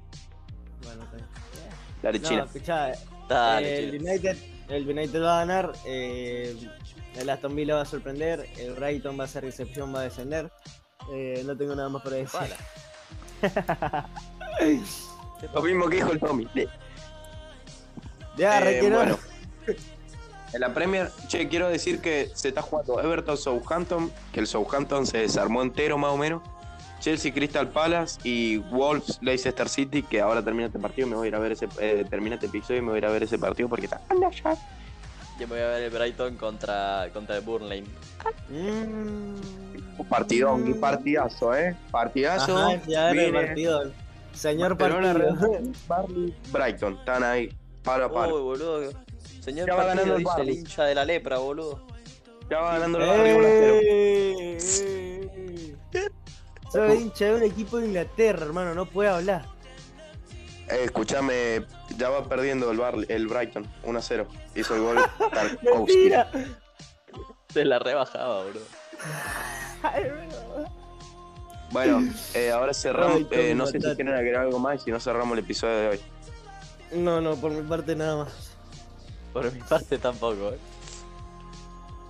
bueno, 0.82 1.02
está 1.04 1.16
bien. 1.16 1.28
La 2.02 2.12
de 2.12 2.18
No, 2.18 2.28
China. 2.28 2.44
escuchá, 2.44 2.92
Dale, 3.28 3.78
el 3.78 3.90
Chile. 3.92 4.10
United, 4.10 4.36
el 4.68 4.88
United 4.88 5.22
va 5.22 5.36
a 5.36 5.44
ganar, 5.46 5.72
eh, 5.86 6.56
el 7.16 7.30
Aston 7.30 7.54
Villa 7.56 7.76
va 7.76 7.82
a 7.82 7.86
sorprender, 7.86 8.46
el 8.58 8.72
Brighton 8.74 9.18
va 9.18 9.22
a 9.22 9.26
hacer 9.26 9.44
recepción, 9.44 9.94
va 9.94 10.00
a 10.00 10.02
descender. 10.04 10.50
Eh, 11.12 11.42
no 11.46 11.56
tengo 11.56 11.74
nada 11.74 11.88
más 11.88 12.02
para 12.02 12.16
decir. 12.16 12.40
Pala. 12.40 12.56
¿Qué 14.58 15.48
Lo 15.52 15.62
mismo 15.62 15.88
que 15.88 15.96
dijo 15.96 16.12
el 16.12 16.20
Tommy. 16.20 16.48
Ya, 18.36 18.60
Eh, 18.70 18.90
bueno. 18.90 19.18
En 20.54 20.60
la 20.60 20.72
Premier, 20.72 21.10
che, 21.26 21.48
quiero 21.48 21.68
decir 21.68 22.00
que 22.00 22.30
se 22.32 22.48
está 22.48 22.62
jugando 22.62 23.00
Everton 23.00 23.36
Southampton, 23.36 24.12
que 24.32 24.38
el 24.38 24.46
Southampton 24.46 25.04
se 25.04 25.18
desarmó 25.18 25.62
entero 25.62 25.98
más 25.98 26.12
o 26.12 26.16
menos. 26.16 26.42
Chelsea 27.00 27.34
Crystal 27.34 27.68
Palace 27.68 28.20
y 28.22 28.58
Wolves 28.58 29.18
Leicester 29.20 29.68
City, 29.68 30.04
que 30.04 30.20
ahora 30.20 30.42
termina 30.42 30.66
este 30.66 30.78
partido, 30.78 31.08
me 31.08 31.16
voy 31.16 31.26
a 31.26 31.28
ir 31.28 31.34
a 31.34 31.40
ver 31.40 31.52
ese 31.52 31.68
eh, 31.80 32.06
termina 32.08 32.36
este 32.36 32.46
episodio 32.46 32.78
y 32.78 32.82
me 32.82 32.90
voy 32.90 32.96
a 32.96 32.98
ir 32.98 33.06
a 33.06 33.10
ver 33.10 33.24
ese 33.24 33.36
partido 33.36 33.68
porque 33.68 33.86
está 33.86 34.00
anda 34.08 34.30
ya. 34.30 34.56
Yo 35.40 35.48
voy 35.48 35.58
a 35.58 35.66
ver 35.66 35.82
el 35.82 35.90
Brighton 35.90 36.36
contra, 36.36 37.08
contra 37.12 37.36
el 37.36 37.42
Burnley. 37.42 37.82
Mm. 38.48 39.98
Un 39.98 40.06
partidón, 40.08 40.62
un 40.62 40.80
partidazo, 40.80 41.54
eh. 41.56 41.76
Partidazo. 41.90 42.56
Ajá, 42.56 42.80
ya 42.86 43.10
era 43.10 43.22
el 43.24 43.32
partido. 43.32 43.92
Señor 44.32 44.78
Barcelona, 44.78 45.12
partido. 45.12 45.72
Barley, 45.88 46.34
Brighton, 46.52 46.94
están 46.94 47.24
ahí, 47.24 47.50
palo 47.82 48.04
a 48.04 48.12
palo. 48.12 48.36
Uy, 48.36 48.42
boludo. 48.42 49.03
Señor 49.44 49.68
Ya 49.68 49.74
va 49.74 49.84
partido, 49.84 50.04
ganando 50.06 50.16
el 50.16 50.24
dice 50.24 50.40
el 50.40 50.50
hincha 50.58 50.84
de 50.84 50.94
la 50.94 51.04
lepra, 51.04 51.36
boludo. 51.36 51.86
Ya 52.48 52.60
va 52.60 52.78
ganando 52.78 52.98
el 52.98 53.06
Barley 53.06 53.32
1 53.34 53.46
a 53.46 53.50
0. 53.50 53.74
¡Eh! 53.82 54.58
¡Eh! 55.92 56.10
Soy 56.72 56.96
hincha 56.96 57.26
de 57.26 57.34
un 57.34 57.42
equipo 57.42 57.76
de 57.76 57.86
Inglaterra, 57.88 58.46
hermano, 58.46 58.74
no 58.74 58.86
puede 58.86 59.10
hablar. 59.10 59.44
Eh, 60.70 60.84
escúchame, 60.84 61.66
ya 61.98 62.08
va 62.08 62.26
perdiendo 62.26 62.70
el, 62.70 62.78
Barley, 62.78 63.06
el 63.10 63.26
Brighton 63.26 63.66
1 63.82 63.98
a 63.98 64.02
0. 64.02 64.26
Hizo 64.54 64.76
el 64.76 64.80
gol. 64.80 64.98
Se 67.52 67.66
la 67.66 67.78
rebajaba, 67.78 68.46
hermano. 68.46 70.34
Bueno, 71.70 72.02
eh, 72.32 72.50
ahora 72.50 72.72
cerramos. 72.72 73.24
Eh, 73.30 73.54
no 73.54 73.66
sé 73.66 73.78
si 73.78 73.86
quieren 73.94 74.14
agregar 74.14 74.44
algo 74.44 74.58
más 74.58 74.80
y 74.80 74.84
si 74.84 74.90
no 74.90 74.98
cerramos 74.98 75.36
el 75.36 75.44
episodio 75.44 75.76
de 75.76 75.88
hoy. 75.88 76.00
No, 76.92 77.20
no, 77.20 77.36
por 77.36 77.50
mi 77.50 77.60
parte 77.62 77.94
nada 77.94 78.24
más. 78.24 78.53
Por 79.34 79.52
mi 79.52 79.60
parte 79.60 79.98
tampoco, 79.98 80.50
eh. 80.50 80.58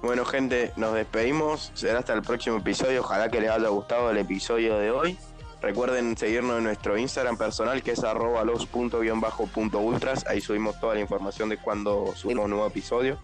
Bueno, 0.02 0.26
gente, 0.26 0.74
nos 0.76 0.92
despedimos. 0.92 1.72
Será 1.72 2.00
hasta 2.00 2.12
el 2.12 2.20
próximo 2.20 2.58
episodio. 2.58 3.00
Ojalá 3.00 3.30
que 3.30 3.40
les 3.40 3.50
haya 3.50 3.68
gustado 3.68 4.10
el 4.10 4.18
episodio 4.18 4.76
de 4.76 4.90
hoy. 4.90 5.18
Recuerden 5.62 6.14
seguirnos 6.18 6.58
en 6.58 6.64
nuestro 6.64 6.98
Instagram 6.98 7.38
personal 7.38 7.82
que 7.82 7.92
es 7.92 8.04
arroba 8.04 8.44
los 8.44 8.66
punto 8.66 9.00
guion 9.00 9.22
bajo 9.22 9.46
punto 9.46 9.78
ultras. 9.78 10.26
Ahí 10.26 10.42
subimos 10.42 10.78
toda 10.78 10.96
la 10.96 11.00
información 11.00 11.48
de 11.48 11.56
cuando 11.56 12.12
subimos 12.14 12.44
un 12.44 12.50
nuevo 12.50 12.66
episodio 12.66 13.18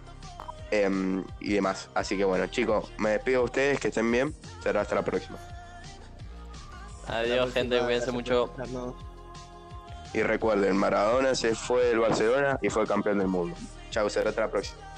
em, 0.71 1.23
y 1.39 1.53
demás. 1.53 1.91
Así 1.93 2.17
que 2.17 2.25
bueno, 2.25 2.47
chicos, 2.47 2.91
me 2.97 3.11
despido 3.11 3.41
de 3.41 3.45
ustedes. 3.45 3.81
Que 3.81 3.89
estén 3.89 4.11
bien. 4.11 4.35
Será 4.63 4.81
hasta 4.81 4.95
la 4.95 5.03
próxima. 5.03 5.37
Adiós, 7.07 7.53
gente, 7.53 7.79
cuídense 7.81 8.13
mucho. 8.13 8.51
Y 10.15 10.23
recuerden, 10.23 10.75
Maradona 10.79 11.35
se 11.35 11.55
fue 11.55 11.85
del 11.85 11.99
Barcelona 11.99 12.59
y 12.63 12.71
fue 12.71 12.87
campeón 12.87 13.19
del 13.19 13.29
mundo. 13.29 13.55
Chau, 13.91 14.09
será 14.09 14.31
la 14.31 14.49
próxima. 14.49 14.90